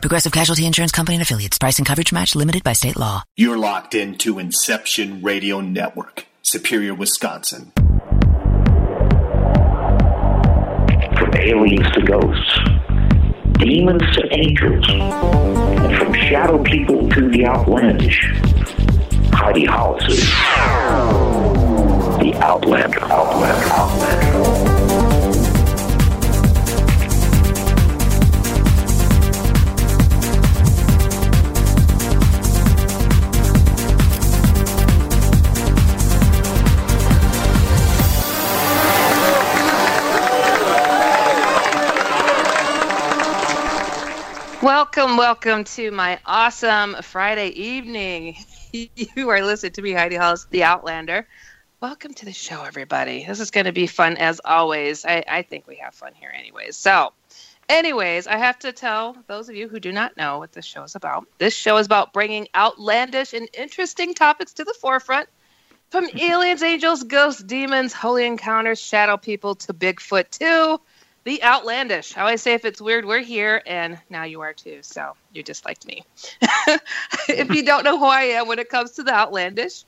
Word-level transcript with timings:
Progressive 0.00 0.30
Casualty 0.32 0.64
Insurance 0.64 0.92
Company 0.92 1.16
and 1.16 1.22
affiliates. 1.22 1.58
Price 1.58 1.78
and 1.78 1.86
coverage 1.86 2.12
match 2.12 2.36
limited 2.36 2.62
by 2.62 2.72
state 2.72 2.96
law. 2.96 3.24
You're 3.36 3.58
locked 3.58 3.94
into 3.94 4.38
Inception 4.38 5.22
Radio 5.22 5.60
Network, 5.60 6.26
Superior, 6.42 6.94
Wisconsin. 6.94 7.72
From 11.18 11.34
aliens 11.34 11.90
to 11.94 12.02
ghosts, 12.02 12.58
demons 13.54 14.02
to 14.14 14.28
angels, 14.32 14.86
and 14.88 15.98
from 15.98 16.14
shadow 16.14 16.62
people 16.62 17.08
to 17.08 17.28
the 17.30 17.44
outlandish. 17.44 18.32
Heidi 19.32 19.64
Hollis 19.64 20.04
is 20.06 20.20
the 22.18 22.32
Outlander, 22.40 23.02
Outlander, 23.04 23.66
Outlander. 23.72 24.17
Welcome, 44.62 45.16
welcome 45.16 45.62
to 45.62 45.92
my 45.92 46.18
awesome 46.26 46.96
Friday 47.02 47.50
evening. 47.50 48.36
you 48.72 49.28
are 49.28 49.40
listening 49.40 49.70
to 49.72 49.82
me, 49.82 49.92
Heidi 49.92 50.16
Hollis, 50.16 50.48
the 50.50 50.64
Outlander. 50.64 51.28
Welcome 51.80 52.12
to 52.14 52.24
the 52.24 52.32
show, 52.32 52.64
everybody. 52.64 53.24
This 53.24 53.38
is 53.38 53.52
going 53.52 53.66
to 53.66 53.72
be 53.72 53.86
fun 53.86 54.16
as 54.16 54.40
always. 54.44 55.04
I, 55.04 55.22
I 55.28 55.42
think 55.42 55.68
we 55.68 55.76
have 55.76 55.94
fun 55.94 56.12
here, 56.12 56.32
anyways. 56.36 56.76
So, 56.76 57.12
anyways, 57.68 58.26
I 58.26 58.36
have 58.36 58.58
to 58.58 58.72
tell 58.72 59.16
those 59.28 59.48
of 59.48 59.54
you 59.54 59.68
who 59.68 59.78
do 59.78 59.92
not 59.92 60.16
know 60.16 60.40
what 60.40 60.50
this 60.50 60.64
show 60.64 60.82
is 60.82 60.96
about. 60.96 61.28
This 61.38 61.54
show 61.54 61.76
is 61.76 61.86
about 61.86 62.12
bringing 62.12 62.48
outlandish 62.52 63.34
and 63.34 63.48
interesting 63.56 64.12
topics 64.12 64.54
to 64.54 64.64
the 64.64 64.74
forefront 64.74 65.28
from 65.90 66.08
aliens, 66.20 66.64
angels, 66.64 67.04
ghosts, 67.04 67.44
demons, 67.44 67.92
holy 67.92 68.26
encounters, 68.26 68.80
shadow 68.80 69.16
people 69.16 69.54
to 69.54 69.72
Bigfoot, 69.72 70.30
too 70.30 70.80
the 71.24 71.42
outlandish. 71.42 72.12
How 72.12 72.26
I 72.26 72.36
say 72.36 72.54
if 72.54 72.64
it's 72.64 72.80
weird, 72.80 73.04
we're 73.04 73.20
here, 73.20 73.62
and 73.66 73.98
now 74.08 74.24
you 74.24 74.40
are 74.40 74.52
too. 74.52 74.78
So 74.82 75.14
you're 75.32 75.44
just 75.44 75.64
like 75.64 75.84
me. 75.84 76.04
if 77.28 77.50
you 77.54 77.64
don't 77.64 77.84
know 77.84 77.98
who 77.98 78.06
I 78.06 78.22
am 78.22 78.48
when 78.48 78.58
it 78.58 78.68
comes 78.68 78.92
to 78.92 79.02
the 79.02 79.12
outlandish, 79.12 79.84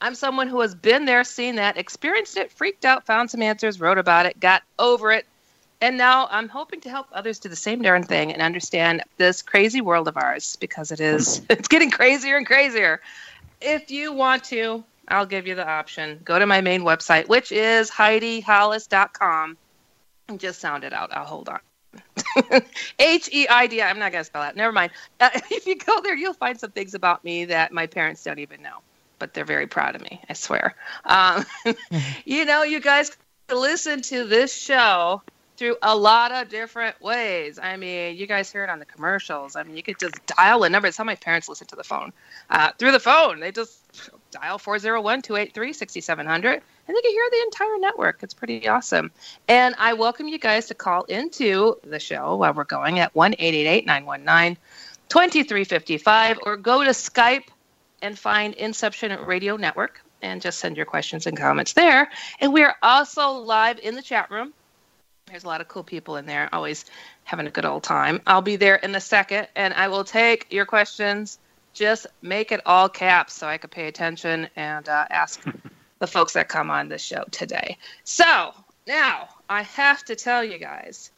I'm 0.00 0.14
someone 0.14 0.48
who 0.48 0.60
has 0.60 0.74
been 0.74 1.04
there, 1.04 1.24
seen 1.24 1.56
that, 1.56 1.76
experienced 1.76 2.36
it, 2.36 2.50
freaked 2.50 2.84
out, 2.84 3.06
found 3.06 3.30
some 3.30 3.42
answers, 3.42 3.80
wrote 3.80 3.98
about 3.98 4.26
it, 4.26 4.40
got 4.40 4.62
over 4.78 5.12
it, 5.12 5.26
and 5.82 5.96
now 5.96 6.28
I'm 6.30 6.48
hoping 6.48 6.80
to 6.82 6.90
help 6.90 7.06
others 7.12 7.38
do 7.38 7.48
the 7.48 7.56
same 7.56 7.82
darn 7.82 8.02
thing 8.02 8.32
and 8.32 8.42
understand 8.42 9.02
this 9.16 9.42
crazy 9.42 9.80
world 9.80 10.08
of 10.08 10.16
ours 10.16 10.56
because 10.56 10.92
it 10.92 11.00
is 11.00 11.42
it's 11.50 11.68
getting 11.68 11.90
crazier 11.90 12.36
and 12.36 12.46
crazier. 12.46 13.00
If 13.60 13.90
you 13.90 14.12
want 14.12 14.44
to, 14.44 14.84
I'll 15.08 15.26
give 15.26 15.46
you 15.46 15.54
the 15.54 15.66
option. 15.66 16.20
Go 16.24 16.38
to 16.38 16.46
my 16.46 16.60
main 16.60 16.82
website, 16.82 17.28
which 17.28 17.52
is 17.52 17.90
HeidiHollis.com 17.90 19.56
just 20.38 20.60
sound 20.60 20.84
it 20.84 20.92
out. 20.92 21.10
I'll 21.12 21.24
hold 21.24 21.48
on. 21.48 21.60
H 22.98 23.28
E 23.32 23.48
I 23.48 23.66
D. 23.66 23.82
I'm 23.82 23.98
not 23.98 24.12
going 24.12 24.20
to 24.20 24.24
spell 24.24 24.42
that. 24.42 24.56
Never 24.56 24.72
mind. 24.72 24.92
Uh, 25.18 25.30
if 25.50 25.66
you 25.66 25.76
go 25.76 26.00
there, 26.00 26.14
you'll 26.14 26.34
find 26.34 26.58
some 26.58 26.70
things 26.70 26.94
about 26.94 27.24
me 27.24 27.46
that 27.46 27.72
my 27.72 27.86
parents 27.86 28.22
don't 28.22 28.38
even 28.38 28.62
know, 28.62 28.78
but 29.18 29.34
they're 29.34 29.44
very 29.44 29.66
proud 29.66 29.96
of 29.96 30.02
me. 30.02 30.20
I 30.28 30.34
swear. 30.34 30.74
Um, 31.04 31.44
you 32.24 32.44
know, 32.44 32.62
you 32.62 32.80
guys 32.80 33.16
listen 33.52 34.02
to 34.02 34.24
this 34.24 34.54
show 34.54 35.22
through 35.56 35.76
a 35.82 35.94
lot 35.94 36.32
of 36.32 36.48
different 36.48 37.00
ways. 37.02 37.58
I 37.58 37.76
mean, 37.76 38.16
you 38.16 38.26
guys 38.26 38.50
hear 38.50 38.64
it 38.64 38.70
on 38.70 38.78
the 38.78 38.86
commercials. 38.86 39.56
I 39.56 39.62
mean, 39.62 39.76
you 39.76 39.82
could 39.82 39.98
just 39.98 40.14
dial 40.26 40.64
a 40.64 40.70
number. 40.70 40.88
It's 40.88 40.96
how 40.96 41.04
my 41.04 41.16
parents 41.16 41.48
listen 41.48 41.66
to 41.66 41.76
the 41.76 41.84
phone. 41.84 42.12
Uh, 42.48 42.70
through 42.78 42.92
the 42.92 43.00
phone, 43.00 43.40
they 43.40 43.52
just 43.52 43.79
dial 44.30 44.58
401 44.58 45.22
283 45.22 45.72
6700 45.72 46.52
and 46.54 46.62
they 46.96 47.00
can 47.00 47.10
hear 47.10 47.28
the 47.30 47.42
entire 47.44 47.78
network. 47.78 48.22
It's 48.22 48.34
pretty 48.34 48.68
awesome. 48.68 49.10
And 49.48 49.74
I 49.78 49.94
welcome 49.94 50.28
you 50.28 50.38
guys 50.38 50.66
to 50.66 50.74
call 50.74 51.04
into 51.04 51.76
the 51.84 52.00
show 52.00 52.36
while 52.36 52.52
we're 52.52 52.64
going 52.64 52.98
at 52.98 53.14
1 53.14 53.34
919 53.38 54.56
2355 55.08 56.38
or 56.44 56.56
go 56.56 56.84
to 56.84 56.90
Skype 56.90 57.44
and 58.02 58.18
find 58.18 58.54
Inception 58.54 59.12
Radio 59.24 59.56
Network 59.56 60.00
and 60.22 60.40
just 60.40 60.58
send 60.58 60.76
your 60.76 60.86
questions 60.86 61.26
and 61.26 61.36
comments 61.36 61.72
there. 61.72 62.10
And 62.40 62.52
we 62.52 62.62
are 62.62 62.76
also 62.82 63.32
live 63.32 63.78
in 63.78 63.94
the 63.94 64.02
chat 64.02 64.30
room 64.30 64.52
there's 65.30 65.44
a 65.44 65.48
lot 65.48 65.60
of 65.60 65.68
cool 65.68 65.84
people 65.84 66.16
in 66.16 66.26
there, 66.26 66.48
always 66.52 66.84
having 67.24 67.46
a 67.46 67.50
good 67.50 67.64
old 67.64 67.82
time. 67.82 68.20
I'll 68.26 68.42
be 68.42 68.56
there 68.56 68.76
in 68.76 68.94
a 68.94 69.00
second 69.00 69.48
and 69.54 69.72
I 69.72 69.88
will 69.88 70.04
take 70.04 70.46
your 70.50 70.66
questions. 70.66 71.38
Just 71.72 72.06
make 72.22 72.52
it 72.52 72.60
all 72.66 72.88
caps 72.88 73.34
so 73.34 73.46
I 73.46 73.58
could 73.58 73.70
pay 73.70 73.86
attention 73.86 74.48
and 74.56 74.88
uh, 74.88 75.06
ask 75.10 75.42
the 75.98 76.06
folks 76.06 76.32
that 76.34 76.48
come 76.48 76.70
on 76.70 76.88
the 76.88 76.98
show 76.98 77.24
today. 77.30 77.76
So 78.04 78.54
now 78.86 79.28
I 79.48 79.62
have 79.62 80.04
to 80.04 80.16
tell 80.16 80.44
you 80.44 80.58
guys 80.58 81.10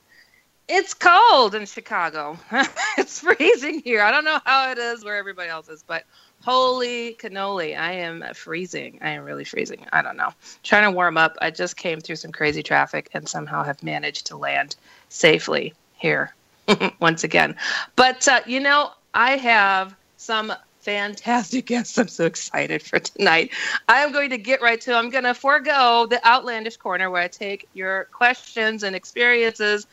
it's 0.68 0.94
cold 0.94 1.54
in 1.54 1.66
Chicago. 1.66 2.38
it's 2.96 3.20
freezing 3.20 3.80
here. 3.80 4.00
I 4.00 4.10
don't 4.10 4.24
know 4.24 4.40
how 4.44 4.70
it 4.70 4.78
is 4.78 5.04
where 5.04 5.16
everybody 5.16 5.50
else 5.50 5.68
is, 5.68 5.82
but 5.82 6.04
Holy 6.44 7.14
cannoli. 7.20 7.78
I 7.78 7.92
am 7.92 8.24
freezing. 8.34 8.98
I 9.00 9.10
am 9.10 9.22
really 9.22 9.44
freezing. 9.44 9.86
I 9.92 10.02
don't 10.02 10.16
know. 10.16 10.30
Trying 10.64 10.84
to 10.84 10.90
warm 10.90 11.16
up. 11.16 11.36
I 11.40 11.50
just 11.50 11.76
came 11.76 12.00
through 12.00 12.16
some 12.16 12.32
crazy 12.32 12.64
traffic 12.64 13.08
and 13.14 13.28
somehow 13.28 13.62
have 13.62 13.82
managed 13.82 14.26
to 14.26 14.36
land 14.36 14.74
safely 15.08 15.72
here 15.98 16.34
once 17.00 17.22
again. 17.22 17.54
But, 17.94 18.26
uh, 18.26 18.40
you 18.44 18.58
know, 18.58 18.90
I 19.14 19.36
have 19.36 19.94
some 20.22 20.52
fantastic 20.80 21.66
guests. 21.66 21.98
I'm 21.98 22.08
so 22.08 22.26
excited 22.26 22.82
for 22.82 22.98
tonight. 22.98 23.50
I 23.88 24.00
am 24.00 24.12
going 24.12 24.30
to 24.30 24.38
get 24.38 24.62
right 24.62 24.80
to 24.82 24.94
I'm 24.94 25.10
going 25.10 25.24
to 25.24 25.34
forego 25.34 26.06
the 26.08 26.24
outlandish 26.26 26.76
corner 26.76 27.10
where 27.10 27.22
I 27.22 27.28
take 27.28 27.68
your 27.74 28.04
questions 28.12 28.82
and 28.82 28.94
experiences 28.94 29.86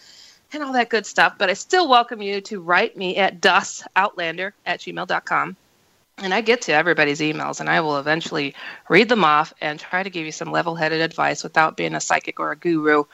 and 0.54 0.64
all 0.64 0.74
that 0.74 0.90
good 0.90 1.06
stuff. 1.06 1.36
But 1.38 1.50
I 1.50 1.54
still 1.54 1.88
welcome 1.88 2.22
you 2.22 2.42
to 2.42 2.62
write 2.62 2.96
me 2.96 3.18
at 3.18 3.42
dusoutlander 3.42 4.52
at 4.66 4.80
gmail.com 4.80 5.56
and 6.22 6.34
I 6.34 6.42
get 6.42 6.62
to 6.64 6.74
everybody's 6.74 7.20
emails 7.20 7.60
and 7.60 7.70
I 7.70 7.82
will 7.82 7.98
eventually 7.98 8.54
read 8.90 9.10
them 9.10 9.24
off 9.24 9.54
and 9.62 9.80
try 9.80 10.04
to 10.04 10.10
give 10.10 10.26
you 10.26 10.32
some 10.32 10.52
level 10.52 10.76
headed 10.76 11.02
advice 11.02 11.44
without 11.44 11.78
being 11.78 11.96
a 11.96 12.02
psychic 12.02 12.40
or 12.40 12.52
a 12.52 12.56
guru. 12.56 13.06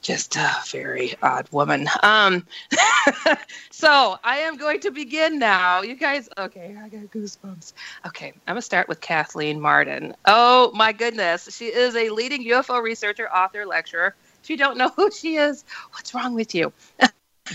Just 0.00 0.36
a 0.36 0.54
very 0.70 1.14
odd 1.22 1.48
woman. 1.50 1.88
Um, 2.02 2.46
so 3.70 4.16
I 4.22 4.38
am 4.38 4.56
going 4.56 4.80
to 4.80 4.90
begin 4.90 5.38
now. 5.38 5.82
You 5.82 5.96
guys, 5.96 6.28
okay, 6.38 6.76
I 6.80 6.88
got 6.88 7.10
goosebumps. 7.10 7.72
Okay, 8.06 8.32
I'm 8.46 8.56
to 8.56 8.62
start 8.62 8.88
with 8.88 9.00
Kathleen 9.00 9.60
Marden. 9.60 10.14
Oh 10.24 10.70
my 10.74 10.92
goodness. 10.92 11.54
She 11.56 11.66
is 11.66 11.96
a 11.96 12.10
leading 12.10 12.44
UFO 12.44 12.82
researcher, 12.82 13.28
author, 13.28 13.66
lecturer. 13.66 14.14
If 14.42 14.50
you 14.50 14.56
don't 14.56 14.78
know 14.78 14.88
who 14.96 15.10
she 15.10 15.36
is, 15.36 15.64
what's 15.92 16.14
wrong 16.14 16.34
with 16.34 16.54
you? 16.54 16.72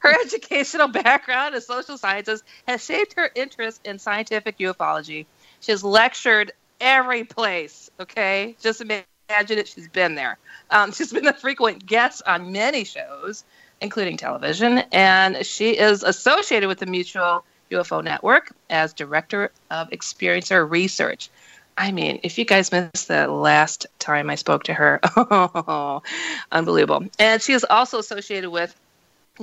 her 0.00 0.20
educational 0.24 0.88
background 0.88 1.54
as 1.54 1.66
social 1.66 1.98
sciences 1.98 2.42
has 2.66 2.84
shaped 2.84 3.14
her 3.14 3.30
interest 3.34 3.80
in 3.84 3.98
scientific 3.98 4.58
ufology. 4.58 5.26
She 5.60 5.72
has 5.72 5.82
lectured 5.82 6.52
every 6.80 7.24
place, 7.24 7.90
okay? 7.98 8.56
Just 8.60 8.82
imagine 9.28 9.58
it, 9.58 9.68
she's 9.68 9.88
been 9.88 10.14
there. 10.14 10.38
Um, 10.70 10.92
she's 10.92 11.12
been 11.12 11.26
a 11.26 11.32
frequent 11.32 11.86
guest 11.86 12.22
on 12.26 12.52
many 12.52 12.84
shows, 12.84 13.44
including 13.80 14.16
television, 14.16 14.78
and 14.92 15.44
she 15.44 15.78
is 15.78 16.02
associated 16.02 16.68
with 16.68 16.78
the 16.78 16.86
Mutual 16.86 17.44
UFO 17.70 18.02
Network 18.02 18.52
as 18.70 18.92
Director 18.92 19.50
of 19.70 19.90
Experiencer 19.90 20.68
Research. 20.68 21.28
I 21.76 21.92
mean, 21.92 22.18
if 22.24 22.38
you 22.38 22.44
guys 22.44 22.72
missed 22.72 23.06
the 23.06 23.28
last 23.28 23.86
time 24.00 24.30
I 24.30 24.34
spoke 24.34 24.64
to 24.64 24.74
her, 24.74 24.98
oh, 25.16 26.02
unbelievable. 26.52 27.06
And 27.20 27.40
she 27.40 27.52
is 27.52 27.64
also 27.68 27.98
associated 27.98 28.50
with 28.50 28.74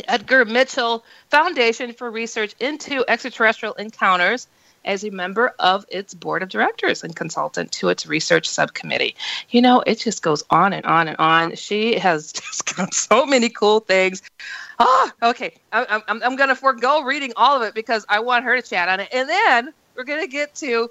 Edgar 0.05 0.43
Mitchell 0.43 1.05
Foundation 1.29 1.93
for 1.93 2.11
Research 2.11 2.53
into 2.59 3.05
Extraterrestrial 3.07 3.75
Encounters 3.75 4.47
as 4.85 5.03
a 5.03 5.09
member 5.09 5.53
of 5.59 5.85
its 5.89 6.13
board 6.13 6.43
of 6.43 6.49
directors 6.49 7.03
and 7.03 7.15
consultant 7.15 7.71
to 7.73 7.89
its 7.89 8.05
research 8.05 8.47
subcommittee. 8.47 9.15
You 9.49 9.61
know, 9.61 9.83
it 9.85 9.99
just 9.99 10.21
goes 10.21 10.43
on 10.49 10.73
and 10.73 10.85
on 10.85 11.07
and 11.07 11.17
on. 11.17 11.55
She 11.55 11.97
has 11.99 12.31
just 12.33 12.75
got 12.75 12.93
so 12.93 13.25
many 13.25 13.49
cool 13.49 13.81
things. 13.81 14.21
Oh, 14.79 15.11
okay. 15.23 15.55
I, 15.71 16.01
I'm, 16.07 16.21
I'm 16.23 16.35
going 16.35 16.49
to 16.49 16.55
forego 16.55 17.03
reading 17.03 17.33
all 17.35 17.57
of 17.57 17.63
it 17.67 17.73
because 17.73 18.05
I 18.09 18.19
want 18.19 18.45
her 18.45 18.55
to 18.59 18.67
chat 18.67 18.89
on 18.89 18.99
it. 18.99 19.09
And 19.11 19.27
then 19.27 19.73
we're 19.95 20.03
going 20.03 20.21
to 20.21 20.27
get 20.27 20.55
to 20.55 20.89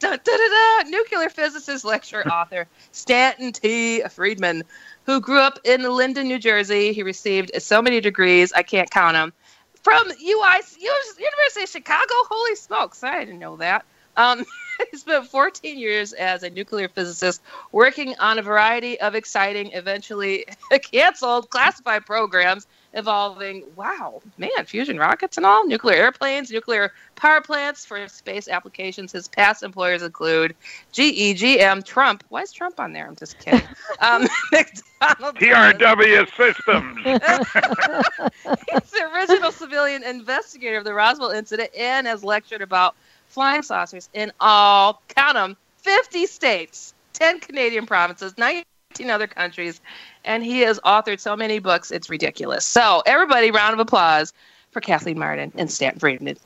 da, 0.00 0.10
da, 0.10 0.16
da, 0.16 0.82
da, 0.82 0.88
nuclear 0.88 1.28
physicist, 1.28 1.84
lecturer, 1.84 2.26
author 2.32 2.66
Stanton 2.92 3.52
T. 3.52 4.02
Friedman, 4.08 4.64
who 5.04 5.20
grew 5.20 5.38
up 5.38 5.58
in 5.64 5.82
Linden, 5.82 6.26
New 6.26 6.38
Jersey. 6.38 6.92
He 6.92 7.02
received 7.02 7.50
so 7.62 7.80
many 7.80 8.00
degrees, 8.00 8.52
I 8.52 8.62
can't 8.62 8.90
count 8.90 9.14
them. 9.14 9.32
From 9.82 10.08
UI, 10.08 10.60
University 10.78 11.62
of 11.62 11.68
Chicago? 11.68 12.14
Holy 12.28 12.56
smokes, 12.56 13.02
I 13.02 13.24
didn't 13.24 13.38
know 13.38 13.56
that. 13.56 13.84
Um, 14.16 14.44
he 14.90 14.98
spent 14.98 15.26
14 15.26 15.78
years 15.78 16.12
as 16.12 16.42
a 16.42 16.50
nuclear 16.50 16.88
physicist 16.88 17.42
working 17.72 18.14
on 18.18 18.38
a 18.38 18.42
variety 18.42 19.00
of 19.00 19.14
exciting, 19.14 19.72
eventually 19.72 20.44
canceled 20.92 21.50
classified 21.50 22.04
programs 22.06 22.66
involving, 22.92 23.64
wow, 23.76 24.20
man, 24.36 24.64
fusion 24.66 24.98
rockets 24.98 25.36
and 25.36 25.46
all, 25.46 25.66
nuclear 25.66 25.96
airplanes, 25.96 26.50
nuclear 26.50 26.92
power 27.14 27.40
plants 27.40 27.84
for 27.84 28.06
space 28.08 28.48
applications. 28.48 29.12
His 29.12 29.28
past 29.28 29.62
employers 29.62 30.02
include 30.02 30.56
GE, 30.92 31.38
GM, 31.40 31.84
Trump. 31.84 32.24
Why 32.28 32.42
is 32.42 32.52
Trump 32.52 32.80
on 32.80 32.92
there? 32.92 33.06
I'm 33.06 33.16
just 33.16 33.38
kidding. 33.38 33.62
Um, 34.00 34.26
McDonald's. 34.52 35.38
TRW 35.38 36.26
Systems. 36.34 36.96
He's 38.70 38.90
the 38.90 39.10
original 39.14 39.52
civilian 39.52 40.02
investigator 40.02 40.78
of 40.78 40.84
the 40.84 40.94
Roswell 40.94 41.30
incident 41.30 41.70
and 41.76 42.06
has 42.06 42.24
lectured 42.24 42.62
about 42.62 42.94
flying 43.28 43.62
saucers 43.62 44.08
in 44.14 44.32
all, 44.40 45.02
count 45.08 45.34
them, 45.34 45.56
50 45.78 46.26
states, 46.26 46.94
10 47.14 47.40
Canadian 47.40 47.84
provinces, 47.84 48.38
19 48.38 48.64
other 49.10 49.26
countries, 49.26 49.80
and 50.24 50.44
he 50.44 50.60
has 50.60 50.78
authored 50.80 51.20
so 51.20 51.36
many 51.36 51.58
books, 51.58 51.90
it's 51.90 52.10
ridiculous. 52.10 52.64
So, 52.64 53.02
everybody, 53.06 53.50
round 53.50 53.74
of 53.74 53.80
applause 53.80 54.32
for 54.70 54.80
Kathleen 54.80 55.18
Marden 55.18 55.52
and 55.56 55.70
Stanton 55.70 56.00
Friedman. 56.00 56.36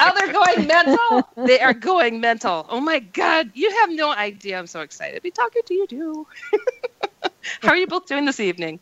oh, 0.00 0.12
they're 0.16 0.32
going 0.32 0.66
mental. 0.66 1.22
They 1.46 1.60
are 1.60 1.74
going 1.74 2.20
mental. 2.20 2.66
Oh 2.68 2.80
my 2.80 2.98
God. 2.98 3.50
You 3.54 3.70
have 3.80 3.90
no 3.90 4.10
idea. 4.10 4.58
I'm 4.58 4.66
so 4.66 4.80
excited 4.80 5.16
to 5.16 5.22
be 5.22 5.30
talking 5.30 5.62
to 5.64 5.74
you 5.74 5.86
too. 5.86 6.26
How 7.62 7.70
are 7.70 7.76
you 7.76 7.86
both 7.86 8.06
doing 8.06 8.24
this 8.24 8.40
evening? 8.40 8.80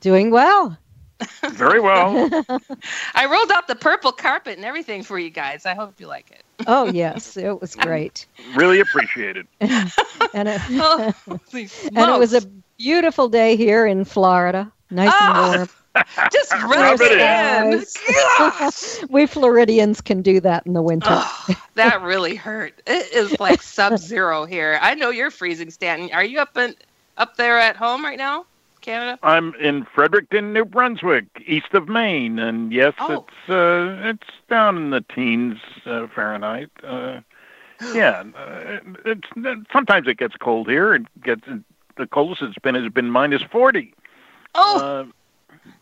Doing 0.00 0.30
well. 0.30 0.78
Very 1.50 1.80
well. 1.80 2.30
I 3.14 3.26
rolled 3.26 3.50
out 3.50 3.68
the 3.68 3.76
purple 3.76 4.12
carpet 4.12 4.56
and 4.56 4.64
everything 4.64 5.02
for 5.02 5.18
you 5.18 5.28
guys. 5.30 5.66
I 5.66 5.74
hope 5.74 6.00
you 6.00 6.06
like 6.06 6.30
it. 6.30 6.42
oh 6.66 6.86
yes, 6.86 7.36
it 7.36 7.60
was 7.60 7.74
great. 7.76 8.26
really 8.54 8.80
appreciated. 8.80 9.46
and, 9.60 10.48
it, 10.48 10.60
oh, 10.70 11.12
and 11.52 11.70
it 11.96 12.18
was 12.18 12.32
a 12.32 12.42
beautiful 12.80 13.28
day 13.28 13.56
here 13.56 13.84
in 13.84 14.04
Florida. 14.04 14.72
Nice 14.90 15.12
oh, 15.12 15.26
and 15.26 15.36
ah! 15.36 15.56
warm. 15.56 15.68
Just 16.32 16.52
rub 16.52 17.00
it 17.02 17.18
in. 17.20 19.08
we 19.10 19.26
Floridians 19.26 20.00
can 20.00 20.22
do 20.22 20.40
that 20.40 20.64
in 20.66 20.72
the 20.72 20.82
winter. 20.82 21.08
Oh, 21.10 21.54
that 21.74 22.00
really 22.00 22.36
hurt. 22.36 22.80
It 22.86 23.12
is 23.12 23.38
like 23.40 23.60
sub-zero 23.60 24.46
here. 24.46 24.78
I 24.80 24.94
know 24.94 25.10
you're 25.10 25.32
freezing, 25.32 25.70
Stanton. 25.70 26.10
Are 26.12 26.24
you 26.24 26.40
up 26.40 26.56
in 26.56 26.74
up 27.16 27.36
there 27.36 27.58
at 27.58 27.76
home 27.76 28.04
right 28.04 28.18
now? 28.18 28.46
Canada? 28.80 29.18
I'm 29.22 29.54
in 29.56 29.84
Fredericton, 29.84 30.54
New 30.54 30.64
Brunswick, 30.64 31.26
east 31.44 31.74
of 31.74 31.88
Maine, 31.88 32.38
and 32.38 32.72
yes, 32.72 32.94
oh. 33.00 33.26
it's 33.26 33.50
uh, 33.50 34.08
it's 34.08 34.28
down 34.48 34.76
in 34.76 34.90
the 34.90 35.04
teens 35.14 35.58
uh, 35.84 36.06
Fahrenheit. 36.14 36.70
Uh, 36.82 37.20
yeah, 37.94 38.24
uh, 38.36 38.78
it's 39.04 39.28
sometimes 39.72 40.06
it 40.06 40.18
gets 40.18 40.36
cold 40.36 40.68
here. 40.68 40.94
It 40.94 41.22
gets 41.22 41.42
the 42.00 42.06
coldest 42.06 42.42
it's 42.42 42.58
been 42.58 42.74
has 42.74 42.92
been 42.92 43.10
minus 43.10 43.42
forty. 43.42 43.94
Oh. 44.54 44.78
Uh, 44.78 45.12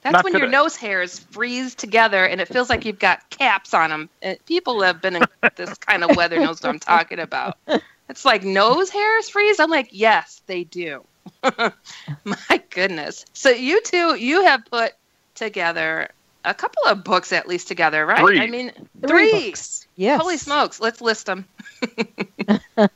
that's 0.02 0.24
when 0.24 0.32
today. 0.32 0.44
your 0.44 0.50
nose 0.50 0.76
hairs 0.76 1.18
freeze 1.18 1.74
together 1.74 2.24
and 2.24 2.40
it 2.40 2.48
feels 2.48 2.68
like 2.68 2.84
you've 2.84 2.98
got 2.98 3.28
caps 3.30 3.74
on 3.74 3.90
them. 3.90 4.08
And 4.22 4.38
people 4.46 4.82
have 4.82 5.00
been 5.00 5.16
in 5.16 5.24
this 5.56 5.74
kind 5.78 6.04
of 6.04 6.16
weather 6.16 6.38
knows 6.38 6.62
what 6.62 6.70
I'm 6.70 6.80
talking 6.80 7.18
about. 7.18 7.58
It's 8.08 8.24
like 8.24 8.42
nose 8.42 8.90
hairs 8.90 9.28
freeze. 9.28 9.60
I'm 9.60 9.70
like, 9.70 9.88
yes, 9.92 10.42
they 10.46 10.64
do. 10.64 11.04
My 12.24 12.62
goodness. 12.70 13.24
So 13.32 13.50
you 13.50 13.82
two, 13.82 14.16
you 14.16 14.44
have 14.44 14.64
put 14.66 14.94
together 15.34 16.10
a 16.44 16.54
couple 16.54 16.84
of 16.84 17.04
books 17.04 17.32
at 17.32 17.46
least 17.46 17.68
together, 17.68 18.06
right? 18.06 18.20
Three. 18.20 18.40
I 18.40 18.46
mean, 18.46 18.72
three. 19.00 19.30
three. 19.30 19.48
Books. 19.48 19.86
Yes. 19.96 20.20
Holy 20.20 20.38
smokes. 20.38 20.80
Let's 20.80 21.00
list 21.00 21.26
them. 21.26 21.44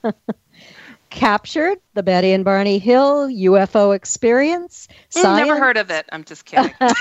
Captured, 1.12 1.78
the 1.92 2.02
Betty 2.02 2.32
and 2.32 2.44
Barney 2.44 2.78
Hill 2.78 3.28
UFO 3.28 3.94
Experience. 3.94 4.88
Mm, 4.90 5.20
Science. 5.20 5.46
Never 5.46 5.60
heard 5.60 5.76
of 5.76 5.90
it. 5.90 6.06
I'm 6.10 6.24
just 6.24 6.46
kidding. 6.46 6.72
Never 6.80 6.94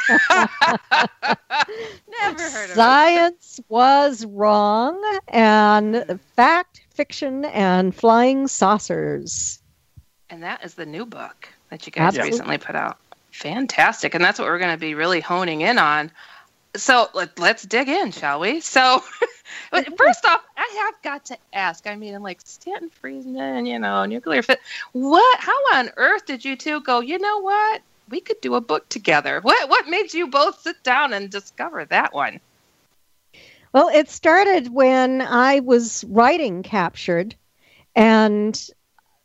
heard 2.44 2.66
of 2.66 2.72
it. 2.72 2.76
Science 2.76 3.60
it. 3.60 3.66
was 3.70 4.26
wrong, 4.26 5.02
and 5.30 6.20
fact, 6.36 6.82
fiction, 6.94 7.46
and 7.46 7.96
flying 7.96 8.48
saucers. 8.48 9.62
And 10.30 10.44
that 10.44 10.64
is 10.64 10.76
the 10.76 10.86
new 10.86 11.06
book 11.06 11.48
that 11.70 11.86
you 11.86 11.92
guys 11.92 12.10
Absolutely. 12.10 12.32
recently 12.32 12.58
put 12.58 12.76
out. 12.76 12.98
Fantastic. 13.32 14.14
And 14.14 14.24
that's 14.24 14.40
what 14.40 14.48
we're 14.48 14.60
going 14.60 14.74
to 14.74 14.80
be 14.80 14.94
really 14.94 15.22
honing 15.22 15.62
in 15.62 15.80
on. 15.80 16.12
So 16.76 17.08
let, 17.14 17.38
us 17.40 17.64
dig 17.64 17.90
in, 17.90 18.12
shall 18.12 18.40
we? 18.40 18.62
So, 18.62 19.00
first 19.98 20.26
off, 20.26 20.42
I 20.56 20.86
have 20.86 21.02
got 21.02 21.26
to 21.26 21.38
ask. 21.52 21.86
I 21.86 21.96
mean, 21.96 22.22
like 22.22 22.40
Stanton 22.44 22.90
Friedman, 22.90 23.66
you 23.66 23.78
know, 23.78 24.06
nuclear 24.06 24.42
fit. 24.42 24.60
What? 24.94 25.40
How 25.40 25.58
on 25.74 25.90
earth 25.98 26.26
did 26.26 26.46
you 26.46 26.56
two 26.56 26.80
go? 26.82 27.02
You 27.02 27.20
know 27.20 27.40
what? 27.40 27.82
We 28.10 28.22
could 28.22 28.40
do 28.42 28.56
a 28.56 28.62
book 28.62 28.88
together. 28.88 29.42
What? 29.42 29.70
What 29.70 29.90
made 29.90 30.14
you 30.14 30.28
both 30.28 30.62
sit 30.62 30.82
down 30.84 31.12
and 31.14 31.30
discover 31.30 31.86
that 31.86 32.14
one? 32.14 32.40
Well, 33.74 33.90
it 33.90 34.10
started 34.10 34.74
when 34.74 35.22
I 35.22 35.60
was 35.62 36.06
writing 36.06 36.64
Captured, 36.64 37.36
and 37.96 38.70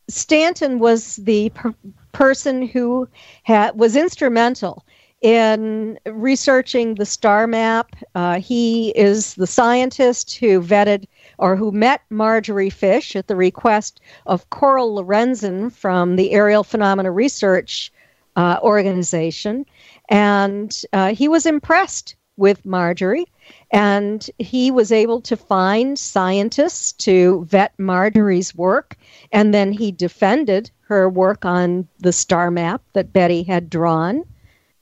Stanton 0.09 0.79
was 0.79 1.17
the 1.17 1.49
per- 1.49 1.75
person 2.11 2.65
who 2.65 3.07
was 3.47 3.95
instrumental 3.95 4.85
in 5.21 5.99
researching 6.05 6.95
the 6.95 7.05
star 7.05 7.47
map. 7.47 7.95
Uh, 8.15 8.39
he 8.39 8.89
is 8.89 9.33
the 9.35 9.47
scientist 9.47 10.35
who 10.35 10.61
vetted 10.61 11.05
or 11.39 11.55
who 11.55 11.71
met 11.71 12.01
Marjorie 12.09 12.69
Fish 12.69 13.15
at 13.15 13.27
the 13.27 13.35
request 13.35 13.99
of 14.25 14.49
Coral 14.49 14.95
Lorenzen 14.95 15.71
from 15.71 16.15
the 16.15 16.31
Aerial 16.31 16.63
Phenomena 16.63 17.11
Research 17.11 17.91
uh, 18.35 18.59
Organization. 18.61 19.65
And 20.09 20.81
uh, 20.93 21.13
he 21.13 21.27
was 21.27 21.45
impressed 21.45 22.15
with 22.37 22.65
Marjorie 22.65 23.25
and 23.71 24.29
he 24.37 24.69
was 24.69 24.91
able 24.91 25.19
to 25.21 25.35
find 25.35 25.97
scientists 25.97 26.91
to 26.93 27.43
vet 27.45 27.73
Marjorie's 27.79 28.55
work. 28.55 28.95
And 29.31 29.53
then 29.53 29.71
he 29.71 29.91
defended 29.91 30.69
her 30.81 31.09
work 31.09 31.43
on 31.43 31.87
the 31.99 32.13
star 32.13 32.51
map 32.51 32.81
that 32.93 33.11
Betty 33.11 33.43
had 33.43 33.69
drawn, 33.69 34.23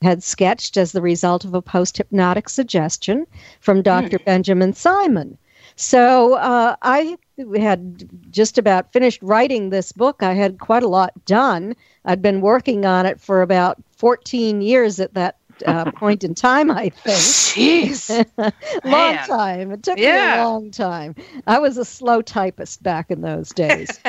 had 0.05 0.21
sketched 0.21 0.77
as 0.77 0.91
the 0.91 1.01
result 1.01 1.45
of 1.45 1.55
a 1.55 1.63
post 1.63 1.97
hypnotic 1.97 2.47
suggestion 2.47 3.25
from 3.59 3.81
Dr. 3.81 4.19
Mm. 4.19 4.25
Benjamin 4.25 4.73
Simon. 4.73 5.35
So 5.77 6.35
uh, 6.35 6.75
I 6.83 7.17
had 7.57 8.07
just 8.29 8.59
about 8.59 8.93
finished 8.93 9.19
writing 9.23 9.71
this 9.71 9.91
book. 9.91 10.21
I 10.21 10.33
had 10.33 10.59
quite 10.59 10.83
a 10.83 10.87
lot 10.87 11.11
done. 11.25 11.75
I'd 12.05 12.21
been 12.21 12.41
working 12.41 12.85
on 12.85 13.07
it 13.07 13.19
for 13.19 13.41
about 13.41 13.77
14 13.97 14.61
years 14.61 14.99
at 14.99 15.15
that 15.15 15.37
uh, 15.65 15.91
point 15.95 16.23
in 16.23 16.35
time, 16.35 16.69
I 16.69 16.89
think. 16.89 17.17
Jeez. 17.17 18.09
long 18.83 18.91
Man. 18.91 19.27
time. 19.27 19.71
It 19.71 19.81
took 19.81 19.97
yeah. 19.97 20.35
me 20.35 20.41
a 20.41 20.45
long 20.45 20.69
time. 20.69 21.15
I 21.47 21.57
was 21.57 21.77
a 21.77 21.85
slow 21.85 22.21
typist 22.21 22.83
back 22.83 23.09
in 23.09 23.21
those 23.21 23.49
days. 23.49 23.89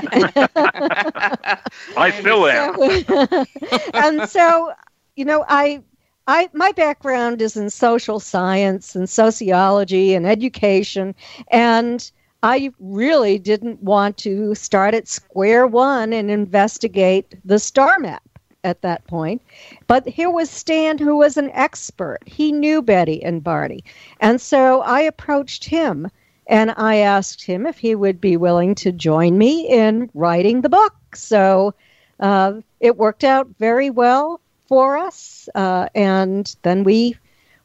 I 1.97 2.13
still 2.19 2.47
am. 2.47 3.47
and 3.95 4.29
so, 4.29 4.73
you 5.17 5.25
know, 5.25 5.45
I 5.49 5.83
I 6.27 6.49
my 6.53 6.73
background 6.73 7.43
is 7.43 7.57
in 7.57 7.71
social 7.71 8.21
science 8.21 8.95
and 8.95 9.09
sociology 9.09 10.15
and 10.15 10.27
education 10.27 11.15
and 11.51 12.11
I 12.43 12.71
really 12.79 13.39
didn't 13.39 13.83
want 13.83 14.19
to 14.19 14.55
start 14.55 14.95
at 14.95 15.09
square 15.09 15.67
one 15.67 16.13
and 16.13 16.31
investigate 16.31 17.35
the 17.45 17.59
star 17.59 17.99
map 17.99 18.23
at 18.63 18.83
that 18.83 19.05
point. 19.07 19.41
But 19.87 20.07
here 20.07 20.31
was 20.31 20.51
Stan, 20.51 20.99
who 20.99 21.17
was 21.17 21.37
an 21.37 21.51
expert. 21.53 22.19
He 22.27 22.53
knew 22.53 22.83
Betty 22.83 23.23
and 23.23 23.43
Barney. 23.43 23.83
And 24.21 24.41
so 24.41 24.83
I 24.83 25.01
approached 25.01 25.65
him 25.65 26.09
and 26.47 26.75
I 26.77 26.97
asked 26.97 27.43
him 27.43 27.67
if 27.67 27.79
he 27.79 27.95
would 27.95 28.21
be 28.21 28.37
willing 28.37 28.75
to 28.77 28.93
join 28.93 29.39
me 29.39 29.67
in 29.69 30.11
writing 30.15 30.61
the 30.61 30.69
book. 30.69 30.95
So 31.15 31.75
uh, 32.21 32.61
it 32.81 32.97
worked 32.97 33.25
out 33.25 33.49
very 33.59 33.91
well 33.91 34.41
for 34.67 34.97
us. 34.97 35.49
Uh, 35.55 35.89
and 35.95 36.55
then 36.63 36.85
we 36.85 37.17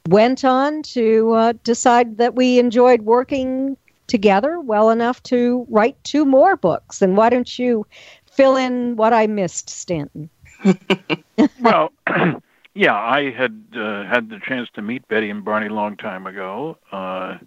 went 0.07 0.43
on 0.43 0.83
to 0.83 1.31
uh, 1.33 1.53
decide 1.63 2.17
that 2.17 2.35
we 2.35 2.59
enjoyed 2.59 3.01
working 3.01 3.77
together 4.07 4.59
well 4.59 4.89
enough 4.89 5.21
to 5.23 5.65
write 5.69 6.01
two 6.03 6.25
more 6.25 6.55
books. 6.55 7.01
And 7.01 7.15
why 7.15 7.29
don't 7.29 7.57
you 7.57 7.85
fill 8.25 8.57
in 8.57 8.95
what 8.95 9.13
I 9.13 9.27
missed, 9.27 9.69
Stanton? 9.69 10.29
well, 11.61 11.91
yeah, 12.73 12.95
I 12.95 13.31
had 13.31 13.63
uh, 13.75 14.03
had 14.05 14.29
the 14.29 14.39
chance 14.39 14.69
to 14.73 14.81
meet 14.81 15.07
Betty 15.07 15.29
and 15.29 15.45
Barney 15.45 15.67
a 15.67 15.73
long 15.73 15.97
time 15.97 16.27
ago. 16.27 16.77
Uh, 16.91 17.37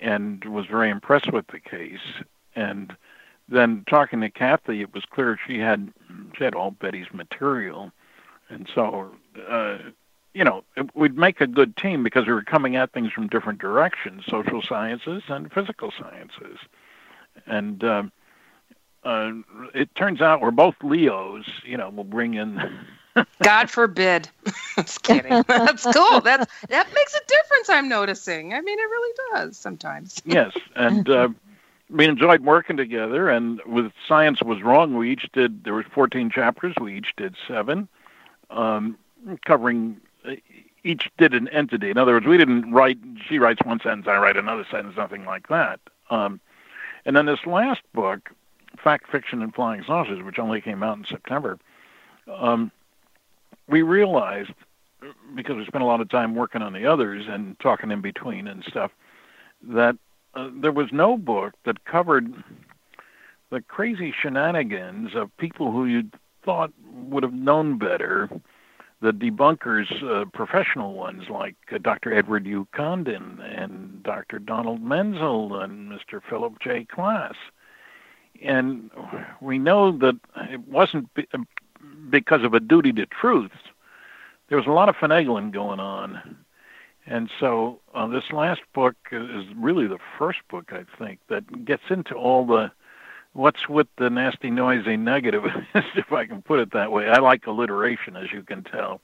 and 0.00 0.44
was 0.44 0.66
very 0.66 0.90
impressed 0.90 1.32
with 1.32 1.46
the 1.48 1.60
case. 1.60 2.00
And 2.54 2.94
then 3.48 3.84
talking 3.88 4.20
to 4.20 4.30
Kathy, 4.30 4.80
it 4.80 4.92
was 4.92 5.04
clear 5.04 5.38
she 5.46 5.58
had 5.58 5.92
she 6.36 6.44
had 6.44 6.54
all 6.54 6.70
Betty's 6.70 7.12
material, 7.12 7.92
and 8.48 8.68
so 8.74 9.10
uh, 9.48 9.78
you 10.34 10.44
know 10.44 10.64
we'd 10.94 11.16
make 11.16 11.40
a 11.40 11.46
good 11.46 11.76
team 11.76 12.02
because 12.02 12.26
we 12.26 12.32
were 12.32 12.42
coming 12.42 12.76
at 12.76 12.92
things 12.92 13.12
from 13.12 13.28
different 13.28 13.58
directions: 13.58 14.24
social 14.26 14.62
sciences 14.62 15.22
and 15.28 15.52
physical 15.52 15.92
sciences. 15.98 16.58
And 17.46 17.84
uh, 17.84 18.04
uh, 19.04 19.32
it 19.74 19.94
turns 19.94 20.20
out 20.20 20.40
we're 20.40 20.50
both 20.50 20.74
Leos. 20.82 21.46
You 21.64 21.76
know, 21.76 21.90
we'll 21.90 22.04
bring 22.04 22.34
in. 22.34 22.60
God 23.42 23.70
forbid. 23.70 24.28
Just 24.76 25.02
kidding. 25.02 25.42
That's 25.46 25.84
cool. 25.84 26.20
That's 26.20 26.46
that 26.68 26.88
makes 26.94 27.14
a 27.14 27.20
difference. 27.26 27.70
I'm 27.70 27.88
noticing. 27.88 28.52
I 28.52 28.60
mean, 28.60 28.78
it 28.78 28.82
really 28.82 29.14
does 29.32 29.56
sometimes. 29.56 30.20
yes, 30.24 30.52
and 30.74 31.08
uh, 31.08 31.28
we 31.88 32.04
enjoyed 32.06 32.42
working 32.42 32.76
together. 32.76 33.30
And 33.30 33.60
with 33.64 33.92
Science 34.08 34.42
Was 34.42 34.62
Wrong, 34.62 34.96
we 34.96 35.12
each 35.12 35.28
did. 35.32 35.64
There 35.64 35.74
was 35.74 35.86
14 35.94 36.30
chapters. 36.30 36.74
We 36.80 36.96
each 36.96 37.14
did 37.16 37.36
seven, 37.46 37.88
um, 38.50 38.98
covering. 39.44 40.00
Uh, 40.26 40.32
each 40.84 41.10
did 41.18 41.34
an 41.34 41.48
entity. 41.48 41.90
In 41.90 41.98
other 41.98 42.12
words, 42.12 42.26
we 42.26 42.36
didn't 42.36 42.70
write. 42.70 42.98
She 43.28 43.38
writes 43.38 43.60
one 43.64 43.80
sentence. 43.80 44.06
I 44.06 44.18
write 44.18 44.36
another 44.36 44.64
sentence. 44.70 44.96
Nothing 44.96 45.24
like 45.24 45.48
that. 45.48 45.80
Um, 46.10 46.40
and 47.04 47.16
then 47.16 47.26
this 47.26 47.44
last 47.44 47.80
book, 47.92 48.30
Fact, 48.82 49.10
Fiction, 49.10 49.42
and 49.42 49.54
Flying 49.54 49.82
Saucers, 49.84 50.22
which 50.22 50.38
only 50.38 50.60
came 50.60 50.82
out 50.82 50.98
in 50.98 51.04
September, 51.04 51.58
um, 52.32 52.70
we 53.68 53.82
realized, 53.82 54.52
because 55.34 55.56
we 55.56 55.66
spent 55.66 55.82
a 55.82 55.86
lot 55.86 56.00
of 56.00 56.08
time 56.08 56.34
working 56.34 56.62
on 56.62 56.72
the 56.72 56.86
others 56.86 57.26
and 57.28 57.58
talking 57.58 57.90
in 57.90 58.00
between 58.00 58.46
and 58.46 58.64
stuff, 58.64 58.92
that 59.62 59.96
uh, 60.34 60.50
there 60.52 60.72
was 60.72 60.92
no 60.92 61.16
book 61.16 61.54
that 61.64 61.84
covered 61.84 62.32
the 63.50 63.60
crazy 63.62 64.12
shenanigans 64.12 65.14
of 65.14 65.36
people 65.36 65.72
who 65.72 65.86
you 65.86 66.10
thought 66.46 66.72
would 66.94 67.22
have 67.22 67.34
known 67.34 67.76
better 67.76 68.30
the 69.02 69.12
debunkers, 69.12 70.02
uh, 70.02 70.24
professional 70.32 70.94
ones 70.94 71.24
like 71.28 71.56
uh, 71.70 71.78
Dr. 71.78 72.14
Edward 72.14 72.46
U. 72.46 72.66
Condon 72.74 73.40
and 73.40 74.02
Dr. 74.02 74.38
Donald 74.38 74.80
Menzel 74.80 75.60
and 75.60 75.92
Mr. 75.92 76.22
Philip 76.28 76.54
J. 76.62 76.86
Klass. 76.90 77.34
And 78.42 78.90
we 79.40 79.58
know 79.58 79.96
that 79.98 80.18
it 80.50 80.66
wasn't 80.66 81.12
be- 81.14 81.28
uh, 81.34 81.38
because 82.08 82.42
of 82.42 82.54
a 82.54 82.60
duty 82.60 82.92
to 82.94 83.06
truth. 83.06 83.52
There 84.48 84.56
was 84.56 84.66
a 84.66 84.70
lot 84.70 84.88
of 84.88 84.96
finagling 84.96 85.52
going 85.52 85.80
on. 85.80 86.36
And 87.06 87.30
so 87.38 87.80
uh, 87.94 88.06
this 88.06 88.24
last 88.32 88.62
book 88.74 88.96
is 89.12 89.44
really 89.56 89.86
the 89.86 89.98
first 90.18 90.38
book, 90.50 90.72
I 90.72 90.84
think, 90.98 91.20
that 91.28 91.64
gets 91.64 91.82
into 91.90 92.14
all 92.14 92.46
the 92.46 92.72
what's 93.36 93.68
with 93.68 93.86
the 93.98 94.08
nasty, 94.08 94.50
noisy 94.50 94.96
negative, 94.96 95.44
if 95.74 96.10
I 96.12 96.26
can 96.26 96.42
put 96.42 96.58
it 96.58 96.72
that 96.72 96.90
way. 96.90 97.08
I 97.08 97.18
like 97.18 97.46
alliteration, 97.46 98.16
as 98.16 98.32
you 98.32 98.42
can 98.42 98.64
tell. 98.64 99.00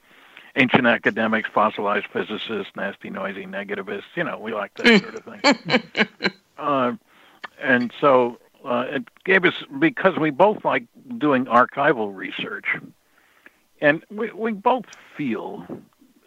Ancient 0.55 0.85
academics, 0.85 1.49
fossilized 1.53 2.07
physicists, 2.11 2.73
nasty, 2.75 3.09
noisy 3.09 3.45
negativists. 3.45 4.03
You 4.15 4.23
know, 4.23 4.37
we 4.37 4.53
like 4.53 4.73
that 4.75 5.01
sort 5.01 5.15
of 5.15 5.23
thing. 5.23 6.07
uh, 6.57 6.93
and 7.61 7.91
so 7.99 8.37
uh, 8.65 8.85
it 8.89 9.07
gave 9.23 9.45
us 9.45 9.55
because 9.79 10.17
we 10.19 10.29
both 10.29 10.63
like 10.63 10.83
doing 11.17 11.45
archival 11.45 12.15
research, 12.15 12.65
and 13.81 14.03
we 14.11 14.31
we 14.31 14.51
both 14.51 14.85
feel 15.17 15.65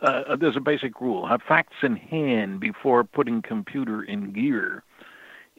uh, 0.02 0.34
there's 0.34 0.56
a 0.56 0.60
basic 0.60 1.00
rule: 1.00 1.26
have 1.26 1.42
facts 1.42 1.76
in 1.82 1.94
hand 1.94 2.58
before 2.58 3.04
putting 3.04 3.42
computer 3.42 4.02
in 4.02 4.32
gear. 4.32 4.82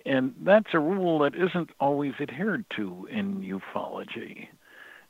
And 0.08 0.34
that's 0.42 0.74
a 0.74 0.80
rule 0.80 1.20
that 1.20 1.36
isn't 1.36 1.72
always 1.82 2.14
adhered 2.22 2.64
to 2.78 3.08
in 3.12 3.42
ufology. 3.42 4.48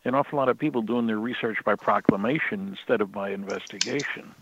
An 0.05 0.15
awful 0.15 0.39
lot 0.39 0.49
of 0.49 0.57
people 0.57 0.81
doing 0.81 1.05
their 1.05 1.19
research 1.19 1.57
by 1.63 1.75
proclamation 1.75 2.75
instead 2.75 2.99
of 2.99 3.11
by 3.11 3.29
investigation. 3.29 4.33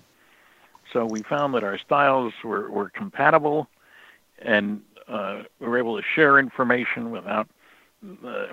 So 0.93 1.05
we 1.05 1.23
found 1.23 1.53
that 1.55 1.65
our 1.65 1.77
styles 1.77 2.33
were, 2.41 2.71
were 2.71 2.89
compatible 2.89 3.67
and 4.39 4.81
uh, 5.09 5.43
we 5.59 5.67
were 5.67 5.77
able 5.77 5.97
to 5.97 6.03
share 6.15 6.39
information 6.39 7.11
without, 7.11 7.49
uh, 8.25 8.47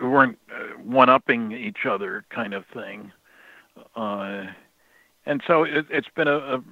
we 0.00 0.08
weren't 0.08 0.38
uh, 0.50 0.78
one 0.82 1.10
upping 1.10 1.52
each 1.52 1.84
other 1.84 2.24
kind 2.30 2.54
of 2.54 2.64
thing. 2.72 3.12
Uh, 3.94 4.44
and 5.26 5.42
so 5.46 5.64
it, 5.64 5.84
has 5.90 6.04
been 6.14 6.28
a, 6.28 6.38
a 6.38 6.64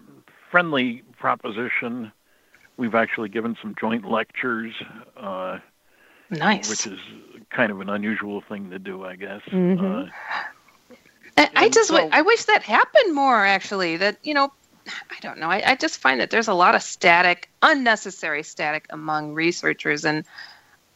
friendly 0.51 1.03
proposition 1.19 2.11
We've 2.77 2.95
actually 2.95 3.29
given 3.29 3.57
some 3.63 3.75
joint 3.79 4.05
lectures. 4.05 4.75
Uh, 5.17 5.59
nice. 6.31 6.69
Which 6.69 6.87
is 6.87 6.99
kind 7.51 7.71
of 7.71 7.81
an 7.81 7.89
unusual 7.89 8.41
thing 8.41 8.71
to 8.71 8.79
do, 8.79 9.05
I 9.05 9.17
guess. 9.17 9.43
Mm-hmm. 9.51 9.85
Uh, 9.85 10.97
I, 11.37 11.51
I 11.57 11.69
just 11.69 11.89
so, 11.89 12.09
I 12.13 12.23
wish 12.23 12.45
that 12.45 12.63
happened 12.63 13.15
more. 13.15 13.45
Actually, 13.45 13.97
that 13.99 14.19
you 14.23 14.35
know, 14.35 14.53
I 14.87 15.21
don't 15.21 15.39
know. 15.39 15.49
I, 15.49 15.63
I 15.73 15.75
just 15.77 15.99
find 15.99 16.21
that 16.21 16.31
there's 16.31 16.49
a 16.49 16.55
lot 16.55 16.75
of 16.75 16.83
static, 16.83 17.49
unnecessary 17.63 18.43
static 18.43 18.87
among 18.91 19.35
researchers, 19.35 20.05
and 20.05 20.25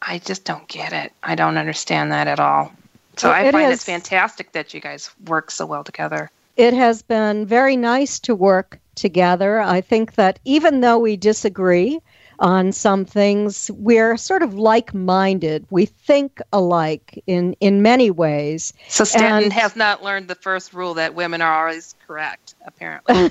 I 0.01 0.19
just 0.19 0.45
don't 0.45 0.67
get 0.67 0.93
it. 0.93 1.11
I 1.23 1.35
don't 1.35 1.57
understand 1.57 2.11
that 2.11 2.27
at 2.27 2.39
all. 2.39 2.71
So 3.17 3.29
well, 3.29 3.47
I 3.47 3.51
find 3.51 3.71
it's 3.71 3.83
fantastic 3.83 4.53
that 4.53 4.73
you 4.73 4.79
guys 4.79 5.11
work 5.27 5.51
so 5.51 5.65
well 5.65 5.83
together. 5.83 6.31
It 6.55 6.73
has 6.73 7.01
been 7.01 7.45
very 7.45 7.75
nice 7.75 8.19
to 8.19 8.35
work 8.35 8.79
together. 8.99 9.59
I 9.59 9.81
think 9.81 10.15
that 10.15 10.39
even 10.45 10.81
though 10.81 10.99
we 10.99 11.17
disagree 11.17 11.99
on 12.39 12.71
some 12.71 13.05
things, 13.05 13.69
we're 13.73 14.17
sort 14.17 14.43
of 14.43 14.53
like 14.53 14.93
minded. 14.93 15.65
We 15.69 15.85
think 15.85 16.41
alike 16.53 17.21
in, 17.27 17.53
in 17.59 17.81
many 17.81 18.11
ways. 18.11 18.73
So 18.87 19.03
Stanton 19.03 19.45
and, 19.45 19.53
has 19.53 19.75
not 19.75 20.03
learned 20.03 20.27
the 20.27 20.35
first 20.35 20.73
rule 20.73 20.93
that 20.95 21.15
women 21.15 21.41
are 21.41 21.67
always 21.67 21.95
correct, 22.09 22.55
apparently. 22.65 23.29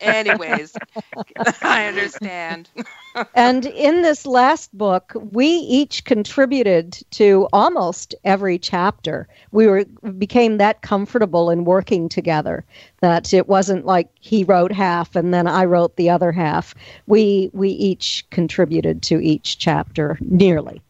Anyways, 0.00 0.76
I 1.62 1.86
understand. 1.86 2.68
and 3.34 3.64
in 3.64 4.02
this 4.02 4.26
last 4.26 4.76
book, 4.76 5.12
we 5.30 5.46
each 5.46 6.04
contributed 6.04 6.98
to 7.12 7.48
almost 7.52 8.16
every 8.24 8.58
chapter. 8.58 9.28
We 9.52 9.68
were 9.68 9.84
became 10.18 10.58
that 10.58 10.82
comfortable 10.82 11.48
in 11.48 11.64
working 11.64 12.08
together 12.08 12.64
that 13.02 13.32
it 13.32 13.46
wasn't 13.46 13.86
like 13.86 14.08
he 14.18 14.42
wrote 14.42 14.72
half 14.72 15.14
and 15.14 15.32
then 15.32 15.46
I 15.46 15.66
wrote 15.66 15.94
the 15.94 16.10
other 16.10 16.32
half. 16.32 16.74
We 17.06 17.50
we 17.52 17.70
each 17.70 18.26
contributed 18.30 19.00
to 19.02 19.20
each 19.20 19.58
chapter 19.58 20.18
nearly. 20.20 20.82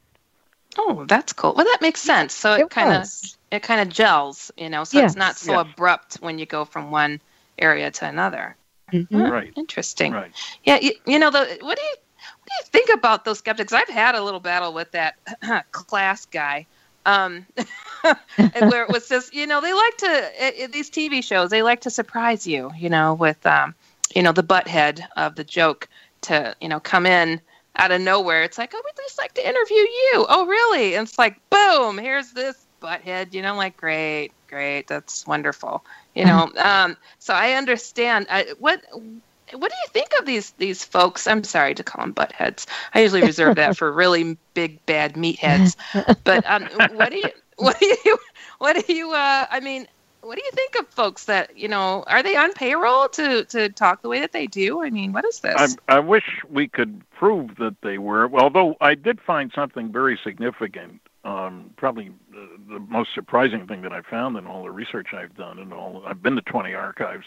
Oh, 0.78 1.04
that's 1.06 1.34
cool. 1.34 1.52
Well, 1.54 1.66
that 1.66 1.82
makes 1.82 2.00
sense. 2.00 2.32
So 2.32 2.54
it, 2.54 2.60
it 2.62 2.70
kind 2.70 3.02
of 3.02 3.06
it 3.50 3.62
kind 3.62 3.80
of 3.80 3.88
gels, 3.88 4.50
you 4.56 4.68
know. 4.68 4.84
So 4.84 4.98
yes, 4.98 5.12
it's 5.12 5.16
not 5.16 5.36
so 5.36 5.52
yes. 5.52 5.66
abrupt 5.72 6.14
when 6.16 6.38
you 6.38 6.46
go 6.46 6.64
from 6.64 6.90
one 6.90 7.20
area 7.58 7.90
to 7.90 8.06
another. 8.06 8.56
Mm-hmm. 8.92 9.16
Right. 9.16 9.52
Interesting. 9.56 10.12
Right. 10.12 10.32
Yeah. 10.64 10.78
You, 10.80 10.92
you 11.06 11.18
know, 11.18 11.30
the, 11.30 11.58
what 11.60 11.76
do 11.76 11.82
you 11.82 11.94
what 11.94 12.48
do 12.48 12.54
you 12.58 12.64
think 12.70 12.90
about 12.98 13.24
those 13.24 13.38
skeptics? 13.38 13.72
I've 13.72 13.88
had 13.88 14.14
a 14.14 14.22
little 14.22 14.40
battle 14.40 14.72
with 14.72 14.90
that 14.92 15.16
Klass 15.72 16.30
guy. 16.30 16.66
Um, 17.06 17.46
where 18.36 18.82
it 18.82 18.90
was 18.90 19.08
just, 19.08 19.32
you 19.32 19.46
know, 19.46 19.62
they 19.62 19.72
like 19.72 19.96
to 19.98 20.30
it, 20.34 20.72
these 20.72 20.90
TV 20.90 21.24
shows. 21.24 21.48
They 21.48 21.62
like 21.62 21.80
to 21.82 21.90
surprise 21.90 22.46
you, 22.46 22.70
you 22.76 22.90
know, 22.90 23.14
with 23.14 23.46
um, 23.46 23.74
you 24.14 24.22
know, 24.22 24.32
the 24.32 24.42
butthead 24.42 25.06
of 25.16 25.34
the 25.34 25.44
joke 25.44 25.88
to, 26.22 26.54
you 26.60 26.68
know, 26.68 26.80
come 26.80 27.06
in 27.06 27.40
out 27.76 27.92
of 27.92 28.00
nowhere. 28.02 28.42
It's 28.42 28.58
like, 28.58 28.72
oh, 28.74 28.82
we'd 28.84 28.96
just 28.96 29.16
like 29.16 29.32
to 29.34 29.48
interview 29.48 29.76
you. 29.76 30.26
Oh, 30.28 30.46
really? 30.46 30.96
And 30.96 31.08
it's 31.08 31.18
like, 31.18 31.38
boom, 31.48 31.96
here's 31.96 32.32
this 32.32 32.66
butthead. 32.80 33.34
You 33.34 33.42
know, 33.42 33.54
like, 33.54 33.76
great, 33.76 34.30
great, 34.48 34.86
that's 34.86 35.26
wonderful. 35.26 35.84
You 36.14 36.24
know, 36.24 36.50
um, 36.58 36.96
so 37.18 37.34
I 37.34 37.52
understand. 37.52 38.26
I, 38.30 38.54
what 38.58 38.82
what 38.92 39.70
do 39.70 39.76
you 39.76 39.88
think 39.92 40.08
of 40.18 40.26
these 40.26 40.50
these 40.52 40.84
folks? 40.84 41.26
I'm 41.26 41.44
sorry 41.44 41.74
to 41.74 41.84
call 41.84 42.04
them 42.04 42.14
buttheads. 42.14 42.66
I 42.94 43.00
usually 43.00 43.22
reserve 43.22 43.56
that 43.56 43.76
for 43.76 43.90
really 43.90 44.36
big 44.54 44.84
bad 44.86 45.14
meatheads. 45.14 45.76
But 46.24 46.44
um, 46.46 46.64
what 46.96 47.10
do 47.10 47.18
you 47.18 47.30
what 47.56 47.78
do 47.78 47.96
you 48.04 48.18
what 48.58 48.86
do 48.86 48.92
you 48.92 49.12
uh, 49.12 49.46
I 49.50 49.60
mean 49.60 49.86
what 50.20 50.36
do 50.36 50.42
you 50.44 50.50
think 50.52 50.74
of 50.78 50.88
folks 50.88 51.24
that 51.24 51.56
you 51.56 51.68
know 51.68 52.04
are 52.06 52.22
they 52.22 52.36
on 52.36 52.52
payroll 52.52 53.08
to 53.08 53.44
to 53.44 53.68
talk 53.70 54.02
the 54.02 54.08
way 54.08 54.20
that 54.20 54.32
they 54.32 54.46
do 54.46 54.82
i 54.82 54.90
mean 54.90 55.12
what 55.12 55.24
is 55.24 55.40
this 55.40 55.76
i, 55.88 55.96
I 55.96 56.00
wish 56.00 56.24
we 56.50 56.68
could 56.68 57.08
prove 57.10 57.56
that 57.56 57.76
they 57.82 57.98
were 57.98 58.28
although 58.34 58.76
i 58.80 58.94
did 58.94 59.20
find 59.20 59.52
something 59.54 59.92
very 59.92 60.18
significant 60.22 61.00
um, 61.28 61.70
probably 61.76 62.10
the, 62.30 62.48
the 62.74 62.80
most 62.80 63.14
surprising 63.14 63.66
thing 63.66 63.82
that 63.82 63.92
i 63.92 64.00
found 64.02 64.36
in 64.36 64.46
all 64.46 64.62
the 64.62 64.70
research 64.70 65.08
i've 65.12 65.36
done 65.36 65.58
and 65.58 65.72
all 65.72 66.02
i've 66.06 66.22
been 66.22 66.36
to 66.36 66.42
20 66.42 66.74
archives 66.74 67.26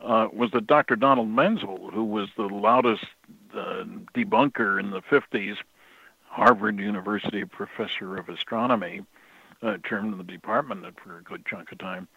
uh, 0.00 0.28
was 0.32 0.50
that 0.52 0.66
dr 0.66 0.94
donald 0.96 1.28
menzel 1.28 1.90
who 1.92 2.04
was 2.04 2.28
the 2.36 2.46
loudest 2.46 3.04
uh, 3.54 3.84
debunker 4.14 4.78
in 4.78 4.90
the 4.90 5.02
50s 5.02 5.56
harvard 6.28 6.78
university 6.78 7.44
professor 7.44 8.16
of 8.16 8.28
astronomy 8.28 9.02
uh, 9.62 9.76
chairman 9.88 10.12
of 10.12 10.18
the 10.18 10.32
department 10.32 10.84
for 11.02 11.18
a 11.18 11.22
good 11.22 11.44
chunk 11.46 11.72
of 11.72 11.78
time. 11.78 12.08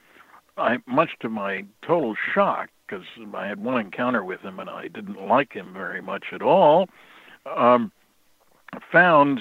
I, 0.57 0.77
much 0.85 1.11
to 1.21 1.29
my 1.29 1.65
total 1.81 2.15
shock, 2.33 2.69
because 2.87 3.05
I 3.33 3.47
had 3.47 3.63
one 3.63 3.79
encounter 3.79 4.23
with 4.23 4.41
him 4.41 4.59
and 4.59 4.69
I 4.69 4.87
didn't 4.87 5.25
like 5.27 5.53
him 5.53 5.73
very 5.73 6.01
much 6.01 6.25
at 6.33 6.41
all. 6.41 6.89
um, 7.45 7.91
found, 8.91 9.39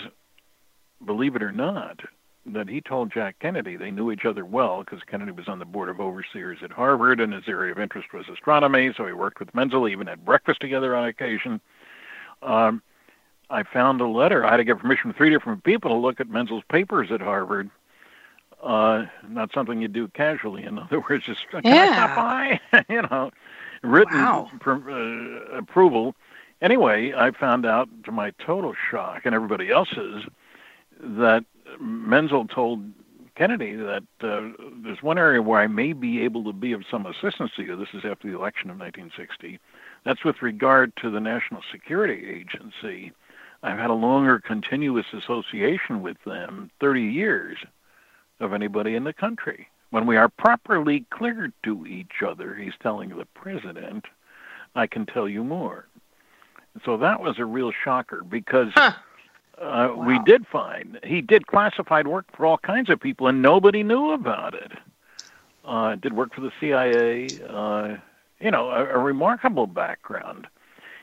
believe 1.05 1.37
it 1.37 1.43
or 1.43 1.52
not, 1.52 2.00
that 2.47 2.69
he 2.69 2.81
told 2.81 3.12
Jack 3.12 3.38
Kennedy 3.40 3.76
they 3.76 3.90
knew 3.90 4.11
each 4.11 4.25
other 4.25 4.45
well 4.45 4.81
because 4.81 5.00
Kennedy 5.07 5.33
was 5.33 5.49
on 5.49 5.59
the 5.59 5.64
board 5.64 5.88
of 5.88 6.00
overseers 6.00 6.59
at 6.62 6.71
Harvard 6.73 7.21
and 7.21 7.33
his 7.33 7.45
area 7.49 7.73
of 7.73 7.78
interest 7.78 8.12
was 8.12 8.26
astronomy, 8.28 8.93
so 8.97 9.07
he 9.07 9.12
worked 9.12 9.38
with 9.40 9.55
Menzel, 9.55 9.88
even 9.88 10.07
had 10.07 10.25
breakfast 10.25 10.61
together 10.61 10.97
on 10.97 11.05
occasion. 11.09 11.61
Um, 12.43 12.83
I 13.50 13.62
found 13.62 14.00
a 14.00 14.07
letter. 14.07 14.45
I 14.45 14.52
had 14.52 14.57
to 14.59 14.64
get 14.64 14.78
permission 14.78 15.02
from 15.11 15.14
three 15.14 15.31
different 15.31 15.64
people 15.64 15.90
to 15.90 15.97
look 15.97 16.21
at 16.21 16.28
Menzel's 16.28 16.64
papers 16.71 17.11
at 17.11 17.21
Harvard. 17.21 17.71
Uh, 18.62 19.07
not 19.28 19.52
something 19.52 19.81
you 19.81 19.88
do 19.88 20.09
casually. 20.09 20.64
In 20.64 20.78
other 20.78 21.00
words, 21.00 21.25
just 21.25 21.49
can 21.50 21.62
yeah. 21.64 21.83
I 21.90 21.93
stop 21.93 22.17
by? 22.17 22.85
you 22.95 23.02
know, 23.02 23.31
written 23.83 24.17
Wow. 24.17 24.50
per, 24.61 24.75
uh, 24.90 25.57
approval. 25.59 26.14
Anyway, 26.61 27.12
I 27.17 27.31
found 27.31 27.64
out 27.64 27.88
to 28.05 28.12
my 28.12 28.33
total 28.45 28.75
shock 28.90 29.23
and 29.25 29.35
everybody 29.35 29.71
else's 29.71 30.25
that 31.00 31.45
Menzel 31.81 32.47
told 32.47 32.83
Kennedy 33.37 33.76
that 33.76 34.02
uh, 34.21 34.50
there's 34.83 35.02
one 35.02 35.17
area 35.19 35.40
where 35.40 35.61
I 35.61 35.69
may 35.69 35.93
be 35.93 36.23
able 36.23 36.45
to 36.45 36.52
be 36.52 36.73
of 36.73 36.83
some 36.90 37.07
assistance 37.07 37.52
to 37.57 37.62
you. 37.62 37.76
This 37.76 37.95
is 37.95 38.05
after 38.05 38.28
the 38.28 38.37
election 38.37 38.69
of 38.71 38.78
1960. 38.78 39.61
That's 40.05 40.25
with 40.25 40.43
regard 40.43 40.93
to 40.97 41.11
the 41.11 41.21
National 41.21 41.62
Security 41.71 42.28
Agency. 42.28 43.12
I've 43.62 43.78
had 43.78 43.90
a 43.90 43.95
longer 43.95 44.40
continuous 44.40 45.07
association 45.12 46.02
with 46.02 46.17
them, 46.25 46.71
30 46.81 47.02
years, 47.02 47.59
of 48.40 48.52
anybody 48.52 48.95
in 48.95 49.05
the 49.05 49.12
country. 49.12 49.69
When 49.90 50.07
we 50.07 50.17
are 50.17 50.28
properly 50.28 51.07
cleared 51.11 51.52
to 51.62 51.87
each 51.87 52.23
other, 52.26 52.55
he's 52.55 52.75
telling 52.83 53.11
the 53.11 53.25
president, 53.35 54.05
I 54.75 54.87
can 54.87 55.07
tell 55.07 55.28
you 55.28 55.43
more. 55.43 55.87
So 56.85 56.97
that 56.99 57.21
was 57.21 57.38
a 57.38 57.45
real 57.45 57.73
shocker 57.85 58.23
because 58.23 58.71
Huh. 58.75 58.93
Uh, 59.60 59.94
we 59.96 60.18
did 60.24 60.46
find 60.46 60.98
he 61.04 61.20
did 61.20 61.46
classified 61.46 62.06
work 62.06 62.26
for 62.36 62.46
all 62.46 62.58
kinds 62.58 62.90
of 62.90 63.00
people, 63.00 63.26
and 63.26 63.42
nobody 63.42 63.82
knew 63.82 64.12
about 64.12 64.54
it. 64.54 64.72
Uh, 65.64 65.96
did 65.96 66.14
work 66.14 66.34
for 66.34 66.40
the 66.40 66.52
CIA. 66.60 67.38
Uh, 67.48 67.96
you 68.40 68.50
know, 68.50 68.70
a, 68.70 68.84
a 68.84 68.98
remarkable 68.98 69.66
background. 69.66 70.46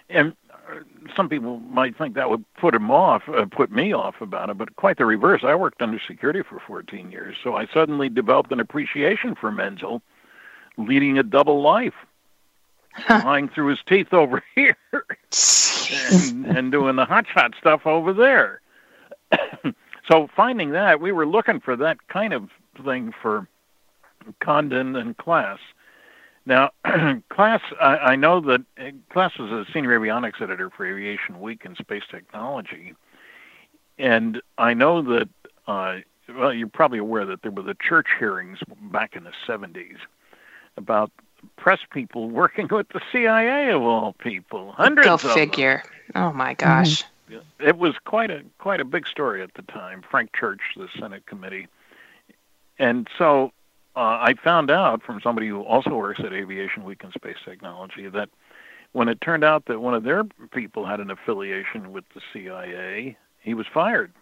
And 0.09 0.35
uh, 0.51 0.79
some 1.15 1.29
people 1.29 1.59
might 1.59 1.97
think 1.97 2.15
that 2.15 2.29
would 2.29 2.45
put 2.55 2.75
him 2.75 2.91
off, 2.91 3.23
uh, 3.27 3.45
put 3.45 3.71
me 3.71 3.93
off 3.93 4.21
about 4.21 4.49
it, 4.49 4.57
but 4.57 4.75
quite 4.75 4.97
the 4.97 5.05
reverse. 5.05 5.41
I 5.43 5.55
worked 5.55 5.81
under 5.81 5.99
security 6.07 6.41
for 6.47 6.61
14 6.65 7.11
years, 7.11 7.35
so 7.43 7.55
I 7.55 7.67
suddenly 7.73 8.09
developed 8.09 8.51
an 8.51 8.59
appreciation 8.59 9.35
for 9.35 9.51
Menzel, 9.51 10.01
leading 10.77 11.17
a 11.17 11.23
double 11.23 11.61
life, 11.61 11.93
lying 13.09 13.49
through 13.49 13.67
his 13.67 13.79
teeth 13.87 14.13
over 14.13 14.43
here 14.55 14.77
and, 16.57 16.71
doing 16.71 16.95
the 16.95 17.05
hotshot 17.05 17.55
stuff 17.57 17.85
over 17.85 18.13
there. 18.13 18.61
so 20.09 20.29
finding 20.35 20.71
that, 20.71 20.99
we 20.99 21.11
were 21.11 21.27
looking 21.27 21.59
for 21.59 21.75
that 21.75 22.07
kind 22.07 22.33
of 22.33 22.49
thing 22.83 23.13
for 23.21 23.47
Condon 24.39 24.95
and 24.95 25.17
Klass. 25.17 25.59
Now, 26.45 26.71
Klass, 26.85 27.61
I, 27.81 27.97
I 27.97 28.15
know 28.15 28.39
that 28.41 28.61
uh, 28.77 28.91
Klass 29.11 29.39
was 29.39 29.51
a 29.51 29.65
senior 29.71 29.99
avionics 29.99 30.41
editor 30.41 30.69
for 30.69 30.85
Aviation 30.85 31.41
Week 31.41 31.65
and 31.65 31.75
Space 31.77 32.03
Technology, 32.09 32.93
and 33.97 34.41
I 34.57 34.73
know 34.73 35.01
that. 35.01 35.29
Uh, 35.67 35.97
well, 36.37 36.53
you're 36.53 36.67
probably 36.67 36.97
aware 36.97 37.25
that 37.25 37.43
there 37.43 37.51
were 37.51 37.61
the 37.61 37.75
church 37.79 38.07
hearings 38.17 38.59
back 38.91 39.15
in 39.15 39.23
the 39.23 39.31
70s 39.47 39.97
about 40.77 41.11
press 41.57 41.79
people 41.91 42.29
working 42.41 42.67
with 42.69 42.89
the 42.89 43.01
CIA 43.11 43.69
of 43.69 43.81
all 43.81 44.13
people. 44.13 44.71
Hundreds 44.73 45.07
Go 45.07 45.13
of 45.15 45.21
them 45.21 45.33
figure. 45.33 45.83
Oh 46.13 46.31
my 46.31 46.53
gosh. 46.53 47.03
it 47.59 47.77
was 47.77 47.95
quite 48.05 48.29
a 48.29 48.43
quite 48.59 48.79
a 48.79 48.85
big 48.85 49.07
story 49.07 49.41
at 49.41 49.53
the 49.55 49.63
time. 49.63 50.03
Frank 50.09 50.33
Church, 50.35 50.61
the 50.75 50.87
Senate 50.99 51.25
committee, 51.25 51.67
and 52.77 53.07
so 53.17 53.51
uh, 53.95 54.19
I 54.21 54.35
found 54.43 54.69
out 54.69 55.01
from 55.01 55.21
somebody 55.21 55.47
who 55.47 55.61
also 55.61 55.91
works 55.91 56.19
at 56.19 56.33
Aviation 56.33 56.83
Week 56.83 57.03
and 57.03 57.13
Space 57.13 57.37
Technology 57.43 58.07
that 58.09 58.29
when 58.91 59.09
it 59.09 59.19
turned 59.21 59.43
out 59.43 59.65
that 59.65 59.81
one 59.81 59.93
of 59.93 60.03
their 60.03 60.23
people 60.51 60.85
had 60.85 60.99
an 60.99 61.11
affiliation 61.11 61.91
with 61.91 62.05
the 62.13 62.21
CIA, 62.31 63.17
he 63.41 63.53
was 63.53 63.65
fired. 63.73 64.13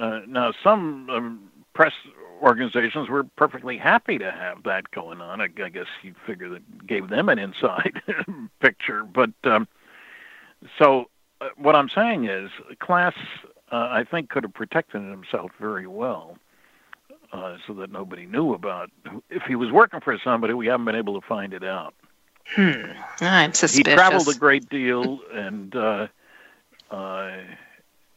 Uh, 0.00 0.20
now, 0.26 0.52
some 0.62 1.08
um, 1.10 1.50
press 1.74 1.92
organizations 2.42 3.08
were 3.08 3.24
perfectly 3.24 3.76
happy 3.76 4.18
to 4.18 4.30
have 4.30 4.62
that 4.64 4.90
going 4.90 5.20
on. 5.20 5.40
I, 5.40 5.48
I 5.62 5.68
guess 5.68 5.86
you 6.02 6.14
figure 6.26 6.48
that 6.48 6.86
gave 6.86 7.08
them 7.08 7.28
an 7.28 7.38
inside 7.38 8.00
picture, 8.60 9.04
but 9.04 9.30
um, 9.44 9.68
so 10.78 11.06
uh, 11.40 11.48
what 11.56 11.74
I'm 11.74 11.88
saying 11.88 12.26
is, 12.26 12.50
Klass, 12.80 13.14
uh, 13.70 13.88
I 13.90 14.04
think, 14.04 14.28
could 14.28 14.44
have 14.44 14.54
protected 14.54 15.02
himself 15.02 15.50
very 15.60 15.86
well, 15.86 16.36
uh, 17.32 17.56
so 17.66 17.74
that 17.74 17.90
nobody 17.90 18.26
knew 18.26 18.54
about. 18.54 18.90
If 19.30 19.42
he 19.44 19.54
was 19.54 19.70
working 19.70 20.00
for 20.00 20.18
somebody, 20.22 20.54
we 20.54 20.66
haven't 20.66 20.86
been 20.86 20.96
able 20.96 21.20
to 21.20 21.26
find 21.26 21.52
it 21.52 21.64
out. 21.64 21.94
Hmm. 22.46 22.82
I'm 23.20 23.52
suspicious. 23.54 23.76
He 23.76 23.94
traveled 23.94 24.28
a 24.28 24.38
great 24.38 24.68
deal, 24.68 25.20
and 25.32 25.74
uh, 25.74 26.08
uh, 26.90 27.30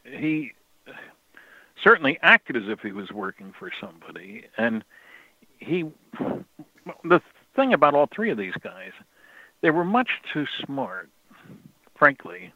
he 0.03 0.53
certainly 1.84 2.17
acted 2.21 2.58
as 2.58 2.63
if 2.67 2.79
he 2.79 2.91
was 2.91 3.12
working 3.12 3.53
for 3.58 3.71
somebody. 3.79 4.45
And 4.58 4.84
he, 5.60 5.86
the 7.03 7.21
thing 7.55 7.73
about 7.73 7.93
all 7.93 8.08
three 8.13 8.31
of 8.31 8.38
these 8.38 8.55
guys, 8.62 8.91
they 9.62 9.71
were 9.71 9.86
much 9.86 10.10
too 10.34 10.45
smart, 10.65 11.10
frankly. 11.95 12.51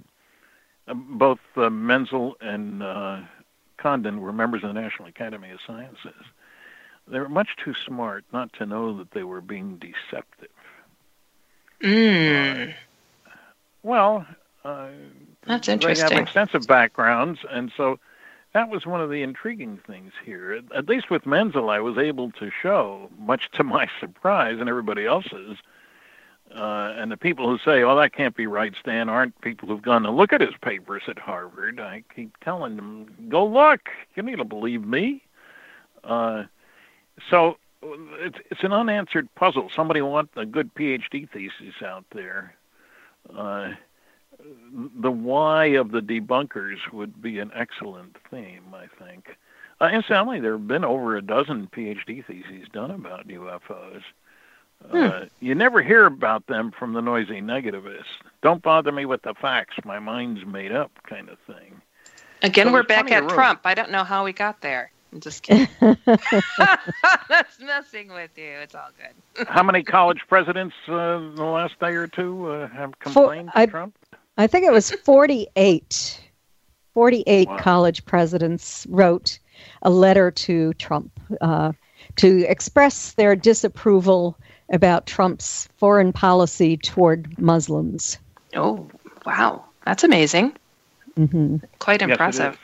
Uh, 0.88 0.94
both 0.94 1.40
uh, 1.56 1.70
Menzel 1.70 2.36
and 2.42 2.84
uh, 2.84 3.22
Condon 3.78 4.22
were 4.22 4.34
members 4.34 4.64
of 4.64 4.74
the 4.74 4.80
National 4.80 5.08
Academy 5.08 5.50
of 5.52 5.60
Sciences. 5.66 6.26
They 7.08 7.20
were 7.20 7.30
much 7.30 7.50
too 7.64 7.74
smart 7.74 8.24
not 8.32 8.54
to 8.54 8.66
know 8.66 8.98
that 8.98 9.12
they 9.12 9.24
were 9.24 9.42
being 9.42 9.78
deceptive. 9.78 10.50
Mm. 11.82 12.74
Well, 13.84 14.28
uh, 14.64 14.90
That's 15.46 15.68
They 15.68 15.96
have 15.96 16.12
extensive 16.12 16.68
backgrounds, 16.68 17.40
and 17.50 17.72
so 17.76 18.00
that 18.54 18.70
was 18.70 18.86
one 18.86 19.02
of 19.02 19.10
the 19.10 19.22
intriguing 19.22 19.80
things 19.88 20.12
here. 20.24 20.54
At, 20.54 20.76
at 20.76 20.90
least 20.90 21.10
with 21.10 21.26
Menzel, 21.26 21.70
I 21.70 21.80
was 21.80 21.98
able 21.98 22.32
to 22.34 22.52
show, 22.62 23.10
much 23.18 23.50
to 23.54 23.64
my 23.64 23.88
surprise 24.00 24.58
and 24.60 24.70
everybody 24.70 25.06
else's, 25.06 25.58
uh, 26.56 26.94
and 26.98 27.12
the 27.12 27.18
people 27.18 27.48
who 27.48 27.58
say, 27.60 27.84
"Oh, 27.84 27.96
that 27.98 28.14
can't 28.14 28.36
be 28.36 28.48
right," 28.48 28.74
Stan, 28.80 29.10
aren't 29.10 29.40
people 29.42 29.68
who've 29.68 29.82
gone 29.82 30.04
to 30.04 30.12
look 30.12 30.34
at 30.34 30.42
his 30.42 30.56
papers 30.62 31.04
at 31.08 31.20
Harvard. 31.20 31.80
I 31.80 32.04
keep 32.16 32.36
telling 32.40 32.76
them, 32.76 33.14
"Go 33.30 33.46
look. 33.46 33.90
You 34.16 34.24
need 34.24 34.38
to 34.38 34.46
believe 34.46 34.86
me." 34.86 35.24
Uh, 36.04 36.46
so 37.30 37.58
it's 37.82 38.38
it's 38.50 38.64
an 38.64 38.74
unanswered 38.74 39.34
puzzle. 39.36 39.70
Somebody 39.76 40.02
want 40.02 40.30
a 40.36 40.46
good 40.46 40.74
PhD 40.74 41.30
thesis 41.30 41.82
out 41.86 42.06
there. 42.14 42.56
Uh, 43.36 43.74
the 45.02 45.12
why 45.12 45.66
of 45.66 45.92
the 45.92 46.02
debunkers 46.02 46.78
would 46.92 47.22
be 47.22 47.40
an 47.40 47.52
excellent 47.54 48.16
theme, 48.32 48.74
I 48.74 48.88
think. 49.04 49.38
Uh, 49.82 49.90
incidentally, 49.94 50.40
there 50.40 50.54
have 50.54 50.68
been 50.68 50.86
over 50.86 51.16
a 51.16 51.22
dozen 51.22 51.68
PhD 51.68 52.26
theses 52.26 52.68
done 52.72 52.92
about 52.92 53.28
UFOs. 53.28 54.02
Uh, 54.92 55.26
you 55.40 55.54
never 55.56 55.82
hear 55.82 56.06
about 56.06 56.48
them 56.48 56.72
from 56.72 56.94
the 56.94 57.02
noisy 57.02 57.42
negativists. 57.42 58.06
Don't 58.42 58.62
bother 58.62 58.92
me 58.92 59.06
with 59.06 59.22
the 59.24 59.34
facts. 59.34 59.76
My 59.84 60.00
mind's 60.00 60.46
made 60.46 60.72
up, 60.72 60.92
kind 61.08 61.30
of 61.30 61.38
thing. 61.40 61.82
Again, 62.42 62.68
So 62.68 62.74
we're 62.74 62.84
back 62.84 63.12
at. 63.12 63.28
Trump. 63.30 63.62
I 63.66 63.74
don't 63.74 63.92
know 63.92 64.04
how 64.04 64.24
we 64.24 64.32
got 64.34 64.62
there. 64.62 64.92
I'm 65.12 65.20
just 65.20 65.44
kidding. 65.44 65.68
That's 65.82 67.60
messing 67.60 68.10
with 68.10 68.38
you. 68.38 68.52
It's 68.64 68.76
all 68.76 68.90
good. 68.98 69.48
How 69.50 69.64
many 69.64 69.84
college 69.84 70.22
presidents 70.28 70.76
uh, 70.88 71.18
in 71.18 71.36
the 71.36 71.44
last 71.44 71.80
day 71.80 71.94
or 71.94 72.08
two 72.08 72.48
uh, 72.50 72.68
have 72.70 72.98
complained 73.00 73.50
I- 73.56 73.66
to 73.66 73.72
Trump? 73.72 73.96
I 74.38 74.48
think 74.48 74.66
it 74.66 74.72
was 74.72 74.92
48. 74.92 76.22
48 76.94 77.48
Wow. 77.50 77.58
college 77.58 78.06
presidents 78.06 78.88
wrote 78.90 79.38
a 79.82 79.90
letter 79.90 80.32
to 80.32 80.74
Trump 80.76 81.12
uh, 81.42 81.74
to 82.18 82.46
express 82.48 83.14
their 83.14 83.36
disapproval 83.36 84.38
about 84.72 85.06
Trump's 85.08 85.68
foreign 85.78 86.14
policy 86.14 86.78
toward 86.78 87.38
Muslims. 87.40 88.18
Oh, 88.56 88.90
wow. 89.26 89.64
That's 89.86 90.04
amazing. 90.04 90.56
hmm 91.16 91.58
Quite 91.80 92.02
impressive. 92.02 92.54
is. 92.54 92.60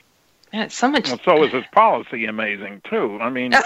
Yeah, 0.54 0.63
it's 0.65 0.76
so 0.76 0.89
much. 0.89 1.10
Well, 1.10 1.20
so 1.26 1.44
is 1.44 1.52
his 1.52 1.65
policy 1.74 2.26
amazing 2.26 2.82
too. 2.89 3.18
I 3.22 3.30
mean, 3.30 3.54
uh, 3.56 3.63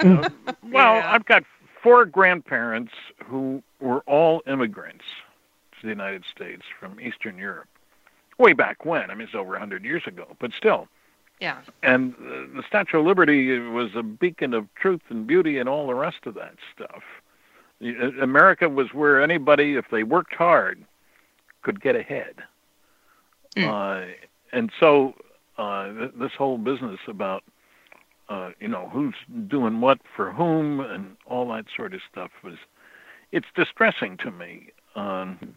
well, 0.00 0.30
Yeah. 0.62 1.12
I've 1.12 1.26
got 1.26 1.44
four 1.82 2.04
grandparents 2.06 2.92
who 3.24 3.62
were 3.80 4.00
all 4.06 4.42
immigrants 4.46 5.04
to 5.80 5.82
the 5.82 5.88
United 5.88 6.24
States 6.34 6.62
from 6.78 7.00
Eastern 7.00 7.36
Europe, 7.36 7.68
way 8.38 8.52
back 8.52 8.84
when. 8.84 9.10
I 9.10 9.14
mean, 9.14 9.26
it's 9.26 9.34
over 9.34 9.56
a 9.56 9.58
hundred 9.58 9.84
years 9.84 10.02
ago, 10.06 10.26
but 10.38 10.52
still. 10.56 10.88
Yeah. 11.40 11.58
And 11.82 12.14
uh, 12.14 12.56
the 12.56 12.62
Statue 12.68 13.00
of 13.00 13.04
Liberty 13.06 13.58
was 13.58 13.90
a 13.96 14.02
beacon 14.04 14.54
of 14.54 14.72
truth 14.76 15.00
and 15.08 15.26
beauty 15.26 15.58
and 15.58 15.68
all 15.68 15.88
the 15.88 15.94
rest 15.94 16.24
of 16.24 16.34
that 16.34 16.54
stuff. 16.74 17.02
Uh, 17.82 18.22
America 18.22 18.68
was 18.68 18.88
where 18.92 19.22
anybody, 19.22 19.74
if 19.74 19.86
they 19.90 20.02
worked 20.02 20.34
hard, 20.34 20.84
could 21.62 21.80
get 21.80 21.96
ahead. 21.96 22.34
Mm. 23.56 23.68
Uh, 23.68 24.12
and 24.52 24.70
so 24.78 25.14
uh, 25.58 25.92
th- 25.92 26.12
this 26.18 26.32
whole 26.36 26.58
business 26.58 27.00
about 27.08 27.42
uh, 28.28 28.50
you 28.60 28.68
know 28.68 28.88
who's 28.92 29.14
doing 29.48 29.80
what 29.80 29.98
for 30.16 30.32
whom 30.32 30.80
and 30.80 31.16
all 31.26 31.48
that 31.52 31.66
sort 31.76 31.92
of 31.92 32.00
stuff 32.10 32.30
was 32.42 32.54
it's 33.30 33.46
distressing 33.54 34.16
to 34.18 34.30
me. 34.30 34.68
Um, 34.94 35.54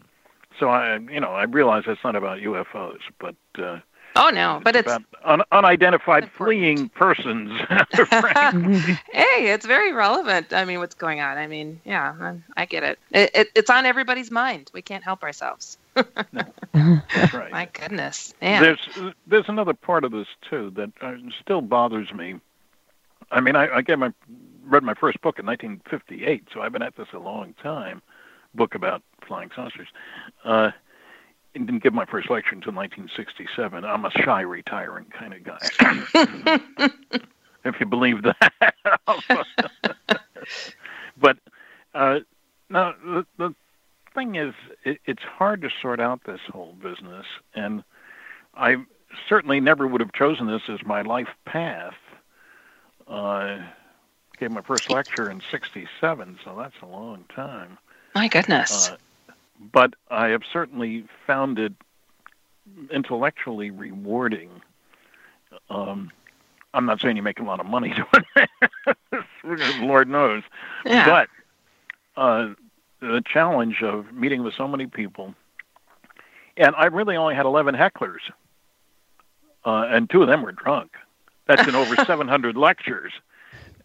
so 0.58 0.68
I 0.68 0.98
you 0.98 1.20
know 1.20 1.30
I 1.30 1.44
realize 1.44 1.84
it's 1.86 2.04
not 2.04 2.16
about 2.16 2.40
UFOs, 2.40 3.00
but 3.18 3.36
uh, 3.58 3.78
Oh 4.16 4.30
no, 4.30 4.60
but 4.64 4.74
it's, 4.76 4.90
it's 4.90 5.04
un- 5.24 5.42
unidentified 5.52 6.30
fleeing 6.36 6.88
persons. 6.88 7.50
hey, 7.92 9.52
it's 9.52 9.66
very 9.66 9.92
relevant. 9.92 10.52
I 10.52 10.64
mean, 10.64 10.78
what's 10.78 10.94
going 10.94 11.20
on? 11.20 11.36
I 11.36 11.46
mean, 11.46 11.80
yeah, 11.84 12.34
I 12.56 12.64
get 12.64 12.82
it. 12.82 12.98
It, 13.10 13.30
it. 13.34 13.48
It's 13.54 13.70
on 13.70 13.84
everybody's 13.84 14.30
mind. 14.30 14.70
We 14.72 14.82
can't 14.82 15.04
help 15.04 15.22
ourselves. 15.22 15.76
That's 15.94 17.34
right. 17.34 17.52
My 17.52 17.68
goodness. 17.72 18.32
Yeah. 18.40 18.60
There's 18.60 19.14
there's 19.26 19.48
another 19.48 19.74
part 19.74 20.04
of 20.04 20.12
this 20.12 20.28
too 20.48 20.72
that 20.76 20.92
uh, 21.02 21.14
still 21.42 21.60
bothers 21.60 22.12
me. 22.12 22.36
I 23.30 23.40
mean, 23.40 23.56
I, 23.56 23.76
I 23.76 23.82
get 23.82 23.98
my 23.98 24.12
read 24.64 24.82
my 24.82 24.94
first 24.94 25.20
book 25.20 25.38
in 25.38 25.46
1958, 25.46 26.48
so 26.52 26.60
I've 26.60 26.72
been 26.72 26.82
at 26.82 26.96
this 26.96 27.08
a 27.12 27.18
long 27.18 27.54
time. 27.62 28.02
Book 28.54 28.74
about 28.74 29.02
flying 29.26 29.50
saucers. 29.54 29.88
Uh, 30.44 30.70
didn't 31.64 31.82
give 31.82 31.94
my 31.94 32.04
first 32.04 32.30
lecture 32.30 32.54
until 32.54 32.72
1967. 32.72 33.84
I'm 33.84 34.04
a 34.04 34.10
shy, 34.10 34.42
retiring 34.42 35.06
kind 35.06 35.34
of 35.34 35.44
guy. 35.44 37.18
if 37.64 37.80
you 37.80 37.86
believe 37.86 38.22
that. 38.22 38.74
but 41.16 41.38
uh, 41.94 42.20
no, 42.68 42.94
the, 43.04 43.26
the 43.38 43.54
thing 44.14 44.36
is, 44.36 44.54
it, 44.84 44.98
it's 45.04 45.22
hard 45.22 45.62
to 45.62 45.70
sort 45.82 46.00
out 46.00 46.20
this 46.24 46.40
whole 46.52 46.74
business, 46.82 47.26
and 47.54 47.84
I 48.54 48.76
certainly 49.28 49.60
never 49.60 49.86
would 49.86 50.00
have 50.00 50.12
chosen 50.12 50.46
this 50.46 50.62
as 50.68 50.84
my 50.84 51.02
life 51.02 51.28
path. 51.44 51.94
Uh, 53.06 53.58
gave 54.38 54.50
my 54.50 54.62
first 54.62 54.90
lecture 54.90 55.30
in 55.30 55.40
'67, 55.50 56.38
so 56.44 56.56
that's 56.58 56.74
a 56.82 56.86
long 56.86 57.24
time. 57.34 57.78
My 58.14 58.28
goodness. 58.28 58.90
Uh, 58.90 58.96
but 59.60 59.94
I 60.10 60.28
have 60.28 60.42
certainly 60.52 61.04
found 61.26 61.58
it 61.58 61.72
intellectually 62.90 63.70
rewarding. 63.70 64.50
Um, 65.70 66.10
I'm 66.74 66.86
not 66.86 67.00
saying 67.00 67.16
you 67.16 67.22
make 67.22 67.40
a 67.40 67.44
lot 67.44 67.60
of 67.60 67.66
money 67.66 67.94
doing 67.94 68.48
it, 69.12 69.82
Lord 69.82 70.08
knows, 70.08 70.42
yeah. 70.84 71.06
but 71.06 72.20
uh, 72.20 72.54
the 73.00 73.22
challenge 73.24 73.82
of 73.82 74.12
meeting 74.12 74.42
with 74.42 74.54
so 74.54 74.68
many 74.68 74.86
people, 74.86 75.34
and 76.56 76.74
I 76.76 76.86
really 76.86 77.16
only 77.16 77.34
had 77.34 77.46
11 77.46 77.74
hecklers, 77.74 78.30
uh, 79.64 79.86
and 79.88 80.10
two 80.10 80.22
of 80.22 80.28
them 80.28 80.42
were 80.42 80.52
drunk. 80.52 80.92
That's 81.46 81.66
in 81.66 81.74
over 81.74 81.96
700 82.04 82.56
lectures 82.56 83.12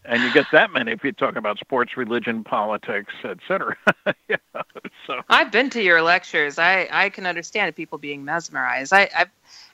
and 0.04 0.22
you 0.22 0.32
get 0.32 0.46
that 0.52 0.72
many 0.72 0.92
if 0.92 1.04
you 1.04 1.12
talk 1.12 1.36
about 1.36 1.58
sports, 1.58 1.96
religion, 1.96 2.42
politics, 2.44 3.12
etc. 3.24 3.76
yeah, 4.28 4.36
so 5.06 5.20
I've 5.28 5.52
been 5.52 5.70
to 5.70 5.82
your 5.82 6.02
lectures. 6.02 6.58
I 6.58 6.88
I 6.90 7.08
can 7.08 7.26
understand 7.26 7.74
people 7.76 7.98
being 7.98 8.24
mesmerized. 8.24 8.92
I 8.92 9.08
I, 9.14 9.26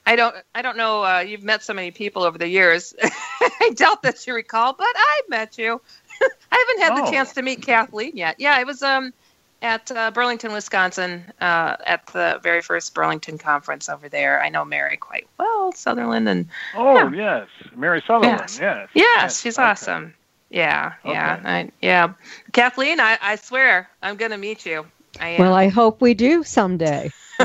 I 0.05 0.15
don't 0.15 0.35
I 0.53 0.61
don't 0.61 0.77
know. 0.77 1.03
Uh, 1.03 1.19
you've 1.19 1.43
met 1.43 1.63
so 1.63 1.73
many 1.73 1.91
people 1.91 2.23
over 2.23 2.37
the 2.37 2.47
years. 2.47 2.93
I 3.41 3.71
doubt 3.75 4.03
that 4.03 4.25
you 4.27 4.33
recall, 4.35 4.73
but 4.73 4.87
I 4.95 5.21
met 5.29 5.57
you. 5.57 5.81
I 6.51 6.65
haven't 6.67 6.83
had 6.83 6.99
oh. 6.99 7.05
the 7.05 7.11
chance 7.11 7.33
to 7.33 7.41
meet 7.41 7.61
Kathleen 7.61 8.15
yet. 8.15 8.35
Yeah, 8.39 8.59
it 8.59 8.67
was 8.67 8.83
um 8.83 9.13
at 9.61 9.91
uh, 9.91 10.09
Burlington, 10.11 10.53
Wisconsin, 10.53 11.23
uh, 11.41 11.75
at 11.85 12.07
the 12.07 12.39
very 12.41 12.61
first 12.61 12.93
Burlington 12.93 13.37
conference 13.37 13.89
over 13.89 14.07
there. 14.07 14.41
I 14.41 14.49
know 14.49 14.63
Mary 14.63 14.95
quite 14.95 15.27
well, 15.37 15.71
Sutherland, 15.73 16.29
and 16.29 16.47
oh 16.75 17.09
yeah. 17.09 17.39
yes, 17.39 17.71
Mary 17.75 18.03
Sutherland, 18.05 18.41
yes, 18.41 18.59
yes, 18.59 18.89
yes, 18.93 19.05
yes 19.17 19.41
she's 19.41 19.57
okay. 19.57 19.67
awesome. 19.67 20.13
Yeah, 20.49 20.93
yeah, 21.05 21.35
okay. 21.35 21.49
I, 21.49 21.71
yeah. 21.81 22.13
Kathleen, 22.51 22.99
I, 22.99 23.17
I 23.21 23.35
swear 23.35 23.89
I'm 24.01 24.15
going 24.15 24.31
to 24.31 24.37
meet 24.37 24.65
you. 24.65 24.85
I 25.19 25.35
well, 25.37 25.53
I 25.53 25.67
hope 25.67 26.01
we 26.01 26.13
do 26.13 26.43
someday. 26.43 27.11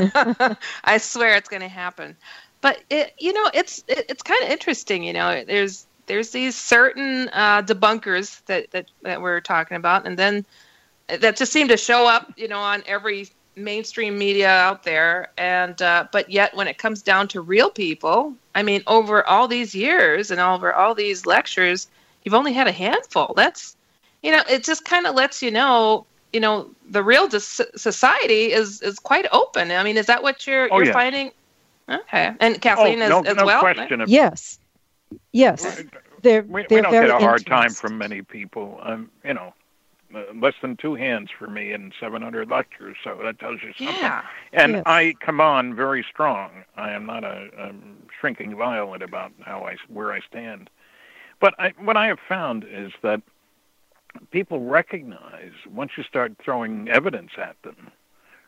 I 0.83 0.97
swear 0.97 1.35
it's 1.35 1.49
going 1.49 1.61
to 1.61 1.67
happen. 1.67 2.15
But 2.61 2.81
it, 2.89 3.13
you 3.19 3.33
know, 3.33 3.49
it's 3.53 3.83
it, 3.87 4.05
it's 4.09 4.23
kind 4.23 4.43
of 4.43 4.49
interesting. 4.49 5.03
You 5.03 5.13
know, 5.13 5.43
there's 5.45 5.85
there's 6.07 6.31
these 6.31 6.55
certain 6.55 7.29
uh, 7.29 7.61
debunkers 7.61 8.43
that, 8.45 8.71
that 8.71 8.87
that 9.03 9.21
we're 9.21 9.41
talking 9.41 9.77
about, 9.77 10.07
and 10.07 10.17
then 10.17 10.45
that 11.07 11.37
just 11.37 11.51
seem 11.51 11.67
to 11.67 11.77
show 11.77 12.07
up, 12.07 12.33
you 12.37 12.47
know, 12.47 12.59
on 12.59 12.83
every 12.87 13.29
mainstream 13.55 14.17
media 14.17 14.49
out 14.49 14.83
there. 14.83 15.29
And 15.37 15.79
uh, 15.81 16.07
but 16.11 16.29
yet, 16.29 16.55
when 16.55 16.67
it 16.67 16.77
comes 16.77 17.01
down 17.01 17.27
to 17.29 17.41
real 17.41 17.69
people, 17.69 18.33
I 18.55 18.63
mean, 18.63 18.83
over 18.87 19.25
all 19.27 19.47
these 19.47 19.75
years 19.75 20.31
and 20.31 20.39
over 20.39 20.73
all 20.73 20.95
these 20.95 21.25
lectures, 21.25 21.87
you've 22.25 22.33
only 22.33 22.51
had 22.51 22.67
a 22.67 22.71
handful. 22.71 23.33
That's, 23.37 23.77
you 24.21 24.31
know, 24.31 24.41
it 24.49 24.65
just 24.65 24.83
kind 24.83 25.07
of 25.07 25.15
lets 25.15 25.41
you 25.41 25.51
know, 25.51 26.05
you 26.33 26.41
know, 26.41 26.69
the 26.89 27.01
real 27.01 27.27
dis- 27.27 27.61
society 27.75 28.51
is 28.51 28.81
is 28.81 28.99
quite 28.99 29.25
open. 29.31 29.71
I 29.71 29.83
mean, 29.83 29.95
is 29.95 30.07
that 30.07 30.21
what 30.21 30.45
you're 30.45 30.67
oh, 30.71 30.77
you're 30.77 30.87
yes. 30.87 30.93
finding? 30.93 31.31
Okay, 31.87 32.33
and 32.39 32.59
Kathleen 32.61 33.01
oh, 33.03 33.07
no, 33.07 33.19
as, 33.21 33.27
as 33.27 33.37
no 33.37 33.45
well. 33.45 33.61
question. 33.61 34.01
Of, 34.01 34.09
yes, 34.09 34.59
yes. 35.31 35.83
They're, 36.23 36.41
we, 36.41 36.65
they're 36.67 36.79
we 36.79 36.81
don't 36.81 36.91
get 36.91 37.09
a 37.09 37.19
hard 37.19 37.45
time 37.45 37.69
from 37.69 37.99
many 37.99 38.23
people. 38.23 38.79
Um, 38.81 39.11
you 39.23 39.35
know, 39.35 39.53
uh, 40.15 40.23
less 40.41 40.55
than 40.61 40.75
two 40.77 40.95
hands 40.95 41.29
for 41.37 41.47
me 41.47 41.71
in 41.71 41.91
700 41.99 42.49
lectures, 42.49 42.97
so 43.03 43.19
that 43.23 43.37
tells 43.37 43.61
you 43.61 43.73
something. 43.77 43.95
Yeah. 43.95 44.23
And 44.53 44.73
Yes. 44.73 44.83
I 44.87 45.13
come 45.19 45.39
on 45.39 45.75
very 45.75 46.03
strong. 46.09 46.63
I 46.75 46.91
am 46.91 47.05
not 47.05 47.23
a, 47.23 47.49
a 47.57 47.71
shrinking 48.19 48.55
violet 48.55 49.03
about 49.03 49.31
how 49.41 49.61
I 49.63 49.75
where 49.87 50.11
I 50.11 50.21
stand. 50.21 50.69
But 51.39 51.53
I, 51.59 51.73
what 51.79 51.97
I 51.97 52.07
have 52.07 52.19
found 52.27 52.65
is 52.69 52.91
that 53.03 53.21
people 54.31 54.61
recognize 54.61 55.51
once 55.71 55.91
you 55.97 56.03
start 56.03 56.33
throwing 56.43 56.89
evidence 56.89 57.31
at 57.37 57.55
them, 57.63 57.91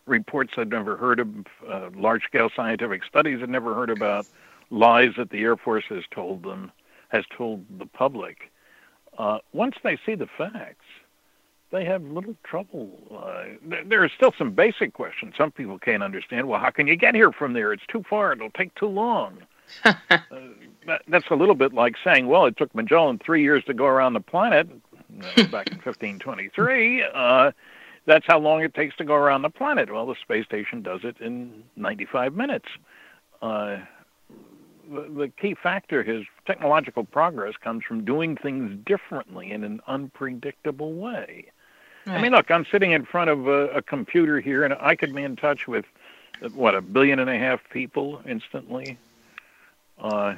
reports 0.05 0.53
I'd 0.57 0.69
never 0.69 0.95
heard 0.95 1.19
of, 1.19 1.27
uh, 1.69 1.89
large-scale 1.95 2.49
scientific 2.55 3.03
studies 3.03 3.39
I'd 3.41 3.49
never 3.49 3.73
heard 3.73 3.89
about, 3.89 4.25
lies 4.69 5.11
that 5.17 5.29
the 5.29 5.39
Air 5.39 5.57
Force 5.57 5.85
has 5.89 6.03
told 6.11 6.43
them, 6.43 6.71
has 7.09 7.25
told 7.37 7.65
the 7.77 7.85
public. 7.85 8.51
Uh, 9.17 9.39
once 9.53 9.75
they 9.83 9.97
see 10.05 10.15
the 10.15 10.27
facts, 10.37 10.85
they 11.71 11.83
have 11.83 12.01
little 12.03 12.35
trouble. 12.43 12.89
Uh, 13.11 13.79
there, 13.85 14.03
are 14.03 14.09
still 14.09 14.33
some 14.37 14.51
basic 14.51 14.93
questions 14.93 15.33
some 15.37 15.51
people 15.51 15.77
can't 15.77 16.03
understand. 16.03 16.47
Well, 16.47 16.59
how 16.61 16.69
can 16.69 16.87
you 16.87 16.95
get 16.95 17.13
here 17.13 17.31
from 17.31 17.53
there? 17.53 17.73
It's 17.73 17.85
too 17.87 18.03
far. 18.09 18.31
It'll 18.33 18.49
take 18.51 18.73
too 18.75 18.87
long. 18.87 19.39
uh, 19.83 19.93
that's 21.07 21.27
a 21.29 21.35
little 21.35 21.55
bit 21.55 21.73
like 21.73 21.95
saying, 22.03 22.27
well, 22.27 22.45
it 22.45 22.57
took 22.57 22.73
Magellan 22.73 23.19
three 23.19 23.43
years 23.43 23.63
to 23.65 23.73
go 23.73 23.85
around 23.85 24.13
the 24.13 24.19
planet 24.19 24.67
back 25.51 25.69
in 25.69 25.77
1523. 25.77 27.03
Uh, 27.13 27.51
that's 28.05 28.25
how 28.25 28.39
long 28.39 28.63
it 28.63 28.73
takes 28.73 28.95
to 28.97 29.03
go 29.03 29.13
around 29.15 29.41
the 29.41 29.49
planet. 29.49 29.91
Well, 29.91 30.05
the 30.05 30.15
space 30.15 30.45
station 30.45 30.81
does 30.81 31.01
it 31.03 31.17
in 31.19 31.63
95 31.75 32.33
minutes. 32.33 32.67
Uh, 33.41 33.77
the, 34.89 35.01
the 35.01 35.31
key 35.39 35.55
factor 35.61 36.01
is 36.01 36.25
technological 36.45 37.03
progress 37.03 37.55
comes 37.61 37.83
from 37.83 38.05
doing 38.05 38.37
things 38.37 38.79
differently 38.85 39.51
in 39.51 39.63
an 39.63 39.81
unpredictable 39.87 40.93
way. 40.93 41.47
I 42.05 42.21
mean, 42.21 42.31
look, 42.31 42.49
I'm 42.49 42.65
sitting 42.71 42.91
in 42.91 43.03
front 43.03 43.29
of 43.29 43.47
a, 43.47 43.67
a 43.67 43.81
computer 43.81 44.39
here, 44.39 44.63
and 44.63 44.73
I 44.79 44.95
could 44.95 45.13
be 45.13 45.23
in 45.23 45.35
touch 45.35 45.67
with 45.67 45.83
what 46.53 46.73
a 46.73 46.81
billion 46.81 47.19
and 47.19 47.29
a 47.29 47.37
half 47.37 47.59
people 47.69 48.21
instantly. 48.25 48.97
Uh, 49.99 50.35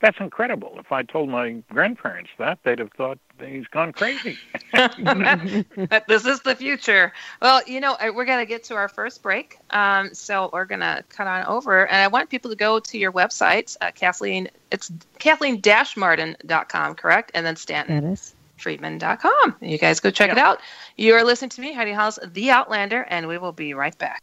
that's 0.00 0.18
incredible. 0.18 0.76
If 0.78 0.92
I 0.92 1.02
told 1.02 1.28
my 1.28 1.62
grandparents 1.70 2.30
that, 2.38 2.58
they'd 2.64 2.78
have 2.78 2.92
thought 2.92 3.18
he's 3.38 3.66
gone 3.66 3.92
crazy. 3.92 4.38
This 6.08 6.26
is 6.26 6.40
the 6.40 6.54
future. 6.56 7.12
Well, 7.42 7.60
you 7.66 7.80
know, 7.80 7.94
uh, 7.94 8.10
we're 8.14 8.24
going 8.24 8.38
to 8.38 8.46
get 8.46 8.64
to 8.64 8.74
our 8.74 8.88
first 8.88 9.22
break. 9.22 9.58
Um, 9.70 10.14
so 10.14 10.50
we're 10.52 10.64
going 10.64 10.80
to 10.80 11.04
cut 11.08 11.26
on 11.26 11.44
over. 11.46 11.86
And 11.86 11.96
I 11.96 12.08
want 12.08 12.30
people 12.30 12.50
to 12.50 12.56
go 12.56 12.80
to 12.80 12.98
your 12.98 13.12
website, 13.12 13.76
uh, 13.80 13.90
Kathleen. 13.94 14.48
It's 14.70 14.90
kathleen-marden.com, 15.18 16.94
correct? 16.94 17.30
And 17.34 17.44
then 17.46 17.56
Stanton. 17.56 18.04
That 18.04 18.12
is. 18.12 18.34
Friedman.com. 18.56 19.56
You 19.60 19.78
guys 19.78 20.00
go 20.00 20.10
check 20.10 20.30
it 20.30 20.38
out. 20.38 20.60
You 20.96 21.14
are 21.14 21.24
listening 21.24 21.50
to 21.50 21.60
me, 21.60 21.72
Heidi 21.72 21.92
Hollis, 21.92 22.18
The 22.26 22.50
Outlander, 22.50 23.06
and 23.08 23.26
we 23.26 23.38
will 23.38 23.52
be 23.52 23.72
right 23.72 23.96
back. 23.96 24.22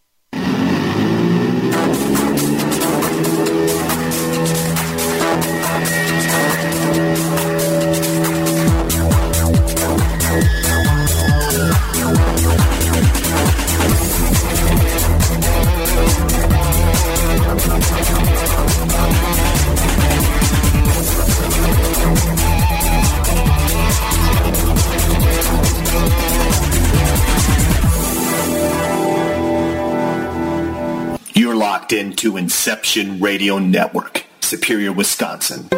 Locked 31.87 31.93
into 31.93 32.35
Inception 32.35 33.17
Radio 33.21 33.59
Network, 33.59 34.25
Superior, 34.41 34.91
Wisconsin. 34.91 35.69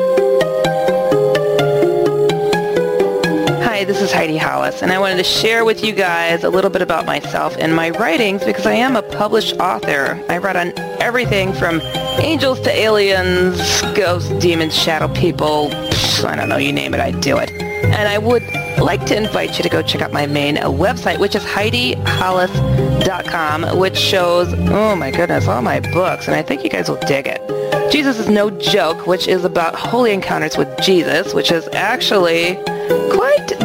Hi, 3.62 3.84
this 3.84 4.02
is 4.02 4.12
Heidi 4.12 4.38
Hollis, 4.38 4.82
and 4.82 4.92
I 4.92 4.98
wanted 4.98 5.18
to 5.18 5.24
share 5.24 5.64
with 5.66 5.84
you 5.84 5.94
guys 5.94 6.44
a 6.44 6.50
little 6.50 6.72
bit 6.72 6.82
about 6.82 7.06
myself 7.06 7.56
and 7.60 7.76
my 7.76 7.92
writings 7.92 8.44
because 8.44 8.66
I 8.66 8.74
am 8.74 8.96
a 8.96 9.04
published 9.04 9.58
author. 9.60 10.20
I 10.30 10.40
write 10.40 10.56
on 10.56 10.74
everything 11.00 11.54
from 11.54 11.80
angels 12.20 12.60
to 12.62 12.72
aliens, 12.72 13.60
ghosts, 13.94 14.32
demons, 14.40 14.76
shadow 14.76 15.10
people. 15.14 15.70
I 16.26 16.36
don't 16.36 16.50
know, 16.50 16.58
you 16.58 16.74
name 16.74 16.96
it, 16.96 17.02
I 17.02 17.12
do 17.12 17.38
it. 17.38 17.52
And 17.52 18.08
I 18.08 18.18
would 18.18 18.42
like 18.78 19.06
to 19.08 19.16
invite 19.16 19.58
you 19.58 19.64
to 19.64 19.70
go 19.70 19.82
check 19.82 20.02
out 20.02 20.12
my 20.12 20.26
main 20.26 20.58
website, 20.58 21.20
which 21.20 21.36
is 21.36 21.44
HeidiHollis.com, 21.44 23.78
which 23.78 23.98
shows, 23.98 24.54
oh 24.70 24.96
my 24.96 25.12
goodness, 25.12 25.48
all 25.48 25.62
my 25.62 25.80
books, 25.80 26.28
and 26.28 26.36
I 26.36 26.42
think 26.42 26.64
you 26.64 26.70
guys 26.70 26.90
will 26.90 27.00
dig 27.02 27.28
it. 27.28 27.42
Jesus 27.92 28.20
is 28.20 28.30
No 28.30 28.50
Joke, 28.52 29.08
which 29.08 29.28
is 29.28 29.44
about 29.44 29.76
holy 29.76 30.12
encounters 30.12 30.58
with 30.58 30.70
Jesus, 30.80 31.34
which 31.34 31.52
is 31.52 31.68
actually 31.74 32.56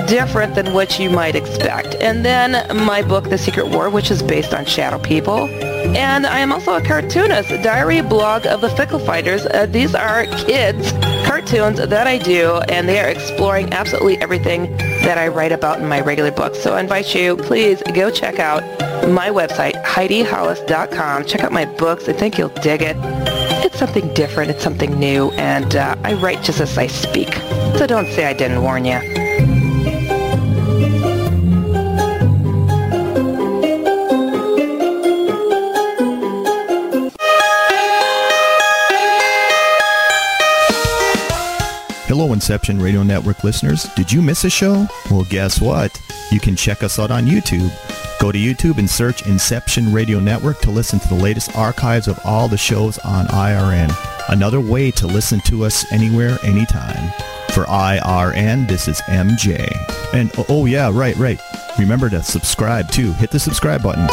different 0.07 0.55
than 0.55 0.73
what 0.73 0.99
you 0.99 1.11
might 1.11 1.35
expect. 1.35 1.95
And 1.97 2.25
then 2.25 2.53
my 2.87 3.03
book, 3.03 3.31
The 3.31 3.39
Secret 3.39 3.69
War, 3.69 3.91
which 3.91 4.11
is 4.11 4.23
based 4.23 4.55
on 4.55 4.65
shadow 4.65 4.99
people. 4.99 5.49
And 5.97 6.27
I 6.27 6.39
am 6.39 6.53
also 6.53 6.75
a 6.75 6.83
cartoonist, 6.83 7.51
diary 7.63 8.01
blog 8.01 8.47
of 8.47 8.61
the 8.61 8.71
Fickle 8.71 8.99
Fighters. 8.99 9.47
Uh, 9.47 9.67
these 9.67 9.95
are 9.95 10.27
kids' 10.27 10.93
cartoons 11.27 11.79
that 11.79 12.07
I 12.07 12.19
do, 12.19 12.61
and 12.69 12.89
they 12.89 13.01
are 13.01 13.09
exploring 13.09 13.73
absolutely 13.73 14.19
everything 14.19 14.77
that 14.79 15.19
I 15.19 15.29
write 15.29 15.53
about 15.53 15.81
in 15.81 15.89
my 15.89 16.01
regular 16.01 16.31
books. 16.31 16.61
So 16.61 16.75
I 16.75 16.81
invite 16.81 17.15
you, 17.15 17.37
please 17.37 17.83
go 17.95 18.11
check 18.11 18.39
out 18.39 18.63
my 19.09 19.29
website, 19.29 19.83
HeidiHollis.com. 19.85 21.27
Check 21.27 21.43
out 21.43 21.53
my 21.53 21.67
books. 21.67 22.09
I 22.09 22.13
think 22.13 22.39
you'll 22.39 22.49
dig 22.49 22.83
it. 22.83 22.97
It's 23.65 23.79
something 23.79 24.13
different. 24.15 24.51
It's 24.51 24.63
something 24.63 24.99
new. 24.99 25.31
And 25.33 25.77
uh, 25.77 25.97
I 26.03 26.15
write 26.15 26.43
just 26.43 26.61
as 26.61 26.77
I 26.79 26.87
speak. 26.87 27.35
So 27.77 27.87
don't 27.87 28.07
say 28.09 28.25
I 28.25 28.33
didn't 28.33 28.63
warn 28.63 28.85
you. 28.85 29.24
Hello, 42.07 42.33
Inception 42.33 42.81
Radio 42.81 43.03
Network 43.03 43.43
listeners. 43.43 43.85
Did 43.97 44.13
you 44.13 44.23
miss 44.23 44.45
a 44.45 44.51
show? 44.51 44.87
Well, 45.11 45.27
guess 45.31 45.61
what? 45.61 46.01
You 46.31 46.39
can 46.39 46.55
check 46.55 46.83
us 46.83 46.99
out 46.99 47.11
on 47.11 47.27
YouTube. 47.27 47.71
Go 48.21 48.31
to 48.31 48.39
YouTube 48.39 48.79
and 48.79 48.89
search 48.89 49.27
Inception 49.27 49.93
Radio 49.93 50.21
Network 50.21 50.61
to 50.61 50.71
listen 50.71 50.99
to 51.01 51.09
the 51.09 51.17
latest 51.17 51.57
archives 51.57 52.09
of 52.09 52.19
all 52.25 52.49
the 52.49 52.57
shows 52.57 52.99
on 53.01 53.27
IRN. 53.27 53.93
Another 54.29 54.61
way 54.61 54.91
to 54.93 55.07
listen 55.07 55.41
to 55.41 55.65
us 55.65 55.85
anywhere, 55.93 56.39
anytime. 56.43 57.13
For 57.55 57.63
IRN, 57.67 58.67
this 58.67 58.89
is 58.89 59.01
MJ. 59.03 59.65
And 60.13 60.29
oh, 60.37 60.47
oh 60.49 60.67
yeah, 60.67 60.91
right, 60.93 61.15
right. 61.15 61.41
Remember 61.79 62.11
to 62.11 62.21
subscribe 62.21 62.91
too. 62.91 63.13
Hit 63.13 63.31
the 63.31 63.39
subscribe 63.39 63.81
button. 63.81 64.09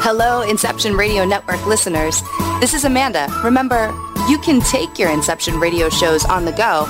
Hello, 0.00 0.40
Inception 0.40 0.94
Radio 0.94 1.26
Network 1.26 1.66
listeners. 1.66 2.22
This 2.60 2.72
is 2.72 2.86
Amanda. 2.86 3.28
Remember, 3.44 3.92
you 4.26 4.38
can 4.38 4.62
take 4.62 4.98
your 4.98 5.10
Inception 5.10 5.60
radio 5.60 5.90
shows 5.90 6.24
on 6.24 6.46
the 6.46 6.52
go. 6.52 6.86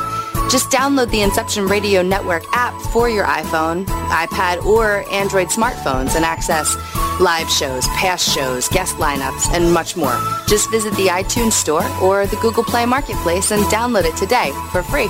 Just 0.48 0.70
download 0.70 1.10
the 1.10 1.22
Inception 1.22 1.66
Radio 1.66 2.00
Network 2.00 2.44
app 2.52 2.80
for 2.92 3.08
your 3.10 3.24
iPhone, 3.24 3.86
iPad, 3.86 4.64
or 4.64 5.02
Android 5.10 5.48
smartphones 5.48 6.14
and 6.14 6.24
access 6.24 6.76
live 7.20 7.50
shows, 7.50 7.86
past 7.88 8.28
shows, 8.34 8.68
guest 8.68 8.96
lineups, 8.96 9.52
and 9.54 9.72
much 9.72 9.96
more. 9.96 10.16
Just 10.46 10.70
visit 10.70 10.94
the 10.94 11.06
iTunes 11.06 11.52
Store 11.52 11.84
or 12.02 12.26
the 12.26 12.36
Google 12.36 12.64
Play 12.64 12.86
Marketplace 12.86 13.50
and 13.50 13.62
download 13.64 14.04
it 14.04 14.16
today 14.16 14.52
for 14.72 14.82
free. 14.82 15.08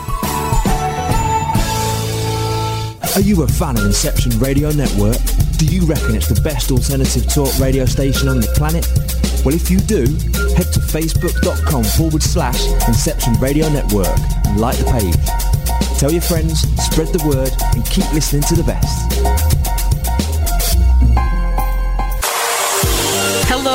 Are 3.14 3.20
you 3.20 3.42
a 3.44 3.46
fan 3.46 3.78
of 3.78 3.84
Inception 3.84 4.38
Radio 4.40 4.72
Network? 4.72 5.16
Do 5.56 5.66
you 5.66 5.86
reckon 5.86 6.16
it's 6.16 6.26
the 6.28 6.40
best 6.42 6.72
alternative 6.72 7.32
talk 7.32 7.56
radio 7.60 7.84
station 7.84 8.28
on 8.28 8.40
the 8.40 8.48
planet? 8.56 8.84
Well, 9.44 9.54
if 9.54 9.70
you 9.70 9.78
do, 9.78 10.02
head 10.56 10.72
to 10.72 10.80
facebook.com 10.80 11.84
forward 11.84 12.22
slash 12.22 12.66
Inception 12.88 13.34
Radio 13.34 13.68
Network 13.68 14.18
and 14.46 14.60
like 14.60 14.76
the 14.78 14.90
page. 14.90 15.14
Tell 15.98 16.10
your 16.10 16.22
friends, 16.22 16.62
spread 16.82 17.08
the 17.08 17.22
word, 17.28 17.52
and 17.74 17.84
keep 17.86 18.10
listening 18.12 18.42
to 18.42 18.56
the 18.56 18.64
best. 18.64 19.33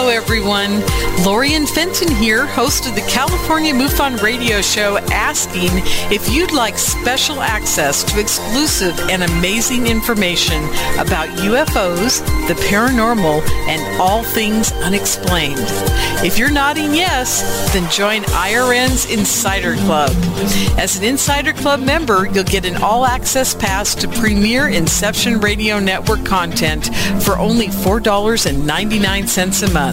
Hello, 0.01 0.11
everyone. 0.11 0.81
Lorien 1.25 1.67
Fenton 1.67 2.15
here, 2.15 2.45
host 2.45 2.87
of 2.87 2.95
the 2.95 3.01
California 3.01 3.73
MUFON 3.73 4.21
radio 4.21 4.61
show, 4.61 4.97
asking 5.11 5.67
if 6.09 6.33
you'd 6.33 6.53
like 6.53 6.77
special 6.77 7.41
access 7.41 8.05
to 8.05 8.17
exclusive 8.17 8.97
and 9.09 9.23
amazing 9.23 9.87
information 9.87 10.63
about 10.97 11.27
UFOs, 11.39 12.25
the 12.47 12.53
paranormal, 12.69 13.45
and 13.67 14.01
all 14.01 14.23
things 14.23 14.71
unexplained. 14.71 15.59
If 16.23 16.39
you're 16.39 16.49
nodding 16.49 16.93
yes, 16.93 17.73
then 17.73 17.89
join 17.91 18.21
IRN's 18.23 19.11
Insider 19.11 19.75
Club. 19.85 20.11
As 20.77 20.97
an 20.97 21.03
Insider 21.03 21.51
Club 21.51 21.81
member, 21.81 22.25
you'll 22.31 22.45
get 22.45 22.65
an 22.65 22.81
all-access 22.81 23.53
pass 23.53 23.95
to 23.95 24.07
premier 24.07 24.69
Inception 24.69 25.41
Radio 25.41 25.77
Network 25.79 26.25
content 26.25 26.85
for 27.21 27.37
only 27.37 27.67
$4.99 27.67 29.69
a 29.69 29.73
month. 29.73 29.88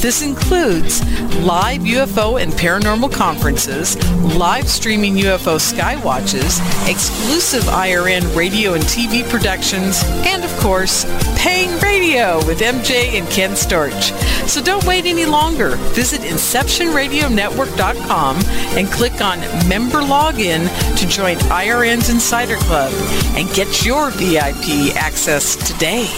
This 0.00 0.22
includes 0.22 1.02
live 1.40 1.82
UFO 1.82 2.40
and 2.40 2.52
paranormal 2.52 3.12
conferences, 3.12 3.96
live 4.36 4.68
streaming 4.68 5.16
UFO 5.16 5.58
skywatches, 5.58 6.60
exclusive 6.88 7.64
IRN 7.64 8.36
radio 8.36 8.74
and 8.74 8.84
TV 8.84 9.28
productions, 9.28 10.04
and 10.26 10.44
of 10.44 10.56
course, 10.58 11.04
paying 11.36 11.76
radio 11.80 12.36
with 12.46 12.60
MJ 12.60 13.18
and 13.18 13.28
Ken 13.30 13.50
Storch. 13.52 14.12
So 14.48 14.62
don't 14.62 14.84
wait 14.84 15.06
any 15.06 15.26
longer. 15.26 15.76
Visit 15.94 16.20
InceptionRadioNetwork.com 16.22 18.36
and 18.76 18.88
click 18.88 19.20
on 19.20 19.40
Member 19.68 20.00
Login 20.00 20.68
to 20.98 21.06
join 21.06 21.36
IRN's 21.50 22.08
Insider 22.10 22.56
Club 22.56 22.92
and 23.36 23.48
get 23.54 23.84
your 23.84 24.10
VIP 24.10 24.96
access 24.96 25.54
today. 25.56 26.08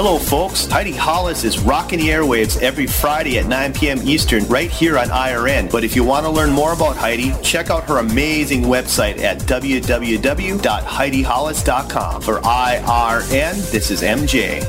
Hello, 0.00 0.16
folks. 0.16 0.66
Heidi 0.66 0.92
Hollis 0.92 1.42
is 1.42 1.58
rocking 1.58 1.98
the 1.98 2.10
airwaves 2.10 2.62
every 2.62 2.86
Friday 2.86 3.36
at 3.40 3.46
9 3.46 3.72
p.m. 3.72 3.98
Eastern 4.04 4.46
right 4.46 4.70
here 4.70 4.96
on 4.96 5.08
IRN. 5.08 5.72
But 5.72 5.82
if 5.82 5.96
you 5.96 6.04
want 6.04 6.24
to 6.24 6.30
learn 6.30 6.52
more 6.52 6.72
about 6.72 6.96
Heidi, 6.96 7.34
check 7.42 7.68
out 7.68 7.82
her 7.88 7.98
amazing 7.98 8.62
website 8.62 9.18
at 9.18 9.40
www.heidihollis.com. 9.40 12.22
For 12.22 12.38
IRN, 12.38 13.72
this 13.72 13.90
is 13.90 14.02
MJ. 14.02 14.64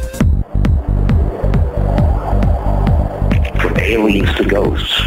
From 3.61 3.77
aliens 3.77 4.33
to 4.33 4.45
ghosts, 4.45 4.99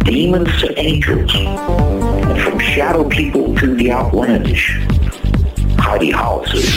demons 0.00 0.60
to 0.60 0.78
angels, 0.78 1.34
and 1.34 2.42
from 2.42 2.58
shadow 2.58 3.08
people 3.08 3.56
to 3.56 3.74
the 3.76 3.92
outlandish, 3.92 4.78
Heidi 5.78 6.10
Hollis 6.10 6.52
is 6.52 6.68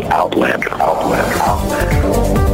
the 0.00 0.04
Outlander. 0.12 2.45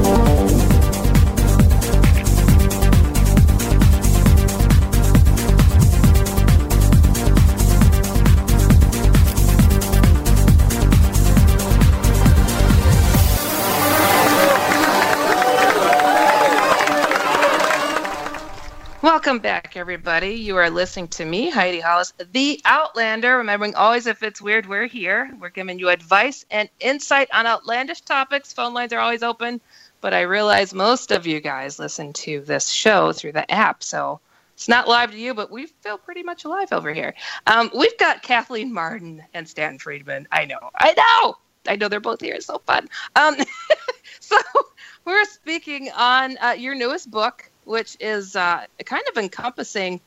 Welcome 19.24 19.38
back, 19.38 19.76
everybody. 19.76 20.30
You 20.30 20.56
are 20.56 20.68
listening 20.68 21.06
to 21.10 21.24
me, 21.24 21.48
Heidi 21.48 21.78
Hollis, 21.78 22.12
the 22.32 22.60
Outlander. 22.64 23.36
Remembering 23.36 23.76
always, 23.76 24.08
if 24.08 24.24
it's 24.24 24.42
weird, 24.42 24.66
we're 24.66 24.88
here. 24.88 25.30
We're 25.38 25.48
giving 25.48 25.78
you 25.78 25.90
advice 25.90 26.44
and 26.50 26.68
insight 26.80 27.28
on 27.32 27.46
outlandish 27.46 28.00
topics. 28.00 28.52
Phone 28.52 28.74
lines 28.74 28.92
are 28.92 28.98
always 28.98 29.22
open, 29.22 29.60
but 30.00 30.12
I 30.12 30.22
realize 30.22 30.74
most 30.74 31.12
of 31.12 31.24
you 31.24 31.38
guys 31.38 31.78
listen 31.78 32.12
to 32.14 32.40
this 32.40 32.68
show 32.68 33.12
through 33.12 33.30
the 33.30 33.48
app, 33.48 33.84
so 33.84 34.18
it's 34.54 34.66
not 34.66 34.88
live 34.88 35.12
to 35.12 35.16
you, 35.18 35.34
but 35.34 35.52
we 35.52 35.66
feel 35.66 35.98
pretty 35.98 36.24
much 36.24 36.44
alive 36.44 36.72
over 36.72 36.92
here. 36.92 37.14
Um, 37.46 37.70
we've 37.78 37.96
got 37.98 38.24
Kathleen 38.24 38.74
Marden 38.74 39.22
and 39.34 39.48
Stan 39.48 39.78
Friedman. 39.78 40.26
I 40.32 40.46
know, 40.46 40.58
I 40.74 40.94
know, 40.94 41.36
I 41.68 41.76
know 41.76 41.86
they're 41.86 42.00
both 42.00 42.20
here. 42.20 42.34
It's 42.34 42.46
so 42.46 42.60
fun. 42.66 42.88
Um, 43.14 43.36
so 44.18 44.36
we're 45.04 45.26
speaking 45.26 45.92
on 45.96 46.36
uh, 46.38 46.56
your 46.58 46.74
newest 46.74 47.08
book 47.08 47.48
which 47.64 47.96
is 48.00 48.36
uh, 48.36 48.66
kind 48.84 49.02
of 49.10 49.16
encompassing 49.18 50.00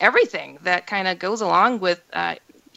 everything 0.00 0.58
that 0.62 0.86
kind 0.86 1.08
of 1.08 1.18
goes 1.18 1.40
along 1.40 1.80
with 1.80 2.02
uh, 2.12 2.34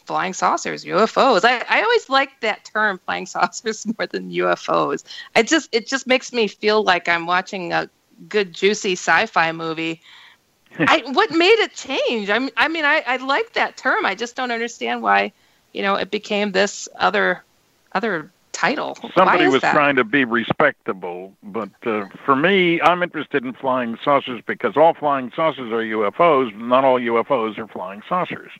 flying 0.08 0.32
saucers, 0.32 0.84
UFOs. 0.84 1.44
I, 1.44 1.64
I 1.68 1.82
always 1.82 2.08
like 2.08 2.40
that 2.40 2.64
term, 2.64 2.98
flying 3.04 3.26
saucers, 3.34 3.86
more 3.86 4.06
than 4.06 4.30
UFOs. 4.30 5.04
I 5.36 5.42
just 5.42 5.68
it 5.72 5.86
just 5.86 6.06
makes 6.06 6.32
me 6.32 6.48
feel 6.48 6.82
like 6.82 7.08
I'm 7.08 7.26
watching 7.26 7.72
a 7.72 7.88
good 8.28 8.52
juicy 8.52 8.92
sci-fi 8.92 9.52
movie. 9.52 10.00
I 10.78 11.02
what 11.12 11.30
made 11.30 11.58
it 11.60 11.74
change? 11.74 12.30
I 12.30 12.38
mean, 12.38 12.50
I 12.56 12.68
mean, 12.68 12.84
I, 12.84 13.04
I 13.06 13.16
like 13.16 13.52
that 13.52 13.76
term. 13.76 14.06
I 14.06 14.14
just 14.14 14.34
don't 14.34 14.50
understand 14.50 15.02
why, 15.02 15.32
you 15.72 15.82
know, 15.82 15.94
it 15.94 16.10
became 16.10 16.52
this 16.52 16.88
other 16.96 17.44
other 17.92 18.30
title. 18.52 18.96
Somebody 19.14 19.48
was 19.48 19.62
that? 19.62 19.72
trying 19.72 19.96
to 19.96 20.04
be 20.04 20.24
respectable, 20.24 21.32
but 21.42 21.70
uh, 21.86 22.06
for 22.24 22.36
me, 22.36 22.80
I'm 22.80 23.02
interested 23.02 23.44
in 23.44 23.52
flying 23.54 23.98
saucers 24.04 24.42
because 24.46 24.76
all 24.76 24.94
flying 24.94 25.32
saucers 25.34 25.72
are 25.72 25.82
UFOs. 25.82 26.54
Not 26.56 26.84
all 26.84 26.98
UFOs 26.98 27.58
are 27.58 27.68
flying 27.68 28.02
saucers. 28.08 28.50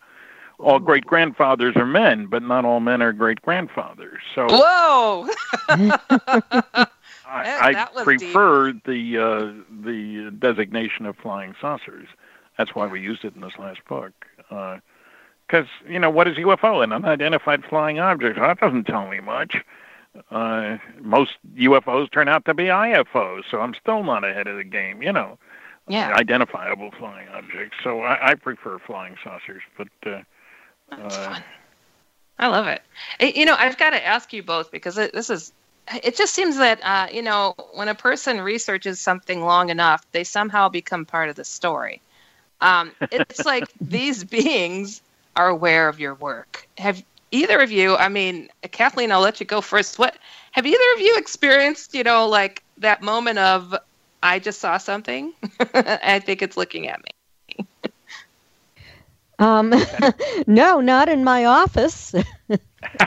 All 0.61 0.81
great 0.81 1.05
grandfathers 1.05 1.77
are 1.77 1.87
men, 1.87 2.27
but 2.27 2.42
not 2.42 2.64
all 2.64 2.81
men 2.81 3.01
are 3.01 3.12
great 3.12 3.40
grandfathers. 3.42 4.20
So 4.35 4.46
whoa. 4.51 5.29
I, 7.29 7.87
I 7.87 8.03
prefer 8.03 8.72
deep. 8.72 8.85
the 8.85 9.18
uh, 9.18 9.53
the 9.85 10.31
designation 10.37 11.07
of 11.07 11.16
flying 11.16 11.55
saucers. 11.61 12.09
That's 12.57 12.74
why 12.74 12.88
we 12.88 13.01
used 13.01 13.24
it 13.24 13.37
in 13.37 13.40
this 13.40 13.57
last 13.57 13.85
book. 13.88 14.12
Because 15.48 15.66
you 15.88 15.98
know 15.98 16.11
what 16.11 16.28
is 16.28 16.37
UFO? 16.37 16.84
An 16.84 16.92
unidentified 16.92 17.64
flying 17.64 17.98
object. 17.98 18.38
That 18.38 18.61
doesn't 18.61 18.84
tell 18.84 19.08
me 19.08 19.20
much. 19.20 19.56
Uh, 20.30 20.78
most 21.00 21.32
UFOs 21.56 22.11
turn 22.11 22.28
out 22.28 22.44
to 22.44 22.54
be 22.54 22.64
IFOs, 22.64 23.44
so 23.50 23.61
I'm 23.61 23.74
still 23.74 24.02
not 24.02 24.24
ahead 24.24 24.46
of 24.46 24.56
the 24.56 24.64
game. 24.64 25.02
You 25.02 25.12
know, 25.12 25.38
yeah. 25.88 26.12
identifiable 26.14 26.90
flying 26.98 27.28
objects. 27.28 27.76
So 27.82 28.00
I, 28.00 28.30
I 28.30 28.34
prefer 28.34 28.78
flying 28.78 29.16
saucers, 29.24 29.62
but. 29.76 29.88
Uh, 30.04 30.22
That's 30.90 31.16
uh, 31.16 31.32
fun. 31.32 31.42
I 32.40 32.46
love 32.46 32.68
it. 32.68 32.82
You 33.37 33.44
know, 33.44 33.56
I've 33.58 33.76
got 33.78 33.90
to 33.90 34.06
ask 34.06 34.32
you 34.32 34.44
both 34.44 34.70
because 34.70 34.94
this 34.94 35.28
is 35.28 35.52
it 36.04 36.16
just 36.16 36.34
seems 36.34 36.58
that 36.58 36.80
uh, 36.82 37.08
you 37.12 37.22
know 37.22 37.54
when 37.74 37.88
a 37.88 37.94
person 37.94 38.40
researches 38.40 39.00
something 39.00 39.42
long 39.42 39.70
enough, 39.70 40.06
they 40.12 40.24
somehow 40.24 40.68
become 40.68 41.04
part 41.04 41.28
of 41.30 41.37
the 41.37 41.44
story. 41.44 42.00
Um, 42.61 42.92
it's 43.11 43.44
like 43.44 43.68
these 43.80 44.24
beings 44.24 45.02
are 45.38 45.48
aware 45.48 45.88
of 45.88 46.01
your 46.01 46.14
work. 46.16 46.68
Have 46.79 47.03
either 47.31 47.61
of 47.61 47.70
you? 47.70 47.96
I 47.96 48.09
mean, 48.09 48.48
Kathleen, 48.72 49.12
I'll 49.12 49.20
let 49.20 49.38
you 49.38 49.46
go 49.46 49.61
first. 49.61 49.98
What 49.98 50.18
have 50.51 50.66
either 50.66 50.94
of 50.94 51.01
you 51.01 51.16
experienced? 51.16 51.94
You 51.94 52.03
know, 52.03 52.27
like 52.29 52.64
that 52.79 53.03
moment 53.03 53.38
of 53.38 53.74
I 54.22 54.40
just 54.40 54.61
saw 54.61 54.79
something. 54.79 55.33
I 55.74 56.18
think 56.18 56.42
it's 56.42 56.57
looking 56.57 56.88
at 56.88 57.01
me. 57.05 57.66
um, 59.38 59.72
no, 60.48 60.81
not 60.81 61.09
in 61.09 61.22
my 61.22 61.44
office. 61.44 62.16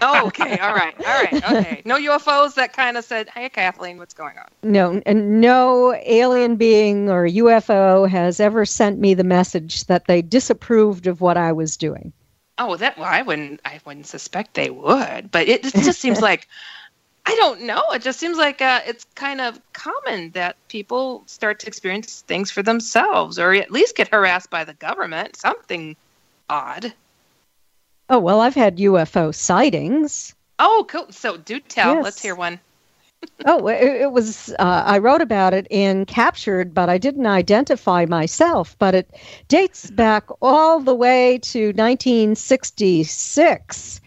oh, 0.02 0.28
okay. 0.28 0.58
All 0.60 0.74
right. 0.74 0.96
All 1.00 1.24
right. 1.24 1.34
Okay. 1.34 1.82
No 1.84 1.98
UFOs 1.98 2.56
that 2.56 2.72
kind 2.72 2.96
of 2.96 3.04
said, 3.04 3.28
"Hey, 3.28 3.50
Kathleen, 3.50 3.98
what's 3.98 4.14
going 4.14 4.38
on?" 4.38 4.48
No, 4.64 5.02
and 5.06 5.42
no 5.42 5.94
alien 6.06 6.56
being 6.56 7.10
or 7.10 7.28
UFO 7.28 8.08
has 8.08 8.40
ever 8.40 8.66
sent 8.66 9.00
me 9.00 9.16
the 9.16 9.26
message 9.26 9.84
that 9.88 10.08
they 10.08 10.22
disapproved 10.22 11.08
of 11.08 11.20
what 11.20 11.36
I 11.36 11.52
was 11.52 11.76
doing. 11.76 12.14
Oh, 12.62 12.76
that 12.76 12.96
well, 12.96 13.08
I 13.08 13.24
wouldn't. 13.24 13.60
I 13.66 13.80
wouldn't 13.86 14.06
suspect 14.06 14.54
they 14.54 14.70
would, 14.70 15.32
but 15.32 15.48
it, 15.48 15.66
it 15.66 15.74
just 15.74 16.00
seems 16.00 16.22
like. 16.30 16.48
I 17.26 17.36
don't 17.36 17.62
know. 17.62 17.84
It 17.92 18.02
just 18.02 18.20
seems 18.20 18.38
like 18.38 18.62
uh, 18.62 18.82
it's 18.86 19.06
kind 19.16 19.42
of 19.42 19.60
common 19.74 20.32
that 20.32 20.56
people 20.70 21.24
start 21.28 21.60
to 21.60 21.68
experience 21.68 22.22
things 22.22 22.50
for 22.50 22.64
themselves, 22.64 23.38
or 23.38 23.54
at 23.54 23.72
least 23.72 23.96
get 23.96 24.08
harassed 24.10 24.50
by 24.50 24.64
the 24.64 24.74
government. 24.74 25.36
Something 25.36 25.96
odd. 26.50 26.94
Oh, 28.10 28.20
well, 28.20 28.42
I've 28.42 28.56
had 28.56 28.78
UFO 28.78 29.34
sightings. 29.34 30.36
Oh, 30.60 30.86
cool. 30.88 31.12
So 31.12 31.38
do 31.38 31.60
tell. 31.60 31.96
Yes. 31.96 32.04
Let's 32.04 32.22
hear 32.22 32.36
one. 32.36 32.60
Oh, 33.46 33.68
it, 33.68 34.02
it 34.02 34.12
was, 34.12 34.54
uh, 34.60 34.84
I 34.86 35.00
wrote 35.00 35.22
about 35.22 35.54
it 35.54 35.68
in 35.70 36.06
Captured, 36.06 36.74
but 36.74 36.90
I 36.90 36.98
didn't 36.98 37.28
identify 37.28 38.06
myself. 38.06 38.76
But 38.80 38.96
it 38.96 39.16
dates 39.48 39.90
back 39.92 40.26
all 40.42 40.80
the 40.80 40.96
way 40.96 41.38
to 41.40 41.72
1966 41.74 44.02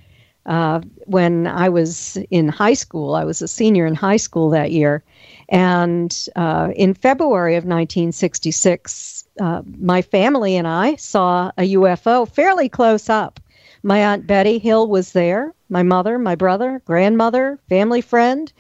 uh, 0.47 0.81
when 1.07 1.47
I 1.47 1.69
was 1.69 2.17
in 2.31 2.49
high 2.49 2.75
school. 2.75 3.15
I 3.15 3.25
was 3.25 3.43
a 3.43 3.49
senior 3.49 3.87
in 3.87 3.95
high 3.95 4.19
school 4.19 4.51
that 4.51 4.73
year. 4.73 5.03
And 5.49 6.15
uh, 6.37 6.71
in 6.77 6.95
February 6.95 7.57
of 7.57 7.65
1966, 7.65 9.25
uh, 9.41 9.63
my 9.79 10.03
family 10.03 10.57
and 10.57 10.69
I 10.69 10.97
saw 10.97 11.51
a 11.59 11.75
UFO 11.75 12.29
fairly 12.29 12.69
close 12.69 13.09
up. 13.09 13.41
My 13.83 13.99
Aunt 13.99 14.27
Betty 14.27 14.59
Hill 14.59 14.89
was 14.89 15.13
there, 15.13 15.53
my 15.69 15.83
mother, 15.83 16.19
my 16.19 16.35
brother, 16.35 16.81
grandmother, 16.87 17.59
family 17.69 18.01
friend, 18.01 18.51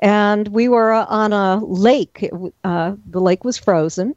and 0.00 0.48
we 0.48 0.68
were 0.68 0.92
on 0.92 1.32
a 1.32 1.64
lake. 1.64 2.28
Uh, 2.64 2.94
the 3.10 3.20
lake 3.20 3.44
was 3.44 3.58
frozen. 3.58 4.14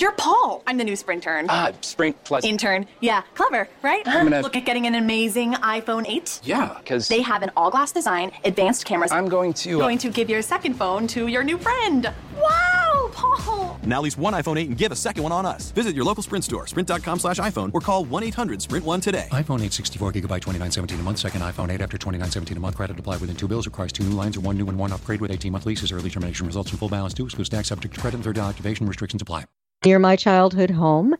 You're 0.00 0.10
Paul. 0.10 0.60
I'm 0.66 0.76
the 0.76 0.82
new 0.82 0.94
Sprintern. 0.94 1.46
Ah, 1.48 1.68
uh, 1.68 1.72
Sprint 1.80 2.16
plus 2.24 2.44
intern. 2.44 2.86
Yeah, 3.00 3.22
clever, 3.34 3.68
right? 3.80 4.02
I'm 4.06 4.24
gonna 4.28 4.42
look 4.42 4.56
at 4.56 4.64
getting 4.64 4.88
an 4.88 4.96
amazing 4.96 5.52
iPhone 5.54 6.04
8. 6.08 6.40
Yeah, 6.42 6.78
because 6.78 7.06
they 7.06 7.22
have 7.22 7.44
an 7.44 7.52
all-glass 7.56 7.92
design, 7.92 8.32
advanced 8.44 8.86
cameras. 8.86 9.12
I'm 9.12 9.28
going 9.28 9.52
to 9.52 9.76
uh... 9.76 9.78
going 9.78 9.98
to 9.98 10.10
give 10.10 10.28
your 10.28 10.42
second 10.42 10.74
phone 10.74 11.06
to 11.06 11.28
your 11.28 11.44
new 11.44 11.58
friend. 11.58 12.12
Wow, 12.36 13.10
Paul! 13.12 13.78
Now 13.84 14.02
lease 14.02 14.18
one 14.18 14.34
iPhone 14.34 14.58
8 14.58 14.68
and 14.70 14.76
give 14.76 14.90
a 14.90 14.96
second 14.96 15.22
one 15.22 15.30
on 15.30 15.46
us. 15.46 15.70
Visit 15.70 15.94
your 15.94 16.04
local 16.04 16.24
Sprint 16.24 16.44
store, 16.44 16.66
sprint.com/iphone, 16.66 17.70
or 17.72 17.80
call 17.80 18.04
1-800-SPRINT1 18.04 19.00
today. 19.00 19.28
iPhone 19.30 19.62
8, 19.62 19.72
64 19.72 20.10
gigabyte, 20.10 20.42
2917 20.42 20.98
a 20.98 21.02
month. 21.04 21.18
Second 21.18 21.40
iPhone 21.42 21.70
8 21.70 21.80
after 21.80 21.98
2917 21.98 22.56
a 22.56 22.60
month. 22.60 22.74
Credit 22.74 22.98
applied 22.98 23.20
within 23.20 23.36
two 23.36 23.46
bills. 23.46 23.64
Requires 23.66 23.92
two 23.92 24.02
new 24.02 24.16
lines 24.16 24.36
or 24.36 24.40
one 24.40 24.56
new 24.56 24.68
and 24.68 24.76
one 24.76 24.92
upgrade 24.92 25.20
with 25.20 25.30
18 25.30 25.52
month 25.52 25.66
leases. 25.66 25.92
Early 25.92 26.10
termination 26.10 26.46
results 26.46 26.72
in 26.72 26.78
full 26.78 26.88
balance 26.88 27.14
due. 27.14 27.26
Excludes 27.26 27.48
tax 27.48 27.68
subject 27.68 27.94
to 27.94 28.00
credit 28.00 28.16
and 28.16 28.24
third 28.24 28.38
activation 28.38 28.88
restrictions 28.88 29.22
apply 29.22 29.44
near 29.84 29.98
my 29.98 30.16
childhood 30.16 30.70
home, 30.70 31.14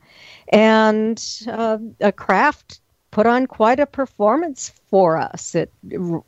and 0.49 1.43
uh, 1.49 1.79
a 2.01 2.13
craft 2.13 2.81
put 3.15 3.27
on 3.27 3.47
quite 3.47 3.79
a 3.79 3.87
performance 3.87 4.73
for 4.91 5.17
us. 5.17 5.55
It 5.55 5.73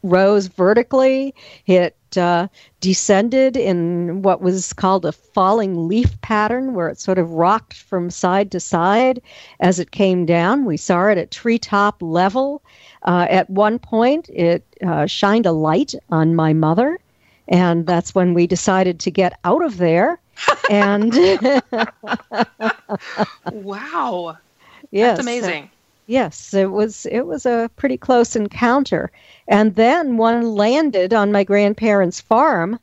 rose 0.02 0.46
vertically, 0.46 1.34
it 1.66 1.96
uh, 2.16 2.46
descended 2.80 3.56
in 3.56 4.22
what 4.22 4.40
was 4.40 4.72
called 4.72 5.04
a 5.04 5.10
falling 5.10 5.88
leaf 5.88 6.20
pattern, 6.20 6.74
where 6.74 6.88
it 6.88 7.00
sort 7.00 7.18
of 7.18 7.32
rocked 7.32 7.74
from 7.74 8.08
side 8.08 8.52
to 8.52 8.60
side 8.60 9.20
as 9.58 9.80
it 9.80 9.90
came 9.90 10.24
down. 10.26 10.64
We 10.64 10.76
saw 10.76 11.08
it 11.08 11.18
at 11.18 11.32
treetop 11.32 12.00
level. 12.00 12.62
Uh, 13.02 13.26
at 13.28 13.50
one 13.50 13.80
point, 13.80 14.28
it 14.32 14.64
uh, 14.86 15.06
shined 15.06 15.46
a 15.46 15.52
light 15.52 15.92
on 16.10 16.36
my 16.36 16.52
mother, 16.52 17.00
and 17.48 17.84
that's 17.84 18.14
when 18.14 18.32
we 18.32 18.46
decided 18.46 19.00
to 19.00 19.10
get 19.10 19.38
out 19.42 19.64
of 19.64 19.78
there 19.78 20.20
and 20.70 21.12
wow, 23.50 24.36
yes, 24.90 25.16
that's 25.16 25.20
amazing. 25.20 25.70
yes, 26.06 26.54
it 26.54 26.70
was 26.70 27.06
it 27.06 27.22
was 27.22 27.46
a 27.46 27.70
pretty 27.76 27.96
close 27.96 28.36
encounter, 28.36 29.10
and 29.48 29.74
then 29.74 30.16
one 30.16 30.54
landed 30.54 31.14
on 31.14 31.32
my 31.32 31.44
grandparents' 31.44 32.20
farm, 32.20 32.78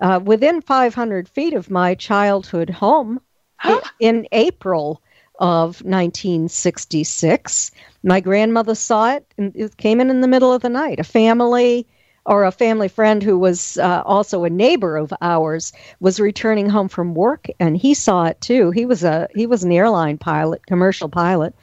uh, 0.00 0.20
within 0.22 0.60
500 0.60 1.28
feet 1.28 1.54
of 1.54 1.70
my 1.70 1.94
childhood 1.94 2.70
home, 2.70 3.20
huh? 3.58 3.80
in 4.00 4.26
April 4.32 5.02
of 5.38 5.84
1966. 5.84 7.70
My 8.02 8.20
grandmother 8.20 8.74
saw 8.74 9.14
it, 9.14 9.26
and 9.38 9.54
it 9.54 9.76
came 9.76 10.00
in 10.00 10.10
in 10.10 10.20
the 10.20 10.28
middle 10.28 10.52
of 10.52 10.62
the 10.62 10.68
night. 10.68 11.00
A 11.00 11.04
family 11.04 11.86
or 12.26 12.44
a 12.44 12.50
family 12.50 12.88
friend 12.88 13.22
who 13.22 13.38
was 13.38 13.78
uh, 13.78 14.02
also 14.04 14.44
a 14.44 14.50
neighbor 14.50 14.96
of 14.96 15.12
ours 15.22 15.72
was 16.00 16.20
returning 16.20 16.68
home 16.68 16.88
from 16.88 17.14
work 17.14 17.46
and 17.60 17.76
he 17.76 17.94
saw 17.94 18.24
it 18.24 18.40
too. 18.40 18.70
He 18.72 18.84
was 18.84 19.04
a 19.04 19.28
he 19.34 19.46
was 19.46 19.62
an 19.62 19.72
airline 19.72 20.18
pilot 20.18 20.66
commercial 20.66 21.08
pilot 21.08 21.54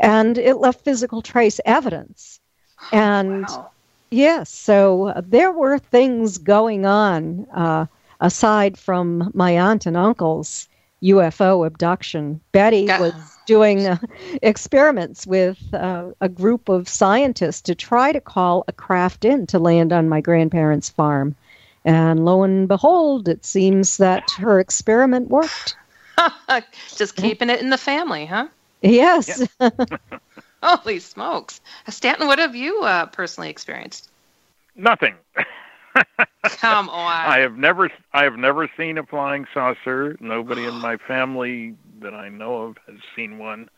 and 0.00 0.38
it 0.38 0.56
left 0.56 0.84
physical 0.84 1.22
trace 1.22 1.60
evidence. 1.64 2.40
And 2.92 3.46
wow. 3.48 3.70
yes 4.10 4.48
so 4.48 5.08
uh, 5.08 5.20
there 5.24 5.52
were 5.52 5.78
things 5.78 6.38
going 6.38 6.86
on 6.86 7.46
uh, 7.52 7.84
aside 8.20 8.78
from 8.78 9.30
my 9.34 9.58
aunt 9.58 9.84
and 9.84 9.96
uncle's 9.96 10.68
ufo 11.02 11.66
abduction. 11.66 12.40
Betty 12.52 12.86
was 12.86 13.37
doing 13.48 13.86
uh, 13.86 13.96
experiments 14.42 15.26
with 15.26 15.58
uh, 15.72 16.10
a 16.20 16.28
group 16.28 16.68
of 16.68 16.86
scientists 16.86 17.62
to 17.62 17.74
try 17.74 18.12
to 18.12 18.20
call 18.20 18.62
a 18.68 18.72
craft 18.72 19.24
in 19.24 19.46
to 19.46 19.58
land 19.58 19.90
on 19.90 20.08
my 20.08 20.20
grandparents' 20.20 20.90
farm. 20.90 21.34
And 21.84 22.26
lo 22.26 22.42
and 22.42 22.68
behold, 22.68 23.26
it 23.26 23.46
seems 23.46 23.96
that 23.96 24.30
her 24.32 24.60
experiment 24.60 25.30
worked. 25.30 25.76
Just 26.94 27.16
keeping 27.16 27.48
it 27.48 27.60
in 27.60 27.70
the 27.70 27.78
family, 27.78 28.26
huh? 28.26 28.48
Yes. 28.82 29.48
Holy 30.62 30.98
smokes. 30.98 31.60
Stanton, 31.88 32.26
what 32.26 32.38
have 32.38 32.54
you 32.54 32.82
uh, 32.82 33.06
personally 33.06 33.48
experienced? 33.48 34.10
Nothing. 34.76 35.14
Come 36.44 36.88
on. 36.90 37.12
I 37.12 37.38
have 37.38 37.56
never 37.56 37.90
I 38.12 38.24
have 38.24 38.36
never 38.36 38.70
seen 38.76 38.98
a 38.98 39.04
flying 39.04 39.46
saucer. 39.52 40.16
Nobody 40.20 40.64
in 40.64 40.74
my 40.74 40.96
family 40.96 41.74
that 42.00 42.14
I 42.14 42.28
know 42.28 42.62
of 42.62 42.76
has 42.86 42.98
seen 43.14 43.38
one. 43.38 43.68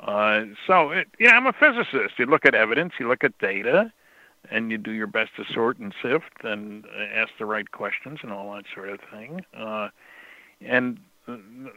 Uh, 0.00 0.44
so, 0.66 0.90
it, 0.90 1.08
you 1.18 1.26
know, 1.26 1.34
I'm 1.34 1.46
a 1.46 1.52
physicist. 1.52 2.18
You 2.18 2.26
look 2.26 2.46
at 2.46 2.54
evidence, 2.54 2.94
you 3.00 3.08
look 3.08 3.24
at 3.24 3.36
data, 3.38 3.92
and 4.50 4.70
you 4.70 4.78
do 4.78 4.92
your 4.92 5.08
best 5.08 5.30
to 5.36 5.44
sort 5.52 5.78
and 5.78 5.92
sift 6.00 6.44
and 6.44 6.84
ask 7.12 7.30
the 7.38 7.46
right 7.46 7.70
questions 7.72 8.20
and 8.22 8.32
all 8.32 8.54
that 8.54 8.64
sort 8.72 8.90
of 8.90 9.00
thing. 9.12 9.44
Uh, 9.56 9.88
and 10.60 11.00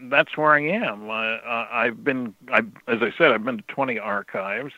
that's 0.04 0.38
where 0.38 0.54
I 0.54 0.62
am. 0.62 1.10
Uh, 1.10 1.66
I've 1.72 2.04
been, 2.04 2.34
I, 2.52 2.60
as 2.88 3.02
I 3.02 3.12
said, 3.18 3.32
I've 3.32 3.44
been 3.44 3.58
to 3.58 3.64
20 3.68 4.00
archives. 4.00 4.74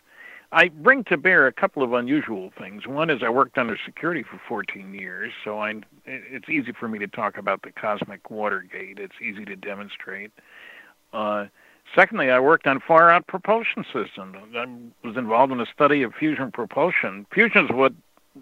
I 0.53 0.69
bring 0.69 1.03
to 1.05 1.17
bear 1.17 1.47
a 1.47 1.51
couple 1.51 1.81
of 1.81 1.93
unusual 1.93 2.51
things. 2.59 2.85
One 2.85 3.09
is 3.09 3.23
I 3.23 3.29
worked 3.29 3.57
under 3.57 3.75
security 3.83 4.21
for 4.21 4.39
14 4.47 4.93
years, 4.93 5.33
so 5.43 5.57
I, 5.57 5.81
it's 6.05 6.47
easy 6.47 6.71
for 6.71 6.87
me 6.87 6.99
to 6.99 7.07
talk 7.07 7.39
about 7.39 7.63
the 7.63 7.71
cosmic 7.71 8.29
Watergate. 8.29 8.99
It's 8.99 9.15
easy 9.19 9.45
to 9.45 9.55
demonstrate. 9.55 10.31
Uh, 11.11 11.47
secondly, 11.95 12.29
I 12.29 12.39
worked 12.39 12.67
on 12.67 12.79
far 12.79 13.09
out 13.09 13.25
propulsion 13.25 13.83
systems. 13.83 14.35
I 14.55 14.67
was 15.03 15.17
involved 15.17 15.51
in 15.51 15.59
a 15.59 15.65
study 15.65 16.03
of 16.03 16.13
fusion 16.13 16.51
propulsion. 16.51 17.25
Fusion 17.33 17.65
is 17.65 17.71
what 17.71 17.93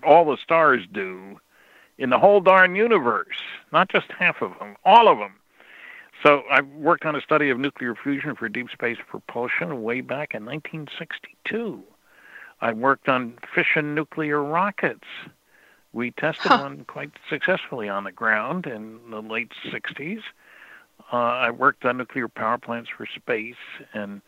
all 0.03 0.25
the 0.25 0.37
stars 0.37 0.81
do 0.91 1.39
in 1.97 2.09
the 2.09 2.19
whole 2.19 2.41
darn 2.41 2.75
universe, 2.75 3.41
not 3.71 3.87
just 3.89 4.11
half 4.11 4.41
of 4.41 4.51
them, 4.59 4.75
all 4.83 5.07
of 5.07 5.17
them. 5.17 5.33
So 6.23 6.43
I 6.51 6.59
worked 6.61 7.05
on 7.05 7.15
a 7.15 7.21
study 7.21 7.49
of 7.49 7.57
nuclear 7.57 7.95
fusion 7.95 8.35
for 8.35 8.49
deep 8.49 8.69
space 8.69 8.97
propulsion 9.07 9.81
way 9.81 10.01
back 10.01 10.33
in 10.33 10.45
1962. 10.45 11.83
I 12.61 12.73
worked 12.73 13.09
on 13.09 13.37
fission 13.53 13.95
nuclear 13.95 14.43
rockets. 14.43 15.05
We 15.93 16.11
tested 16.11 16.51
huh. 16.51 16.59
one 16.61 16.85
quite 16.85 17.11
successfully 17.29 17.89
on 17.89 18.03
the 18.03 18.11
ground 18.11 18.65
in 18.65 18.99
the 19.09 19.21
late 19.21 19.51
60s. 19.71 20.21
Uh, 21.11 21.15
I 21.15 21.49
worked 21.49 21.83
on 21.83 21.97
nuclear 21.97 22.27
power 22.27 22.57
plants 22.57 22.89
for 22.95 23.05
space, 23.05 23.55
and 23.93 24.21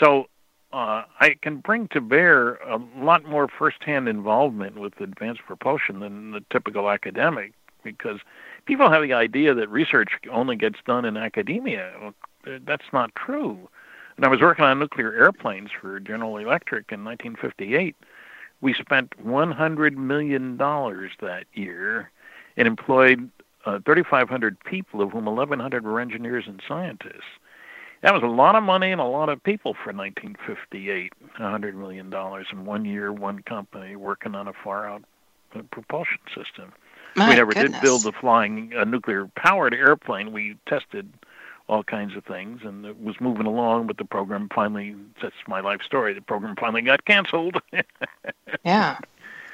so 0.00 0.28
uh, 0.72 1.02
I 1.20 1.36
can 1.42 1.58
bring 1.58 1.88
to 1.88 2.00
bear 2.00 2.54
a 2.56 2.80
lot 2.96 3.24
more 3.24 3.48
firsthand 3.48 4.08
involvement 4.08 4.78
with 4.78 5.00
advanced 5.00 5.42
propulsion 5.46 6.00
than 6.00 6.30
the 6.30 6.42
typical 6.50 6.88
academic, 6.90 7.52
because 7.82 8.20
people 8.64 8.90
have 8.90 9.02
the 9.02 9.12
idea 9.12 9.52
that 9.54 9.68
research 9.68 10.12
only 10.32 10.56
gets 10.56 10.78
done 10.86 11.04
in 11.04 11.16
academia. 11.16 11.92
Well, 12.00 12.14
that's 12.64 12.86
not 12.92 13.14
true. 13.14 13.68
And 14.16 14.24
I 14.24 14.28
was 14.28 14.40
working 14.40 14.64
on 14.64 14.78
nuclear 14.78 15.12
airplanes 15.12 15.70
for 15.70 15.98
General 16.00 16.36
Electric 16.36 16.92
in 16.92 17.04
1958. 17.04 17.96
We 18.60 18.74
spent 18.74 19.10
$100 19.24 19.96
million 19.96 20.56
that 20.56 21.44
year 21.52 22.10
and 22.56 22.68
employed 22.68 23.30
uh, 23.66 23.80
3,500 23.84 24.58
people, 24.64 25.00
of 25.02 25.10
whom 25.10 25.24
1,100 25.24 25.84
were 25.84 26.00
engineers 26.00 26.44
and 26.46 26.62
scientists. 26.66 27.24
That 28.02 28.12
was 28.12 28.22
a 28.22 28.26
lot 28.26 28.54
of 28.54 28.62
money 28.62 28.92
and 28.92 29.00
a 29.00 29.04
lot 29.04 29.30
of 29.30 29.42
people 29.42 29.74
for 29.74 29.92
1958. 29.92 31.12
$100 31.38 31.74
million 31.74 32.12
in 32.52 32.64
one 32.64 32.84
year, 32.84 33.12
one 33.12 33.40
company 33.42 33.96
working 33.96 34.34
on 34.34 34.46
a 34.46 34.52
far 34.52 34.88
out 34.88 35.02
uh, 35.54 35.62
propulsion 35.70 36.18
system. 36.28 36.72
My 37.16 37.30
we 37.30 37.36
never 37.36 37.52
goodness. 37.52 37.72
did 37.72 37.82
build 37.82 38.06
a 38.06 38.12
flying 38.12 38.72
uh, 38.76 38.84
nuclear 38.84 39.30
powered 39.36 39.72
airplane. 39.72 40.32
We 40.32 40.56
tested 40.66 41.10
all 41.68 41.82
kinds 41.82 42.16
of 42.16 42.24
things, 42.24 42.60
and 42.64 42.84
it 42.84 43.00
was 43.00 43.20
moving 43.20 43.46
along. 43.46 43.86
But 43.86 43.96
the 43.96 44.04
program 44.04 44.48
finally, 44.54 44.94
that's 45.22 45.34
my 45.46 45.60
life 45.60 45.82
story. 45.82 46.14
The 46.14 46.20
program 46.20 46.56
finally 46.56 46.82
got 46.82 47.04
canceled. 47.04 47.60
yeah, 48.64 48.98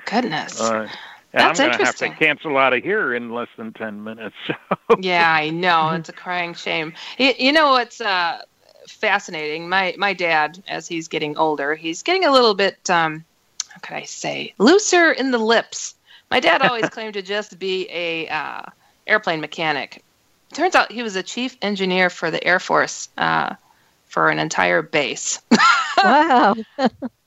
goodness. 0.07 0.61
Uh, 0.61 0.89
That's 1.33 1.61
I'm 1.61 1.69
going 1.69 1.79
to 1.79 1.79
have 1.79 1.81
interesting. 1.81 2.13
to 2.13 2.19
cancel 2.19 2.59
out 2.59 2.73
of 2.73 2.83
here 2.83 3.15
in 3.15 3.31
less 3.33 3.49
than 3.57 3.73
ten 3.73 4.03
minutes. 4.05 4.37
So. 4.91 4.97
yeah, 4.99 5.33
I 5.33 5.51
know. 5.51 5.91
It's 5.91 6.09
a 6.09 6.13
crying 6.13 6.53
shame. 6.55 6.95
You, 7.17 7.33
you 7.39 7.53
know 7.53 7.71
what's 7.71 8.01
uh, 8.01 8.43
fascinating? 8.89 9.69
My 9.69 9.95
my 9.97 10.13
dad, 10.15 10.61
as 10.67 10.89
he's 10.89 11.07
getting 11.07 11.37
older, 11.37 11.77
he's 11.77 12.03
getting 12.03 12.25
a 12.25 12.33
little 12.33 12.55
bit 12.55 12.91
um, 12.91 13.25
how 13.69 13.79
could 13.81 13.97
I 13.97 14.03
say 14.03 14.53
looser 14.59 15.13
in 15.13 15.31
the 15.31 15.39
lips. 15.39 15.95
My 16.31 16.41
dad 16.41 16.63
always 16.63 16.89
claimed 16.91 17.15
to 17.15 17.23
just 17.23 17.59
be 17.59 17.89
a 17.91 18.29
uh, 18.29 18.63
airplane 19.07 19.41
mechanic. 19.41 20.03
Turns 20.53 20.75
out 20.75 20.91
he 20.91 21.03
was 21.03 21.17
a 21.17 21.23
chief 21.23 21.57
engineer 21.63 22.11
for 22.11 22.31
the 22.31 22.43
Air 22.45 22.59
Force 22.59 23.09
uh, 23.17 23.55
for 24.07 24.31
an 24.31 24.39
entire 24.39 24.83
base. 24.83 25.41
wow. 26.05 26.57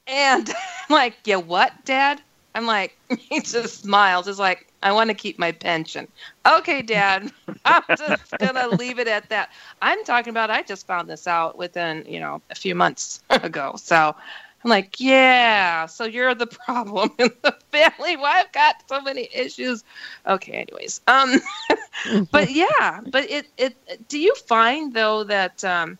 and 0.07 0.49
I'm 0.49 0.89
like, 0.89 1.15
yeah, 1.25 1.37
what, 1.37 1.71
Dad? 1.85 2.21
I'm 2.55 2.65
like, 2.65 2.97
he 3.19 3.39
just 3.41 3.81
smiles. 3.81 4.27
He's 4.27 4.39
like, 4.39 4.67
I 4.83 4.91
want 4.91 5.09
to 5.09 5.13
keep 5.13 5.39
my 5.39 5.51
pension. 5.51 6.07
Okay, 6.45 6.81
Dad, 6.81 7.31
I'm 7.65 7.83
just 7.97 8.31
gonna 8.37 8.67
leave 8.67 8.99
it 8.99 9.07
at 9.07 9.29
that. 9.29 9.49
I'm 9.81 10.03
talking 10.03 10.31
about. 10.31 10.51
I 10.51 10.61
just 10.61 10.85
found 10.85 11.09
this 11.09 11.25
out 11.25 11.57
within, 11.57 12.05
you 12.07 12.19
know, 12.19 12.41
a 12.49 12.55
few 12.55 12.75
months 12.75 13.23
ago. 13.29 13.75
So 13.77 14.15
I'm 14.63 14.69
like, 14.69 14.99
yeah. 14.99 15.85
So 15.87 16.05
you're 16.05 16.35
the 16.35 16.47
problem 16.47 17.11
in 17.17 17.29
the 17.41 17.55
family. 17.71 18.15
Well, 18.15 18.25
I've 18.25 18.51
got 18.51 18.75
so 18.87 19.01
many 19.01 19.29
issues. 19.33 19.83
Okay, 20.27 20.53
anyways. 20.53 21.01
Um, 21.07 21.35
but 22.31 22.51
yeah, 22.51 23.01
but 23.09 23.29
it 23.29 23.47
it. 23.57 23.75
Do 24.07 24.19
you 24.19 24.33
find 24.35 24.93
though 24.93 25.23
that 25.25 25.63
um, 25.63 25.97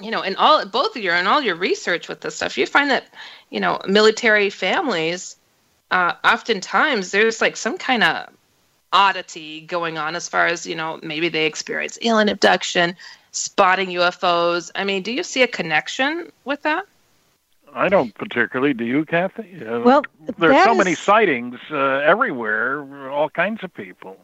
you 0.00 0.10
know, 0.10 0.22
in 0.22 0.36
all 0.36 0.64
both 0.66 0.96
of 0.96 1.02
your 1.02 1.14
and 1.14 1.28
all 1.28 1.42
your 1.42 1.56
research 1.56 2.08
with 2.08 2.20
this 2.20 2.36
stuff, 2.36 2.56
you 2.56 2.66
find 2.66 2.90
that 2.90 3.06
you 3.50 3.60
know 3.60 3.78
military 3.86 4.50
families 4.50 5.36
uh, 5.90 6.14
oftentimes 6.24 7.10
there's 7.10 7.40
like 7.40 7.56
some 7.56 7.78
kind 7.78 8.02
of 8.02 8.28
oddity 8.92 9.60
going 9.62 9.98
on 9.98 10.16
as 10.16 10.28
far 10.28 10.46
as 10.46 10.66
you 10.66 10.74
know 10.74 10.98
maybe 11.02 11.28
they 11.28 11.46
experience 11.46 11.98
alien 12.02 12.28
abduction 12.28 12.96
spotting 13.32 13.88
ufos 13.90 14.70
i 14.74 14.84
mean 14.84 15.02
do 15.02 15.12
you 15.12 15.22
see 15.22 15.42
a 15.42 15.48
connection 15.48 16.30
with 16.44 16.62
that 16.62 16.84
I 17.76 17.88
don't 17.88 18.14
particularly. 18.14 18.72
Do 18.74 18.84
you, 18.84 19.04
Kathy? 19.04 19.64
Uh, 19.64 19.80
Well, 19.80 20.02
there's 20.38 20.64
so 20.64 20.74
many 20.74 20.94
sightings 20.94 21.58
uh, 21.70 21.76
everywhere. 22.12 23.10
All 23.10 23.28
kinds 23.28 23.62
of 23.62 23.72
people. 23.74 24.16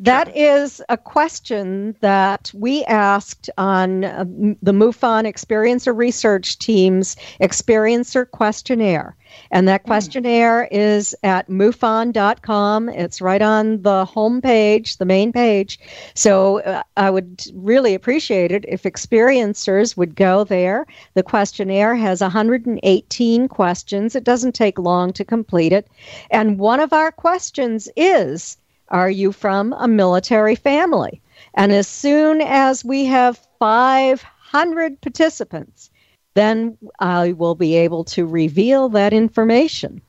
That 0.00 0.34
is 0.36 0.82
a 0.88 0.96
question 0.96 1.96
that 2.00 2.50
we 2.54 2.84
asked 2.84 3.50
on 3.58 4.04
uh, 4.04 4.24
the 4.62 4.72
MUFON 4.72 5.24
Experiencer 5.24 5.96
Research 5.96 6.58
Team's 6.58 7.16
Experiencer 7.40 8.30
Questionnaire. 8.30 9.16
And 9.50 9.66
that 9.68 9.84
questionnaire 9.84 10.68
is 10.70 11.14
at 11.22 11.48
MUFON.com. 11.48 12.88
It's 12.90 13.20
right 13.20 13.42
on 13.42 13.82
the 13.82 14.04
home 14.04 14.40
page, 14.40 14.98
the 14.98 15.04
main 15.04 15.32
page. 15.32 15.78
So 16.14 16.60
uh, 16.60 16.82
I 16.96 17.10
would 17.10 17.44
really 17.54 17.94
appreciate 17.94 18.52
it 18.52 18.64
if 18.68 18.82
experiencers 18.82 19.96
would 19.96 20.16
go 20.16 20.44
there. 20.44 20.86
The 21.14 21.22
questionnaire 21.22 21.94
has 21.94 22.20
118 22.20 23.48
questions. 23.48 24.14
It 24.14 24.24
doesn't 24.24 24.54
take 24.54 24.78
long 24.78 25.12
to 25.14 25.24
complete 25.24 25.72
it. 25.72 25.88
And 26.30 26.58
one 26.58 26.80
of 26.80 26.92
our 26.92 27.12
questions 27.12 27.88
is 27.96 28.56
Are 28.92 29.10
you 29.10 29.32
from 29.32 29.72
a 29.72 29.88
military 29.88 30.54
family? 30.54 31.20
And 31.54 31.72
as 31.72 31.88
soon 31.88 32.40
as 32.40 32.84
we 32.84 33.06
have 33.06 33.40
500 33.58 35.00
participants, 35.00 35.90
then 36.34 36.78
I 36.98 37.32
will 37.32 37.54
be 37.54 37.74
able 37.76 38.04
to 38.04 38.26
reveal 38.26 38.90
that 38.90 39.12
information. 39.12 40.02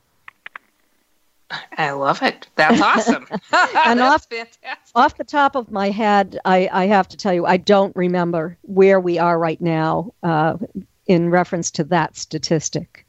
i 1.78 1.92
love 1.92 2.24
it 2.24 2.48
that's 2.56 2.82
awesome 2.82 3.28
And 3.86 4.00
that's 4.00 4.26
off- 4.26 4.26
fantastic 4.30 4.92
Off 4.96 5.18
the 5.18 5.24
top 5.24 5.56
of 5.56 5.72
my 5.72 5.90
head, 5.90 6.38
I, 6.46 6.70
I 6.72 6.86
have 6.86 7.08
to 7.10 7.18
tell 7.18 7.34
you, 7.34 7.46
I 7.46 7.58
don't 7.58 7.96
remember 7.96 8.58
where 8.62 9.00
we 9.00 9.18
are 9.18 9.38
right 9.40 9.60
now 9.60 10.14
uh, 10.22 10.58
in 11.08 11.30
reference 11.30 11.72
to 11.72 11.84
that 11.86 12.16
statistic. 12.16 13.06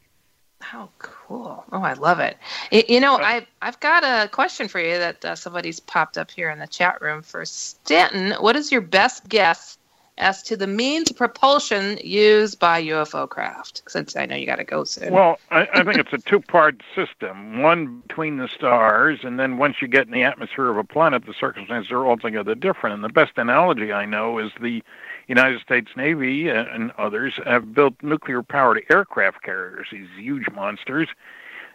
How 0.61 0.89
cool! 0.99 1.14
Oh, 1.31 1.65
I 1.73 1.95
love 1.95 2.21
it. 2.21 2.37
You 2.71 3.01
know, 3.01 3.17
I've 3.17 3.47
I've 3.63 3.81
got 3.81 4.05
a 4.05 4.29
question 4.29 4.69
for 4.69 4.81
you 4.81 4.99
that 4.99 5.25
uh, 5.25 5.35
somebody's 5.35 5.81
popped 5.81 6.19
up 6.19 6.31
here 6.31 6.51
in 6.51 6.59
the 6.59 6.67
chat 6.67 7.01
room 7.01 7.23
for 7.23 7.45
Stanton. 7.45 8.33
What 8.33 8.57
is 8.57 8.71
your 8.71 8.83
best 8.83 9.29
guess 9.29 9.79
as 10.19 10.43
to 10.45 10.57
the 10.57 10.67
means 10.67 11.11
of 11.11 11.17
propulsion 11.17 11.99
used 12.05 12.61
by 12.61 12.83
UFO 12.83 13.29
craft? 13.29 13.83
Since 13.89 14.17
I 14.17 14.27
know 14.27 14.37
you 14.37 14.47
got 14.47 14.57
to 14.57 14.65
go 14.65 14.85
soon. 14.85 15.13
Well, 15.13 15.39
I, 15.51 15.67
I 15.73 15.83
think 15.83 15.97
it's 15.97 16.13
a 16.13 16.19
two-part 16.19 16.83
system. 16.95 17.63
One 17.63 18.01
between 18.07 18.37
the 18.37 18.49
stars, 18.49 19.21
and 19.23 19.41
then 19.41 19.57
once 19.57 19.77
you 19.81 19.89
get 19.89 20.07
in 20.07 20.13
the 20.13 20.23
atmosphere 20.23 20.69
of 20.69 20.77
a 20.77 20.85
planet, 20.85 21.25
the 21.27 21.35
circumstances 21.35 21.91
are 21.91 22.07
altogether 22.07 22.55
different. 22.55 22.95
And 22.95 23.03
the 23.03 23.09
best 23.09 23.33
analogy 23.37 23.93
I 23.93 24.05
know 24.05 24.39
is 24.39 24.53
the 24.61 24.83
United 25.29 25.61
States 25.61 25.91
Navy 25.97 26.49
and 26.49 26.93
others 26.99 27.39
have 27.45 27.75
built 27.75 27.95
nuclear-powered 28.03 28.83
aircraft 28.91 29.43
carriers, 29.43 29.89
these 29.91 30.09
huge 30.17 30.49
monsters 30.55 31.09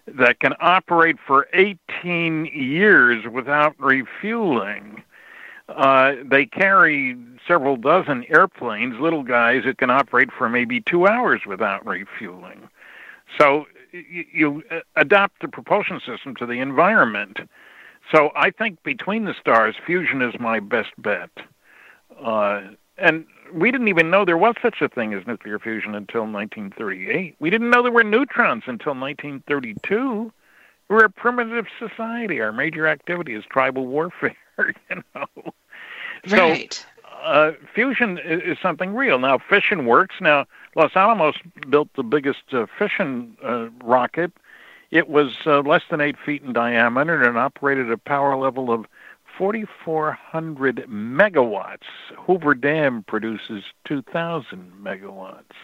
that 0.07 0.39
can 0.39 0.53
operate 0.59 1.17
for 1.25 1.47
18 1.53 2.45
years 2.45 3.25
without 3.27 3.75
refueling. 3.79 5.03
Uh, 5.67 6.15
they 6.23 6.45
carry 6.45 7.15
several 7.47 7.75
dozen 7.75 8.25
airplanes, 8.29 8.99
little 8.99 9.23
guys 9.23 9.63
that 9.65 9.77
can 9.77 9.89
operate 9.89 10.29
for 10.31 10.49
maybe 10.49 10.81
two 10.81 11.07
hours 11.07 11.41
without 11.45 11.85
refueling. 11.85 12.67
So 13.37 13.65
you, 13.91 14.25
you 14.31 14.63
uh, 14.71 14.79
adapt 14.95 15.41
the 15.41 15.47
propulsion 15.47 15.99
system 15.99 16.35
to 16.37 16.45
the 16.45 16.59
environment. 16.59 17.39
So 18.11 18.31
I 18.35 18.49
think 18.49 18.81
between 18.81 19.25
the 19.25 19.35
stars, 19.39 19.75
fusion 19.85 20.21
is 20.21 20.39
my 20.39 20.59
best 20.59 20.89
bet. 20.97 21.29
Uh, 22.19 22.61
and 22.97 23.25
we 23.53 23.71
didn't 23.71 23.87
even 23.87 24.09
know 24.09 24.25
there 24.25 24.37
was 24.37 24.55
such 24.61 24.81
a 24.81 24.89
thing 24.89 25.13
as 25.13 25.25
nuclear 25.25 25.59
fusion 25.59 25.95
until 25.95 26.21
1938. 26.21 27.35
We 27.39 27.49
didn't 27.49 27.69
know 27.69 27.83
there 27.83 27.91
were 27.91 28.03
neutrons 28.03 28.63
until 28.67 28.93
1932. 28.93 30.31
We're 30.89 31.05
a 31.05 31.09
primitive 31.09 31.67
society. 31.77 32.41
Our 32.41 32.51
major 32.51 32.87
activity 32.87 33.35
is 33.35 33.43
tribal 33.49 33.87
warfare. 33.87 34.35
You 34.89 35.01
know. 35.15 35.53
Right. 36.27 36.73
So, 36.73 37.09
uh, 37.23 37.51
fusion 37.73 38.17
is, 38.17 38.41
is, 38.43 38.57
something 38.61 38.93
real. 38.93 39.17
Now, 39.19 39.37
fission 39.37 39.85
works. 39.85 40.15
Now, 40.19 40.45
Los 40.75 40.91
Alamos 40.95 41.35
built 41.69 41.87
the 41.95 42.03
biggest 42.03 42.53
uh, 42.53 42.65
fission 42.77 43.37
uh, 43.41 43.69
rocket. 43.83 44.33
It 44.91 45.07
was 45.07 45.37
uh, 45.45 45.61
less 45.61 45.83
than 45.89 46.01
eight 46.01 46.17
feet 46.17 46.43
in 46.43 46.51
diameter 46.51 47.23
and 47.23 47.37
operated 47.37 47.87
at 47.87 47.93
a 47.93 47.97
power 47.97 48.35
level 48.35 48.69
of 48.71 48.85
4,400 49.39 50.85
megawatts. 50.89 51.87
Hoover 52.17 52.53
Dam 52.53 53.05
produces 53.07 53.63
2,000 53.87 54.73
megawatts. 54.83 55.55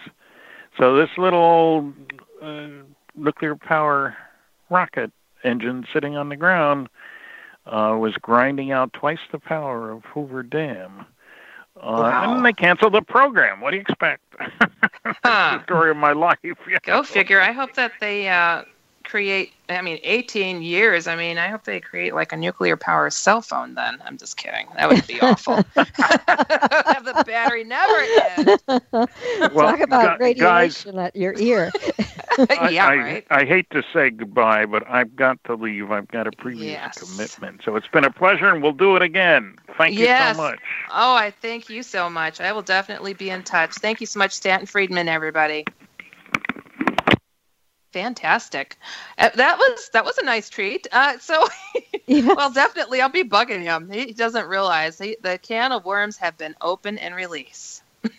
So 0.80 0.96
this 0.96 1.10
little 1.18 1.94
uh, 2.42 2.68
nuclear 3.16 3.56
power 3.56 4.16
rocket 4.70 5.12
engine 5.44 5.86
sitting 5.94 6.16
on 6.16 6.30
the 6.30 6.38
ground 6.38 6.88
uh, 7.66 7.98
was 8.00 8.14
grinding 8.22 8.72
out 8.72 8.94
twice 8.94 9.20
the 9.34 9.40
power 9.40 9.92
of 9.92 10.06
Hoover 10.06 10.42
Dam. 10.42 11.06
Uh, 11.76 11.82
wow. 11.82 12.34
And 12.34 12.46
they 12.46 12.54
canceled 12.54 12.94
the 12.94 13.02
program. 13.02 13.60
What 13.60 13.72
do 13.72 13.76
you 13.76 13.82
expect? 13.82 14.22
That's 14.60 15.20
the 15.24 15.64
story 15.64 15.92
of 15.92 15.98
my 15.98 16.14
life. 16.14 16.38
Go 16.84 17.04
figure. 17.04 17.42
I 17.42 17.52
hope 17.52 17.74
that 17.74 17.92
they 18.00 18.30
uh, 18.30 18.64
create 19.16 19.53
i 19.70 19.82
mean 19.82 19.97
18 20.03 20.61
years. 20.61 21.07
I 21.07 21.16
mean 21.16 21.38
i 21.38 21.47
hope 21.47 21.63
they 21.63 21.80
create 21.80 22.13
like 22.13 22.34
a 22.34 22.36
nuclear 22.36 22.76
power 22.76 23.09
cell 23.09 23.41
phone 23.41 23.74
then. 23.74 23.97
I'm 24.03 24.18
just 24.18 24.36
kidding. 24.36 24.68
That 24.76 24.89
would 24.89 25.07
be 25.07 25.22
awful. 25.22 25.55
Have 25.76 27.05
the 27.05 27.24
battery 27.26 27.63
never 27.63 27.95
end 28.36 28.59
well, 29.55 29.72
talk 29.72 29.80
about 29.80 30.20
gu- 30.20 30.26
radiation 30.26 30.95
guys, 30.95 31.05
at 31.05 31.16
your 31.16 31.34
ear. 31.38 31.72
Yeah 32.70 32.88
I, 32.88 32.95
right. 32.97 33.28
I, 33.30 33.39
I, 33.39 33.45
hate 33.45 33.70
to 33.70 33.82
say 33.93 34.09
goodbye 34.09 34.66
but 34.66 34.86
i've 34.89 35.16
got 35.16 35.41
to 35.45 35.55
leave. 35.55 35.89
I've 35.91 36.09
got 36.09 36.28
a 36.28 36.34
previous 36.34 36.66
yes. 36.66 36.97
commitment. 36.97 37.61
So 37.63 37.78
it's 37.78 37.88
been 37.88 38.03
a 38.03 38.11
pleasure 38.11 38.49
and 38.49 38.61
we'll 38.61 38.74
do 38.74 38.97
it 38.97 39.01
again. 39.01 39.55
Thank 39.78 39.93
you 39.93 40.03
yes. 40.03 40.36
so 40.36 40.41
much. 40.41 40.59
Oh 40.91 41.16
i 41.16 41.32
thank 41.32 41.70
you 41.70 41.82
so 41.82 42.09
much. 42.09 42.41
I 42.41 42.51
will 42.51 42.61
definitely 42.61 43.13
be 43.13 43.30
in 43.30 43.43
touch. 43.43 43.76
Thank 43.76 44.01
you 44.01 44.07
so 44.07 44.20
much 44.20 44.34
stanton 44.34 44.68
friedman 44.68 45.07
everybody 45.07 45.63
fantastic. 47.96 48.78
Uh, 49.18 49.30
that 49.36 49.58
was 49.58 49.89
that 49.93 50.04
was 50.04 50.18
a 50.18 50.26
nice 50.26 50.50
treat. 50.50 50.86
Uh, 50.91 51.18
so, 51.20 51.48
yes. 52.08 52.36
well, 52.36 52.52
definitely, 52.52 53.00
I'll 53.00 53.08
be 53.08 53.24
bugging 53.24 53.62
him. 53.62 53.89
He 53.89 54.12
doesn't 54.12 54.48
realize 54.48 55.00
he, 55.00 55.16
the 55.22 55.38
can 55.38 55.72
of 55.72 55.86
worms 55.86 56.18
have 56.18 56.38
been 56.38 56.56
open 56.62 56.98
and 56.98 57.16
release. 57.16 57.82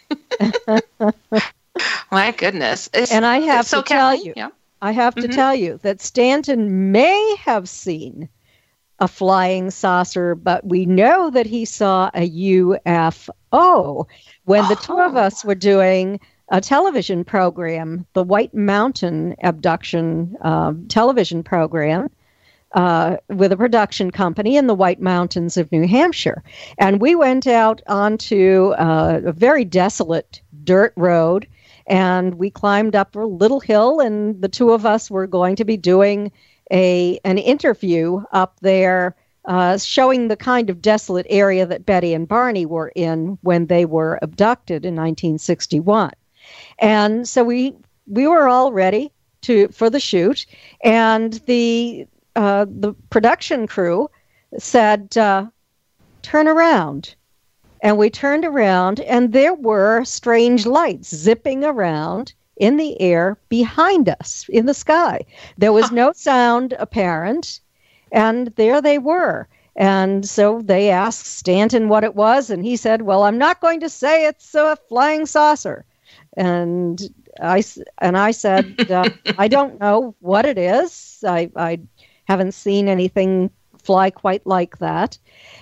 My 2.11 2.31
goodness! 2.31 2.89
It's, 2.95 3.13
and 3.13 3.27
I 3.27 3.41
have 3.41 3.67
so 3.67 3.83
to 3.83 3.89
tell 3.89 4.15
you, 4.15 4.33
yeah. 4.35 4.49
I 4.81 4.93
have 4.93 5.15
to 5.17 5.23
mm-hmm. 5.23 5.33
tell 5.33 5.55
you 5.55 5.79
that 5.83 6.01
Stanton 6.01 6.91
may 6.91 7.37
have 7.41 7.69
seen 7.69 8.31
a 8.99 9.09
flying 9.09 9.71
saucer, 9.71 10.35
but 10.35 10.65
we 10.65 10.87
know 10.87 11.29
that 11.29 11.45
he 11.45 11.67
saw 11.67 12.11
a 12.15 12.27
UFO 12.31 14.07
when 14.47 14.65
oh. 14.65 14.69
the 14.69 14.77
two 14.77 14.99
of 14.99 15.17
us 15.17 15.45
were 15.45 15.55
doing 15.55 16.19
a 16.49 16.61
television 16.61 17.25
program, 17.25 18.07
the 18.13 18.23
White 18.23 18.55
Mountain 18.55 19.35
Abduction 19.43 20.37
uh, 20.43 20.73
television 20.89 21.43
program, 21.43 22.11
uh, 22.73 23.17
with 23.29 23.53
a 23.53 23.57
production 23.57 24.11
company 24.11 24.57
in 24.57 24.67
the 24.67 24.75
White 24.75 25.01
Mountains 25.01 25.57
of 25.57 25.71
New 25.73 25.87
Hampshire. 25.87 26.43
And 26.79 27.01
we 27.01 27.15
went 27.15 27.47
out 27.47 27.81
onto 27.87 28.75
uh, 28.79 29.21
a 29.25 29.33
very 29.33 29.65
desolate 29.65 30.41
dirt 30.65 30.93
road 30.97 31.47
and 31.87 32.35
we 32.35 32.51
climbed 32.51 32.97
up 32.97 33.15
a 33.15 33.21
little 33.21 33.61
hill, 33.61 34.01
and 34.01 34.41
the 34.43 34.49
two 34.49 34.73
of 34.73 34.85
us 34.85 35.11
were 35.11 35.27
going 35.27 35.57
to 35.57 35.65
be 35.65 35.77
doing 35.77 36.33
a 36.73 37.21
an 37.25 37.39
interview 37.39 38.23
up 38.33 38.59
there. 38.61 39.15
Uh, 39.45 39.79
showing 39.79 40.27
the 40.27 40.37
kind 40.37 40.69
of 40.71 40.83
desolate 40.83 41.27
area 41.31 41.65
that 41.65 41.87
Betty 41.87 42.13
and 42.13 42.27
Barney 42.27 42.67
were 42.67 42.91
in 42.97 43.39
when 43.43 43.67
they 43.67 43.85
were 43.85 44.19
abducted 44.21 44.85
in 44.85 44.97
1961. 44.97 46.11
And 46.79 47.29
so 47.29 47.43
we 47.43 47.75
we 48.07 48.27
were 48.27 48.49
all 48.49 48.73
ready 48.73 49.13
to 49.43 49.69
for 49.69 49.89
the 49.89 50.01
shoot, 50.01 50.45
and 50.83 51.35
the 51.47 52.07
uh, 52.35 52.67
the 52.69 52.93
production 53.11 53.67
crew 53.67 54.11
said, 54.59 55.17
uh, 55.17 55.47
"Turn 56.23 56.49
around." 56.49 57.15
And 57.83 57.99
we 57.99 58.11
turned 58.11 58.45
around, 58.45 59.01
and 59.01 59.33
there 59.33 59.55
were 59.55 60.05
strange 60.05 60.67
lights 60.67 61.15
zipping 61.15 61.63
around 61.63 62.33
in 62.57 62.77
the 62.77 63.01
air 63.01 63.39
behind 63.49 64.09
us 64.09 64.47
in 64.49 64.67
the 64.67 64.75
sky. 64.75 65.21
There 65.59 65.73
was 65.73 65.93
no 65.93 66.13
sound 66.15 66.75
apparent, 66.79 67.61
and 68.11 68.49
there 68.57 68.81
they 68.81 68.99
were. 68.99 69.47
And 69.77 70.27
so 70.27 70.63
they 70.63 70.91
asked 70.91 71.27
Stanton 71.27 71.89
what 71.89 72.05
it 72.05 72.15
was, 72.15 72.51
and 72.51 72.65
he 72.65 72.77
said, 72.77 73.03
Well, 73.03 73.25
I'm 73.25 73.39
not 73.39 73.61
going 73.61 73.81
to 73.81 73.89
say 73.89 74.27
it's 74.27 74.55
a 74.55 74.77
flying 74.89 75.27
saucer 75.27 75.85
and 76.37 77.01
I 77.41 77.63
and 77.99 78.17
I 78.17 78.31
said, 78.31 78.91
uh, 78.91 79.09
I 79.39 79.49
don't 79.49 79.81
know 79.81 80.15
what 80.21 80.47
it 80.47 80.59
is. 80.59 81.23
I 81.27 81.51
I 81.57 81.81
haven't 82.25 82.53
seen 82.53 82.89
anything 82.89 83.51
fly 83.79 84.11
quite 84.11 84.45
like 84.47 84.79
that. 84.79 85.17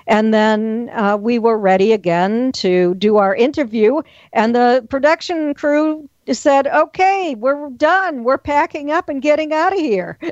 And 0.07 0.33
then 0.33 0.91
uh, 0.95 1.17
we 1.17 1.39
were 1.39 1.59
ready 1.59 1.93
again 1.93 2.53
to 2.53 2.95
do 2.95 3.19
our 3.19 3.35
interview, 3.35 4.03
and 4.33 4.55
the 4.55 4.87
production 4.89 5.55
crew 5.55 6.09
said, 6.31 6.67
"Okay, 6.67 7.35
we're 7.39 7.71
done. 7.71 8.25
We're 8.25 8.39
packing 8.39 8.91
up 8.91 9.09
and 9.09 9.23
getting 9.23 9.53
out 9.53 9.73
of 9.73 9.79
here." 9.79 10.19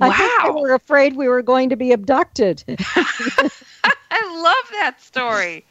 I 0.00 0.08
wow. 0.08 0.12
think 0.16 0.42
they 0.42 0.60
were 0.60 0.74
afraid 0.74 1.16
we 1.16 1.28
were 1.28 1.42
going 1.42 1.68
to 1.70 1.76
be 1.76 1.92
abducted. 1.92 2.64
I 2.78 4.42
love 4.42 4.70
that 4.72 4.96
story. 5.00 5.64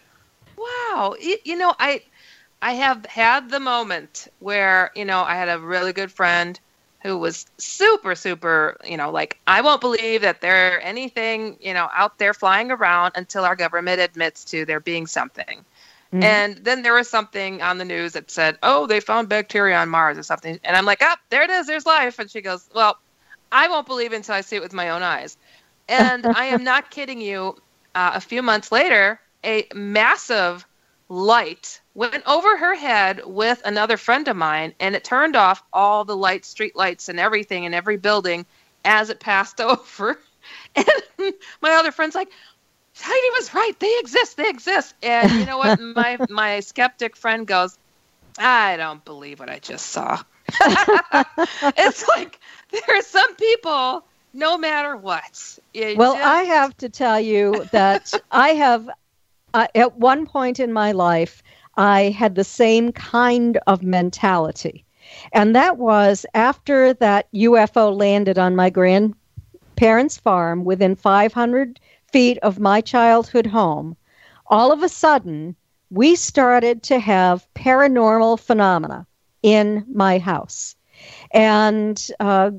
Wow. 0.55 1.16
You, 1.20 1.38
you 1.43 1.58
know, 1.58 1.74
I 1.80 2.03
I 2.62 2.74
have 2.74 3.05
had 3.05 3.49
the 3.49 3.60
moment 3.60 4.28
where, 4.39 4.91
you 4.95 5.05
know, 5.05 5.22
I 5.22 5.36
had 5.36 5.49
a 5.49 5.60
really 5.60 5.93
good 5.93 6.12
friend 6.12 6.60
who 7.03 7.18
was 7.18 7.45
super, 7.58 8.16
super, 8.16 8.78
you 8.84 8.97
know, 8.97 9.12
like, 9.12 9.39
I 9.45 9.62
won't 9.62 9.82
believe 9.82 10.22
that 10.22 10.41
there 10.41 10.76
are 10.76 10.80
anything, 10.80 11.58
you 11.62 11.74
know, 11.74 11.88
out 11.93 12.18
there 12.18 12.34
flying 12.34 12.72
around 12.72 13.14
until 13.16 13.45
our 13.45 13.55
government 13.55 14.01
admits 14.01 14.43
to 14.45 14.66
there 14.66 14.80
being 14.80 15.05
something. 15.05 15.64
Mm-hmm. 16.12 16.24
And 16.24 16.58
then 16.58 16.82
there 16.82 16.93
was 16.93 17.10
something 17.10 17.62
on 17.62 17.78
the 17.78 17.86
news 17.86 18.14
that 18.14 18.32
said, 18.32 18.58
oh, 18.64 18.88
they 18.88 18.99
found 18.99 19.30
bacteria 19.30 19.78
on 19.78 19.89
Mars 19.89 20.18
or 20.18 20.24
something. 20.24 20.60
And 20.64 20.76
I'm 20.76 20.86
like, 20.86 20.99
ah, 21.01 21.18
there 21.30 21.43
it 21.43 21.49
is, 21.49 21.68
there's 21.68 21.86
life. 21.86 22.18
And 22.18 22.32
she 22.32 22.41
goes, 22.41 22.68
well, 22.74 22.97
I 23.51 23.68
won't 23.68 23.88
believe 23.88 24.14
until 24.14 24.34
I 24.36 24.41
see 24.41 24.55
it 24.55 24.62
with 24.62 24.74
my 24.74 24.89
own 24.89 25.03
eyes. 25.03 25.38
And 25.88 26.26
I 26.26 26.45
am 26.45 26.64
not 26.64 26.89
kidding 26.89 27.22
you. 27.22 27.58
Uh, 27.95 28.12
a 28.14 28.22
few 28.22 28.41
months 28.41 28.72
later, 28.72 29.20
a 29.43 29.66
massive 29.74 30.66
light 31.10 31.82
went 31.98 32.24
over 32.28 32.56
her 32.56 32.76
head 32.76 33.22
with 33.26 33.60
another 33.66 33.98
friend 33.98 34.28
of 34.28 34.38
mine 34.38 34.72
and 34.80 34.95
it 34.95 35.04
turned 35.04 35.36
off 35.36 35.64
all 35.74 36.06
the 36.06 36.16
lights 36.16 36.48
street 36.48 36.76
lights 36.76 37.10
and 37.10 37.20
everything 37.20 37.64
in 37.64 37.74
every 37.74 37.98
building 37.98 38.45
as 38.86 39.10
it 39.10 39.20
passed 39.20 39.60
over. 39.62 40.20
And 40.76 41.34
my 41.60 41.72
other 41.72 41.91
friend's 41.91 42.14
like 42.14 42.30
heidi 42.95 43.30
was 43.32 43.54
right. 43.54 43.74
They 43.80 43.98
exist. 44.00 44.38
They 44.38 44.48
exist. 44.48 44.93
And 45.02 45.32
you 45.32 45.45
know 45.45 45.58
what? 45.58 45.80
My 45.82 46.18
my 46.30 46.60
skeptic 46.62 47.18
friend 47.18 47.45
goes 47.48 47.78
i 48.39 48.78
don't 48.78 49.04
believe 49.04 49.39
what 49.39 49.50
i 49.50 49.58
just 49.58 49.88
saw. 49.88 50.22
It's 51.76 52.08
like 52.08 52.39
there 52.70 52.98
are 52.98 53.02
some 53.02 53.36
people 53.36 54.06
no 54.34 54.58
matter 54.60 54.95
what 54.95 55.58
well 55.74 56.14
just... 56.14 56.24
i 56.24 56.43
have 56.43 56.78
to 56.78 56.89
tell 56.89 57.20
you 57.20 57.66
that 57.72 58.14
i 58.30 58.50
have 58.50 58.88
uh, 59.54 59.68
at 59.74 59.98
one 59.98 60.26
point 60.26 60.60
in 60.60 60.72
my 60.72 60.91
life, 60.91 61.41
I 61.78 62.10
had 62.10 62.36
the 62.36 62.44
same 62.44 62.92
kind 62.92 63.60
of 63.68 63.84
mentality. 63.84 64.84
And 65.32 65.56
that 65.56 65.78
was 65.78 66.26
after 66.34 66.94
that 66.96 67.32
UFO 67.34 67.96
landed 67.96 68.38
on 68.38 68.56
my 68.56 68.70
grandparents' 68.70 70.18
farm 70.18 70.66
within 70.66 70.96
500 70.96 71.80
feet 72.12 72.38
of 72.40 72.60
my 72.60 72.82
childhood 72.82 73.46
home, 73.46 73.96
all 74.48 74.72
of 74.72 74.84
a 74.84 74.90
sudden, 74.90 75.56
we 75.90 76.16
started 76.16 76.84
to 76.84 77.00
have 77.00 77.48
paranormal 77.54 78.40
phenomena 78.40 79.06
in 79.44 79.86
my 79.94 80.18
house. 80.18 80.76
And 81.32 82.06
uh, 82.20 82.52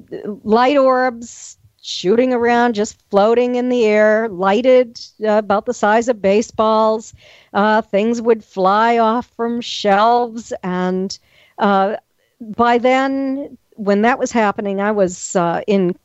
light 0.45 0.77
orbs, 0.77 1.58
shooting 1.89 2.33
around, 2.33 2.75
just 2.75 3.01
floating 3.11 3.55
in 3.57 3.69
the 3.69 3.85
air, 3.85 4.29
lighted 4.29 5.01
uh, 5.25 5.33
about 5.39 5.67
the 5.67 5.75
size 5.75 6.09
of 6.09 6.21
baseballs. 6.23 7.15
Uh, 7.55 7.81
things 7.83 8.21
would 8.21 8.45
fly 8.45 8.99
off 8.99 9.27
from 9.37 9.61
shelves. 9.61 10.53
And 10.63 11.19
uh, 11.59 11.97
by 12.41 12.79
then, 12.79 13.57
when 13.77 14.03
that 14.03 14.19
was 14.19 14.33
happening, 14.33 14.81
I 14.81 14.93
was 14.93 15.37
uh, 15.37 15.63
in 15.67 15.97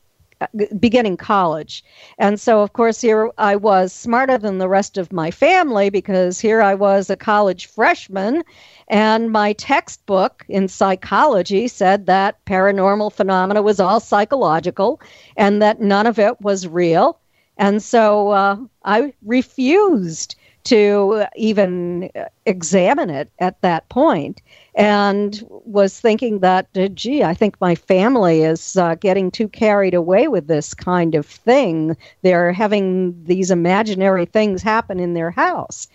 beginning 0.79 1.17
college. 1.17 1.83
And 2.17 2.39
so, 2.39 2.61
of 2.61 2.73
course, 2.73 3.01
here 3.01 3.31
I 3.37 3.55
was 3.55 3.93
smarter 3.93 4.37
than 4.37 4.57
the 4.57 4.69
rest 4.69 4.97
of 4.97 5.13
my 5.13 5.31
family 5.31 5.89
because 5.89 6.39
here 6.39 6.61
I 6.61 6.73
was 6.75 7.09
a 7.09 7.15
college 7.15 7.65
freshman, 7.65 8.43
and 8.87 9.31
my 9.31 9.53
textbook 9.53 10.45
in 10.49 10.67
psychology 10.67 11.67
said 11.67 12.05
that 12.05 12.43
paranormal 12.45 13.13
phenomena 13.13 13.61
was 13.61 13.79
all 13.79 13.99
psychological 13.99 15.01
and 15.37 15.61
that 15.61 15.81
none 15.81 16.07
of 16.07 16.19
it 16.19 16.39
was 16.41 16.67
real. 16.67 17.19
And 17.57 17.81
so 17.81 18.29
uh, 18.29 18.57
I 18.83 19.13
refused 19.23 20.35
to 20.66 21.26
even 21.36 22.09
examine 22.45 23.09
it 23.09 23.30
at 23.39 23.59
that 23.61 23.89
point 23.89 24.41
and 24.76 25.43
was 25.49 25.99
thinking 25.99 26.39
that, 26.39 26.68
uh, 26.76 26.88
gee, 26.88 27.24
I 27.24 27.34
think 27.34 27.59
my 27.59 27.76
family 27.76 28.41
is 28.43 28.78
uh, 28.78 28.95
getting 28.95 29.30
too 29.30 29.47
carried 29.47 29.93
away 29.93 30.28
with 30.28 30.47
this 30.47 30.74
kind 30.74 31.16
of 31.16 31.26
thing. 31.26 31.97
They're 32.22 32.53
having 32.53 33.24
these 33.26 33.51
imaginary 33.51 34.26
things 34.26 34.61
happen 34.61 34.99
in 34.99 35.14
their 35.14 35.32
house. 35.32 35.88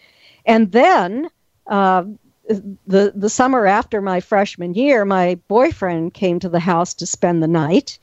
And 0.45 0.71
then 0.73 1.29
uh, 1.67 2.05
the, 2.49 3.13
the 3.15 3.29
summer 3.31 3.67
after 3.67 4.01
my 4.01 4.21
freshman 4.21 4.75
year, 4.75 5.05
my 5.05 5.37
boyfriend 5.49 6.15
came 6.15 6.39
to 6.41 6.49
the 6.49 6.61
house 6.61 6.95
to 6.95 7.07
spend 7.07 7.43
the 7.43 7.49
night. 7.49 7.99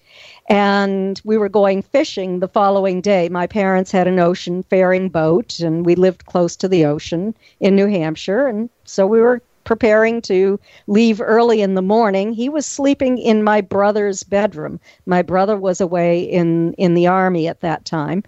And 0.47 1.19
we 1.23 1.37
were 1.37 1.49
going 1.49 1.81
fishing 1.81 2.39
the 2.39 2.47
following 2.47 3.01
day. 3.01 3.29
My 3.29 3.47
parents 3.47 3.91
had 3.91 4.07
an 4.07 4.19
ocean 4.19 4.63
faring 4.63 5.09
boat, 5.09 5.59
and 5.59 5.85
we 5.85 5.95
lived 5.95 6.27
close 6.27 6.55
to 6.57 6.67
the 6.67 6.85
ocean 6.85 7.33
in 7.59 7.75
New 7.75 7.87
Hampshire. 7.87 8.47
And 8.47 8.69
so 8.83 9.07
we 9.07 9.21
were 9.21 9.41
preparing 9.63 10.21
to 10.21 10.59
leave 10.85 11.19
early 11.19 11.61
in 11.61 11.73
the 11.73 11.81
morning. 11.81 12.31
He 12.31 12.49
was 12.49 12.67
sleeping 12.67 13.17
in 13.17 13.43
my 13.43 13.61
brother's 13.61 14.23
bedroom. 14.23 14.79
My 15.07 15.23
brother 15.23 15.57
was 15.57 15.81
away 15.81 16.21
in, 16.21 16.73
in 16.73 16.93
the 16.93 17.07
army 17.07 17.47
at 17.47 17.61
that 17.61 17.83
time. 17.83 18.23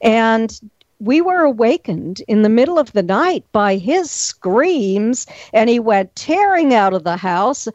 And 0.00 0.58
we 0.98 1.20
were 1.20 1.42
awakened 1.42 2.20
in 2.26 2.42
the 2.42 2.48
middle 2.48 2.78
of 2.78 2.92
the 2.92 3.02
night 3.02 3.44
by 3.52 3.76
his 3.76 4.10
screams, 4.10 5.26
and 5.52 5.70
he 5.70 5.78
went 5.78 6.14
tearing 6.16 6.74
out 6.74 6.92
of 6.92 7.04
the 7.04 7.16
house, 7.16 7.68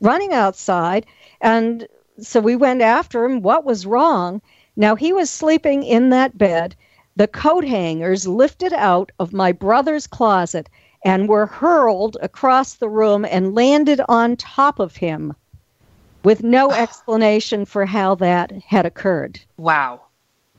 running 0.00 0.32
outside. 0.32 1.04
And 1.40 1.86
so 2.20 2.40
we 2.40 2.56
went 2.56 2.82
after 2.82 3.24
him. 3.24 3.42
What 3.42 3.64
was 3.64 3.86
wrong? 3.86 4.40
Now 4.76 4.94
he 4.94 5.12
was 5.12 5.30
sleeping 5.30 5.82
in 5.82 6.10
that 6.10 6.36
bed. 6.36 6.76
The 7.16 7.28
coat 7.28 7.64
hangers 7.64 8.28
lifted 8.28 8.72
out 8.72 9.10
of 9.18 9.32
my 9.32 9.52
brother's 9.52 10.06
closet 10.06 10.68
and 11.04 11.28
were 11.28 11.46
hurled 11.46 12.16
across 12.20 12.74
the 12.74 12.88
room 12.88 13.24
and 13.24 13.54
landed 13.54 14.00
on 14.08 14.36
top 14.36 14.78
of 14.78 14.96
him 14.96 15.34
with 16.24 16.42
no 16.42 16.70
explanation 16.72 17.64
for 17.64 17.86
how 17.86 18.14
that 18.16 18.52
had 18.66 18.84
occurred. 18.84 19.40
Wow. 19.56 20.02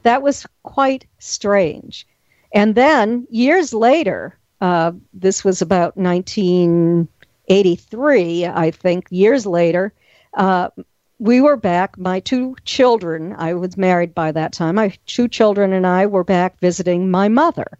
That 0.03 0.22
was 0.22 0.47
quite 0.64 1.05
strange. 1.20 2.08
And 2.53 2.76
then 2.76 3.28
years 3.30 3.74
later, 3.74 4.38
uh, 4.62 4.93
this 5.14 5.43
was 5.43 5.62
about 5.62 5.97
1983, 5.97 8.45
I 8.45 8.72
think, 8.72 9.08
years 9.10 9.45
later, 9.45 9.91
uh, 10.34 10.70
we 11.20 11.41
were 11.41 11.57
back. 11.57 11.97
My 11.97 12.20
two 12.20 12.55
children, 12.65 13.36
I 13.38 13.53
was 13.53 13.78
married 13.78 14.13
by 14.13 14.32
that 14.32 14.53
time, 14.53 14.76
my 14.76 14.93
two 15.05 15.28
children 15.28 15.74
and 15.74 15.88
I 15.88 16.05
were 16.05 16.24
back 16.24 16.59
visiting 16.59 17.09
my 17.09 17.28
mother. 17.28 17.78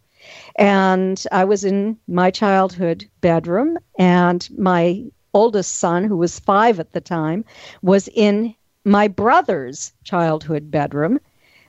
And 0.56 1.22
I 1.30 1.44
was 1.44 1.64
in 1.64 1.96
my 2.08 2.30
childhood 2.30 3.08
bedroom, 3.20 3.78
and 3.98 4.48
my 4.58 5.04
oldest 5.32 5.76
son, 5.76 6.04
who 6.04 6.16
was 6.16 6.40
five 6.40 6.80
at 6.80 6.92
the 6.92 7.00
time, 7.00 7.44
was 7.82 8.08
in 8.08 8.54
my 8.84 9.08
brother's 9.08 9.92
childhood 10.04 10.70
bedroom 10.70 11.20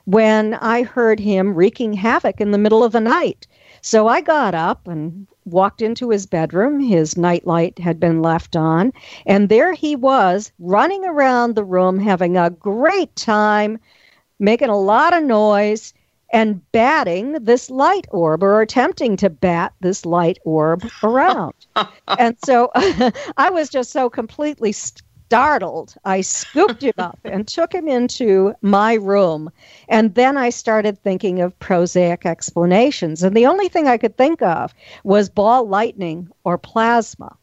when 0.04 0.54
I 0.54 0.82
heard 0.82 1.20
him 1.20 1.54
wreaking 1.54 1.92
havoc 1.92 2.40
in 2.40 2.50
the 2.50 2.58
middle 2.58 2.82
of 2.82 2.92
the 2.92 3.00
night. 3.00 3.46
So 3.80 4.08
I 4.08 4.20
got 4.20 4.54
up 4.54 4.88
and 4.88 5.26
walked 5.44 5.82
into 5.82 6.10
his 6.10 6.26
bedroom. 6.26 6.80
His 6.80 7.16
nightlight 7.16 7.78
had 7.78 7.98
been 7.98 8.22
left 8.22 8.56
on, 8.56 8.92
and 9.26 9.48
there 9.48 9.72
he 9.72 9.96
was 9.96 10.52
running 10.58 11.04
around 11.04 11.54
the 11.54 11.64
room 11.64 11.98
having 11.98 12.36
a 12.36 12.50
great 12.50 13.14
time, 13.16 13.78
making 14.38 14.68
a 14.68 14.78
lot 14.78 15.14
of 15.16 15.24
noise 15.24 15.92
and 16.32 16.60
batting 16.72 17.32
this 17.32 17.70
light 17.70 18.06
orb 18.10 18.42
or 18.42 18.60
attempting 18.60 19.16
to 19.16 19.30
bat 19.30 19.72
this 19.80 20.06
light 20.06 20.38
orb 20.44 20.84
around. 21.02 21.54
and 22.18 22.36
so 22.44 22.70
I 23.36 23.50
was 23.50 23.68
just 23.68 23.90
so 23.90 24.08
completely 24.08 24.72
startled. 25.30 25.94
I 26.04 26.22
scooped 26.22 26.82
him 26.82 26.94
up 26.98 27.20
and 27.22 27.46
took 27.46 27.72
him 27.72 27.86
into 27.86 28.52
my 28.62 28.94
room. 28.94 29.48
And 29.88 30.12
then 30.16 30.36
I 30.36 30.50
started 30.50 31.00
thinking 31.00 31.40
of 31.40 31.56
prosaic 31.60 32.26
explanations. 32.26 33.22
And 33.22 33.36
the 33.36 33.46
only 33.46 33.68
thing 33.68 33.86
I 33.86 33.96
could 33.96 34.16
think 34.16 34.42
of 34.42 34.74
was 35.04 35.30
ball 35.30 35.68
lightning 35.68 36.28
or 36.42 36.58
plasma. 36.58 37.36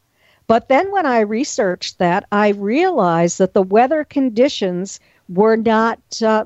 But 0.48 0.68
then 0.68 0.92
when 0.92 1.06
I 1.06 1.20
researched 1.20 1.96
that, 1.96 2.26
I 2.30 2.48
realized 2.50 3.38
that 3.38 3.54
the 3.54 3.62
weather 3.62 4.04
conditions 4.04 5.00
were 5.30 5.56
not 5.56 5.98
uh, 6.22 6.44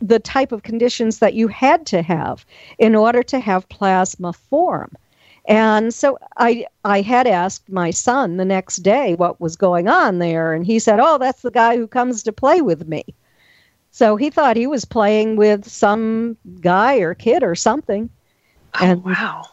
the 0.00 0.18
type 0.18 0.50
of 0.50 0.64
conditions 0.64 1.20
that 1.20 1.34
you 1.34 1.46
had 1.46 1.86
to 1.86 2.02
have 2.02 2.44
in 2.78 2.96
order 2.96 3.22
to 3.22 3.38
have 3.38 3.68
plasma 3.68 4.32
form. 4.32 4.90
And 5.46 5.92
so 5.92 6.18
I 6.36 6.66
I 6.84 7.00
had 7.00 7.26
asked 7.26 7.70
my 7.70 7.90
son 7.90 8.36
the 8.36 8.44
next 8.44 8.78
day 8.78 9.14
what 9.14 9.40
was 9.40 9.56
going 9.56 9.88
on 9.88 10.18
there 10.18 10.52
and 10.52 10.64
he 10.64 10.78
said, 10.78 11.00
"Oh, 11.00 11.18
that's 11.18 11.42
the 11.42 11.50
guy 11.50 11.76
who 11.76 11.86
comes 11.86 12.22
to 12.22 12.32
play 12.32 12.60
with 12.62 12.86
me." 12.86 13.04
So 13.90 14.16
he 14.16 14.30
thought 14.30 14.56
he 14.56 14.66
was 14.66 14.84
playing 14.84 15.36
with 15.36 15.68
some 15.68 16.36
guy 16.60 16.96
or 16.98 17.14
kid 17.14 17.42
or 17.42 17.54
something. 17.54 18.08
Oh, 18.74 18.84
and 18.84 19.04
wow. 19.04 19.46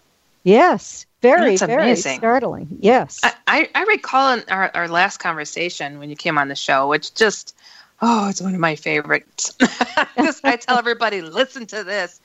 Yes, 0.43 1.05
very 1.21 1.57
That's 1.57 1.61
very 1.63 1.83
amazing. 1.83 2.17
startling. 2.19 2.67
Yes. 2.79 3.19
I, 3.23 3.33
I, 3.47 3.69
I 3.75 3.83
recall 3.83 4.33
in 4.33 4.43
our, 4.49 4.71
our 4.73 4.87
last 4.87 5.17
conversation 5.17 5.99
when 5.99 6.09
you 6.09 6.15
came 6.15 6.37
on 6.37 6.47
the 6.47 6.55
show, 6.55 6.87
which 6.87 7.13
just 7.13 7.53
Oh, 8.01 8.29
it's 8.29 8.41
one 8.41 8.53
of 8.53 8.61
my 8.61 8.75
favorites. 8.75 9.53
I 9.61 10.55
tell 10.55 10.77
everybody, 10.77 11.21
listen 11.21 11.65
to 11.67 11.83
this. 11.83 12.21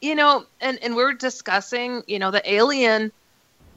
You 0.00 0.14
know, 0.14 0.46
and, 0.60 0.82
and 0.82 0.96
we're 0.96 1.12
discussing, 1.12 2.02
you 2.06 2.18
know, 2.18 2.30
the 2.30 2.42
alien 2.50 3.12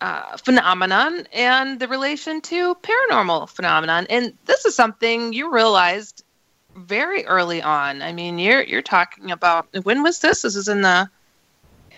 uh, 0.01 0.38
phenomenon 0.38 1.28
and 1.32 1.80
the 1.80 1.88
relation 1.88 2.41
to 2.41 2.76
paranormal 2.76 3.49
phenomenon. 3.49 4.05
And 4.09 4.34
this 4.45 4.65
is 4.65 4.76
something 4.76 5.34
you 5.34 5.53
realized 5.53 6.24
very 6.76 7.26
early 7.26 7.61
on. 7.61 8.01
I 8.01 8.13
mean, 8.13 8.39
you're 8.39 8.61
you're 8.63 8.82
talking 8.82 9.32
about 9.32 9.67
when 9.84 10.03
was 10.03 10.19
this? 10.19 10.41
This 10.41 10.55
is 10.55 10.67
in 10.67 10.82
the 10.82 11.09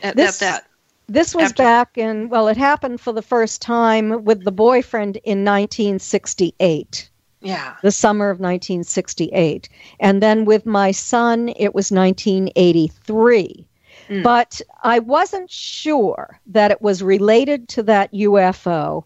at, 0.03 0.15
this, 0.15 0.41
at 0.41 0.45
that. 0.45 0.67
This 1.07 1.33
was 1.35 1.45
after- 1.45 1.63
back 1.63 1.97
in 1.97 2.29
well, 2.29 2.47
it 2.47 2.57
happened 2.57 3.01
for 3.01 3.11
the 3.11 3.21
first 3.21 3.61
time 3.61 4.23
with 4.23 4.43
the 4.43 4.51
boyfriend 4.51 5.17
in 5.17 5.43
1968. 5.43 7.09
Yeah. 7.41 7.75
the 7.83 7.91
summer 7.91 8.31
of 8.31 8.39
1968. 8.39 9.69
And 9.99 10.23
then 10.23 10.45
with 10.45 10.65
my 10.65 10.89
son, 10.89 11.49
it 11.49 11.75
was 11.75 11.91
1983. 11.91 13.67
Mm. 14.09 14.23
But 14.23 14.61
I 14.83 14.99
wasn't 14.99 15.49
sure 15.49 16.39
that 16.47 16.71
it 16.71 16.81
was 16.81 17.01
related 17.01 17.67
to 17.69 17.83
that 17.83 18.11
UFO. 18.13 19.03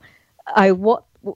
I, 0.47 0.73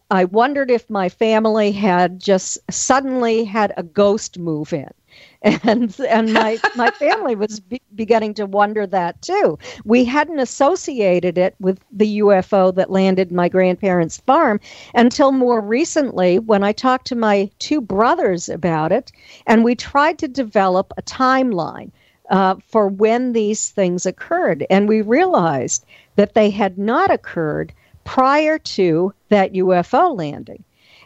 I 0.10 0.26
wondered 0.26 0.72
if 0.72 0.90
my 0.90 1.10
family 1.10 1.72
had 1.72 2.20
just 2.20 2.58
suddenly 2.72 3.44
had 3.44 3.74
a 3.78 3.84
ghost 3.84 4.40
move 4.40 4.74
in. 4.74 4.90
And 5.44 5.94
and 6.10 6.34
my 6.34 6.58
my 6.76 6.90
family 6.92 7.36
was 7.36 7.60
be- 7.60 7.82
beginning 7.94 8.34
to 8.36 8.46
wonder 8.46 8.88
that 8.88 9.22
too. 9.22 9.60
We 9.84 10.06
hadn't 10.06 10.40
associated 10.40 11.38
it 11.38 11.54
with 11.60 11.80
the 11.92 12.20
UFO 12.20 12.74
that 12.74 12.90
landed 12.90 13.32
my 13.32 13.50
grandparents' 13.50 14.18
farm 14.18 14.60
until 14.96 15.32
more 15.32 15.60
recently 15.62 16.40
when 16.40 16.64
I 16.64 16.72
talked 16.72 17.08
to 17.08 17.16
my 17.16 17.52
two 17.60 17.82
brothers 17.82 18.48
about 18.50 18.92
it, 18.92 19.12
and 19.46 19.64
we 19.64 19.76
tried 19.76 20.18
to 20.20 20.28
develop 20.28 20.94
a 20.98 21.02
timeline 21.04 21.92
uh, 22.30 22.56
for 22.68 22.88
when 22.88 23.34
these 23.34 23.70
things 23.70 24.06
occurred, 24.06 24.66
and 24.70 24.88
we 24.88 25.02
realized 25.02 25.86
that 26.16 26.34
they 26.34 26.50
had 26.50 26.78
not 26.78 27.12
occurred 27.12 27.74
prior 28.04 28.58
to 28.60 29.14
that 29.30 29.54
UFO 29.54 30.16
landing. 30.16 30.64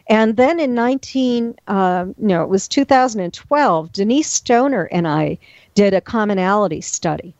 And 0.08 0.36
then 0.36 0.58
in 0.58 0.74
19, 0.74 1.54
uh, 1.68 2.06
no, 2.16 2.42
it 2.42 2.48
was 2.48 2.66
2012, 2.66 3.92
Denise 3.92 4.30
Stoner 4.30 4.88
and 4.90 5.06
I 5.06 5.38
did 5.74 5.92
a 5.92 6.00
commonality 6.00 6.80
study. 6.80 7.34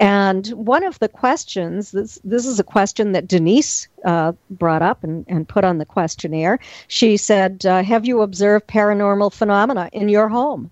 And 0.00 0.48
one 0.48 0.82
of 0.82 0.98
the 0.98 1.08
questions, 1.08 1.92
this, 1.92 2.18
this 2.24 2.46
is 2.46 2.58
a 2.58 2.64
question 2.64 3.12
that 3.12 3.28
Denise 3.28 3.86
uh, 4.04 4.32
brought 4.50 4.82
up 4.82 5.04
and, 5.04 5.24
and 5.28 5.46
put 5.46 5.64
on 5.64 5.78
the 5.78 5.84
questionnaire. 5.84 6.58
She 6.88 7.16
said, 7.16 7.64
uh, 7.64 7.82
Have 7.84 8.04
you 8.04 8.22
observed 8.22 8.66
paranormal 8.66 9.32
phenomena 9.32 9.88
in 9.92 10.08
your 10.08 10.28
home? 10.28 10.70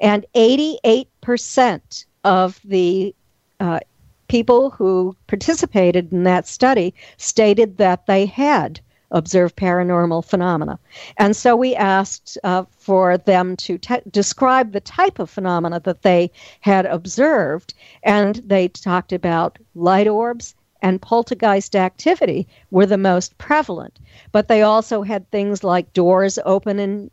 And 0.00 0.26
88% 0.34 2.04
of 2.24 2.60
the 2.64 3.14
uh, 3.60 3.80
people 4.28 4.70
who 4.70 5.16
participated 5.26 6.12
in 6.12 6.24
that 6.24 6.46
study 6.46 6.94
stated 7.16 7.76
that 7.76 8.06
they 8.06 8.26
had 8.26 8.80
observed 9.10 9.54
paranormal 9.56 10.24
phenomena. 10.24 10.78
And 11.18 11.36
so 11.36 11.54
we 11.54 11.76
asked 11.76 12.36
uh, 12.42 12.64
for 12.76 13.16
them 13.16 13.56
to 13.58 13.78
te- 13.78 14.00
describe 14.10 14.72
the 14.72 14.80
type 14.80 15.18
of 15.18 15.30
phenomena 15.30 15.80
that 15.80 16.02
they 16.02 16.30
had 16.60 16.84
observed. 16.86 17.74
And 18.02 18.36
they 18.44 18.68
talked 18.68 19.12
about 19.12 19.58
light 19.74 20.08
orbs 20.08 20.54
and 20.82 21.00
poltergeist 21.00 21.76
activity 21.76 22.46
were 22.70 22.86
the 22.86 22.98
most 22.98 23.38
prevalent. 23.38 23.98
But 24.32 24.48
they 24.48 24.62
also 24.62 25.02
had 25.02 25.30
things 25.30 25.64
like 25.64 25.92
doors 25.92 26.38
and 26.78 27.10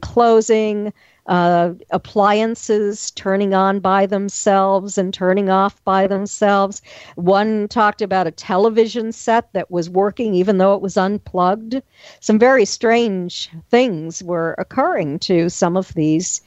closing, 0.00 0.92
uh, 1.26 1.72
appliances 1.90 3.12
turning 3.12 3.54
on 3.54 3.78
by 3.80 4.04
themselves 4.06 4.98
and 4.98 5.14
turning 5.14 5.48
off 5.48 5.82
by 5.84 6.06
themselves. 6.06 6.82
One 7.14 7.68
talked 7.68 8.02
about 8.02 8.26
a 8.26 8.32
television 8.32 9.12
set 9.12 9.52
that 9.52 9.70
was 9.70 9.88
working 9.88 10.34
even 10.34 10.58
though 10.58 10.74
it 10.74 10.82
was 10.82 10.96
unplugged. 10.96 11.82
Some 12.18 12.38
very 12.38 12.64
strange 12.64 13.50
things 13.70 14.22
were 14.22 14.54
occurring 14.58 15.20
to 15.20 15.48
some 15.48 15.76
of 15.76 15.94
these. 15.94 16.40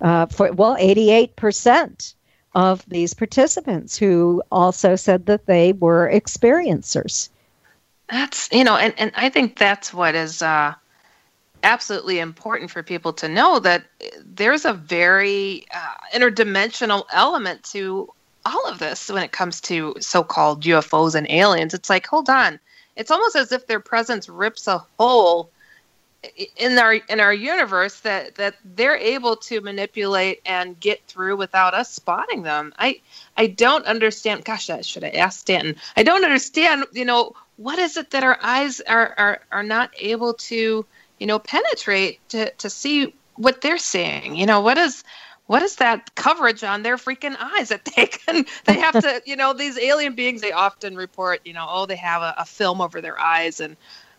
Uh, 0.00 0.26
for 0.26 0.50
well, 0.52 0.76
88% 0.78 2.14
of 2.54 2.84
these 2.88 3.14
participants 3.14 3.96
who 3.96 4.42
also 4.50 4.96
said 4.96 5.26
that 5.26 5.46
they 5.46 5.72
were 5.74 6.10
experiencers. 6.12 7.28
That's 8.10 8.48
you 8.52 8.64
know, 8.64 8.76
and, 8.76 8.94
and 8.98 9.12
I 9.14 9.28
think 9.28 9.58
that's 9.58 9.94
what 9.94 10.14
is 10.14 10.42
uh, 10.42 10.74
absolutely 11.62 12.18
important 12.18 12.70
for 12.70 12.82
people 12.82 13.12
to 13.14 13.28
know 13.28 13.58
that 13.60 13.84
there's 14.24 14.64
a 14.64 14.72
very 14.72 15.66
uh, 15.74 15.94
interdimensional 16.14 17.04
element 17.12 17.62
to 17.64 18.12
all 18.44 18.66
of 18.66 18.78
this 18.78 19.08
when 19.08 19.22
it 19.22 19.32
comes 19.32 19.60
to 19.60 19.94
so-called 20.00 20.64
UFOs 20.64 21.14
and 21.14 21.30
aliens. 21.30 21.74
It's 21.74 21.90
like, 21.90 22.06
hold 22.06 22.28
on, 22.28 22.58
it's 22.96 23.10
almost 23.10 23.36
as 23.36 23.52
if 23.52 23.66
their 23.66 23.80
presence 23.80 24.28
rips 24.28 24.66
a 24.66 24.78
hole 24.98 25.50
in 26.56 26.78
our 26.78 26.94
in 26.94 27.18
our 27.18 27.34
universe 27.34 28.00
that 28.00 28.36
that 28.36 28.54
they're 28.64 28.96
able 28.96 29.34
to 29.34 29.60
manipulate 29.60 30.40
and 30.46 30.78
get 30.78 31.04
through 31.06 31.36
without 31.36 31.74
us 31.74 31.90
spotting 31.90 32.42
them. 32.42 32.72
I 32.78 33.00
I 33.36 33.48
don't 33.48 33.84
understand. 33.86 34.44
Gosh, 34.44 34.70
I 34.70 34.82
should 34.82 35.02
have 35.02 35.14
asked 35.14 35.40
Stanton. 35.40 35.76
I 35.96 36.02
don't 36.02 36.24
understand. 36.24 36.84
You 36.92 37.04
know, 37.04 37.34
what 37.56 37.78
is 37.78 37.96
it 37.96 38.10
that 38.10 38.22
our 38.22 38.38
eyes 38.42 38.80
are 38.82 39.14
are 39.18 39.40
are 39.50 39.62
not 39.64 39.90
able 39.98 40.34
to 40.34 40.86
you 41.22 41.26
know, 41.26 41.38
penetrate 41.38 42.18
to, 42.30 42.50
to 42.54 42.68
see 42.68 43.14
what 43.36 43.60
they're 43.60 43.78
seeing. 43.78 44.34
You 44.34 44.44
know, 44.44 44.60
what 44.60 44.76
is 44.76 45.04
what 45.46 45.62
is 45.62 45.76
that 45.76 46.12
coverage 46.16 46.64
on 46.64 46.82
their 46.82 46.96
freaking 46.96 47.36
eyes 47.38 47.68
that 47.68 47.84
they 47.96 48.06
can 48.06 48.44
they 48.64 48.80
have 48.80 49.00
to 49.00 49.22
you 49.24 49.36
know 49.36 49.52
these 49.52 49.78
alien 49.78 50.16
beings 50.16 50.40
they 50.40 50.50
often 50.50 50.96
report 50.96 51.40
you 51.44 51.52
know 51.52 51.64
oh 51.68 51.86
they 51.86 51.94
have 51.94 52.22
a, 52.22 52.34
a 52.38 52.44
film 52.44 52.80
over 52.80 53.00
their 53.00 53.18
eyes 53.20 53.60
and 53.60 53.76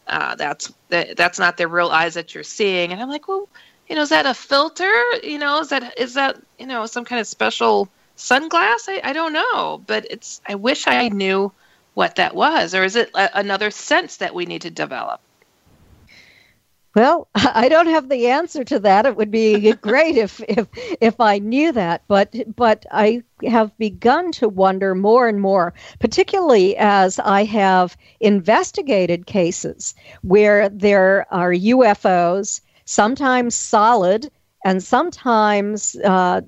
uh, 0.08 0.36
that's 0.36 0.72
that, 0.90 1.18
that's 1.18 1.40
not 1.40 1.58
their 1.58 1.68
real 1.68 1.90
eyes 1.90 2.14
that 2.14 2.34
you're 2.34 2.44
seeing. 2.44 2.94
And 2.94 3.02
i'm 3.02 3.10
like 3.10 3.28
well 3.28 3.50
you 3.90 3.96
know 3.96 4.04
is 4.04 4.10
that 4.10 4.26
a 4.26 4.34
filter? 4.34 4.94
You 5.24 5.40
know 5.40 5.60
is 5.60 5.70
that 5.70 6.00
is 6.00 6.14
that 6.14 6.42
you 6.58 6.68
know 6.68 6.86
some 6.86 7.04
kind 7.04 7.20
of 7.20 7.28
special 7.28 7.90
sunglass? 8.16 8.88
I, 8.88 9.02
I 9.04 9.12
don't 9.12 9.34
know. 9.34 9.84
But 9.86 10.08
it's 10.10 10.40
i 10.48 10.56
wish 10.56 10.88
i 10.88 11.10
knew 11.10 11.52
what 11.96 12.16
that 12.16 12.34
was. 12.34 12.74
Or 12.74 12.86
is 12.86 12.96
it 12.96 13.12
a, 13.14 13.30
another 13.40 13.72
sense 13.72 14.18
that 14.18 14.34
we 14.34 14.46
need 14.46 14.62
to 14.62 14.72
develop 14.72 15.20
well, 16.96 17.28
I 17.36 17.70
don't 17.70 17.88
have 17.88 18.10
the 18.10 18.28
answer 18.28 18.64
to 18.66 18.80
that. 18.80 19.06
It 19.06 19.16
would 19.16 19.32
be 19.32 19.74
great 19.74 20.18
if, 20.18 20.42
if 20.48 20.68
if 21.02 21.20
I 21.20 21.40
knew 21.40 21.72
that, 21.72 22.04
but 22.08 22.34
but 22.56 22.86
I 22.92 23.24
have 23.46 23.78
begun 23.78 24.32
to 24.34 24.48
wonder 24.50 24.96
more 24.96 25.28
and 25.28 25.42
more, 25.42 25.74
particularly 26.00 26.76
as 26.78 27.20
I 27.20 27.44
have 27.46 27.98
investigated 28.20 29.26
cases 29.26 29.96
where 30.22 30.70
there 30.70 31.26
are 31.32 31.52
UFOs, 31.52 32.62
sometimes 32.86 33.56
solid 33.56 34.30
and 34.66 34.82
sometimes 34.82 35.96
uh, 36.06 36.42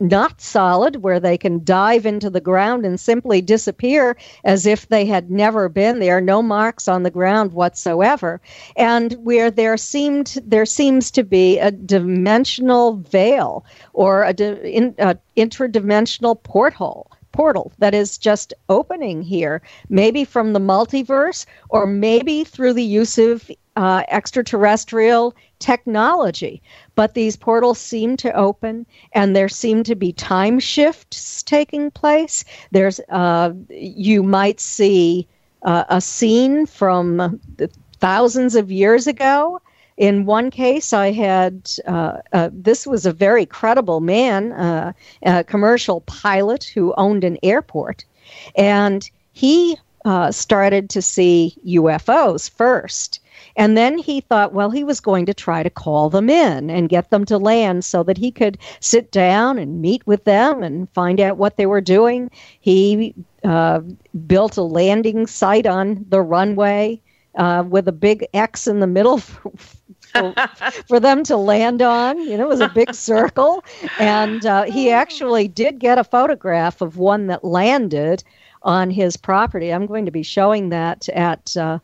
not 0.00 0.40
solid, 0.40 1.02
where 1.02 1.20
they 1.20 1.36
can 1.36 1.62
dive 1.64 2.06
into 2.06 2.30
the 2.30 2.40
ground 2.40 2.84
and 2.84 2.98
simply 2.98 3.40
disappear 3.40 4.16
as 4.44 4.66
if 4.66 4.88
they 4.88 5.04
had 5.04 5.30
never 5.30 5.68
been. 5.68 5.98
There, 6.00 6.20
no 6.20 6.42
marks 6.42 6.88
on 6.88 7.02
the 7.02 7.10
ground 7.10 7.52
whatsoever, 7.52 8.40
and 8.76 9.12
where 9.24 9.50
there 9.50 9.76
seemed 9.76 10.38
there 10.44 10.66
seems 10.66 11.10
to 11.12 11.24
be 11.24 11.58
a 11.58 11.70
dimensional 11.70 12.96
veil 12.96 13.64
or 13.92 14.22
a, 14.22 14.32
in, 14.32 14.94
a 14.98 15.16
interdimensional 15.36 16.42
porthole 16.42 17.10
portal 17.32 17.72
that 17.78 17.94
is 17.94 18.18
just 18.18 18.52
opening 18.68 19.22
here, 19.22 19.62
maybe 19.88 20.24
from 20.24 20.52
the 20.52 20.60
multiverse 20.60 21.46
or 21.68 21.86
maybe 21.86 22.44
through 22.44 22.72
the 22.72 22.82
use 22.82 23.18
of 23.18 23.50
uh, 23.80 24.02
extraterrestrial 24.08 25.34
technology. 25.58 26.60
But 26.96 27.14
these 27.14 27.34
portals 27.34 27.78
seem 27.78 28.18
to 28.18 28.30
open, 28.36 28.84
and 29.12 29.34
there 29.34 29.48
seem 29.48 29.84
to 29.84 29.94
be 29.94 30.12
time 30.12 30.60
shifts 30.60 31.42
taking 31.42 31.90
place. 31.90 32.44
There's, 32.72 33.00
uh, 33.08 33.54
you 33.70 34.22
might 34.22 34.60
see 34.60 35.26
uh, 35.62 35.84
a 35.88 36.02
scene 36.02 36.66
from 36.66 37.40
thousands 38.00 38.54
of 38.54 38.70
years 38.70 39.06
ago. 39.06 39.62
In 39.96 40.26
one 40.26 40.50
case, 40.50 40.92
I 40.92 41.12
had 41.12 41.70
uh, 41.86 42.18
uh, 42.34 42.50
this 42.52 42.86
was 42.86 43.06
a 43.06 43.12
very 43.14 43.46
credible 43.46 44.00
man, 44.00 44.52
uh, 44.52 44.92
a 45.22 45.42
commercial 45.44 46.02
pilot 46.02 46.64
who 46.64 46.92
owned 46.98 47.24
an 47.24 47.38
airport, 47.42 48.04
and 48.56 49.10
he 49.32 49.78
uh, 50.04 50.32
started 50.32 50.90
to 50.90 51.02
see 51.02 51.56
UFOs 51.66 52.50
first. 52.50 53.20
And 53.56 53.76
then 53.76 53.98
he 53.98 54.20
thought, 54.20 54.52
well, 54.52 54.70
he 54.70 54.84
was 54.84 55.00
going 55.00 55.26
to 55.26 55.34
try 55.34 55.62
to 55.62 55.70
call 55.70 56.10
them 56.10 56.30
in 56.30 56.70
and 56.70 56.88
get 56.88 57.10
them 57.10 57.24
to 57.26 57.38
land 57.38 57.84
so 57.84 58.02
that 58.04 58.18
he 58.18 58.30
could 58.30 58.58
sit 58.80 59.10
down 59.12 59.58
and 59.58 59.80
meet 59.80 60.06
with 60.06 60.24
them 60.24 60.62
and 60.62 60.90
find 60.90 61.20
out 61.20 61.36
what 61.36 61.56
they 61.56 61.66
were 61.66 61.80
doing. 61.80 62.30
He 62.60 63.14
uh, 63.44 63.80
built 64.26 64.56
a 64.56 64.62
landing 64.62 65.26
site 65.26 65.66
on 65.66 66.04
the 66.08 66.20
runway 66.20 67.00
uh, 67.36 67.64
with 67.66 67.88
a 67.88 67.92
big 67.92 68.26
X 68.34 68.66
in 68.66 68.80
the 68.80 68.86
middle. 68.86 69.18
For, 70.12 70.34
for, 70.34 70.70
for, 70.88 70.98
them 70.98 71.22
to 71.24 71.36
land 71.36 71.82
on. 71.82 72.18
You 72.18 72.36
know, 72.36 72.46
it 72.46 72.48
was 72.48 72.60
a 72.60 72.68
big 72.68 72.94
circle. 72.96 73.62
And 74.00 74.44
uh, 74.44 74.64
he 74.64 74.90
actually 74.90 75.46
did 75.46 75.78
get 75.78 75.98
a 75.98 76.04
photograph 76.04 76.80
of 76.80 76.96
one 76.96 77.28
that 77.28 77.44
landed 77.44 78.24
on 78.62 78.90
his 78.90 79.16
property. 79.16 79.72
I'm 79.72 79.86
going 79.86 80.06
to 80.06 80.10
be 80.10 80.24
showing 80.24 80.70
that 80.70 81.08
at 81.10 81.56
uh, 81.56 81.78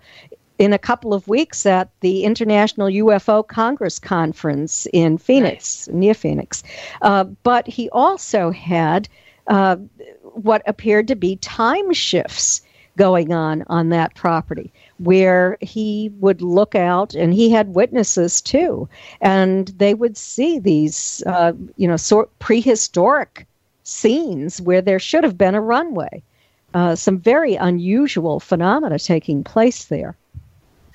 in 0.58 0.72
a 0.72 0.78
couple 0.78 1.12
of 1.12 1.28
weeks 1.28 1.66
at 1.66 1.90
the 2.00 2.24
International 2.24 2.88
UFO 2.88 3.46
Congress 3.46 3.98
Conference 3.98 4.86
in 4.92 5.18
Phoenix, 5.18 5.86
nice. 5.88 5.94
near 5.94 6.14
Phoenix. 6.14 6.62
Uh, 7.02 7.24
but 7.24 7.66
he 7.66 7.90
also 7.90 8.50
had 8.50 9.08
uh, 9.48 9.76
what 10.22 10.62
appeared 10.66 11.08
to 11.08 11.16
be 11.16 11.36
time 11.36 11.92
shifts 11.92 12.62
going 12.96 13.32
on 13.32 13.62
on 13.66 13.90
that 13.90 14.14
property 14.14 14.72
where 14.98 15.58
he 15.60 16.10
would 16.18 16.40
look 16.40 16.74
out 16.74 17.14
and 17.14 17.34
he 17.34 17.50
had 17.50 17.74
witnesses 17.74 18.40
too 18.40 18.88
and 19.20 19.68
they 19.78 19.92
would 19.92 20.16
see 20.16 20.58
these 20.58 21.22
uh, 21.26 21.52
you 21.76 21.86
know 21.86 21.96
sort 21.96 22.36
prehistoric 22.38 23.46
scenes 23.84 24.60
where 24.62 24.80
there 24.80 24.98
should 24.98 25.24
have 25.24 25.36
been 25.36 25.54
a 25.54 25.60
runway 25.60 26.22
uh, 26.74 26.94
some 26.94 27.18
very 27.18 27.54
unusual 27.54 28.40
phenomena 28.40 28.98
taking 28.98 29.44
place 29.44 29.84
there 29.84 30.16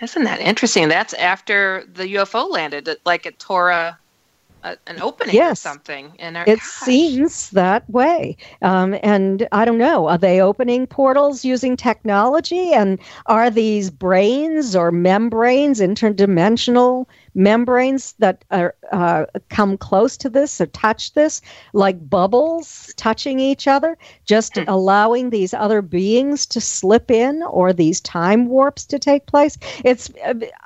isn't 0.02 0.24
that 0.24 0.39
interesting? 0.39 0.89
That's 0.89 1.14
after 1.14 1.86
the 1.93 2.16
UFO 2.16 2.49
landed, 2.49 2.89
like 3.06 3.26
it 3.26 3.39
tore 3.39 3.70
a, 3.70 3.97
a 4.64 4.78
an 4.88 5.02
opening 5.02 5.36
yes. 5.36 5.60
or 5.60 5.70
something. 5.70 6.14
And 6.20 6.38
it 6.38 6.45
gosh. 6.45 6.62
seems 6.62 7.49
that 7.52 7.89
way. 7.89 8.38
Um, 8.62 8.97
and 9.04 9.47
I 9.52 9.66
don't 9.66 9.78
know, 9.78 10.08
are 10.08 10.18
they 10.18 10.41
opening 10.41 10.88
portals 10.88 11.45
using 11.45 11.78
technology? 11.78 12.74
And 12.74 12.99
are 13.28 13.49
these 13.49 13.91
branes 13.91 14.78
or 14.78 14.91
membranes 14.91 15.80
interdimensional 15.80 17.06
membranes 17.34 18.14
that 18.20 18.44
are 18.52 18.76
uh, 18.92 19.26
come 19.50 19.78
close 19.78 20.18
to 20.18 20.30
this 20.30 20.60
or 20.60 20.66
touch 20.68 21.14
this, 21.14 21.42
like 21.74 22.10
bubbles 22.10 22.94
touching 22.98 23.40
each 23.40 23.68
other, 23.68 23.98
just 24.26 24.58
hmm. 24.58 24.64
allowing 24.68 25.30
these 25.30 25.54
other 25.54 25.82
beings 25.82 26.46
to 26.48 26.62
slip 26.62 27.10
in 27.10 27.44
or 27.44 27.74
these 27.74 28.02
time 28.02 28.48
warps 28.48 28.86
to 28.86 29.00
take 29.00 29.26
place. 29.26 29.58
It's. 29.84 30.12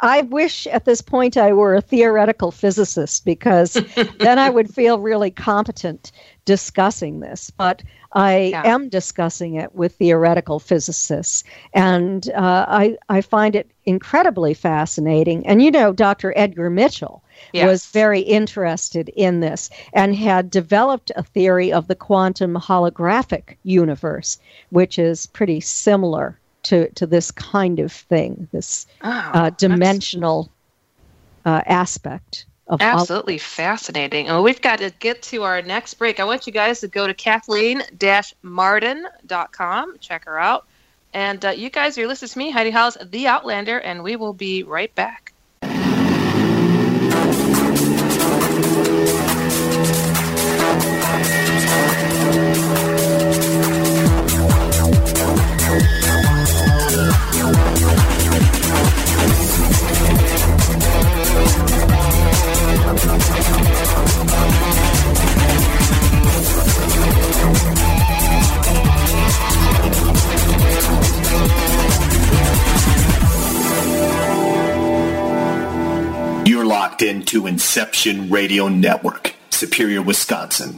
I 0.02 0.22
wish 0.22 0.68
at 0.68 0.86
this 0.86 1.02
point 1.02 1.38
I 1.38 1.54
were 1.54 1.76
a 1.76 1.82
theoretical 1.82 2.52
physicist 2.52 3.26
because 3.26 3.74
then 4.20 4.40
I 4.40 4.50
would 4.50 4.74
feel 4.74 5.00
really 5.00 5.32
competent 5.32 6.12
discussing 6.46 7.20
this, 7.20 7.50
but 7.50 7.84
I 8.14 8.38
yeah. 8.38 8.62
am 8.64 8.88
discussing 8.88 9.56
it 9.56 9.76
with 9.76 9.96
theoretical 9.96 10.60
physicists, 10.60 11.44
and 11.74 12.30
uh, 12.30 12.66
I 12.68 12.98
I 13.10 13.22
find 13.22 13.56
it 13.56 13.70
incredibly 13.86 14.54
fascinating. 14.54 15.46
And 15.46 15.62
you 15.62 15.72
know, 15.72 15.92
Dr. 15.92 16.34
Edgar 16.36 16.70
Mitchell 16.70 17.24
yes. 17.52 17.68
was 17.68 17.86
very 17.88 18.22
interested 18.22 19.10
in 19.10 19.42
this 19.42 19.70
and 19.94 20.16
had 20.16 20.50
developed 20.50 21.12
a 21.16 21.24
theory 21.24 21.74
of 21.74 21.88
the 21.88 21.96
quantum 21.96 22.56
holographic 22.56 23.58
universe, 23.64 24.40
which 24.70 24.98
is 24.98 25.26
pretty 25.26 25.60
similar 25.60 26.40
to 26.64 26.90
to 26.92 27.06
this 27.06 27.32
kind 27.32 27.80
of 27.80 27.92
thing, 27.92 28.48
this 28.54 28.88
Oh, 29.04 29.10
uh, 29.10 29.50
dimensional 29.52 30.50
uh, 31.46 31.62
aspect 31.66 32.46
of 32.68 32.82
all- 32.82 33.00
Absolutely 33.02 33.38
fascinating. 33.38 34.30
Oh, 34.30 34.42
we've 34.42 34.62
got 34.62 34.80
to 34.80 34.92
get 35.00 35.22
to 35.24 35.44
our 35.44 35.62
next 35.62 35.94
break. 35.96 36.20
I 36.20 36.24
want 36.26 36.48
you 36.48 36.54
guys 36.54 36.80
to 36.82 36.88
go 36.88 37.08
to 37.08 37.14
kathleen-marden.com. 37.14 39.98
Check 40.00 40.26
her 40.26 40.40
out. 40.40 40.66
And 41.14 41.44
uh, 41.46 41.50
you 41.52 41.70
guys 41.70 41.98
are 41.98 42.08
listening 42.08 42.30
to 42.30 42.38
me, 42.40 42.52
Heidi 42.52 42.72
Hollis, 42.72 42.98
The 43.04 43.28
Outlander, 43.28 43.80
and 43.80 44.04
we 44.04 44.16
will 44.18 44.34
be 44.34 44.64
right 44.64 44.94
back. 44.96 45.25
Inception 77.48 78.30
Radio 78.30 78.68
Network, 78.68 79.36
Superior, 79.50 80.02
Wisconsin. 80.02 80.78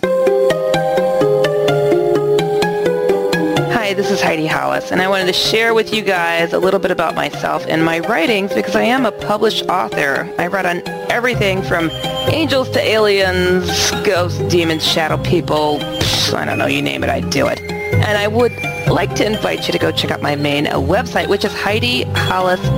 Hi, 3.72 3.94
this 3.94 4.12
is 4.12 4.22
Heidi 4.22 4.48
Hollis, 4.48 4.92
and 4.92 5.02
I 5.02 5.08
wanted 5.08 5.28
to 5.28 5.34
share 5.34 5.74
with 5.74 5.94
you 5.94 6.02
guys 6.02 6.52
a 6.54 6.60
little 6.60 6.80
bit 6.80 6.92
about 6.92 7.16
myself 7.16 7.66
and 7.68 7.86
my 7.86 8.00
writings 8.00 8.54
because 8.54 8.76
I 8.76 8.84
am 8.84 9.06
a 9.06 9.12
published 9.12 9.66
author. 9.70 10.34
I 10.38 10.48
write 10.48 10.66
on 10.66 10.82
everything 11.10 11.62
from 11.62 11.90
angels 12.30 12.70
to 12.72 12.82
aliens, 12.82 13.92
ghosts, 14.04 14.40
demons, 14.52 14.86
shadow 14.86 15.18
people. 15.24 15.80
psh, 15.80 16.34
I 16.34 16.46
don't 16.46 16.58
know, 16.58 16.68
you 16.68 16.82
name 16.82 17.04
it, 17.04 17.10
I 17.10 17.22
do 17.22 17.48
it. 17.48 17.62
And 17.62 18.18
I 18.18 18.28
would 18.28 18.52
like 18.88 19.16
to 19.16 19.26
invite 19.26 19.68
you 19.68 19.74
to 19.74 19.80
go 19.80 19.92
check 19.92 20.12
out 20.12 20.22
my 20.22 20.36
main 20.36 20.66
website, 20.66 21.30
which 21.30 21.46
is 21.46 21.52
HeidiHollis.com, 21.54 22.77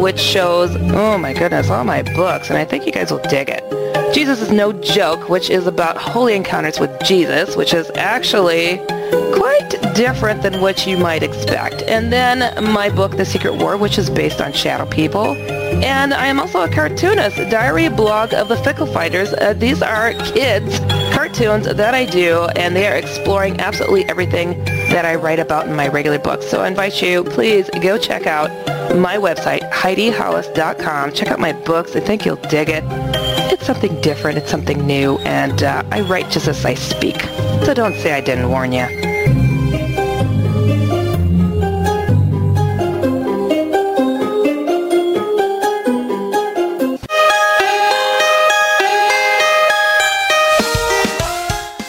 which 0.00 0.18
shows, 0.18 0.74
oh 0.92 1.16
my 1.16 1.32
goodness, 1.32 1.70
all 1.70 1.84
my 1.84 2.02
books, 2.02 2.48
and 2.48 2.58
I 2.58 2.64
think 2.64 2.84
you 2.84 2.90
guys 2.90 3.12
will 3.12 3.20
dig 3.30 3.48
it. 3.48 3.62
Jesus 4.12 4.42
is 4.42 4.50
No 4.50 4.72
Joke, 4.72 5.28
which 5.28 5.50
is 5.50 5.68
about 5.68 5.96
holy 5.96 6.34
encounters 6.34 6.80
with 6.80 6.90
Jesus, 7.04 7.54
which 7.54 7.72
is 7.72 7.92
actually 7.94 8.78
quite 9.32 9.70
different 9.94 10.42
than 10.42 10.60
what 10.60 10.84
you 10.84 10.98
might 10.98 11.22
expect. 11.22 11.82
And 11.82 12.12
then 12.12 12.38
my 12.72 12.90
book, 12.90 13.16
The 13.16 13.24
Secret 13.24 13.54
War, 13.54 13.76
which 13.76 13.98
is 13.98 14.10
based 14.10 14.40
on 14.40 14.52
shadow 14.52 14.84
people. 14.84 15.36
And 15.84 16.12
I 16.12 16.26
am 16.26 16.40
also 16.40 16.62
a 16.62 16.68
cartoonist, 16.68 17.36
diary 17.50 17.88
blog 17.88 18.34
of 18.34 18.48
the 18.48 18.56
Fickle 18.56 18.86
Fighters. 18.86 19.32
Uh, 19.34 19.52
these 19.52 19.80
are 19.80 20.12
kids' 20.14 20.80
cartoons 21.14 21.66
that 21.66 21.94
I 21.94 22.04
do, 22.04 22.46
and 22.56 22.74
they 22.74 22.88
are 22.88 22.96
exploring 22.96 23.60
absolutely 23.60 24.06
everything 24.06 24.64
that 24.64 25.04
I 25.04 25.14
write 25.14 25.38
about 25.38 25.68
in 25.68 25.76
my 25.76 25.86
regular 25.86 26.18
books. 26.18 26.48
So 26.48 26.62
I 26.62 26.66
invite 26.66 27.00
you, 27.00 27.22
please 27.22 27.70
go 27.80 27.96
check 27.96 28.26
out 28.26 28.50
my 28.96 29.16
website, 29.16 29.68
HeidiHollis.com. 29.70 31.12
Check 31.12 31.28
out 31.28 31.38
my 31.38 31.52
books. 31.52 31.94
I 31.94 32.00
think 32.00 32.24
you'll 32.24 32.36
dig 32.36 32.68
it. 32.68 32.84
It's 33.52 33.66
something 33.66 34.00
different. 34.00 34.38
It's 34.38 34.50
something 34.50 34.86
new. 34.86 35.18
And 35.18 35.62
uh, 35.62 35.82
I 35.90 36.00
write 36.02 36.30
just 36.30 36.48
as 36.48 36.64
I 36.64 36.74
speak. 36.74 37.20
So 37.64 37.74
don't 37.74 37.94
say 37.94 38.12
I 38.12 38.20
didn't 38.20 38.48
warn 38.48 38.72
you. 38.72 38.86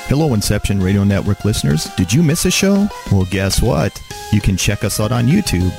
Hello, 0.08 0.34
Inception 0.34 0.82
Radio 0.82 1.06
Network 1.06 1.45
listeners. 1.45 1.86
Did 1.95 2.12
you 2.12 2.22
miss 2.22 2.45
a 2.45 2.52
show? 2.52 2.88
Well, 3.12 3.26
guess 3.32 3.62
what? 3.62 3.99
You 4.34 4.41
can 4.41 4.58
check 4.58 4.84
us 4.84 4.99
out 4.99 5.12
on 5.12 5.26
YouTube. 5.26 5.72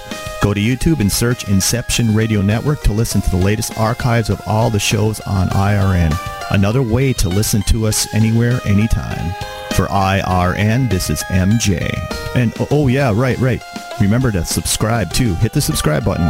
Go 0.43 0.53
to 0.53 0.61
YouTube 0.61 0.99
and 0.99 1.11
search 1.11 1.47
Inception 1.47 2.17
Radio 2.17 2.43
Network 2.43 2.83
to 2.83 2.93
listen 2.93 3.23
to 3.23 3.31
the 3.31 3.37
latest 3.37 3.79
archives 3.79 4.29
of 4.29 4.41
all 4.45 4.71
the 4.71 4.81
shows 4.81 5.21
on 5.21 5.49
IRN. 5.51 6.13
Another 6.51 6.83
way 6.83 7.13
to 7.13 7.29
listen 7.29 7.63
to 7.69 7.87
us 7.87 8.13
anywhere, 8.13 8.59
anytime. 8.67 9.33
For 9.77 9.87
IRN, 9.87 10.91
this 10.91 11.11
is 11.11 11.23
MJ. 11.29 11.97
And 12.35 12.53
oh, 12.59 12.67
oh 12.73 12.89
yeah, 12.89 13.13
right, 13.15 13.39
right. 13.39 13.63
Remember 14.01 14.33
to 14.33 14.45
subscribe 14.45 15.13
too. 15.13 15.37
Hit 15.37 15.53
the 15.53 15.61
subscribe 15.61 16.05
button. 16.05 16.29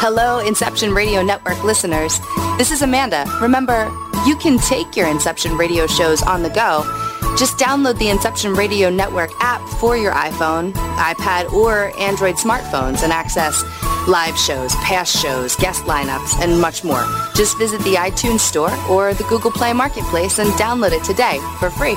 Hello, 0.00 0.38
Inception 0.38 0.94
Radio 0.94 1.20
Network 1.20 1.62
listeners. 1.64 2.18
This 2.56 2.70
is 2.70 2.80
Amanda. 2.80 3.26
Remember, 3.42 3.94
you 4.26 4.36
can 4.36 4.56
take 4.56 4.96
your 4.96 5.06
Inception 5.06 5.58
radio 5.58 5.86
shows 5.86 6.22
on 6.22 6.42
the 6.42 6.48
go. 6.48 7.05
Just 7.36 7.58
download 7.58 7.98
the 7.98 8.08
Inception 8.08 8.54
Radio 8.54 8.88
Network 8.88 9.30
app 9.40 9.60
for 9.78 9.94
your 9.94 10.12
iPhone, 10.12 10.72
iPad, 10.96 11.52
or 11.52 11.92
Android 12.00 12.36
smartphones 12.36 13.02
and 13.02 13.12
access 13.12 13.62
live 14.08 14.38
shows, 14.38 14.74
past 14.76 15.14
shows, 15.22 15.54
guest 15.56 15.84
lineups, 15.84 16.42
and 16.42 16.58
much 16.58 16.82
more. 16.82 17.04
Just 17.34 17.58
visit 17.58 17.78
the 17.82 17.94
iTunes 17.94 18.40
Store 18.40 18.74
or 18.88 19.12
the 19.12 19.24
Google 19.24 19.50
Play 19.50 19.74
Marketplace 19.74 20.38
and 20.38 20.50
download 20.52 20.92
it 20.92 21.04
today 21.04 21.38
for 21.58 21.68
free. 21.68 21.96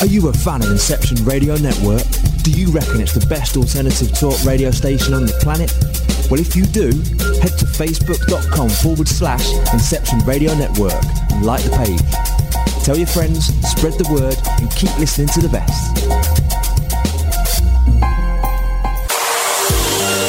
Are 0.00 0.06
you 0.06 0.28
a 0.28 0.32
fan 0.32 0.62
of 0.62 0.70
Inception 0.70 1.22
Radio 1.24 1.56
Network? 1.56 2.02
Do 2.42 2.50
you 2.50 2.70
reckon 2.70 3.00
it's 3.00 3.14
the 3.14 3.26
best 3.26 3.56
alternative 3.56 4.18
talk 4.18 4.42
radio 4.44 4.70
station 4.70 5.12
on 5.12 5.26
the 5.26 5.32
planet? 5.40 5.72
Well, 6.30 6.40
if 6.40 6.56
you 6.56 6.64
do, 6.64 6.86
head 7.40 7.56
to 7.58 7.66
facebook.com 7.66 8.68
forward 8.70 9.08
slash 9.08 9.46
Inception 9.72 10.18
Radio 10.20 10.54
Network 10.54 10.94
and 11.30 11.44
like 11.44 11.62
the 11.62 11.70
page. 11.76 12.84
Tell 12.84 12.96
your 12.96 13.06
friends, 13.06 13.46
spread 13.68 13.94
the 13.94 14.08
word, 14.12 14.36
and 14.60 14.70
keep 14.74 14.96
listening 14.98 15.28
to 15.28 15.40
the 15.40 15.48
best. 15.48 16.43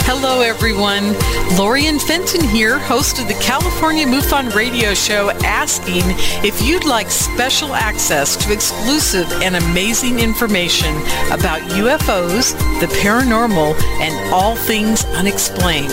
Hello, 0.08 0.42
everyone. 0.42 1.16
Lorien 1.58 1.98
Fenton 1.98 2.48
here, 2.50 2.78
host 2.78 3.20
of 3.20 3.28
the 3.28 3.34
California 3.42 4.06
MUFON 4.06 4.54
radio 4.54 4.94
show, 4.94 5.32
asking 5.44 6.04
if 6.46 6.62
you'd 6.62 6.86
like 6.86 7.10
special 7.10 7.74
access 7.74 8.36
to 8.36 8.54
exclusive 8.54 9.26
and 9.42 9.56
amazing 9.56 10.20
information 10.20 10.96
about 11.32 11.60
UFOs, 11.72 12.54
the 12.82 12.86
paranormal, 13.02 13.74
and 14.00 14.32
all 14.32 14.56
things 14.56 15.06
unexplained. 15.06 15.90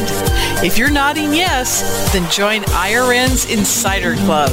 If 0.63 0.77
you're 0.77 0.91
nodding 0.91 1.33
yes, 1.33 2.13
then 2.13 2.31
join 2.31 2.61
IRN's 2.65 3.51
Insider 3.51 4.15
Club. 4.27 4.51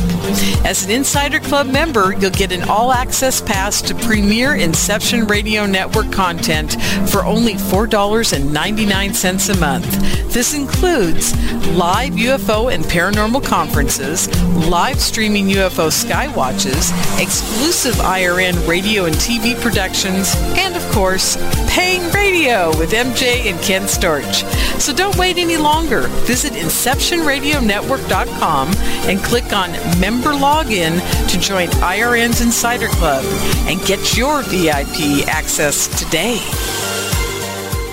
As 0.65 0.85
an 0.85 0.91
Insider 0.91 1.41
Club 1.41 1.67
member, 1.67 2.13
you'll 2.13 2.31
get 2.31 2.53
an 2.53 2.63
all-access 2.69 3.41
pass 3.41 3.81
to 3.81 3.93
premier 3.93 4.55
Inception 4.55 5.27
Radio 5.27 5.65
Network 5.65 6.11
content 6.13 6.81
for 7.09 7.25
only 7.25 7.55
$4.99 7.55 9.48
a 9.49 9.57
month. 9.57 9.89
This 10.33 10.53
includes 10.53 11.33
live 11.69 12.13
UFO 12.13 12.73
and 12.73 12.83
paranormal 12.83 13.43
conferences, 13.43 14.27
live 14.67 14.99
streaming 14.99 15.47
UFO 15.47 15.89
skywatches, 15.89 16.91
exclusive 17.21 17.95
IRN 17.95 18.67
radio 18.67 19.05
and 19.05 19.15
TV 19.15 19.59
productions, 19.59 20.35
and 20.57 20.75
of 20.75 20.83
course, 20.91 21.37
paying 21.69 22.11
radio 22.11 22.69
with 22.77 22.91
MJ 22.91 23.49
and 23.49 23.59
Ken 23.61 23.83
Storch. 23.83 24.43
So 24.79 24.93
don't 24.93 25.15
wait 25.17 25.37
any 25.37 25.57
longer. 25.57 26.07
Visit 26.25 26.53
InceptionRadioNetwork.com 26.53 28.67
and 29.09 29.19
click 29.19 29.53
on 29.53 29.71
Member 29.99 30.31
Login 30.31 30.99
to 31.29 31.39
join 31.39 31.67
IRN's 31.81 32.41
Insider 32.41 32.87
Club 32.87 33.23
and 33.67 33.79
get 33.85 34.17
your 34.17 34.41
VIP 34.43 35.27
access 35.27 35.87
today. 35.99 36.39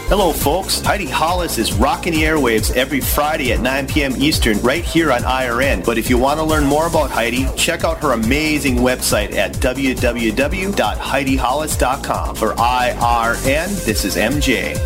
Hello, 0.09 0.33
folks. 0.33 0.81
Heidi 0.83 1.07
Hollis 1.07 1.59
is 1.59 1.73
rocking 1.73 2.13
the 2.13 2.23
airwaves 2.23 2.73
every 2.77 3.01
Friday 3.01 3.53
at 3.53 3.59
9 3.59 3.89
p.m. 3.89 4.15
Eastern 4.23 4.57
right 4.61 4.85
here 4.85 5.11
on 5.11 5.23
IRN. 5.23 5.85
But 5.85 5.99
if 5.99 6.09
you 6.09 6.17
want 6.17 6.39
to 6.39 6.45
learn 6.45 6.65
more 6.65 6.87
about 6.87 7.11
Heidi, 7.11 7.49
check 7.57 7.83
out 7.83 8.01
her 8.05 8.13
amazing 8.13 8.77
website 8.77 9.35
at 9.35 9.55
www.heidihollis.com. 9.55 12.37
For 12.37 12.53
IRN, 12.53 13.85
this 13.85 14.05
is 14.05 14.15
MJ. 14.15 14.79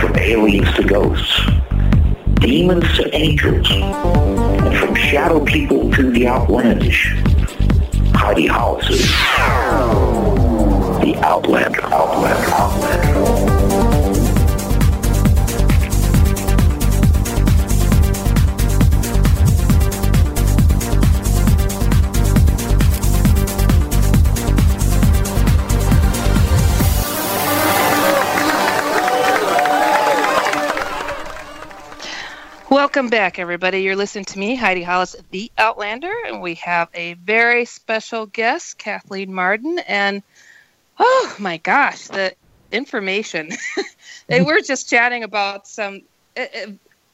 From 0.00 0.16
aliens 0.16 0.74
to 0.74 0.82
ghosts, 0.82 1.42
demons 2.40 2.92
to 2.96 3.08
angels, 3.14 3.68
and 3.70 4.76
from 4.78 4.96
shadow 4.96 5.38
people 5.44 5.92
to 5.92 6.10
the 6.10 6.26
outlandish, 6.26 7.14
Heidi 8.16 8.48
Hollis 8.48 8.90
is 8.90 9.08
the 11.02 11.16
Outlander. 11.16 11.82
Welcome 32.70 33.08
back, 33.08 33.40
everybody. 33.40 33.82
You're 33.82 33.96
listening 33.96 34.26
to 34.26 34.38
me, 34.38 34.54
Heidi 34.54 34.82
Hollis, 34.82 35.16
the 35.32 35.50
Outlander, 35.58 36.12
and 36.26 36.40
we 36.40 36.54
have 36.56 36.88
a 36.94 37.14
very 37.14 37.64
special 37.64 38.26
guest, 38.26 38.78
Kathleen 38.78 39.34
Marden. 39.34 39.80
And 39.80 40.22
oh 40.98 41.36
my 41.38 41.58
gosh, 41.58 42.08
the 42.08 42.34
information. 42.70 43.50
they 44.28 44.42
were 44.42 44.60
just 44.60 44.88
chatting 44.88 45.22
about 45.24 45.66
some 45.66 46.02
uh, 46.36 46.46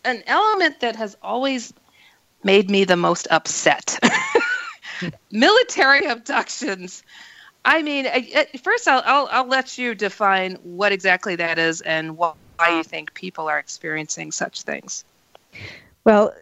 an 0.04 0.22
element 0.26 0.80
that 0.80 0.96
has 0.96 1.16
always 1.22 1.72
made 2.44 2.70
me 2.70 2.84
the 2.84 2.96
most 2.96 3.26
upset. 3.30 3.98
Military 5.30 6.06
abductions. 6.06 7.02
I 7.64 7.82
mean, 7.82 8.06
first 8.62 8.88
I'll, 8.88 9.02
I'll, 9.04 9.28
I'll 9.30 9.48
let 9.48 9.76
you 9.76 9.94
define 9.94 10.54
what 10.62 10.92
exactly 10.92 11.36
that 11.36 11.58
is 11.58 11.80
and 11.82 12.16
why 12.16 12.34
you 12.68 12.82
think 12.82 13.12
people 13.14 13.48
are 13.48 13.58
experiencing 13.58 14.32
such 14.32 14.62
things. 14.62 15.04
Well, 16.04 16.32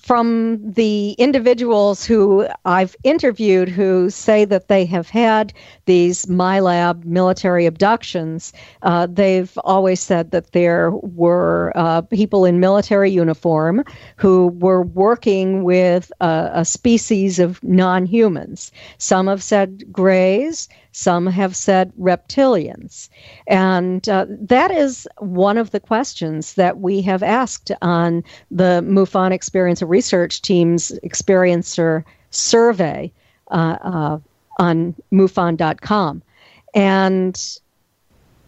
from 0.00 0.58
the 0.62 1.12
individuals 1.12 2.04
who 2.04 2.48
I've 2.64 2.96
interviewed 3.04 3.68
who 3.68 4.08
say 4.08 4.44
that 4.46 4.68
they 4.68 4.86
have 4.86 5.10
had 5.10 5.52
these 5.84 6.24
MILAB 6.26 7.04
military 7.04 7.66
abductions, 7.66 8.52
uh, 8.82 9.06
they've 9.10 9.56
always 9.58 10.00
said 10.00 10.30
that 10.30 10.52
there 10.52 10.90
were 10.90 11.72
uh, 11.74 12.00
people 12.02 12.44
in 12.46 12.60
military 12.60 13.10
uniform 13.10 13.84
who 14.16 14.48
were 14.58 14.82
working 14.82 15.64
with 15.64 16.10
a, 16.20 16.50
a 16.54 16.64
species 16.64 17.38
of 17.38 17.62
non 17.62 18.06
humans. 18.06 18.72
Some 18.98 19.26
have 19.26 19.42
said 19.42 19.92
grays. 19.92 20.68
Some 20.94 21.26
have 21.26 21.56
said 21.56 21.92
reptilians. 22.00 23.08
And 23.48 24.08
uh, 24.08 24.26
that 24.28 24.70
is 24.70 25.08
one 25.18 25.58
of 25.58 25.72
the 25.72 25.80
questions 25.80 26.54
that 26.54 26.78
we 26.78 27.02
have 27.02 27.22
asked 27.22 27.72
on 27.82 28.22
the 28.50 28.80
MUFON 28.86 29.32
Experiencer 29.32 29.88
Research 29.88 30.40
Team's 30.40 30.92
Experiencer 31.04 32.04
survey 32.30 33.12
uh, 33.50 33.76
uh, 33.82 34.18
on 34.60 34.94
MUFON.com. 35.12 36.22
And 36.74 37.58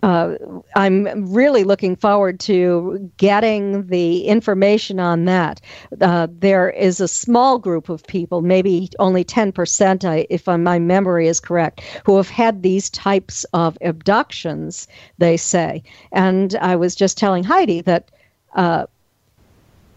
uh, 0.06 0.36
I'm 0.76 1.34
really 1.34 1.64
looking 1.64 1.96
forward 1.96 2.38
to 2.40 3.10
getting 3.16 3.88
the 3.88 4.20
information 4.26 5.00
on 5.00 5.24
that. 5.24 5.60
Uh, 6.00 6.28
there 6.30 6.70
is 6.70 7.00
a 7.00 7.08
small 7.08 7.58
group 7.58 7.88
of 7.88 8.06
people, 8.06 8.40
maybe 8.40 8.88
only 9.00 9.24
10%, 9.24 10.26
if 10.30 10.46
my 10.46 10.78
memory 10.78 11.26
is 11.26 11.40
correct, 11.40 11.80
who 12.04 12.16
have 12.18 12.28
had 12.28 12.62
these 12.62 12.88
types 12.88 13.42
of 13.52 13.76
abductions, 13.80 14.86
they 15.18 15.36
say. 15.36 15.82
And 16.12 16.54
I 16.60 16.76
was 16.76 16.94
just 16.94 17.18
telling 17.18 17.42
Heidi 17.42 17.80
that 17.80 18.08
uh, 18.54 18.86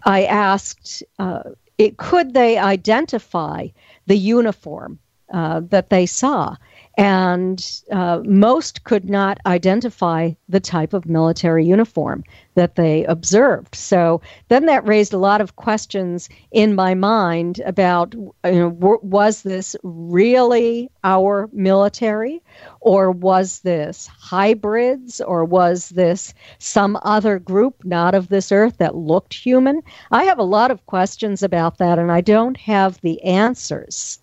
I 0.07 0.24
asked, 0.24 1.03
uh, 1.20 1.51
it, 1.78 1.97
could 1.97 2.34
they 2.34 2.57
identify 2.57 3.68
the 4.07 4.18
uniform 4.18 4.97
uh, 5.32 5.62
that 5.70 5.91
they 5.91 6.07
saw? 6.07 6.55
And 6.98 7.82
uh, 7.92 8.22
most 8.26 8.84
could 8.84 9.10
not 9.10 9.40
identify 9.46 10.32
the 10.50 10.60
type 10.60 10.94
of 10.94 11.06
military 11.06 11.66
uniform 11.66 12.24
that 12.56 12.76
they 12.76 13.06
observed. 13.06 13.74
So 13.74 14.22
then 14.50 14.66
that 14.66 14.86
raised 14.86 15.14
a 15.14 15.18
lot 15.18 15.40
of 15.40 15.56
questions 15.56 16.28
in 16.52 16.76
my 16.76 16.96
mind 16.96 17.62
about 17.66 18.14
you 18.16 18.32
know, 18.44 18.72
w- 18.72 19.00
was 19.02 19.44
this 19.44 19.76
really 19.84 20.92
our 21.04 21.50
military, 21.54 22.42
or 22.82 23.12
was 23.12 23.60
this 23.62 24.08
hybrids, 24.08 25.22
or 25.22 25.46
was 25.46 25.90
this 25.90 26.34
some 26.58 27.00
other 27.04 27.40
group 27.40 27.76
not 27.86 28.14
of 28.14 28.28
this 28.28 28.52
earth 28.52 28.78
that 28.80 28.96
looked 28.96 29.34
human? 29.34 29.82
I 30.12 30.26
have 30.26 30.40
a 30.40 30.44
lot 30.44 30.72
of 30.72 30.86
questions 30.86 31.44
about 31.44 31.78
that, 31.78 31.98
and 31.98 32.12
I 32.12 32.22
don't 32.22 32.58
have 32.58 33.00
the 33.02 33.24
answers. 33.24 34.20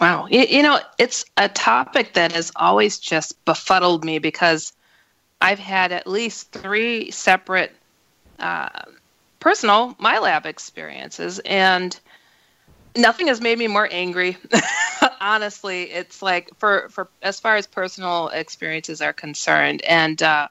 Wow. 0.00 0.26
You, 0.30 0.40
you, 0.40 0.62
know, 0.62 0.80
it's 0.98 1.24
a 1.36 1.48
topic 1.48 2.14
that 2.14 2.32
has 2.32 2.52
always 2.56 2.98
just 2.98 3.42
befuddled 3.44 4.04
me 4.04 4.18
because 4.18 4.72
I've 5.40 5.58
had 5.58 5.92
at 5.92 6.06
least 6.06 6.52
three 6.52 7.10
separate 7.10 7.72
uh, 8.38 8.68
personal 9.40 9.94
MILAB 9.94 10.44
experiences, 10.44 11.38
and 11.40 11.98
nothing 12.96 13.28
has 13.28 13.40
made 13.40 13.58
me 13.58 13.68
more 13.68 13.88
angry. 13.90 14.36
Honestly, 15.20 15.84
it's 15.84 16.20
like 16.20 16.50
for, 16.58 16.88
for 16.90 17.08
as 17.22 17.40
far 17.40 17.56
as 17.56 17.66
personal 17.66 18.28
experiences 18.28 19.00
are 19.00 19.12
concerned, 19.12 19.82
and 19.82 20.22
uh, 20.22 20.48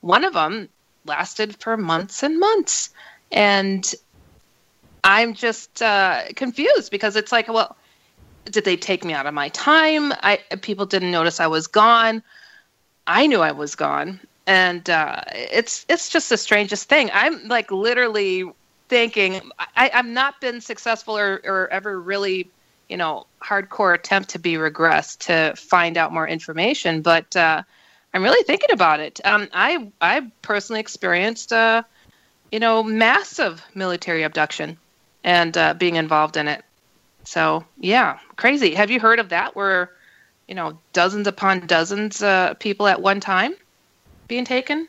one 0.00 0.24
of 0.24 0.32
them 0.32 0.68
lasted 1.04 1.56
for 1.60 1.76
months 1.76 2.22
and 2.22 2.38
months, 2.38 2.90
and 3.30 3.94
I'm 5.04 5.34
just 5.34 5.82
uh, 5.82 6.24
confused 6.34 6.90
because 6.90 7.16
it's 7.16 7.32
like, 7.32 7.48
well, 7.48 7.76
did 8.50 8.64
they 8.64 8.76
take 8.76 9.04
me 9.04 9.12
out 9.12 9.26
of 9.26 9.34
my 9.34 9.48
time? 9.50 10.12
I 10.12 10.40
people 10.60 10.86
didn't 10.86 11.10
notice 11.10 11.40
I 11.40 11.46
was 11.46 11.66
gone. 11.66 12.22
I 13.06 13.26
knew 13.26 13.40
I 13.40 13.52
was 13.52 13.74
gone, 13.74 14.20
and 14.46 14.88
uh, 14.88 15.22
it's 15.32 15.86
it's 15.88 16.08
just 16.08 16.28
the 16.30 16.36
strangest 16.36 16.88
thing. 16.88 17.10
I'm 17.12 17.48
like 17.48 17.70
literally 17.70 18.44
thinking 18.88 19.40
I, 19.76 19.90
I've 19.92 20.06
not 20.06 20.40
been 20.40 20.60
successful 20.60 21.16
or, 21.18 21.40
or 21.44 21.68
ever 21.70 22.00
really, 22.00 22.50
you 22.88 22.96
know, 22.96 23.26
hardcore 23.42 23.94
attempt 23.94 24.30
to 24.30 24.38
be 24.38 24.54
regressed 24.54 25.18
to 25.26 25.54
find 25.56 25.96
out 25.96 26.12
more 26.12 26.26
information, 26.26 27.02
but 27.02 27.36
uh, 27.36 27.62
I'm 28.14 28.22
really 28.22 28.42
thinking 28.44 28.72
about 28.72 29.00
it. 29.00 29.20
Um, 29.24 29.48
I 29.52 29.90
I 30.00 30.30
personally 30.42 30.80
experienced, 30.80 31.52
uh, 31.52 31.82
you 32.50 32.60
know, 32.60 32.82
massive 32.82 33.62
military 33.74 34.22
abduction 34.22 34.78
and 35.24 35.56
uh, 35.56 35.74
being 35.74 35.96
involved 35.96 36.36
in 36.36 36.48
it. 36.48 36.64
So 37.28 37.62
yeah, 37.78 38.20
crazy. 38.36 38.74
Have 38.74 38.90
you 38.90 38.98
heard 38.98 39.18
of 39.18 39.28
that? 39.28 39.54
Where 39.54 39.90
you 40.46 40.54
know 40.54 40.78
dozens 40.94 41.26
upon 41.26 41.66
dozens 41.66 42.22
uh, 42.22 42.54
people 42.54 42.86
at 42.86 43.02
one 43.02 43.20
time 43.20 43.54
being 44.28 44.46
taken? 44.46 44.88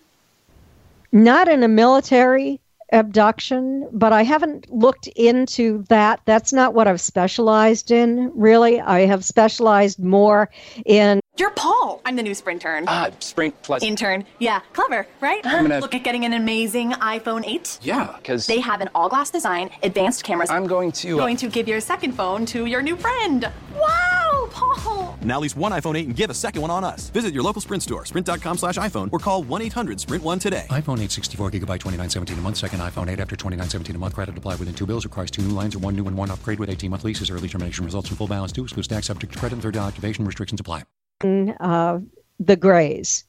Not 1.12 1.50
in 1.50 1.64
a 1.64 1.68
military 1.68 2.62
abduction, 2.94 3.90
but 3.92 4.14
I 4.14 4.24
haven't 4.24 4.72
looked 4.72 5.08
into 5.08 5.84
that. 5.90 6.22
That's 6.24 6.54
not 6.54 6.74
what 6.74 6.88
I've 6.88 7.02
specialized 7.02 7.92
in, 7.92 8.32
really. 8.34 8.80
I 8.80 9.02
have 9.02 9.26
specialized 9.26 10.00
more 10.00 10.50
in 10.86 11.20
you're 11.40 11.52
Paul. 11.52 12.02
I'm 12.06 12.16
the 12.16 12.24
new 12.24 12.34
Sprint 12.34 12.60
intern. 12.60 12.86
Ah, 12.88 13.10
Sprint 13.20 13.56
plus 13.64 13.84
intern. 13.84 14.26
Yeah, 14.40 14.60
clever, 14.74 15.08
right? 15.22 15.46
I'm 15.46 15.64
gonna 15.64 15.80
look 15.80 15.96
at 15.96 16.04
getting 16.04 16.26
an 16.26 16.34
amazing 16.34 16.92
iPhone 16.92 17.46
8. 17.46 17.80
Yeah, 17.82 18.16
because 18.18 18.46
they 18.48 18.60
have 18.60 18.82
an 18.82 18.90
all-glass 18.94 19.30
design, 19.30 19.70
advanced 19.82 20.24
cameras. 20.24 20.50
I'm 20.50 20.68
going 20.68 20.92
to 20.94 21.16
uh... 21.16 21.18
going 21.18 21.38
to 21.38 21.48
give 21.48 21.68
your 21.68 21.80
second 21.80 22.14
phone 22.14 22.46
to 22.48 22.66
your 22.66 22.82
new 22.82 22.98
friend. 22.98 23.50
Wow, 23.74 24.50
Paul! 24.52 25.18
Now 25.22 25.40
lease 25.40 25.56
one 25.56 25.72
iPhone 25.72 25.98
8 25.98 26.08
and 26.08 26.16
give 26.16 26.30
a 26.30 26.34
second 26.34 26.62
one 26.62 26.72
on 26.72 26.84
us. 26.84 27.10
Visit 27.12 27.34
your 27.34 27.44
local 27.44 27.62
Sprint 27.62 27.84
store, 27.84 28.06
sprint.com/iphone, 28.06 29.10
or 29.14 29.20
call 29.20 29.44
1-800-SPRINT1 29.46 30.42
today. 30.42 30.66
iPhone 30.70 31.00
8, 31.00 31.12
64 31.12 31.52
gigabyte, 31.52 31.80
29.17 31.80 32.38
a 32.38 32.42
month. 32.42 32.58
Second 32.58 32.80
iPhone 32.82 33.08
8 33.08 33.20
after 33.20 33.38
29.17 33.38 33.96
a 33.96 33.98
month. 33.98 34.16
Credit 34.16 34.38
applied 34.38 34.60
within 34.60 34.74
two 34.74 34.86
bills. 34.86 35.06
Requires 35.06 35.32
two 35.32 35.44
new 35.44 35.56
lines 35.56 35.76
or 35.76 35.80
one 35.80 35.96
new 35.96 36.06
and 36.08 36.18
one 36.18 36.30
upgrade 36.30 36.60
with 36.60 36.70
18 36.70 36.92
month 36.92 37.06
leases. 37.06 37.30
Early 37.30 37.48
termination 37.48 37.86
results 37.86 38.10
in 38.10 38.18
full 38.18 38.28
balance 38.28 38.52
due. 38.52 38.64
Excludes 38.64 38.88
stack 38.88 39.04
subject 39.06 39.32
to 39.34 39.40
credit 39.40 39.54
and 39.56 39.64
third 39.64 39.78
activation 39.78 40.26
restrictions 40.26 40.60
apply 40.60 40.84
uh, 41.24 42.00
the 42.40 42.56
Greys 42.56 43.24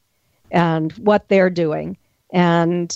and 0.51 0.93
what 0.93 1.29
they're 1.29 1.51
doing. 1.51 1.97
And 2.33 2.95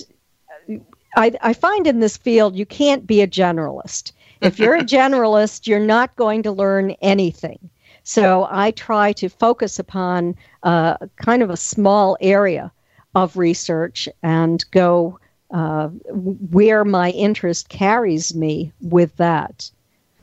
I, 1.17 1.33
I 1.41 1.53
find 1.53 1.87
in 1.87 2.01
this 2.01 2.17
field 2.17 2.57
you 2.57 2.67
can't 2.67 3.07
be 3.07 3.21
a 3.21 3.27
generalist. 3.27 4.13
If 4.41 4.59
you're 4.59 4.77
a 4.77 4.83
generalist, 4.85 5.67
you're 5.67 5.81
not 5.81 6.17
going 6.17 6.43
to 6.45 6.53
learn 6.53 6.93
anything. 7.03 7.71
So 8.07 8.47
I 8.51 8.71
try 8.73 9.13
to 9.15 9.31
focus 9.31 9.79
upon 9.79 10.37
uh, 10.63 10.99
kind 11.17 11.43
of 11.43 11.49
a 11.49 11.57
small 11.57 12.19
area 12.21 12.71
of 13.15 13.37
research 13.37 14.09
and 14.23 14.63
go 14.73 15.19
uh, 15.51 15.89
where 15.89 16.85
my 16.85 17.11
interest 17.11 17.71
carries 17.71 18.35
me 18.35 18.73
with 18.83 19.17
that. 19.17 19.71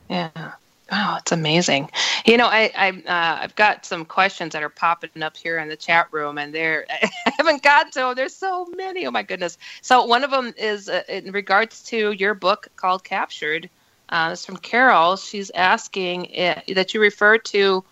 Yeah. 0.08 0.52
Oh, 0.92 1.16
it's 1.20 1.32
amazing. 1.32 1.90
You 2.26 2.36
know, 2.36 2.48
I, 2.48 2.70
I 2.76 2.90
uh, 2.90 3.44
I've 3.44 3.56
got 3.56 3.86
some 3.86 4.04
questions 4.04 4.52
that 4.52 4.62
are 4.62 4.70
popping 4.70 5.22
up 5.22 5.36
here 5.36 5.58
in 5.58 5.68
the 5.68 5.76
chat 5.76 6.08
room, 6.12 6.38
and 6.38 6.54
they're 6.54 6.86
I 6.90 7.10
haven't 7.38 7.62
got 7.62 7.92
to 7.92 8.00
them. 8.00 8.14
There's 8.16 8.36
so 8.36 8.66
many. 8.76 9.06
Oh 9.06 9.10
my 9.10 9.22
goodness. 9.22 9.58
So 9.82 10.04
one 10.04 10.24
of 10.24 10.30
them 10.30 10.54
is 10.58 10.90
uh, 10.90 11.02
in 11.08 11.32
regards 11.32 11.82
to 11.84 12.12
your 12.12 12.34
book 12.34 12.68
called 12.76 13.04
Captured. 13.04 13.70
Uh, 14.10 14.30
it's 14.32 14.46
from 14.46 14.58
Carol. 14.58 15.16
She's 15.16 15.50
asking 15.52 16.26
it, 16.26 16.58
uh, 16.58 16.74
that 16.74 16.94
you 16.94 17.00
refer 17.00 17.38
to 17.38 17.84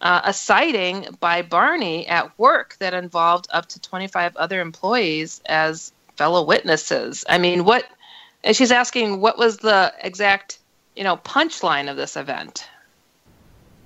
uh, 0.00 0.20
a 0.24 0.32
sighting 0.32 1.08
by 1.20 1.42
Barney 1.42 2.06
at 2.06 2.38
work 2.38 2.76
that 2.78 2.94
involved 2.94 3.48
up 3.52 3.66
to 3.68 3.80
25 3.80 4.36
other 4.36 4.60
employees 4.60 5.42
as 5.46 5.92
fellow 6.16 6.44
witnesses. 6.44 7.24
I 7.28 7.38
mean, 7.38 7.64
what? 7.64 7.84
And 8.44 8.56
she's 8.56 8.72
asking 8.72 9.20
what 9.20 9.38
was 9.38 9.58
the 9.58 9.92
exact 10.02 10.60
you 10.98 11.04
know 11.04 11.16
punchline 11.18 11.88
of 11.88 11.96
this 11.96 12.16
event 12.16 12.68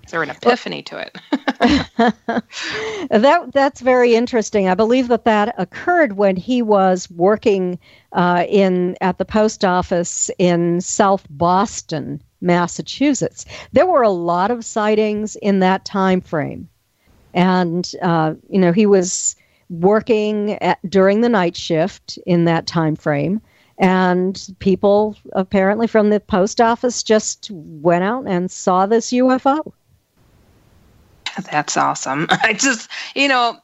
Is 0.06 0.12
there 0.12 0.22
an 0.22 0.30
epiphany 0.30 0.82
to 0.84 0.98
it? 0.98 1.18
that 3.10 3.50
that's 3.52 3.80
very 3.82 4.14
interesting. 4.14 4.68
I 4.68 4.74
believe 4.74 5.08
that 5.08 5.26
that 5.26 5.54
occurred 5.58 6.14
when 6.14 6.36
he 6.36 6.62
was 6.62 7.10
working 7.10 7.78
uh, 8.12 8.46
in 8.48 8.96
at 9.02 9.18
the 9.18 9.26
post 9.26 9.64
office 9.64 10.30
in 10.38 10.80
South 10.80 11.26
Boston, 11.28 12.22
Massachusetts. 12.40 13.44
There 13.72 13.86
were 13.86 14.02
a 14.02 14.10
lot 14.10 14.50
of 14.50 14.64
sightings 14.64 15.36
in 15.36 15.60
that 15.60 15.84
time 15.84 16.22
frame, 16.22 16.68
and 17.34 17.88
uh, 18.00 18.34
you 18.48 18.58
know 18.58 18.72
he 18.72 18.86
was 18.86 19.36
working 19.68 20.52
at, 20.62 20.78
during 20.88 21.20
the 21.20 21.28
night 21.28 21.56
shift 21.56 22.18
in 22.26 22.46
that 22.46 22.66
time 22.66 22.96
frame 22.96 23.42
and 23.82 24.54
people 24.60 25.16
apparently 25.32 25.88
from 25.88 26.10
the 26.10 26.20
post 26.20 26.60
office 26.60 27.02
just 27.02 27.50
went 27.50 28.04
out 28.04 28.26
and 28.28 28.48
saw 28.48 28.86
this 28.86 29.10
UFO. 29.10 29.72
That's 31.50 31.76
awesome. 31.76 32.28
I 32.30 32.52
just, 32.52 32.88
you 33.16 33.26
know, 33.26 33.58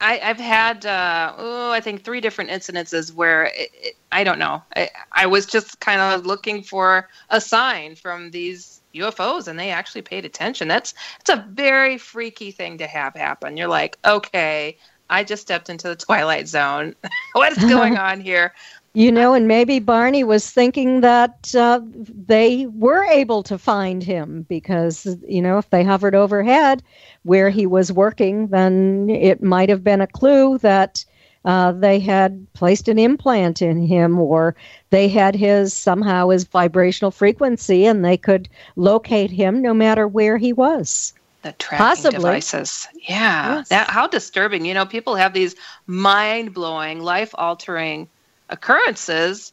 I, 0.00 0.14
have 0.16 0.40
had, 0.40 0.86
uh, 0.86 1.34
oh, 1.36 1.70
I 1.70 1.80
think 1.80 2.02
three 2.02 2.22
different 2.22 2.50
incidences 2.50 3.12
where 3.12 3.44
it, 3.44 3.70
it, 3.74 3.96
I 4.10 4.24
don't 4.24 4.38
know. 4.38 4.62
I, 4.74 4.88
I 5.12 5.26
was 5.26 5.44
just 5.44 5.80
kind 5.80 6.00
of 6.00 6.24
looking 6.24 6.62
for 6.62 7.10
a 7.28 7.40
sign 7.40 7.94
from 7.94 8.30
these 8.30 8.80
UFOs, 8.94 9.48
and 9.48 9.58
they 9.58 9.70
actually 9.70 10.02
paid 10.02 10.24
attention. 10.24 10.66
That's 10.66 10.94
it's 11.20 11.30
a 11.30 11.46
very 11.50 11.98
freaky 11.98 12.52
thing 12.52 12.78
to 12.78 12.86
have 12.86 13.14
happen. 13.14 13.56
You're 13.58 13.68
like, 13.68 13.98
okay, 14.04 14.78
I 15.10 15.24
just 15.24 15.42
stepped 15.42 15.68
into 15.68 15.88
the 15.88 15.96
twilight 15.96 16.48
zone. 16.48 16.94
what 17.34 17.52
is 17.52 17.64
going 17.70 17.98
on 17.98 18.20
here? 18.20 18.54
You 18.94 19.10
know, 19.10 19.32
and 19.32 19.48
maybe 19.48 19.78
Barney 19.78 20.22
was 20.22 20.50
thinking 20.50 21.00
that 21.00 21.54
uh, 21.54 21.80
they 21.82 22.66
were 22.66 23.04
able 23.04 23.42
to 23.44 23.56
find 23.56 24.02
him 24.02 24.44
because, 24.50 25.16
you 25.26 25.40
know, 25.40 25.56
if 25.56 25.70
they 25.70 25.82
hovered 25.82 26.14
overhead 26.14 26.82
where 27.22 27.48
he 27.48 27.66
was 27.66 27.90
working, 27.90 28.48
then 28.48 29.08
it 29.08 29.42
might 29.42 29.70
have 29.70 29.82
been 29.82 30.02
a 30.02 30.06
clue 30.06 30.58
that 30.58 31.06
uh, 31.46 31.72
they 31.72 32.00
had 32.00 32.46
placed 32.52 32.86
an 32.86 32.98
implant 32.98 33.62
in 33.62 33.86
him 33.86 34.18
or 34.18 34.54
they 34.90 35.08
had 35.08 35.34
his 35.34 35.72
somehow 35.72 36.28
his 36.28 36.44
vibrational 36.44 37.10
frequency 37.10 37.86
and 37.86 38.04
they 38.04 38.18
could 38.18 38.46
locate 38.76 39.30
him 39.30 39.62
no 39.62 39.72
matter 39.72 40.06
where 40.06 40.36
he 40.36 40.52
was 40.52 41.14
the 41.42 41.52
tracking 41.52 41.86
Possibly. 41.86 42.18
devices. 42.18 42.86
Yeah, 43.08 43.56
yes. 43.56 43.68
that 43.70 43.90
how 43.90 44.06
disturbing. 44.06 44.64
You 44.64 44.74
know, 44.74 44.86
people 44.86 45.16
have 45.16 45.32
these 45.32 45.56
mind 45.86 46.54
blowing, 46.54 47.00
life 47.00 47.34
altering 47.34 48.08
occurrences 48.52 49.52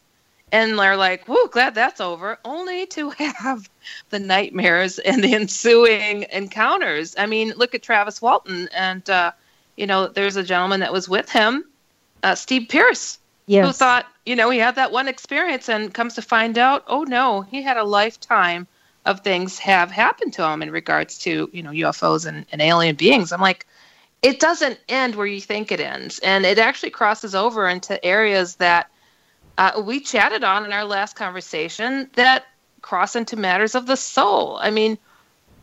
and 0.52 0.78
they're 0.78 0.96
like, 0.96 1.26
"Whoa, 1.26 1.46
glad 1.46 1.74
that's 1.74 2.00
over," 2.00 2.38
only 2.44 2.86
to 2.86 3.10
have 3.18 3.68
the 4.10 4.18
nightmares 4.18 4.98
and 4.98 5.22
the 5.22 5.34
ensuing 5.34 6.26
encounters. 6.32 7.14
I 7.18 7.26
mean, 7.26 7.52
look 7.56 7.74
at 7.74 7.82
Travis 7.82 8.20
Walton, 8.20 8.68
and 8.74 9.08
uh, 9.08 9.32
you 9.76 9.86
know, 9.86 10.08
there's 10.08 10.36
a 10.36 10.42
gentleman 10.42 10.80
that 10.80 10.92
was 10.92 11.08
with 11.08 11.30
him, 11.30 11.64
uh, 12.22 12.34
Steve 12.34 12.68
Pierce, 12.68 13.18
yes. 13.46 13.66
who 13.66 13.72
thought, 13.72 14.06
you 14.26 14.36
know, 14.36 14.50
he 14.50 14.58
had 14.58 14.74
that 14.74 14.92
one 14.92 15.08
experience, 15.08 15.68
and 15.68 15.94
comes 15.94 16.14
to 16.14 16.22
find 16.22 16.58
out, 16.58 16.84
oh 16.86 17.04
no, 17.04 17.42
he 17.42 17.62
had 17.62 17.76
a 17.76 17.84
lifetime 17.84 18.66
of 19.06 19.20
things 19.20 19.58
have 19.58 19.90
happened 19.90 20.32
to 20.34 20.46
him 20.46 20.62
in 20.62 20.70
regards 20.70 21.16
to 21.18 21.48
you 21.52 21.62
know 21.62 21.70
UFOs 21.70 22.26
and, 22.26 22.44
and 22.52 22.60
alien 22.60 22.96
beings. 22.96 23.32
I'm 23.32 23.40
like, 23.40 23.66
it 24.22 24.40
doesn't 24.40 24.78
end 24.88 25.14
where 25.14 25.26
you 25.26 25.40
think 25.40 25.72
it 25.72 25.80
ends, 25.80 26.18
and 26.20 26.44
it 26.44 26.58
actually 26.58 26.90
crosses 26.90 27.34
over 27.34 27.68
into 27.68 28.02
areas 28.04 28.56
that 28.56 28.90
uh, 29.58 29.82
we 29.84 30.00
chatted 30.00 30.44
on 30.44 30.64
in 30.64 30.72
our 30.72 30.84
last 30.84 31.16
conversation 31.16 32.08
that 32.14 32.46
cross 32.82 33.16
into 33.16 33.36
matters 33.36 33.74
of 33.74 33.86
the 33.86 33.96
soul. 33.96 34.58
I 34.60 34.70
mean, 34.70 34.98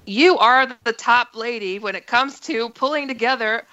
you 0.06 0.38
are 0.38 0.68
the 0.84 0.94
top 0.94 1.36
lady 1.36 1.80
when 1.80 1.96
it 1.96 2.08
comes 2.08 2.40
to 2.42 2.70
pulling 2.70 3.08
together 3.08 3.66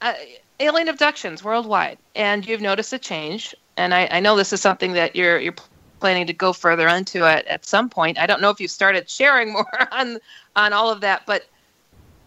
uh, 0.00 0.14
alien 0.60 0.88
abductions 0.88 1.44
worldwide, 1.44 1.98
and 2.14 2.46
you've 2.46 2.60
noticed 2.60 2.92
a 2.92 2.98
change. 2.98 3.54
And 3.76 3.94
I, 3.94 4.08
I 4.10 4.20
know 4.20 4.36
this 4.36 4.52
is 4.52 4.60
something 4.60 4.92
that 4.92 5.14
you're 5.16 5.38
you're 5.38 5.54
planning 6.00 6.26
to 6.26 6.32
go 6.32 6.52
further 6.52 6.88
into 6.88 7.26
it 7.26 7.46
at 7.46 7.64
some 7.64 7.88
point. 7.88 8.18
I 8.18 8.26
don't 8.26 8.40
know 8.40 8.50
if 8.50 8.60
you 8.60 8.68
started 8.68 9.08
sharing 9.08 9.52
more 9.52 9.88
on 9.92 10.18
on 10.56 10.72
all 10.72 10.90
of 10.90 11.00
that, 11.00 11.22
but 11.26 11.44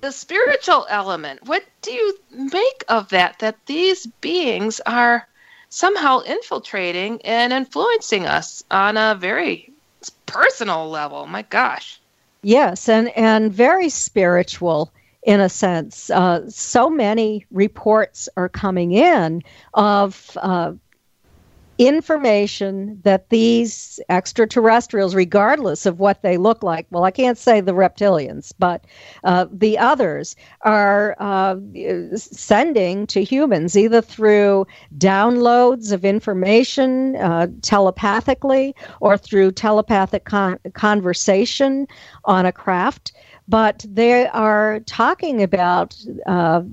the 0.02 0.12
spiritual 0.12 0.86
element, 0.89 1.43
what 1.45 1.64
do 1.82 1.91
you 1.91 2.18
make 2.32 2.84
of 2.88 3.10
that? 3.10 3.39
That 3.39 3.58
these 3.66 4.06
beings 4.06 4.80
are 4.86 5.28
somehow 5.70 6.20
infiltrating 6.20 7.22
and 7.24 7.52
influencing 7.52 8.26
us 8.26 8.64
on 8.72 8.98
a 8.98 9.16
very 9.16 9.72
personal 10.26 10.89
level. 10.89 11.26
My 11.28 11.41
gosh. 11.43 12.00
Yes, 12.43 12.88
and 12.88 13.10
and 13.10 13.52
very 13.52 13.89
spiritual 13.89 14.91
in 15.24 15.41
a 15.41 15.50
sense. 15.50 16.10
Uh, 16.10 16.50
so 16.50 16.89
many 16.89 17.45
reports 17.52 18.30
are 18.38 18.48
coming 18.48 18.93
in 18.93 19.43
of 19.74 20.38
uh, 20.41 20.74
information 21.78 22.99
that 23.03 23.30
these 23.30 23.99
extraterrestrials, 24.09 25.13
regardless 25.13 25.86
of 25.86 25.99
what 25.99 26.21
they 26.21 26.38
look 26.38 26.63
like, 26.63 26.88
well, 26.89 27.03
I 27.03 27.11
can't 27.11 27.38
say 27.38 27.61
the 27.61 27.73
reptilians, 27.73 28.53
but 28.57 28.86
uh, 29.23 29.45
the 29.51 29.78
others 29.78 30.36
are 30.61 31.15
uh, 31.19 31.55
sending 32.15 33.05
to 33.07 33.23
humans 33.23 33.78
either 33.78 34.01
through 34.01 34.65
downloads 34.97 35.91
of 35.91 36.03
information 36.03 37.15
uh, 37.17 37.47
telepathically 37.61 38.75
or 38.99 39.17
through 39.17 39.51
telepathic 39.51 40.25
con- 40.25 40.59
conversation 40.73 41.88
on 42.25 42.45
a 42.45 42.51
craft. 42.51 43.11
But 43.47 43.86
they 43.88 44.28
are 44.28 44.82
talking 44.82 45.41
about 45.41 45.95
uh, 46.25 46.63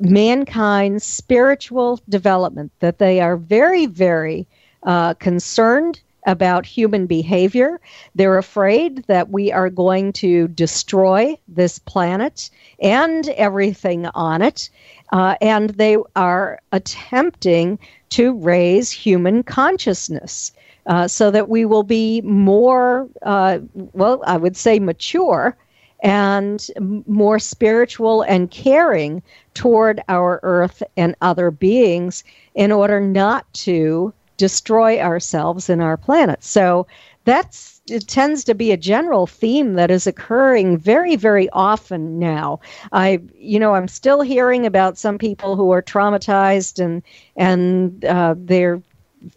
mankind's 0.00 1.04
spiritual 1.04 2.00
development, 2.08 2.72
that 2.80 2.98
they 2.98 3.20
are 3.20 3.36
very, 3.36 3.86
very 3.86 4.46
uh, 4.84 5.14
concerned 5.14 6.00
about 6.26 6.64
human 6.64 7.06
behavior. 7.06 7.80
They're 8.14 8.38
afraid 8.38 9.04
that 9.08 9.30
we 9.30 9.50
are 9.50 9.70
going 9.70 10.12
to 10.14 10.48
destroy 10.48 11.36
this 11.48 11.78
planet 11.80 12.50
and 12.80 13.28
everything 13.30 14.06
on 14.06 14.42
it. 14.42 14.70
Uh, 15.12 15.34
and 15.40 15.70
they 15.70 15.96
are 16.16 16.60
attempting 16.70 17.78
to 18.10 18.34
raise 18.38 18.90
human 18.90 19.42
consciousness 19.42 20.52
uh, 20.86 21.08
so 21.08 21.30
that 21.30 21.48
we 21.48 21.64
will 21.64 21.82
be 21.82 22.20
more, 22.22 23.08
uh, 23.22 23.58
well, 23.74 24.22
I 24.26 24.36
would 24.36 24.56
say 24.56 24.78
mature 24.78 25.56
and 26.02 26.68
more 27.06 27.38
spiritual 27.38 28.22
and 28.22 28.50
caring 28.50 29.22
toward 29.54 30.02
our 30.08 30.40
earth 30.42 30.82
and 30.96 31.14
other 31.22 31.50
beings 31.50 32.24
in 32.54 32.72
order 32.72 33.00
not 33.00 33.52
to 33.54 34.12
destroy 34.36 35.00
ourselves 35.00 35.70
and 35.70 35.80
our 35.80 35.96
planet. 35.96 36.42
So 36.42 36.86
that's 37.24 37.80
it 37.88 38.06
tends 38.06 38.44
to 38.44 38.54
be 38.54 38.72
a 38.72 38.76
general 38.76 39.26
theme 39.26 39.74
that 39.74 39.90
is 39.90 40.06
occurring 40.06 40.76
very 40.76 41.16
very 41.16 41.48
often 41.50 42.18
now 42.18 42.58
i 42.92 43.20
you 43.36 43.58
know 43.58 43.74
i'm 43.74 43.88
still 43.88 44.22
hearing 44.22 44.66
about 44.66 44.98
some 44.98 45.18
people 45.18 45.56
who 45.56 45.70
are 45.70 45.82
traumatized 45.82 46.82
and 46.82 47.02
and 47.36 48.04
uh, 48.04 48.34
they 48.36 48.66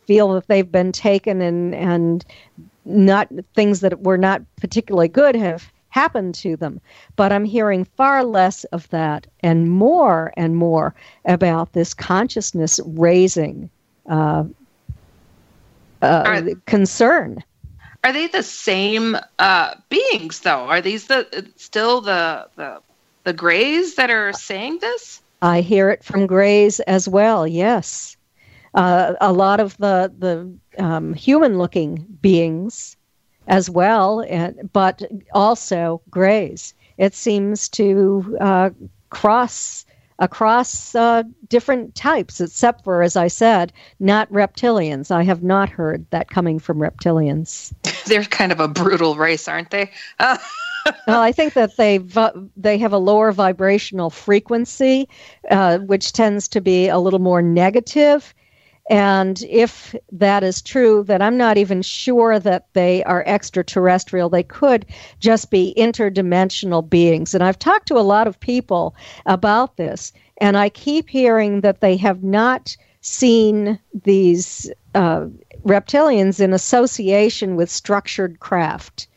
feel 0.05 0.33
that 0.33 0.47
they've 0.47 0.71
been 0.71 0.91
taken 0.91 1.41
and 1.41 1.75
and 1.75 2.25
not 2.85 3.27
things 3.55 3.81
that 3.81 4.01
were 4.01 4.17
not 4.17 4.41
particularly 4.57 5.07
good 5.07 5.35
have 5.35 5.71
happened 5.95 6.35
to 6.35 6.57
them. 6.57 6.81
But 7.15 7.31
I'm 7.31 7.45
hearing 7.45 7.85
far 7.85 8.25
less 8.25 8.65
of 8.65 8.89
that 8.89 9.27
and 9.39 9.71
more 9.71 10.33
and 10.35 10.57
more 10.57 10.93
about 11.23 11.71
this 11.71 11.93
consciousness 11.93 12.81
raising 12.85 13.69
uh, 14.09 14.43
uh, 16.01 16.23
are, 16.25 16.41
concern. 16.65 17.41
Are 18.03 18.11
they 18.11 18.27
the 18.27 18.43
same 18.43 19.17
uh, 19.39 19.75
beings, 19.87 20.41
though? 20.41 20.65
Are 20.67 20.81
these 20.81 21.07
the 21.07 21.49
still 21.55 22.01
the, 22.01 22.47
the 22.57 22.81
the 23.23 23.33
Greys 23.33 23.95
that 23.95 24.11
are 24.11 24.33
saying 24.33 24.79
this? 24.79 25.21
I 25.41 25.61
hear 25.61 25.89
it 25.89 26.03
from 26.03 26.27
Greys 26.27 26.81
as 26.81 27.07
well. 27.07 27.47
Yes, 27.47 28.17
uh, 28.73 29.13
a 29.21 29.31
lot 29.31 29.61
of 29.61 29.77
the 29.77 30.11
the 30.19 30.83
um, 30.83 31.13
human-looking 31.13 32.05
beings 32.21 32.97
as 33.47 33.69
well, 33.69 34.21
and, 34.21 34.69
but 34.73 35.01
also 35.33 36.01
grays. 36.09 36.73
It 36.97 37.13
seems 37.13 37.69
to 37.69 38.37
uh, 38.39 38.69
cross 39.09 39.85
across 40.19 40.95
uh, 40.95 41.23
different 41.49 41.93
types, 41.95 42.39
except 42.39 42.83
for, 42.83 43.01
as 43.01 43.15
I 43.15 43.27
said, 43.27 43.73
not 43.99 44.31
reptilians. 44.31 45.11
I 45.11 45.23
have 45.23 45.43
not 45.43 45.69
heard 45.69 46.05
that 46.11 46.29
coming 46.29 46.59
from 46.59 46.79
reptilians. 46.79 47.73
They're 48.05 48.23
kind 48.23 48.51
of 48.51 48.59
a 48.59 48.67
brutal 48.67 49.15
race, 49.15 49.47
aren't 49.47 49.71
they? 49.71 49.91
well, 50.19 51.21
I 51.21 51.31
think 51.31 51.53
that 51.53 51.75
they 51.77 51.99
they 52.55 52.77
have 52.77 52.93
a 52.93 52.97
lower 52.97 53.31
vibrational 53.31 54.09
frequency, 54.09 55.09
uh, 55.49 55.79
which 55.79 56.13
tends 56.13 56.47
to 56.49 56.61
be 56.61 56.87
a 56.87 56.99
little 56.99 57.19
more 57.19 57.41
negative, 57.41 58.33
And 58.89 59.41
if 59.49 59.95
that 60.11 60.43
is 60.43 60.61
true, 60.61 61.03
then 61.03 61.21
I'm 61.21 61.37
not 61.37 61.57
even 61.57 61.81
sure 61.81 62.39
that 62.39 62.67
they 62.73 63.03
are 63.05 63.23
extraterrestrial. 63.25 64.29
They 64.29 64.43
could 64.43 64.85
just 65.19 65.49
be 65.49 65.73
interdimensional 65.75 66.87
beings. 66.87 67.33
And 67.33 67.43
I've 67.43 67.57
talked 67.57 67.87
to 67.87 67.97
a 67.97 68.01
lot 68.01 68.27
of 68.27 68.39
people 68.39 68.95
about 69.25 69.77
this, 69.77 70.13
and 70.39 70.55
I 70.55 70.69
keep 70.69 71.09
hearing 71.09 71.61
that 71.61 71.81
they 71.81 71.97
have 71.97 72.23
not 72.23 72.77
seen 73.01 73.79
these 74.03 74.69
uh, 74.93 75.25
reptilians 75.63 76.39
in 76.39 76.53
association 76.53 77.55
with 77.55 77.71
structured 77.71 78.39
craft. 78.39 79.07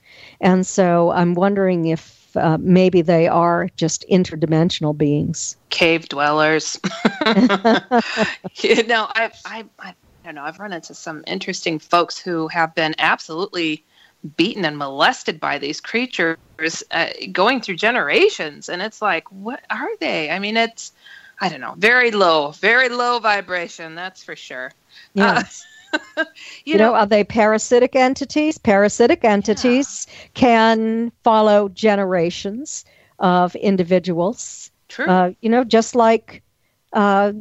And 0.41 0.67
so 0.67 1.11
I'm 1.11 1.35
wondering 1.35 1.87
if 1.87 2.18
uh, 2.37 2.59
maybe 2.61 3.03
they 3.03 3.29
are 3.29 3.69
just 3.77 4.05
interdimensional 4.11 4.97
beings. 4.97 5.57
Cave 5.71 6.09
dwellers. 6.09 6.79
you 8.57 8.83
know, 8.85 9.09
I've, 9.15 9.35
I, 9.45 9.65
I 9.79 9.95
don't 10.25 10.35
know, 10.35 10.43
I've 10.43 10.59
run 10.59 10.73
into 10.73 10.95
some 10.95 11.25
interesting 11.27 11.79
folks 11.79 12.19
who 12.19 12.49
have 12.49 12.75
been 12.75 12.95
absolutely 12.99 13.85
beaten 14.37 14.65
and 14.65 14.77
molested 14.77 15.39
by 15.39 15.59
these 15.59 15.81
creatures 15.81 16.37
uh, 16.91 17.09
going 17.33 17.61
through 17.61 17.77
generations. 17.77 18.69
And 18.69 18.83
it's 18.83 19.01
like, 19.01 19.31
what 19.31 19.61
are 19.71 19.97
they? 20.01 20.31
I 20.31 20.39
mean, 20.39 20.57
it's, 20.57 20.93
I 21.41 21.49
don't 21.49 21.61
know, 21.61 21.75
very 21.79 22.11
low, 22.11 22.51
very 22.53 22.89
low 22.89 23.21
vibration, 23.21 23.95
that's 23.95 24.23
for 24.23 24.35
sure. 24.35 24.73
Yes. 25.15 25.65
Uh, 25.65 25.78
you, 26.17 26.25
you 26.65 26.79
know, 26.79 26.93
know, 26.93 26.95
are 26.95 27.07
they 27.07 27.25
parasitic 27.25 27.97
entities? 27.97 28.59
Parasitic 28.59 29.25
entities 29.25 30.07
yeah. 30.09 30.29
can 30.35 31.13
follow 31.25 31.69
generations 31.71 32.85
of 33.19 33.55
individuals. 33.57 34.71
True. 34.89 35.07
Uh, 35.07 35.31
you 35.41 35.49
know, 35.49 35.65
just 35.65 35.95
like 35.95 36.43
uh, 36.93 37.33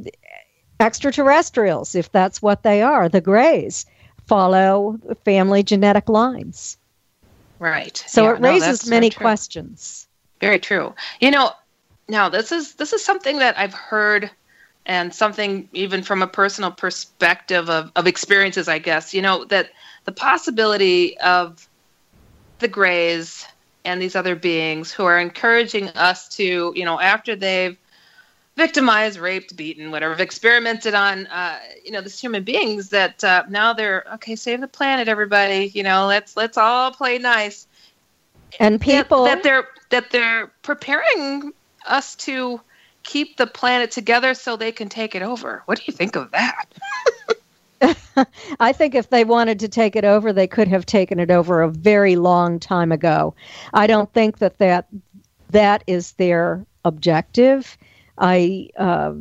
extraterrestrials, 0.79 1.95
if 1.95 2.11
that's 2.11 2.41
what 2.41 2.63
they 2.63 2.81
are, 2.81 3.09
the 3.09 3.21
Greys 3.21 3.85
follow 4.27 4.99
family 5.23 5.63
genetic 5.63 6.09
lines. 6.09 6.77
Right. 7.59 8.03
So 8.07 8.23
yeah, 8.23 8.33
it 8.33 8.41
raises 8.41 8.85
no, 8.85 8.89
many 8.91 9.09
questions. 9.09 10.07
Very 10.39 10.59
true. 10.59 10.93
You 11.19 11.31
know, 11.31 11.51
now 12.07 12.29
this 12.29 12.51
is 12.51 12.75
this 12.75 12.93
is 12.93 13.03
something 13.03 13.39
that 13.39 13.57
I've 13.57 13.73
heard 13.73 14.29
and 14.87 15.13
something 15.13 15.67
even 15.73 16.01
from 16.01 16.23
a 16.23 16.27
personal 16.27 16.71
perspective 16.71 17.69
of, 17.69 17.91
of 17.95 18.07
experiences, 18.07 18.69
I 18.69 18.79
guess, 18.79 19.13
you 19.13 19.21
know, 19.21 19.43
that 19.45 19.69
the 20.05 20.13
possibility 20.13 21.17
of 21.19 21.67
the 22.59 22.69
Greys 22.69 23.45
and 23.83 24.01
these 24.01 24.15
other 24.15 24.35
beings 24.35 24.91
who 24.91 25.03
are 25.03 25.19
encouraging 25.19 25.89
us 25.89 26.29
to, 26.37 26.71
you 26.73 26.85
know, 26.85 26.99
after 26.99 27.35
they've 27.35 27.77
victimized, 28.55 29.19
raped, 29.19 29.55
beaten, 29.57 29.91
whatever, 29.91 30.13
experimented 30.21 30.93
on, 30.93 31.27
uh, 31.27 31.59
you 31.83 31.91
know, 31.91 32.01
these 32.01 32.19
human 32.19 32.43
beings 32.43 32.89
that 32.89 33.21
uh, 33.25 33.43
now 33.49 33.73
they're 33.73 34.05
okay. 34.15 34.37
Save 34.37 34.61
the 34.61 34.67
planet, 34.69 35.09
everybody. 35.09 35.69
You 35.73 35.83
know, 35.83 36.07
let's 36.07 36.35
let's 36.37 36.57
all 36.57 36.91
play 36.91 37.17
nice. 37.17 37.67
And 38.59 38.79
people 38.79 39.25
that, 39.25 39.35
that 39.35 39.43
they're 39.43 39.67
that 39.89 40.11
they're 40.11 40.47
preparing 40.63 41.51
us 41.85 42.15
to 42.15 42.61
keep 43.07 43.37
the 43.37 43.47
planet 43.47 43.89
together 43.89 44.35
so 44.35 44.55
they 44.55 44.71
can 44.71 44.89
take 44.89 45.15
it 45.15 45.23
over. 45.23 45.63
What 45.65 45.79
do 45.79 45.85
you 45.87 45.93
think 45.93 46.15
of 46.15 46.29
that? 46.31 46.67
I 48.59 48.73
think 48.73 48.93
if 48.93 49.09
they 49.09 49.23
wanted 49.23 49.59
to 49.59 49.67
take 49.67 49.95
it 49.95 50.03
over, 50.03 50.33
they 50.33 50.45
could 50.45 50.67
have 50.67 50.85
taken 50.85 51.19
it 51.19 51.31
over 51.31 51.61
a 51.61 51.69
very 51.69 52.15
long 52.15 52.59
time 52.59 52.91
ago. 52.91 53.33
I 53.73 53.87
don't 53.87 54.11
think 54.13 54.39
that 54.39 54.57
that, 54.59 54.87
that 55.51 55.83
is 55.87 56.11
their 56.13 56.65
objective. 56.83 57.77
I 58.17 58.69
uh, 58.77 59.13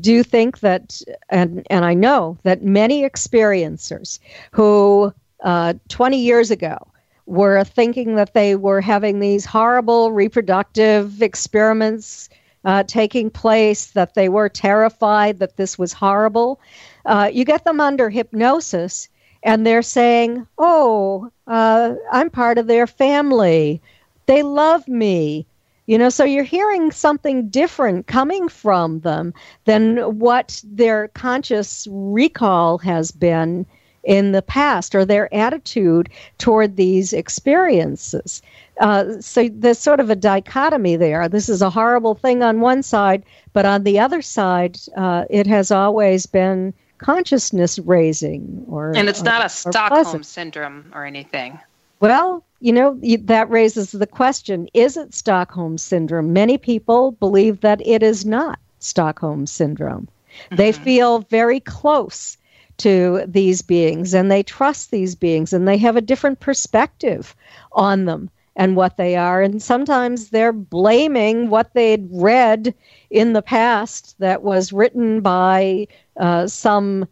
do 0.00 0.22
think 0.22 0.60
that, 0.60 1.02
and, 1.28 1.66
and 1.70 1.84
I 1.84 1.94
know 1.94 2.38
that 2.44 2.62
many 2.62 3.02
experiencers 3.02 4.20
who 4.52 5.12
uh, 5.42 5.74
20 5.88 6.18
years 6.18 6.50
ago 6.50 6.78
were 7.26 7.64
thinking 7.64 8.14
that 8.14 8.32
they 8.32 8.54
were 8.54 8.80
having 8.80 9.18
these 9.18 9.44
horrible 9.44 10.12
reproductive 10.12 11.20
experiments 11.20 12.28
uh, 12.68 12.82
taking 12.82 13.30
place, 13.30 13.92
that 13.92 14.12
they 14.12 14.28
were 14.28 14.50
terrified, 14.50 15.38
that 15.38 15.56
this 15.56 15.78
was 15.78 15.94
horrible. 15.94 16.60
Uh, 17.06 17.30
you 17.32 17.42
get 17.42 17.64
them 17.64 17.80
under 17.80 18.10
hypnosis, 18.10 19.08
and 19.42 19.66
they're 19.66 19.80
saying, 19.80 20.46
Oh, 20.58 21.30
uh, 21.46 21.94
I'm 22.12 22.28
part 22.28 22.58
of 22.58 22.66
their 22.66 22.86
family. 22.86 23.80
They 24.26 24.42
love 24.42 24.86
me. 24.86 25.46
You 25.86 25.96
know, 25.96 26.10
so 26.10 26.24
you're 26.24 26.44
hearing 26.44 26.90
something 26.90 27.48
different 27.48 28.06
coming 28.06 28.50
from 28.50 29.00
them 29.00 29.32
than 29.64 30.18
what 30.18 30.60
their 30.62 31.08
conscious 31.08 31.88
recall 31.90 32.76
has 32.76 33.10
been 33.10 33.64
in 34.04 34.32
the 34.32 34.42
past 34.42 34.94
or 34.94 35.04
their 35.04 35.32
attitude 35.34 36.08
toward 36.38 36.76
these 36.76 37.12
experiences. 37.12 38.42
Uh, 38.80 39.20
so 39.20 39.48
there's 39.52 39.78
sort 39.78 40.00
of 40.00 40.08
a 40.08 40.16
dichotomy 40.16 40.96
there. 40.96 41.28
This 41.28 41.48
is 41.48 41.62
a 41.62 41.70
horrible 41.70 42.14
thing 42.14 42.42
on 42.42 42.60
one 42.60 42.82
side, 42.82 43.24
but 43.52 43.66
on 43.66 43.82
the 43.82 43.98
other 43.98 44.22
side, 44.22 44.78
uh, 44.96 45.24
it 45.28 45.46
has 45.46 45.70
always 45.70 46.26
been 46.26 46.72
consciousness 46.98 47.78
raising 47.78 48.64
or 48.68 48.92
and 48.96 49.08
it's 49.08 49.22
not 49.22 49.40
or, 49.40 49.46
a 49.46 49.48
stockholm 49.48 50.22
syndrome 50.22 50.90
or 50.92 51.04
anything 51.04 51.58
well 52.00 52.42
you 52.60 52.72
know 52.72 52.98
that 53.20 53.48
raises 53.48 53.92
the 53.92 54.06
question 54.06 54.68
is 54.74 54.96
it 54.96 55.14
stockholm 55.14 55.78
syndrome 55.78 56.32
many 56.32 56.58
people 56.58 57.12
believe 57.12 57.60
that 57.60 57.80
it 57.86 58.02
is 58.02 58.26
not 58.26 58.58
stockholm 58.80 59.46
syndrome 59.46 60.08
mm-hmm. 60.08 60.56
they 60.56 60.72
feel 60.72 61.20
very 61.20 61.60
close 61.60 62.36
to 62.78 63.24
these 63.26 63.62
beings 63.62 64.14
and 64.14 64.30
they 64.30 64.42
trust 64.42 64.90
these 64.90 65.14
beings 65.14 65.52
and 65.52 65.66
they 65.66 65.76
have 65.76 65.96
a 65.96 66.00
different 66.00 66.40
perspective 66.40 67.34
on 67.72 68.04
them 68.04 68.30
and 68.56 68.74
what 68.74 68.96
they 68.96 69.16
are. 69.16 69.40
And 69.40 69.62
sometimes 69.62 70.30
they're 70.30 70.52
blaming 70.52 71.48
what 71.48 71.74
they'd 71.74 72.08
read 72.10 72.74
in 73.10 73.32
the 73.32 73.42
past 73.42 74.16
that 74.18 74.42
was 74.42 74.72
written 74.72 75.20
by 75.20 75.86
uh, 76.16 76.48
some 76.48 77.06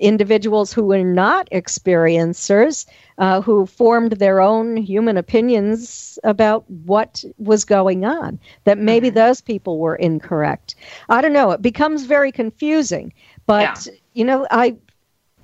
individuals 0.00 0.72
who 0.72 0.84
were 0.84 1.04
not 1.04 1.48
experiencers, 1.50 2.86
uh, 3.18 3.40
who 3.40 3.66
formed 3.66 4.12
their 4.12 4.40
own 4.40 4.76
human 4.76 5.16
opinions 5.16 6.18
about 6.24 6.68
what 6.70 7.22
was 7.38 7.64
going 7.64 8.04
on, 8.04 8.40
that 8.64 8.78
maybe 8.78 9.08
mm-hmm. 9.08 9.16
those 9.16 9.40
people 9.40 9.78
were 9.78 9.96
incorrect. 9.96 10.74
I 11.08 11.20
don't 11.20 11.34
know. 11.34 11.50
It 11.50 11.62
becomes 11.62 12.04
very 12.04 12.32
confusing. 12.32 13.12
But, 13.46 13.86
yeah. 13.86 13.92
you 14.14 14.24
know, 14.24 14.46
I 14.50 14.76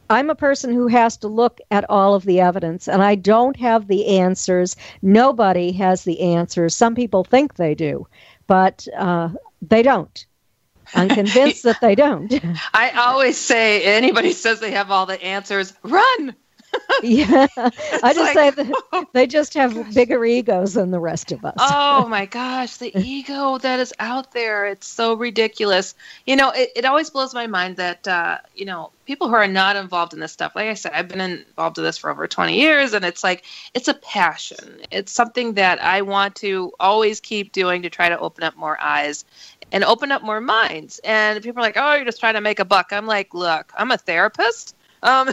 I'm 0.08 0.30
a 0.30 0.34
person 0.34 0.72
who 0.72 0.86
has 0.88 1.16
to 1.18 1.28
look 1.28 1.60
at 1.70 1.88
all 1.90 2.14
of 2.14 2.24
the 2.24 2.40
evidence, 2.40 2.88
and 2.88 3.02
I 3.02 3.14
don't 3.14 3.56
have 3.56 3.88
the 3.88 4.18
answers. 4.18 4.76
Nobody 5.02 5.72
has 5.72 6.04
the 6.04 6.20
answers. 6.20 6.74
Some 6.74 6.94
people 6.94 7.24
think 7.24 7.54
they 7.54 7.74
do, 7.74 8.06
but 8.46 8.86
uh, 8.96 9.30
they 9.62 9.82
don't. 9.82 10.26
I'm 10.94 11.08
convinced 11.08 11.62
that 11.64 11.80
they 11.80 11.94
don't. 11.94 12.32
I 12.72 12.90
always 12.90 13.36
say 13.36 13.82
anybody 13.82 14.32
says 14.32 14.60
they 14.60 14.72
have 14.72 14.90
all 14.90 15.06
the 15.06 15.22
answers, 15.22 15.72
run 15.82 16.36
yeah, 17.02 17.46
I 17.58 18.12
just 18.14 18.18
like, 18.18 18.34
say 18.34 18.50
that 18.50 19.06
they 19.12 19.26
just 19.26 19.54
have 19.54 19.74
gosh. 19.74 19.94
bigger 19.94 20.24
egos 20.24 20.74
than 20.74 20.90
the 20.90 20.98
rest 20.98 21.32
of 21.32 21.44
us. 21.44 21.54
oh 21.58 22.06
my 22.10 22.26
gosh, 22.26 22.76
the 22.76 22.96
ego 22.98 23.58
that 23.58 23.80
is 23.80 23.92
out 23.98 24.32
there. 24.32 24.66
It's 24.66 24.86
so 24.86 25.14
ridiculous. 25.14 25.94
You 26.26 26.36
know, 26.36 26.50
it, 26.50 26.70
it 26.76 26.84
always 26.84 27.10
blows 27.10 27.34
my 27.34 27.46
mind 27.46 27.76
that, 27.76 28.06
uh, 28.08 28.38
you 28.54 28.64
know, 28.64 28.90
people 29.04 29.28
who 29.28 29.34
are 29.34 29.46
not 29.46 29.76
involved 29.76 30.14
in 30.14 30.20
this 30.20 30.32
stuff, 30.32 30.52
like 30.54 30.68
I 30.68 30.74
said, 30.74 30.92
I've 30.94 31.08
been 31.08 31.20
involved 31.20 31.78
in 31.78 31.84
this 31.84 31.98
for 31.98 32.10
over 32.10 32.26
20 32.26 32.58
years, 32.58 32.92
and 32.92 33.04
it's 33.04 33.22
like, 33.22 33.44
it's 33.74 33.88
a 33.88 33.94
passion. 33.94 34.80
It's 34.90 35.12
something 35.12 35.54
that 35.54 35.82
I 35.82 36.02
want 36.02 36.34
to 36.36 36.72
always 36.80 37.20
keep 37.20 37.52
doing 37.52 37.82
to 37.82 37.90
try 37.90 38.08
to 38.08 38.18
open 38.18 38.44
up 38.44 38.56
more 38.56 38.80
eyes 38.80 39.24
and 39.72 39.84
open 39.84 40.12
up 40.12 40.22
more 40.22 40.40
minds. 40.40 41.00
And 41.04 41.42
people 41.42 41.60
are 41.60 41.62
like, 41.62 41.76
oh, 41.76 41.94
you're 41.94 42.04
just 42.04 42.20
trying 42.20 42.34
to 42.34 42.40
make 42.40 42.58
a 42.58 42.64
buck. 42.64 42.92
I'm 42.92 43.06
like, 43.06 43.34
look, 43.34 43.72
I'm 43.76 43.90
a 43.90 43.98
therapist. 43.98 44.74
Um, 45.02 45.30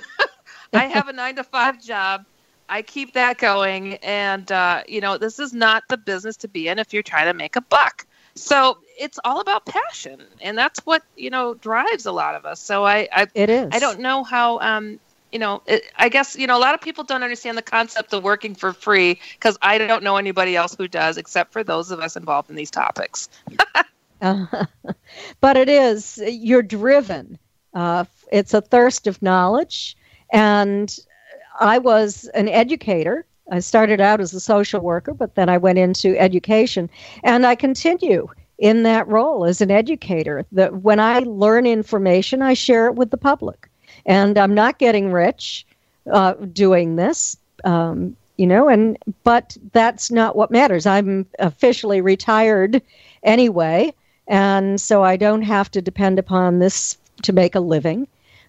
I 0.74 0.86
have 0.86 1.08
a 1.08 1.14
nine 1.14 1.36
to 1.36 1.44
five 1.44 1.82
job. 1.82 2.26
I 2.70 2.82
keep 2.82 3.14
that 3.14 3.38
going, 3.38 3.96
and 3.96 4.50
uh, 4.52 4.84
you 4.88 5.02
know, 5.02 5.18
this 5.18 5.40
is 5.40 5.54
not 5.54 5.84
the 5.90 5.98
business 5.98 6.38
to 6.38 6.48
be 6.48 6.68
in 6.68 6.80
if 6.80 6.94
you're 6.94 7.04
trying 7.04 7.28
to 7.28 7.34
make 7.34 7.56
a 7.56 7.62
buck. 7.62 8.06
So 8.36 8.78
it's 9.00 9.20
all 9.24 9.42
about 9.42 9.66
passion, 9.66 10.22
and 10.42 10.58
that's 10.58 10.80
what 10.86 11.04
you 11.16 11.30
know 11.30 11.54
drives 11.54 12.06
a 12.06 12.12
lot 12.12 12.36
of 12.36 12.46
us. 12.46 12.60
So 12.62 12.86
I, 12.86 13.08
I 13.12 13.28
it 13.36 13.50
is. 13.50 13.70
I 13.72 13.80
don't 13.80 14.00
know 14.00 14.24
how. 14.24 14.60
Um, 14.60 15.00
you 15.32 15.40
know, 15.40 15.64
it, 15.66 15.84
I 15.96 16.10
guess 16.10 16.36
you 16.36 16.48
know 16.48 16.58
a 16.58 16.62
lot 16.62 16.74
of 16.74 16.82
people 16.82 17.04
don't 17.04 17.24
understand 17.24 17.58
the 17.58 17.64
concept 17.64 18.14
of 18.14 18.24
working 18.24 18.56
for 18.56 18.72
free 18.72 19.20
because 19.34 19.58
I 19.62 19.78
don't 19.78 20.04
know 20.04 20.18
anybody 20.18 20.56
else 20.56 20.76
who 20.76 20.88
does, 20.88 21.18
except 21.18 21.54
for 21.54 21.64
those 21.64 21.92
of 21.92 22.00
us 22.00 22.16
involved 22.16 22.50
in 22.50 22.56
these 22.56 22.72
topics. 22.72 23.30
uh, 24.22 24.46
but 25.42 25.58
it 25.58 25.70
is 25.70 26.22
you're 26.26 26.64
driven. 26.64 27.38
Uh, 27.74 28.06
it's 28.32 28.54
a 28.54 28.62
thirst 28.62 29.08
of 29.08 29.22
knowledge 29.22 29.98
and 30.34 31.00
I 31.60 31.78
was 31.78 32.26
an 32.34 32.50
educator. 32.50 33.26
I 33.52 33.60
started 33.60 34.02
out 34.02 34.20
as 34.20 34.34
a 34.34 34.40
social 34.40 34.82
worker, 34.82 35.14
but 35.14 35.36
then 35.36 35.48
I 35.50 35.58
went 35.58 35.78
into 35.78 36.18
education, 36.20 36.90
and 37.24 37.46
I 37.46 37.56
continue 37.56 38.28
in 38.58 38.84
that 38.84 39.08
role 39.08 39.46
as 39.46 39.62
an 39.62 39.72
educator. 39.72 40.46
That 40.52 40.82
when 40.82 41.00
I 41.00 41.20
learn 41.20 41.66
information, 41.66 42.42
I 42.42 42.54
share 42.56 42.88
it 42.88 42.96
with 42.96 43.12
the 43.12 43.18
public. 43.18 43.70
and 44.06 44.38
I'm 44.38 44.54
not 44.54 44.80
getting 44.80 45.12
rich 45.12 45.66
uh, 46.12 46.34
doing 46.34 46.96
this. 46.96 47.38
Um, 47.64 48.16
you 48.38 48.48
know, 48.48 48.68
and 48.68 48.98
but 49.24 49.56
that's 49.74 50.12
not 50.12 50.36
what 50.36 50.52
matters. 50.52 50.86
I'm 50.86 51.26
officially 51.40 52.02
retired 52.02 52.82
anyway, 53.22 53.94
and 54.28 54.82
so 54.82 55.04
I 55.04 55.18
don't 55.18 55.44
have 55.44 55.70
to 55.72 55.82
depend 55.82 56.18
upon 56.18 56.60
this 56.60 56.98
to 57.22 57.34
make 57.34 57.56
a 57.56 57.60
living. 57.60 58.08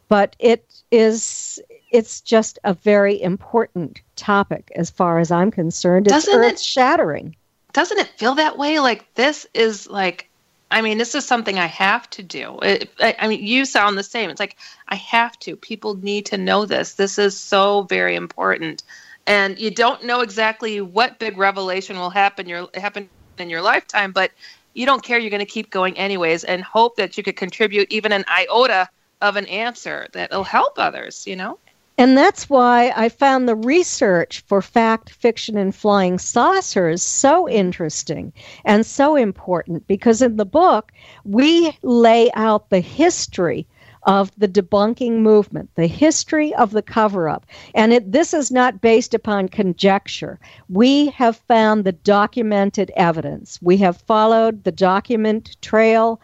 But 0.09 0.37
it 0.39 0.65
is 0.91 1.61
it's 1.95 2.21
just 2.21 2.59
a 2.65 2.75
very 2.75 3.23
important 3.23 4.01
topic 4.17 4.73
as 4.75 4.91
far 4.91 5.21
as 5.21 5.31
I'm 5.31 5.53
concerned. 5.53 6.09
It's 6.09 6.27
Doesn't 6.27 6.41
earth 6.41 6.61
shattering. 6.61 7.37
Doesn't 7.73 8.01
it 8.01 8.09
feel 8.19 8.35
that 8.35 8.59
way? 8.59 8.81
Like 8.81 9.15
this 9.15 9.47
is 9.55 9.87
like 9.87 10.29
I 10.73 10.81
mean, 10.81 10.99
this 10.99 11.15
is 11.15 11.25
something 11.25 11.57
I 11.57 11.67
have 11.67 12.11
to 12.11 12.23
do. 12.25 12.59
It, 12.63 12.91
I, 12.99 13.15
I, 13.21 13.29
mean, 13.29 13.45
you 13.45 13.65
sound 13.65 13.97
the 13.97 14.03
same. 14.03 14.29
It's 14.29 14.41
like 14.41 14.57
I 14.89 14.97
have 14.97 15.39
to. 15.41 15.55
People 15.55 15.95
need 15.95 16.27
to 16.27 16.37
know 16.37 16.67
this. 16.67 16.95
This 16.95 17.17
is 17.17 17.39
so 17.39 17.83
very 17.83 18.17
important, 18.17 18.83
and 19.25 19.57
you 19.57 19.71
don't 19.71 20.05
know 20.05 20.21
exactly 20.21 20.81
what 20.81 21.21
big 21.21 21.39
revelation 21.39 21.97
will 21.97 22.11
happen 22.11 22.49
your 22.49 22.69
happen 22.75 23.09
in 23.39 23.51
your 23.51 23.63
lifetime, 23.63 24.11
but 24.11 24.33
you 24.73 24.85
don't 24.85 25.05
care. 25.05 25.17
You're 25.17 25.31
going 25.31 25.39
to 25.39 25.47
keep 25.47 25.71
going 25.71 25.97
anyways, 25.97 26.43
and 26.43 26.65
hope 26.65 26.97
that 26.97 27.17
you 27.17 27.23
could 27.23 27.37
contribute 27.37 27.93
even 27.93 28.11
an 28.11 28.25
iota 28.27 28.89
of 29.23 29.37
an 29.37 29.47
answer 29.47 30.09
that'll 30.13 30.43
help 30.43 30.77
others. 30.77 31.25
You 31.25 31.37
know. 31.37 31.59
And 31.97 32.19
that's 32.19 32.51
why 32.51 32.93
I 32.97 33.09
found 33.09 33.49
the 33.49 33.55
research 33.55 34.43
for 34.49 34.61
fact, 34.61 35.11
fiction, 35.11 35.57
and 35.57 35.73
flying 35.73 36.19
saucers 36.19 37.05
so 37.05 37.49
interesting 37.49 38.33
and 38.65 38.85
so 38.85 39.15
important 39.15 39.87
because 39.87 40.21
in 40.21 40.37
the 40.37 40.45
book, 40.45 40.91
we 41.25 41.79
lay 41.83 42.33
out 42.33 42.71
the 42.71 42.81
history 42.81 43.65
of 44.03 44.33
the 44.37 44.49
debunking 44.49 45.21
movement, 45.21 45.71
the 45.77 45.87
history 45.87 46.53
of 46.55 46.73
the 46.73 46.83
cover 46.83 47.29
up. 47.29 47.47
And 47.75 47.93
it, 47.93 48.11
this 48.11 48.35
is 48.35 48.51
not 48.51 48.81
based 48.81 49.15
upon 49.15 49.49
conjecture. 49.49 50.41
We 50.69 51.07
have 51.11 51.37
found 51.37 51.85
the 51.85 51.93
documented 51.93 52.91
evidence. 52.97 53.61
We 53.63 53.77
have 53.79 54.01
followed 54.03 54.65
the 54.65 54.73
document 54.73 55.57
trail 55.63 56.21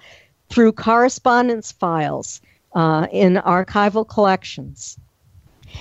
through 0.48 0.72
correspondence 0.72 1.70
files 1.70 2.40
uh, 2.74 3.06
in 3.12 3.34
archival 3.36 4.06
collections. 4.06 4.98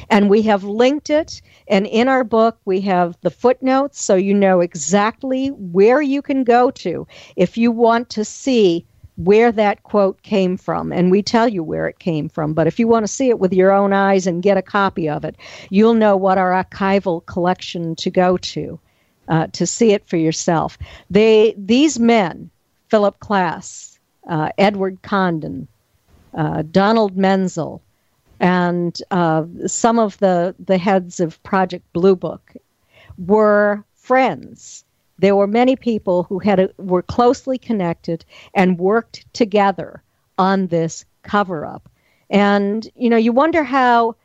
And 0.10 0.30
we 0.30 0.41
have 0.44 0.64
linked 0.64 1.10
it. 1.10 1.41
And 1.68 1.86
in 1.88 2.07
our 2.07 2.24
book, 2.24 2.57
we 2.66 2.82
have 2.82 3.18
the 3.22 3.30
footnotes 3.30 4.03
so 4.03 4.16
you 4.16 4.34
know 4.34 4.60
exactly 4.60 5.48
where 5.49 6.02
you 6.02 6.22
can 6.22 6.44
go 6.44 6.72
to 6.72 7.07
if 7.36 7.57
you 7.57 7.72
want 7.72 8.10
to 8.11 8.26
see 8.26 8.86
where 9.18 9.52
that 9.52 9.84
quote 9.84 10.22
came 10.24 10.56
from. 10.56 10.94
And 10.94 11.11
we 11.11 11.22
tell 11.22 11.48
you 11.48 11.61
where 11.61 11.88
it 11.88 11.99
came 11.99 12.30
from. 12.30 12.53
But 12.53 12.68
if 12.68 12.80
you 12.80 12.88
want 12.88 13.03
to 13.03 13.11
see 13.11 13.30
it 13.30 13.40
with 13.40 13.53
your 13.53 13.72
own 13.72 13.91
eyes 13.91 14.26
and 14.26 14.41
get 14.41 14.57
a 14.57 14.61
copy 14.61 15.10
of 15.10 15.26
it, 15.26 15.36
you'll 15.70 15.94
know 15.94 16.16
what 16.16 16.38
our 16.38 16.52
archival 16.52 17.26
collection 17.26 17.95
to 17.98 18.10
go 18.10 18.38
to. 18.38 18.80
Uh, 19.28 19.45
to 19.53 19.68
see 19.68 19.91
it 19.91 20.07
for 20.07 20.18
yourself. 20.18 20.76
They, 21.11 21.53
these 21.56 21.99
men, 21.99 22.49
Philip 22.88 23.20
Klass, 23.20 23.99
uh, 24.28 24.49
Edward 24.57 25.03
Condon, 25.03 25.68
uh, 26.34 26.64
Donald 26.72 27.16
Menzel, 27.16 27.80
and 28.40 29.02
uh, 29.11 29.44
some 29.68 29.99
of 29.99 30.18
the, 30.20 30.56
the 30.60 30.78
heads 30.78 31.20
of 31.20 31.41
Project 31.44 31.91
Blue 31.94 32.16
Book 32.16 32.53
were 33.18 33.84
friends. 33.95 34.86
There 35.18 35.36
were 35.36 35.48
many 35.48 35.76
people 35.76 36.24
who 36.24 36.40
had 36.40 36.60
a, 36.60 36.70
were 36.78 37.02
closely 37.02 37.57
connected 37.57 38.24
and 38.53 38.80
worked 38.80 39.26
together 39.34 40.02
on 40.38 40.68
this 40.68 41.06
cover 41.24 41.66
up. 41.66 41.90
And 42.30 42.88
you 42.95 43.10
know, 43.10 43.18
you 43.18 43.34
wonder 43.34 43.64
how 43.64 44.16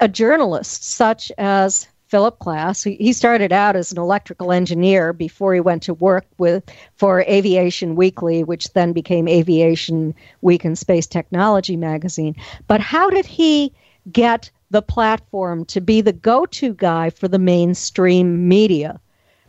a 0.00 0.08
journalist 0.08 0.84
such 0.84 1.30
as 1.36 1.86
Philip 2.10 2.40
Klass. 2.40 2.82
He 2.98 3.12
started 3.12 3.52
out 3.52 3.76
as 3.76 3.92
an 3.92 3.98
electrical 3.98 4.50
engineer 4.50 5.12
before 5.12 5.54
he 5.54 5.60
went 5.60 5.84
to 5.84 5.94
work 5.94 6.26
with 6.38 6.64
for 6.96 7.20
Aviation 7.22 7.94
Weekly, 7.94 8.42
which 8.42 8.72
then 8.72 8.92
became 8.92 9.28
Aviation 9.28 10.12
Week 10.42 10.64
and 10.64 10.76
Space 10.76 11.06
Technology 11.06 11.76
magazine. 11.76 12.34
But 12.66 12.80
how 12.80 13.10
did 13.10 13.26
he 13.26 13.72
get 14.10 14.50
the 14.70 14.82
platform 14.82 15.64
to 15.66 15.80
be 15.80 16.00
the 16.00 16.12
go-to 16.12 16.74
guy 16.74 17.10
for 17.10 17.28
the 17.28 17.38
mainstream 17.38 18.48
media? 18.48 19.00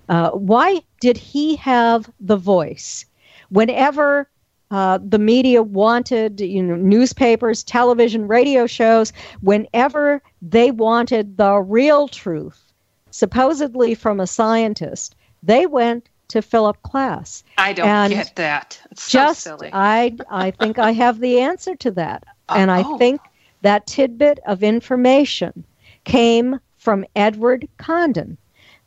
Uh, 0.08 0.30
why 0.32 0.82
did 1.00 1.18
he 1.18 1.56
have 1.56 2.12
the 2.20 2.38
voice? 2.38 3.06
Whenever 3.50 4.30
uh, 4.72 5.00
the 5.04 5.20
media 5.20 5.62
wanted, 5.62 6.40
you 6.40 6.64
know, 6.64 6.76
newspapers, 6.76 7.62
television, 7.64 8.28
radio 8.28 8.66
shows, 8.66 9.12
whenever 9.42 10.22
they 10.42 10.72
wanted 10.72 11.38
the 11.38 11.58
real 11.58 12.08
truth, 12.08 12.72
supposedly 13.12 13.94
from 13.94 14.20
a 14.20 14.28
scientist, 14.28 15.16
they 15.44 15.66
went 15.66 16.08
to 16.30 16.42
Philip 16.42 16.78
Klass. 16.84 17.44
I 17.58 17.74
don't 17.74 17.88
and 17.88 18.14
get 18.14 18.36
that. 18.38 18.80
It's 18.92 19.10
just, 19.10 19.42
so 19.42 19.58
silly. 19.58 19.70
I, 19.74 20.16
I 20.30 20.52
think 20.52 20.80
I 20.80 20.94
have 20.94 21.20
the 21.20 21.42
answer 21.42 21.76
to 21.76 21.92
that. 21.92 22.24
and 22.50 22.72
I 22.72 22.84
oh. 22.84 22.98
think 22.98 23.20
that 23.64 23.86
tidbit 23.86 24.40
of 24.46 24.64
information 24.64 25.66
came 26.06 26.60
from 26.78 27.06
Edward 27.16 27.68
Condon 27.78 28.38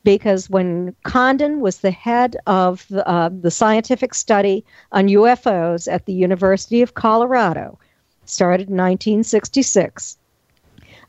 because 0.04 0.50
when 0.50 0.94
Condon 1.02 1.60
was 1.60 1.78
the 1.78 1.90
head 1.90 2.36
of 2.46 2.86
the, 2.88 3.06
uh, 3.08 3.30
the 3.32 3.50
scientific 3.50 4.14
study 4.14 4.64
on 4.92 5.08
UFOs 5.08 5.90
at 5.90 6.04
the 6.04 6.12
University 6.12 6.82
of 6.82 6.94
Colorado, 6.94 7.78
started 8.26 8.68
in 8.68 8.76
1966, 8.76 10.18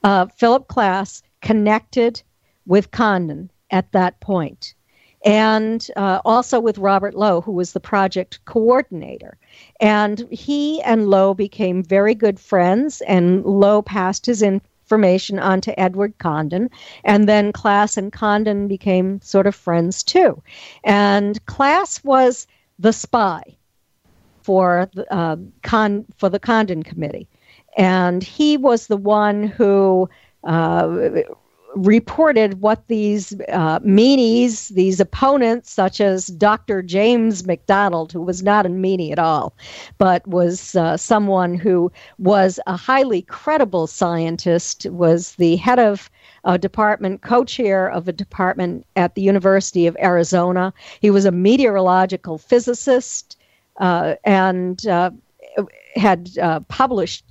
uh, 0.03 0.25
Philip 0.27 0.67
Klass 0.67 1.21
connected 1.41 2.21
with 2.65 2.91
Condon 2.91 3.51
at 3.71 3.91
that 3.91 4.19
point, 4.21 4.73
and 5.25 5.87
uh, 5.95 6.21
also 6.23 6.59
with 6.59 6.77
Robert 6.77 7.15
Low, 7.15 7.41
who 7.41 7.51
was 7.51 7.73
the 7.73 7.79
project 7.79 8.39
coordinator. 8.45 9.37
And 9.81 10.25
he 10.31 10.81
and 10.83 11.09
Low 11.09 11.33
became 11.33 11.83
very 11.83 12.15
good 12.15 12.39
friends, 12.39 13.01
and 13.01 13.43
Low 13.43 13.81
passed 13.81 14.25
his 14.25 14.41
in- 14.41 14.61
information 14.85 15.39
onto 15.39 15.73
Edward 15.77 16.13
Condon, 16.19 16.69
and 17.03 17.27
then 17.27 17.51
Klass 17.51 17.97
and 17.97 18.13
Condon 18.13 18.67
became 18.67 19.19
sort 19.21 19.47
of 19.47 19.55
friends 19.55 20.03
too. 20.03 20.41
And 20.83 21.43
Klass 21.47 22.03
was 22.03 22.45
the 22.77 22.93
spy 22.93 23.41
for 24.43 24.87
the, 24.93 25.11
uh, 25.11 25.37
Con- 25.63 26.05
for 26.17 26.29
the 26.29 26.39
Condon 26.39 26.83
Committee, 26.83 27.27
and 27.77 28.23
he 28.23 28.57
was 28.57 28.87
the 28.87 28.97
one 28.97 29.43
who. 29.47 30.09
Uh, 30.43 31.21
reported 31.75 32.61
what 32.61 32.87
these 32.87 33.33
uh, 33.49 33.79
meanies, 33.79 34.69
these 34.69 34.99
opponents, 34.99 35.71
such 35.71 35.99
as 35.99 36.27
Dr. 36.27 36.81
James 36.81 37.45
McDonald, 37.45 38.11
who 38.11 38.21
was 38.21 38.41
not 38.41 38.65
a 38.65 38.69
meanie 38.69 39.11
at 39.11 39.19
all, 39.19 39.55
but 39.97 40.25
was 40.25 40.75
uh, 40.75 40.95
someone 40.97 41.55
who 41.55 41.91
was 42.17 42.59
a 42.65 42.77
highly 42.77 43.21
credible 43.23 43.87
scientist, 43.87 44.85
was 44.89 45.35
the 45.35 45.57
head 45.57 45.79
of 45.79 46.09
a 46.45 46.57
department, 46.57 47.21
co 47.21 47.43
chair 47.43 47.89
of 47.89 48.07
a 48.07 48.13
department 48.13 48.85
at 48.95 49.15
the 49.15 49.21
University 49.21 49.85
of 49.85 49.97
Arizona. 50.01 50.73
He 51.01 51.11
was 51.11 51.25
a 51.25 51.31
meteorological 51.31 52.37
physicist 52.37 53.37
uh, 53.79 54.15
and 54.23 54.87
uh, 54.87 55.11
had 55.95 56.29
uh, 56.41 56.61
published 56.61 57.25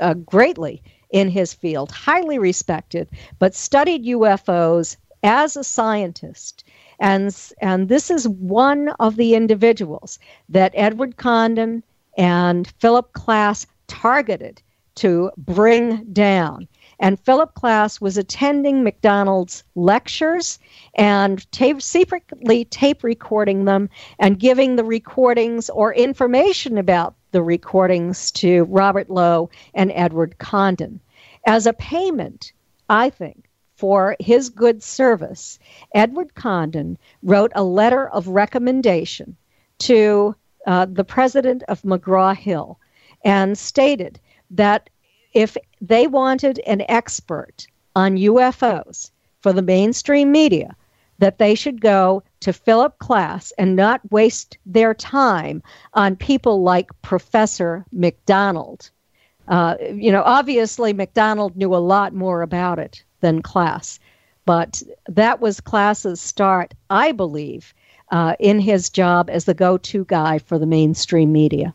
uh, 0.00 0.14
greatly 0.14 0.82
in 1.12 1.28
his 1.28 1.54
field, 1.54 1.92
highly 1.92 2.38
respected, 2.38 3.08
but 3.38 3.54
studied 3.54 4.04
UFOs 4.04 4.96
as 5.22 5.56
a 5.56 5.62
scientist. 5.64 6.64
And, 6.98 7.34
and 7.60 7.88
this 7.88 8.10
is 8.10 8.28
one 8.28 8.88
of 8.98 9.16
the 9.16 9.34
individuals 9.34 10.18
that 10.48 10.72
Edward 10.74 11.16
Condon 11.16 11.82
and 12.16 12.66
Philip 12.78 13.12
Klass 13.12 13.66
targeted 13.86 14.62
to 14.96 15.30
bring 15.36 16.04
down. 16.12 16.68
And 16.98 17.18
Philip 17.18 17.54
Klass 17.54 18.00
was 18.00 18.16
attending 18.16 18.82
McDonald's 18.84 19.64
lectures 19.74 20.58
and 20.94 21.50
tape, 21.50 21.82
secretly 21.82 22.64
tape 22.66 23.02
recording 23.02 23.64
them 23.64 23.88
and 24.18 24.38
giving 24.38 24.76
the 24.76 24.84
recordings 24.84 25.68
or 25.70 25.94
information 25.94 26.78
about 26.78 27.14
the 27.32 27.42
recordings 27.42 28.30
to 28.30 28.64
Robert 28.64 29.10
Low 29.10 29.50
and 29.74 29.90
Edward 29.94 30.38
Condon. 30.38 31.00
As 31.46 31.66
a 31.66 31.72
payment, 31.72 32.52
I 32.88 33.10
think, 33.10 33.48
for 33.74 34.14
his 34.20 34.48
good 34.48 34.82
service, 34.82 35.58
Edward 35.94 36.34
Condon 36.34 36.96
wrote 37.22 37.50
a 37.54 37.64
letter 37.64 38.08
of 38.08 38.28
recommendation 38.28 39.36
to 39.78 40.36
uh, 40.66 40.86
the 40.88 41.04
president 41.04 41.64
of 41.64 41.82
McGraw 41.82 42.36
Hill 42.36 42.78
and 43.24 43.58
stated 43.58 44.20
that 44.50 44.88
if 45.32 45.56
they 45.80 46.06
wanted 46.06 46.60
an 46.66 46.82
expert 46.88 47.66
on 47.96 48.16
UFOs 48.16 49.10
for 49.40 49.52
the 49.52 49.62
mainstream 49.62 50.30
media, 50.30 50.76
that 51.18 51.38
they 51.38 51.54
should 51.54 51.80
go 51.80 52.22
to 52.42 52.52
Philip 52.52 52.98
Klass 52.98 53.52
and 53.56 53.76
not 53.76 54.00
waste 54.10 54.58
their 54.66 54.94
time 54.94 55.62
on 55.94 56.16
people 56.16 56.62
like 56.62 56.90
Professor 57.02 57.84
McDonald. 57.92 58.90
Uh, 59.48 59.76
you 59.94 60.12
know, 60.12 60.22
obviously 60.24 60.92
McDonald 60.92 61.56
knew 61.56 61.74
a 61.74 61.78
lot 61.78 62.14
more 62.14 62.42
about 62.42 62.78
it 62.78 63.02
than 63.20 63.42
Klass, 63.42 63.98
but 64.44 64.82
that 65.08 65.40
was 65.40 65.60
Klass's 65.60 66.20
start, 66.20 66.74
I 66.90 67.12
believe, 67.12 67.72
uh, 68.10 68.34
in 68.38 68.60
his 68.60 68.90
job 68.90 69.30
as 69.30 69.44
the 69.44 69.54
go-to 69.54 70.04
guy 70.04 70.38
for 70.38 70.58
the 70.58 70.66
mainstream 70.66 71.32
media. 71.32 71.74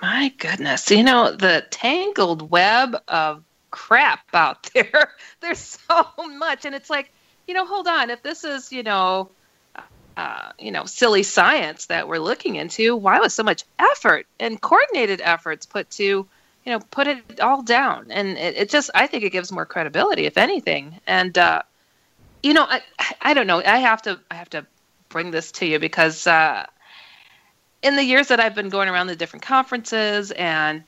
My 0.00 0.32
goodness, 0.38 0.90
you 0.90 1.02
know 1.02 1.32
the 1.32 1.64
tangled 1.70 2.50
web 2.50 2.96
of 3.08 3.42
crap 3.70 4.26
out 4.34 4.70
there. 4.74 5.12
There's 5.40 5.78
so 5.88 6.06
much, 6.38 6.64
and 6.64 6.74
it's 6.74 6.90
like, 6.90 7.12
you 7.46 7.54
know, 7.54 7.66
hold 7.66 7.86
on. 7.86 8.10
If 8.10 8.22
this 8.22 8.44
is, 8.44 8.72
you 8.72 8.82
know, 8.82 9.30
uh, 10.16 10.52
you 10.58 10.70
know, 10.70 10.84
silly 10.84 11.22
science 11.22 11.86
that 11.86 12.06
we're 12.08 12.18
looking 12.18 12.56
into, 12.56 12.94
why 12.96 13.18
was 13.18 13.34
so 13.34 13.42
much 13.42 13.64
effort 13.78 14.26
and 14.38 14.60
coordinated 14.60 15.20
efforts 15.22 15.66
put 15.66 15.90
to, 15.90 16.04
you 16.04 16.26
know, 16.66 16.80
put 16.90 17.06
it 17.06 17.40
all 17.40 17.62
down? 17.62 18.06
And 18.10 18.38
it, 18.38 18.56
it 18.56 18.70
just, 18.70 18.90
I 18.94 19.06
think 19.06 19.24
it 19.24 19.30
gives 19.30 19.50
more 19.50 19.66
credibility, 19.66 20.26
if 20.26 20.38
anything. 20.38 21.00
And, 21.06 21.36
uh, 21.36 21.62
you 22.42 22.52
know, 22.52 22.64
I, 22.68 22.82
I 23.20 23.34
don't 23.34 23.46
know. 23.46 23.62
I 23.64 23.78
have 23.78 24.02
to, 24.02 24.20
I 24.30 24.34
have 24.36 24.50
to 24.50 24.66
bring 25.08 25.30
this 25.30 25.52
to 25.52 25.66
you 25.66 25.78
because 25.78 26.26
uh, 26.26 26.66
in 27.82 27.96
the 27.96 28.04
years 28.04 28.28
that 28.28 28.40
I've 28.40 28.54
been 28.54 28.68
going 28.68 28.88
around 28.88 29.08
the 29.08 29.16
different 29.16 29.44
conferences 29.44 30.30
and 30.32 30.84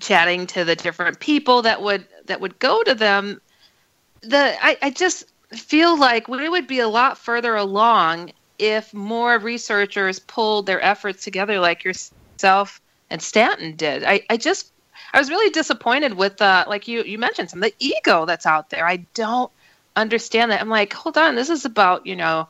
chatting 0.00 0.46
to 0.48 0.64
the 0.64 0.74
different 0.74 1.20
people 1.20 1.62
that 1.62 1.82
would 1.82 2.06
that 2.26 2.40
would 2.40 2.58
go 2.58 2.82
to 2.82 2.94
them, 2.94 3.40
the 4.22 4.56
I, 4.64 4.78
I 4.82 4.90
just 4.90 5.24
feel 5.50 5.98
like 5.98 6.26
we 6.26 6.48
would 6.48 6.66
be 6.66 6.80
a 6.80 6.88
lot 6.88 7.18
further 7.18 7.54
along 7.54 8.32
if 8.58 8.94
more 8.94 9.38
researchers 9.38 10.18
pulled 10.18 10.66
their 10.66 10.82
efforts 10.82 11.24
together 11.24 11.58
like 11.60 11.84
yourself 11.84 12.80
and 13.10 13.20
Stanton 13.20 13.76
did. 13.76 14.04
I, 14.04 14.22
I 14.30 14.36
just 14.36 14.72
I 15.12 15.18
was 15.18 15.30
really 15.30 15.50
disappointed 15.50 16.14
with 16.14 16.40
uh 16.40 16.64
like 16.68 16.88
you 16.88 17.02
you 17.02 17.18
mentioned 17.18 17.50
some 17.50 17.60
the 17.60 17.74
ego 17.78 18.24
that's 18.26 18.46
out 18.46 18.70
there. 18.70 18.86
I 18.86 18.96
don't 19.14 19.50
understand 19.96 20.50
that. 20.50 20.60
I'm 20.60 20.68
like, 20.68 20.92
hold 20.92 21.16
on, 21.16 21.34
this 21.34 21.50
is 21.50 21.64
about, 21.64 22.06
you 22.06 22.16
know, 22.16 22.48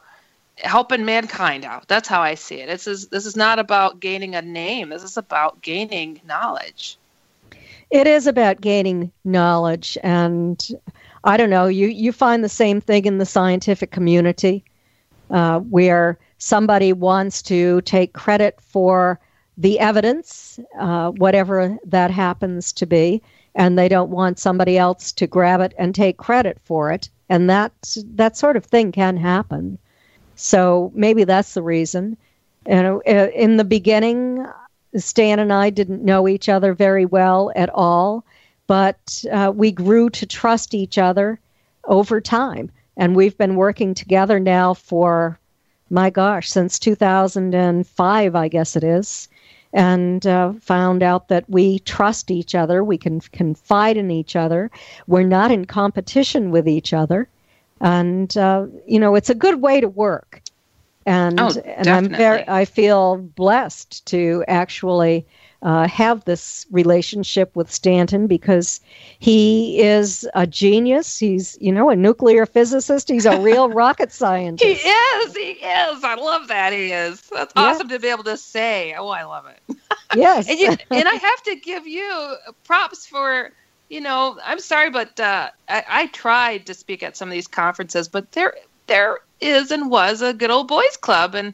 helping 0.56 1.04
mankind 1.04 1.64
out. 1.64 1.88
That's 1.88 2.08
how 2.08 2.22
I 2.22 2.34
see 2.34 2.60
it. 2.60 2.66
This 2.66 2.86
is 2.86 3.08
this 3.08 3.26
is 3.26 3.36
not 3.36 3.58
about 3.58 4.00
gaining 4.00 4.34
a 4.34 4.42
name. 4.42 4.90
This 4.90 5.02
is 5.02 5.16
about 5.16 5.62
gaining 5.62 6.20
knowledge. 6.26 6.98
It 7.90 8.06
is 8.06 8.26
about 8.26 8.60
gaining 8.60 9.12
knowledge 9.24 9.98
and 10.02 10.66
I 11.22 11.36
don't 11.36 11.50
know, 11.50 11.66
you 11.66 11.88
you 11.88 12.12
find 12.12 12.44
the 12.44 12.48
same 12.48 12.80
thing 12.80 13.06
in 13.06 13.18
the 13.18 13.26
scientific 13.26 13.90
community 13.90 14.64
uh, 15.30 15.60
where 15.60 16.18
somebody 16.38 16.92
wants 16.92 17.42
to 17.42 17.80
take 17.82 18.12
credit 18.12 18.60
for 18.60 19.18
the 19.56 19.78
evidence, 19.78 20.58
uh, 20.78 21.10
whatever 21.10 21.78
that 21.86 22.10
happens 22.10 22.72
to 22.72 22.86
be, 22.86 23.22
and 23.54 23.78
they 23.78 23.88
don't 23.88 24.10
want 24.10 24.38
somebody 24.38 24.76
else 24.76 25.12
to 25.12 25.26
grab 25.26 25.60
it 25.60 25.74
and 25.78 25.94
take 25.94 26.16
credit 26.16 26.58
for 26.64 26.90
it. 26.90 27.08
And 27.28 27.48
that 27.48 27.72
that 28.14 28.36
sort 28.36 28.56
of 28.56 28.64
thing 28.64 28.92
can 28.92 29.16
happen. 29.16 29.78
So 30.36 30.92
maybe 30.94 31.24
that's 31.24 31.54
the 31.54 31.62
reason. 31.62 32.16
You 32.66 32.82
know, 32.82 33.02
uh, 33.06 33.28
in 33.34 33.56
the 33.56 33.64
beginning, 33.64 34.44
Stan 34.96 35.38
and 35.38 35.52
I 35.52 35.70
didn't 35.70 36.04
know 36.04 36.28
each 36.28 36.48
other 36.48 36.74
very 36.74 37.04
well 37.04 37.52
at 37.54 37.70
all, 37.70 38.24
but 38.66 39.24
uh, 39.30 39.52
we 39.54 39.70
grew 39.70 40.10
to 40.10 40.26
trust 40.26 40.74
each 40.74 40.98
other 40.98 41.38
over 41.84 42.20
time. 42.20 42.70
And 42.96 43.16
we've 43.16 43.36
been 43.36 43.56
working 43.56 43.94
together 43.94 44.38
now 44.38 44.74
for, 44.74 45.38
my 45.90 46.10
gosh, 46.10 46.50
since 46.50 46.78
2005, 46.78 48.34
I 48.36 48.48
guess 48.48 48.76
it 48.76 48.84
is. 48.84 49.28
And 49.72 50.24
uh, 50.24 50.52
found 50.60 51.02
out 51.02 51.28
that 51.28 51.50
we 51.50 51.80
trust 51.80 52.30
each 52.30 52.54
other. 52.54 52.84
We 52.84 52.96
can 52.96 53.20
confide 53.20 53.96
in 53.96 54.10
each 54.10 54.36
other. 54.36 54.70
We're 55.08 55.24
not 55.24 55.50
in 55.50 55.64
competition 55.64 56.52
with 56.52 56.68
each 56.68 56.92
other. 56.92 57.28
And, 57.80 58.36
uh, 58.36 58.66
you 58.86 59.00
know, 59.00 59.16
it's 59.16 59.30
a 59.30 59.34
good 59.34 59.60
way 59.60 59.80
to 59.80 59.88
work. 59.88 60.42
And, 61.06 61.40
oh, 61.40 61.50
and 61.64 61.88
I'm 61.88 62.08
very, 62.08 62.48
I 62.48 62.64
feel 62.64 63.16
blessed 63.16 64.06
to 64.06 64.44
actually 64.48 65.26
uh, 65.64 65.88
have 65.88 66.24
this 66.26 66.66
relationship 66.70 67.56
with 67.56 67.72
Stanton 67.72 68.26
because 68.26 68.80
he 69.18 69.80
is 69.80 70.28
a 70.34 70.46
genius. 70.46 71.18
He's, 71.18 71.56
you 71.58 71.72
know, 71.72 71.88
a 71.88 71.96
nuclear 71.96 72.44
physicist. 72.44 73.08
He's 73.08 73.24
a 73.24 73.40
real 73.40 73.68
rocket 73.72 74.12
scientist. 74.12 74.82
He 74.82 74.88
is. 74.88 75.34
He 75.34 75.52
is. 75.52 76.04
I 76.04 76.16
love 76.16 76.48
that 76.48 76.74
he 76.74 76.92
is. 76.92 77.22
That's 77.32 77.54
awesome 77.56 77.88
to 77.88 77.98
be 77.98 78.08
able 78.08 78.24
to 78.24 78.36
say. 78.36 78.94
Oh, 78.94 79.08
I 79.08 79.24
love 79.24 79.46
it. 79.46 79.76
Yes. 80.14 80.48
and, 80.48 80.60
you, 80.60 80.68
and 80.68 81.08
I 81.08 81.14
have 81.14 81.42
to 81.44 81.56
give 81.56 81.88
you 81.88 82.36
props 82.62 83.04
for, 83.04 83.50
you 83.88 84.00
know, 84.00 84.38
I'm 84.44 84.60
sorry, 84.60 84.88
but 84.90 85.18
uh, 85.18 85.50
I, 85.68 85.84
I 85.88 86.06
tried 86.08 86.66
to 86.66 86.74
speak 86.74 87.02
at 87.02 87.16
some 87.16 87.28
of 87.28 87.32
these 87.32 87.48
conferences, 87.48 88.06
but 88.06 88.30
there 88.30 88.54
there 88.86 89.20
is 89.40 89.72
and 89.72 89.90
was 89.90 90.22
a 90.22 90.32
good 90.32 90.50
old 90.50 90.68
boys 90.68 90.96
club 90.98 91.34
and 91.34 91.52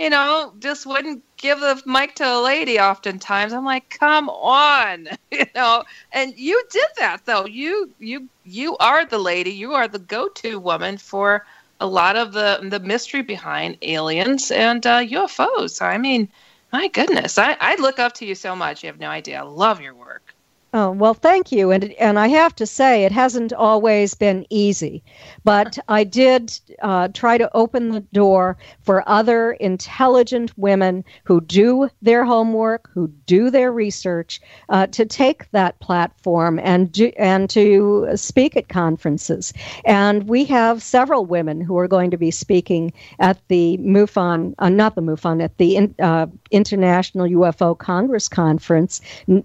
you 0.00 0.08
know, 0.08 0.54
just 0.58 0.86
wouldn't 0.86 1.22
give 1.40 1.60
the 1.60 1.82
mic 1.86 2.14
to 2.16 2.24
a 2.24 2.40
lady 2.42 2.78
oftentimes. 2.78 3.52
I'm 3.52 3.64
like, 3.64 3.88
come 3.90 4.28
on, 4.28 5.08
you 5.32 5.46
know. 5.54 5.84
And 6.12 6.34
you 6.36 6.62
did 6.70 6.88
that 6.98 7.24
though. 7.26 7.46
You 7.46 7.92
you 7.98 8.28
you 8.44 8.76
are 8.78 9.04
the 9.06 9.18
lady. 9.18 9.50
You 9.50 9.74
are 9.74 9.88
the 9.88 9.98
go-to 9.98 10.58
woman 10.60 10.98
for 10.98 11.46
a 11.80 11.86
lot 11.86 12.16
of 12.16 12.32
the 12.32 12.60
the 12.70 12.80
mystery 12.80 13.22
behind 13.22 13.78
aliens 13.82 14.50
and 14.50 14.84
uh, 14.86 15.00
UFOs. 15.00 15.82
I 15.82 15.98
mean, 15.98 16.28
my 16.72 16.88
goodness, 16.88 17.38
I 17.38 17.56
I 17.60 17.76
look 17.76 17.98
up 17.98 18.14
to 18.14 18.26
you 18.26 18.34
so 18.34 18.54
much. 18.54 18.82
You 18.82 18.88
have 18.88 19.00
no 19.00 19.08
idea. 19.10 19.40
I 19.40 19.42
love 19.42 19.80
your 19.80 19.94
work. 19.94 20.34
Oh, 20.72 20.92
well, 20.92 21.14
thank 21.14 21.50
you. 21.50 21.72
And, 21.72 21.90
and 21.94 22.16
I 22.16 22.28
have 22.28 22.54
to 22.56 22.66
say, 22.66 23.04
it 23.04 23.10
hasn't 23.10 23.52
always 23.52 24.14
been 24.14 24.46
easy, 24.50 25.02
but 25.42 25.76
I 25.88 26.04
did 26.04 26.56
uh, 26.80 27.08
try 27.08 27.38
to 27.38 27.50
open 27.56 27.88
the 27.88 28.00
door 28.12 28.56
for 28.82 29.08
other 29.08 29.52
intelligent 29.52 30.56
women 30.56 31.04
who 31.24 31.40
do 31.40 31.88
their 32.02 32.24
homework, 32.24 32.88
who 32.94 33.08
do 33.26 33.50
their 33.50 33.72
research, 33.72 34.40
uh, 34.68 34.86
to 34.88 35.04
take 35.04 35.50
that 35.50 35.80
platform 35.80 36.60
and, 36.60 36.92
do, 36.92 37.10
and 37.18 37.50
to 37.50 38.10
speak 38.14 38.56
at 38.56 38.68
conferences. 38.68 39.52
And 39.84 40.28
we 40.28 40.44
have 40.44 40.84
several 40.84 41.26
women 41.26 41.60
who 41.60 41.78
are 41.78 41.88
going 41.88 42.12
to 42.12 42.16
be 42.16 42.30
speaking 42.30 42.92
at 43.18 43.40
the 43.48 43.76
MUFON, 43.78 44.54
uh, 44.60 44.68
not 44.68 44.94
the 44.94 45.02
MUFON, 45.02 45.42
at 45.42 45.58
the 45.58 45.74
in, 45.74 45.94
uh, 45.98 46.28
International 46.52 47.26
UFO 47.26 47.76
Congress 47.76 48.28
Conference 48.28 49.00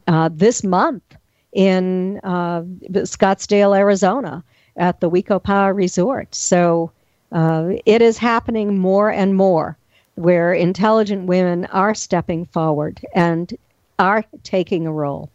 uh, 0.08 0.30
this 0.32 0.64
month 0.64 1.15
in 1.56 2.20
uh, 2.24 2.62
Scottsdale, 2.92 3.76
Arizona, 3.76 4.44
at 4.76 5.00
the 5.00 5.10
We-Ko-Pa 5.10 5.68
Resort. 5.68 6.36
So 6.36 6.92
uh, 7.32 7.72
it 7.86 8.02
is 8.02 8.18
happening 8.18 8.78
more 8.78 9.10
and 9.10 9.36
more 9.36 9.78
where 10.16 10.54
intelligent 10.54 11.28
women 11.28 11.66
are 11.68 11.96
stepping 11.96 12.46
forward 12.46 13.04
and 13.16 13.58
are 13.98 14.26
taking 14.44 14.86
a 14.86 14.92
role. 14.92 15.30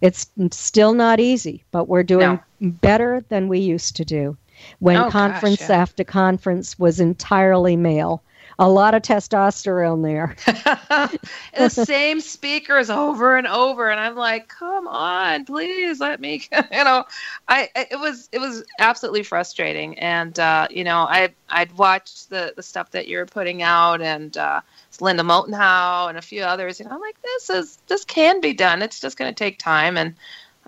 It's 0.00 0.30
still 0.50 0.94
not 0.94 1.20
easy, 1.20 1.62
but 1.70 1.88
we're 1.88 2.02
doing 2.02 2.40
no. 2.60 2.70
better 2.70 3.22
than 3.28 3.48
we 3.48 3.60
used 3.60 3.96
to 3.96 4.04
do 4.04 4.36
when 4.78 4.96
oh, 4.96 5.10
conference 5.10 5.60
gosh, 5.60 5.68
yeah. 5.68 5.76
after 5.76 6.04
conference 6.04 6.78
was 6.78 6.98
entirely 6.98 7.76
male 7.76 8.22
a 8.58 8.68
lot 8.68 8.94
of 8.94 9.02
testosterone 9.02 10.02
there. 10.02 10.34
the 11.56 11.68
same 11.68 12.20
speakers 12.20 12.88
over 12.88 13.36
and 13.36 13.46
over, 13.46 13.90
and 13.90 14.00
I'm 14.00 14.16
like, 14.16 14.48
come 14.48 14.88
on, 14.88 15.44
please 15.44 16.00
let 16.00 16.20
me. 16.20 16.48
you 16.72 16.84
know, 16.84 17.04
I 17.48 17.68
it 17.74 17.98
was 17.98 18.28
it 18.32 18.38
was 18.38 18.64
absolutely 18.78 19.22
frustrating, 19.22 19.98
and 19.98 20.38
uh, 20.38 20.68
you 20.70 20.84
know, 20.84 21.00
I 21.00 21.30
I'd 21.50 21.72
watched 21.72 22.30
the 22.30 22.54
the 22.56 22.62
stuff 22.62 22.90
that 22.92 23.08
you're 23.08 23.26
putting 23.26 23.62
out, 23.62 24.00
and 24.00 24.36
uh, 24.36 24.60
Linda 25.00 25.22
Moulton 25.24 25.54
and 25.54 26.18
a 26.18 26.22
few 26.22 26.42
others. 26.42 26.80
Know, 26.80 26.90
I'm 26.90 27.00
like, 27.00 27.20
this 27.22 27.50
is 27.50 27.78
this 27.88 28.04
can 28.04 28.40
be 28.40 28.54
done. 28.54 28.82
It's 28.82 29.00
just 29.00 29.18
going 29.18 29.32
to 29.32 29.38
take 29.38 29.58
time, 29.58 29.96
and 29.98 30.14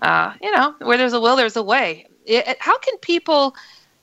uh, 0.01 0.33
you 0.41 0.51
know, 0.51 0.75
where 0.79 0.97
there's 0.97 1.13
a 1.13 1.19
will, 1.19 1.35
there's 1.35 1.55
a 1.55 1.63
way. 1.63 2.05
It, 2.25 2.47
it, 2.47 2.57
how 2.59 2.77
can 2.77 2.97
people? 2.97 3.55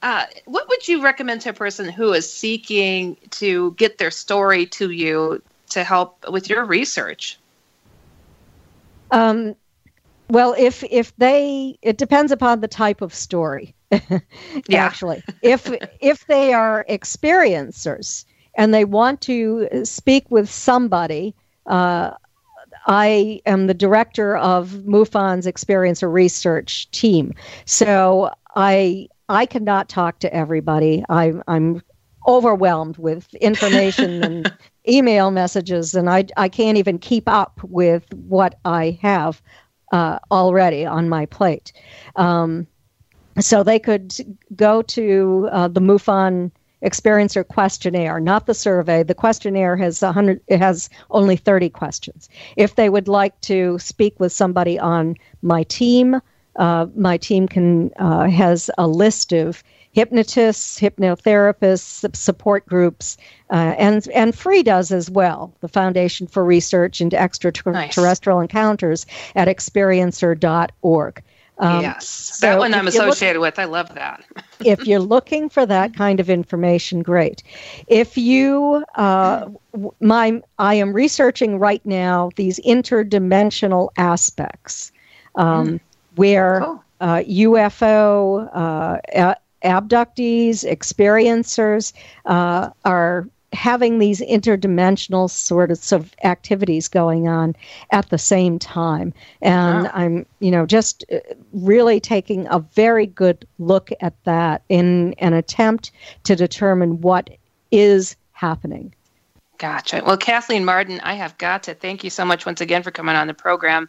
Uh, 0.07 0.25
what 0.45 0.69
would 0.69 0.87
you 0.87 1.03
recommend 1.03 1.41
to 1.41 1.51
a 1.51 1.53
person 1.53 1.89
who 1.89 2.13
is 2.13 2.33
seeking 2.33 3.17
to 3.29 3.73
get 3.73 3.99
their 3.99 4.13
story 4.13 4.65
to 4.65 4.93
you 4.93 5.43
to 5.69 5.83
help 5.83 6.25
with 6.31 6.49
your 6.49 6.65
research? 6.65 7.41
Um, 9.11 9.57
well, 10.29 10.55
if 10.57 10.85
if 10.85 11.13
they, 11.17 11.77
it 11.83 11.99
depends 11.99 12.31
upon 12.31 12.61
the 12.61 12.69
type 12.69 13.01
of 13.01 13.13
story. 13.13 13.75
Yeah. 14.69 14.85
Actually, 14.85 15.25
if 15.43 15.69
if 16.01 16.25
they 16.29 16.53
are 16.53 16.87
experiencers 16.89 18.25
and 18.55 18.73
they 18.73 18.85
want 18.85 19.21
to 19.23 19.69
speak 19.83 20.31
with 20.31 20.49
somebody, 20.49 21.35
uh, 21.67 22.13
I 22.87 23.41
am 23.45 23.67
the 23.67 23.75
director 23.75 24.37
of 24.37 24.69
MUFON's 24.87 25.47
experiencer 25.47 26.13
research 26.13 26.89
team. 26.93 27.35
So 27.65 28.31
I 28.55 29.09
I 29.29 29.47
cannot 29.47 29.89
talk 29.89 30.19
to 30.21 30.35
everybody. 30.35 31.05
I, 31.09 31.33
I'm 31.49 31.83
overwhelmed 32.27 32.99
with 32.99 33.33
information 33.35 34.23
and 34.23 34.53
email 34.89 35.31
messages, 35.31 35.95
and 35.95 36.09
I, 36.11 36.27
I 36.37 36.49
can't 36.49 36.79
even 36.79 36.99
keep 36.99 37.29
up 37.29 37.61
with 37.63 38.05
what 38.15 38.59
I 38.65 38.99
have. 39.03 39.43
uh, 39.93 40.19
already 40.31 40.85
on 40.85 41.09
my 41.09 41.27
plate. 41.27 41.73
Um, 42.17 42.67
so 43.41 43.63
they 43.63 43.79
could 43.79 44.15
go 44.55 44.83
to 44.83 45.49
uh, 45.53 45.69
the 45.69 45.81
MUFON 45.81 46.51
experiencer 46.85 47.47
questionnaire, 47.47 48.21
not 48.21 48.47
the 48.47 48.55
survey. 48.55 49.03
The 49.03 49.15
questionnaire 49.15 49.77
has 49.77 50.03
100 50.03 50.41
it 50.49 50.59
has 50.59 50.89
only 51.11 51.37
30 51.37 51.71
questions. 51.71 52.29
If 52.57 52.75
they 52.75 52.89
would 52.89 53.09
like 53.09 53.41
to 53.43 53.79
speak 53.79 54.19
with 54.21 54.33
somebody 54.33 54.79
on 54.79 55.17
my 55.43 55.63
team, 55.65 56.21
uh, 56.57 56.87
my 56.95 57.17
team 57.17 57.49
can 57.49 57.91
uh, 57.99 58.29
has 58.29 58.71
a 58.79 58.87
list 58.87 59.33
of 59.33 59.63
hypnotists, 59.93 60.79
hypnotherapists, 60.79 62.15
support 62.15 62.67
groups, 62.67 63.17
uh, 63.51 63.75
and 63.79 64.07
and 64.15 64.37
free 64.37 64.63
does 64.63 64.93
as 64.93 65.11
well. 65.11 65.55
The 65.61 65.69
Foundation 65.69 66.27
for 66.27 66.45
Research 66.45 67.01
into 67.01 67.19
Extraterrestrial 67.19 68.39
nice. 68.39 68.45
Encounters 68.45 69.07
at 69.35 69.49
experiencer.org. 69.49 71.23
Um, 71.59 71.81
yes, 71.81 72.07
so 72.07 72.49
that 72.49 72.59
one 72.59 72.75
I'm 72.75 72.87
associated 72.87 73.41
look, 73.41 73.57
with. 73.57 73.59
I 73.59 73.65
love 73.65 73.95
that. 73.95 74.23
if 74.61 74.87
you're 74.87 75.01
looking 75.01 75.49
for 75.49 75.65
that 75.65 75.95
kind 75.95 76.21
of 76.21 76.29
information, 76.29 77.03
great. 77.03 77.43
If 77.87 78.19
you, 78.19 78.85
uh, 78.97 79.49
my, 80.01 80.43
I 80.59 80.75
am 80.75 80.93
researching 80.93 81.59
right 81.59 81.85
now 81.87 82.31
these 82.37 82.61
interdimensional 82.61 83.89
aspects, 83.97 84.93
um, 85.37 85.67
mm. 85.67 85.81
Where 86.17 86.61
cool. 86.61 86.85
uh, 87.01 87.23
UFO 87.27 88.51
uh, 88.53 89.35
abductees, 89.63 90.65
experiencers 90.65 91.93
uh, 92.25 92.71
are 92.85 93.29
having 93.53 93.99
these 93.99 94.21
interdimensional 94.21 95.31
sorts 95.31 95.93
of 95.93 96.15
activities 96.25 96.89
going 96.89 97.27
on 97.27 97.57
at 97.91 98.09
the 98.11 98.19
same 98.19 98.59
time. 98.59 99.15
And 99.41 99.85
wow. 99.85 99.91
I'm, 99.95 100.27
you 100.41 100.51
know, 100.51 100.67
just 100.67 101.05
uh, 101.13 101.19
really 101.53 102.01
taking 102.01 102.47
a 102.49 102.59
very 102.59 103.07
good 103.07 103.47
look 103.59 103.91
at 104.01 104.15
that 104.25 104.63
in 104.69 105.15
an 105.15 105.33
attempt 105.33 105.91
to 106.25 106.37
determine 106.37 107.01
what 107.01 107.31
is 107.71 108.17
happening. 108.33 108.95
Gotcha. 109.59 110.03
Well, 110.05 110.19
Kathleen 110.19 110.67
Marden, 110.67 111.01
I 111.01 111.15
have 111.15 111.39
got 111.39 111.63
to 111.65 111.75
thank 111.75 112.05
you 112.05 112.11
so 112.11 112.27
much 112.27 112.45
once 112.45 112.61
again 112.61 112.83
for 112.83 112.91
coming 112.91 113.17
on 113.17 113.27
the 113.27 113.35
program 113.35 113.89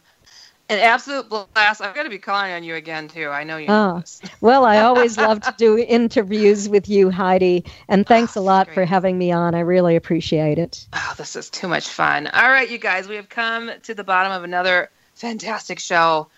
an 0.68 0.78
absolute 0.78 1.28
blast. 1.28 1.80
I'm 1.80 1.94
going 1.94 2.06
to 2.06 2.10
be 2.10 2.18
calling 2.18 2.52
on 2.52 2.62
you 2.62 2.74
again 2.74 3.08
too. 3.08 3.28
I 3.28 3.44
know 3.44 3.56
you. 3.56 3.66
Ah. 3.68 3.96
Know 3.96 4.02
oh, 4.02 4.28
well, 4.40 4.64
I 4.64 4.78
always 4.78 5.16
love 5.18 5.40
to 5.40 5.54
do 5.56 5.78
interviews 5.78 6.68
with 6.68 6.88
you, 6.88 7.10
Heidi, 7.10 7.64
and 7.88 8.04
ah, 8.04 8.08
thanks 8.08 8.36
oh, 8.36 8.40
a 8.40 8.42
lot 8.42 8.66
great. 8.66 8.74
for 8.74 8.84
having 8.84 9.16
me 9.18 9.32
on. 9.32 9.54
I 9.54 9.60
really 9.60 9.96
appreciate 9.96 10.58
it. 10.58 10.86
Oh, 10.92 11.14
this 11.16 11.36
is 11.36 11.50
too 11.50 11.68
much 11.68 11.88
fun. 11.88 12.26
All 12.28 12.50
right, 12.50 12.68
you 12.68 12.78
guys, 12.78 13.08
we 13.08 13.16
have 13.16 13.28
come 13.28 13.70
to 13.84 13.94
the 13.94 14.04
bottom 14.04 14.32
of 14.32 14.44
another 14.44 14.90
fantastic 15.14 15.78
show. 15.78 16.28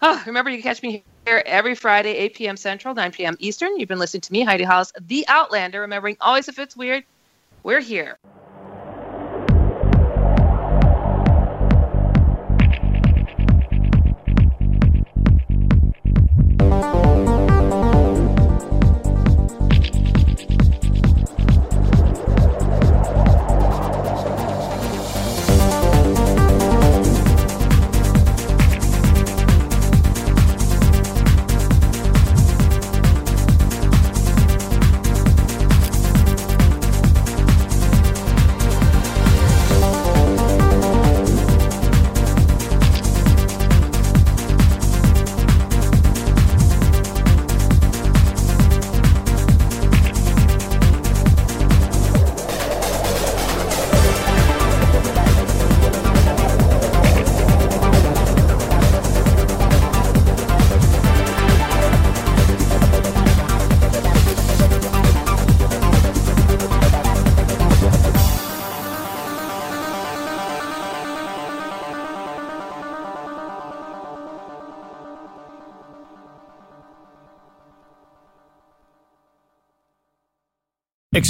Oh, 0.00 0.22
remember, 0.26 0.50
you 0.50 0.58
can 0.58 0.62
catch 0.62 0.82
me 0.82 1.02
here 1.26 1.42
every 1.44 1.74
Friday, 1.74 2.10
8 2.10 2.34
p.m. 2.34 2.56
Central, 2.56 2.94
9 2.94 3.12
p.m. 3.12 3.36
Eastern. 3.40 3.78
You've 3.78 3.88
been 3.88 3.98
listening 3.98 4.20
to 4.22 4.32
me, 4.32 4.42
Heidi 4.42 4.64
Hollis, 4.64 4.92
The 5.00 5.24
Outlander. 5.28 5.80
Remembering, 5.80 6.16
always 6.20 6.48
if 6.48 6.58
it's 6.58 6.76
weird, 6.76 7.04
we're 7.62 7.80
here. 7.80 8.18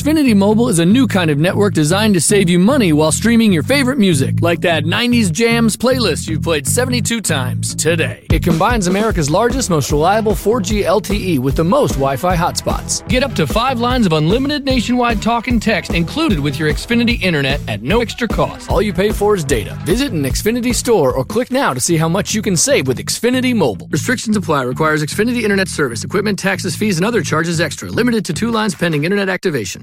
Xfinity 0.08 0.34
Mobile 0.34 0.70
is 0.70 0.78
a 0.78 0.86
new 0.86 1.06
kind 1.06 1.30
of 1.30 1.36
network 1.36 1.74
designed 1.74 2.14
to 2.14 2.20
save 2.22 2.48
you 2.48 2.58
money 2.58 2.94
while 2.94 3.12
streaming 3.12 3.52
your 3.52 3.62
favorite 3.62 3.98
music, 3.98 4.40
like 4.40 4.62
that 4.62 4.84
90s 4.84 5.30
Jams 5.30 5.76
playlist 5.76 6.26
you've 6.26 6.40
played 6.40 6.66
72 6.66 7.20
times 7.20 7.74
today. 7.74 8.24
It 8.30 8.42
combines 8.42 8.86
America's 8.86 9.28
largest, 9.28 9.68
most 9.68 9.92
reliable 9.92 10.32
4G 10.32 10.84
LTE 10.84 11.40
with 11.40 11.56
the 11.56 11.64
most 11.64 11.96
Wi 11.96 12.16
Fi 12.16 12.34
hotspots. 12.34 13.06
Get 13.06 13.22
up 13.22 13.34
to 13.34 13.46
five 13.46 13.80
lines 13.80 14.06
of 14.06 14.14
unlimited 14.14 14.64
nationwide 14.64 15.20
talk 15.20 15.46
and 15.46 15.60
text 15.60 15.92
included 15.92 16.40
with 16.40 16.58
your 16.58 16.70
Xfinity 16.70 17.20
internet 17.20 17.60
at 17.68 17.82
no 17.82 18.00
extra 18.00 18.26
cost. 18.26 18.70
All 18.70 18.80
you 18.80 18.94
pay 18.94 19.12
for 19.12 19.34
is 19.34 19.44
data. 19.44 19.78
Visit 19.84 20.12
an 20.12 20.22
Xfinity 20.22 20.74
store 20.74 21.12
or 21.12 21.22
click 21.22 21.50
now 21.50 21.74
to 21.74 21.80
see 21.80 21.98
how 21.98 22.08
much 22.08 22.32
you 22.32 22.40
can 22.40 22.56
save 22.56 22.88
with 22.88 22.96
Xfinity 22.96 23.54
Mobile. 23.54 23.88
Restrictions 23.88 24.38
apply. 24.38 24.62
Requires 24.62 25.04
Xfinity 25.04 25.42
internet 25.42 25.68
service, 25.68 26.02
equipment, 26.02 26.38
taxes, 26.38 26.74
fees, 26.74 26.96
and 26.96 27.04
other 27.04 27.20
charges 27.20 27.60
extra. 27.60 27.90
Limited 27.90 28.24
to 28.24 28.32
two 28.32 28.50
lines 28.50 28.74
pending 28.74 29.04
internet 29.04 29.28
activation. 29.28 29.82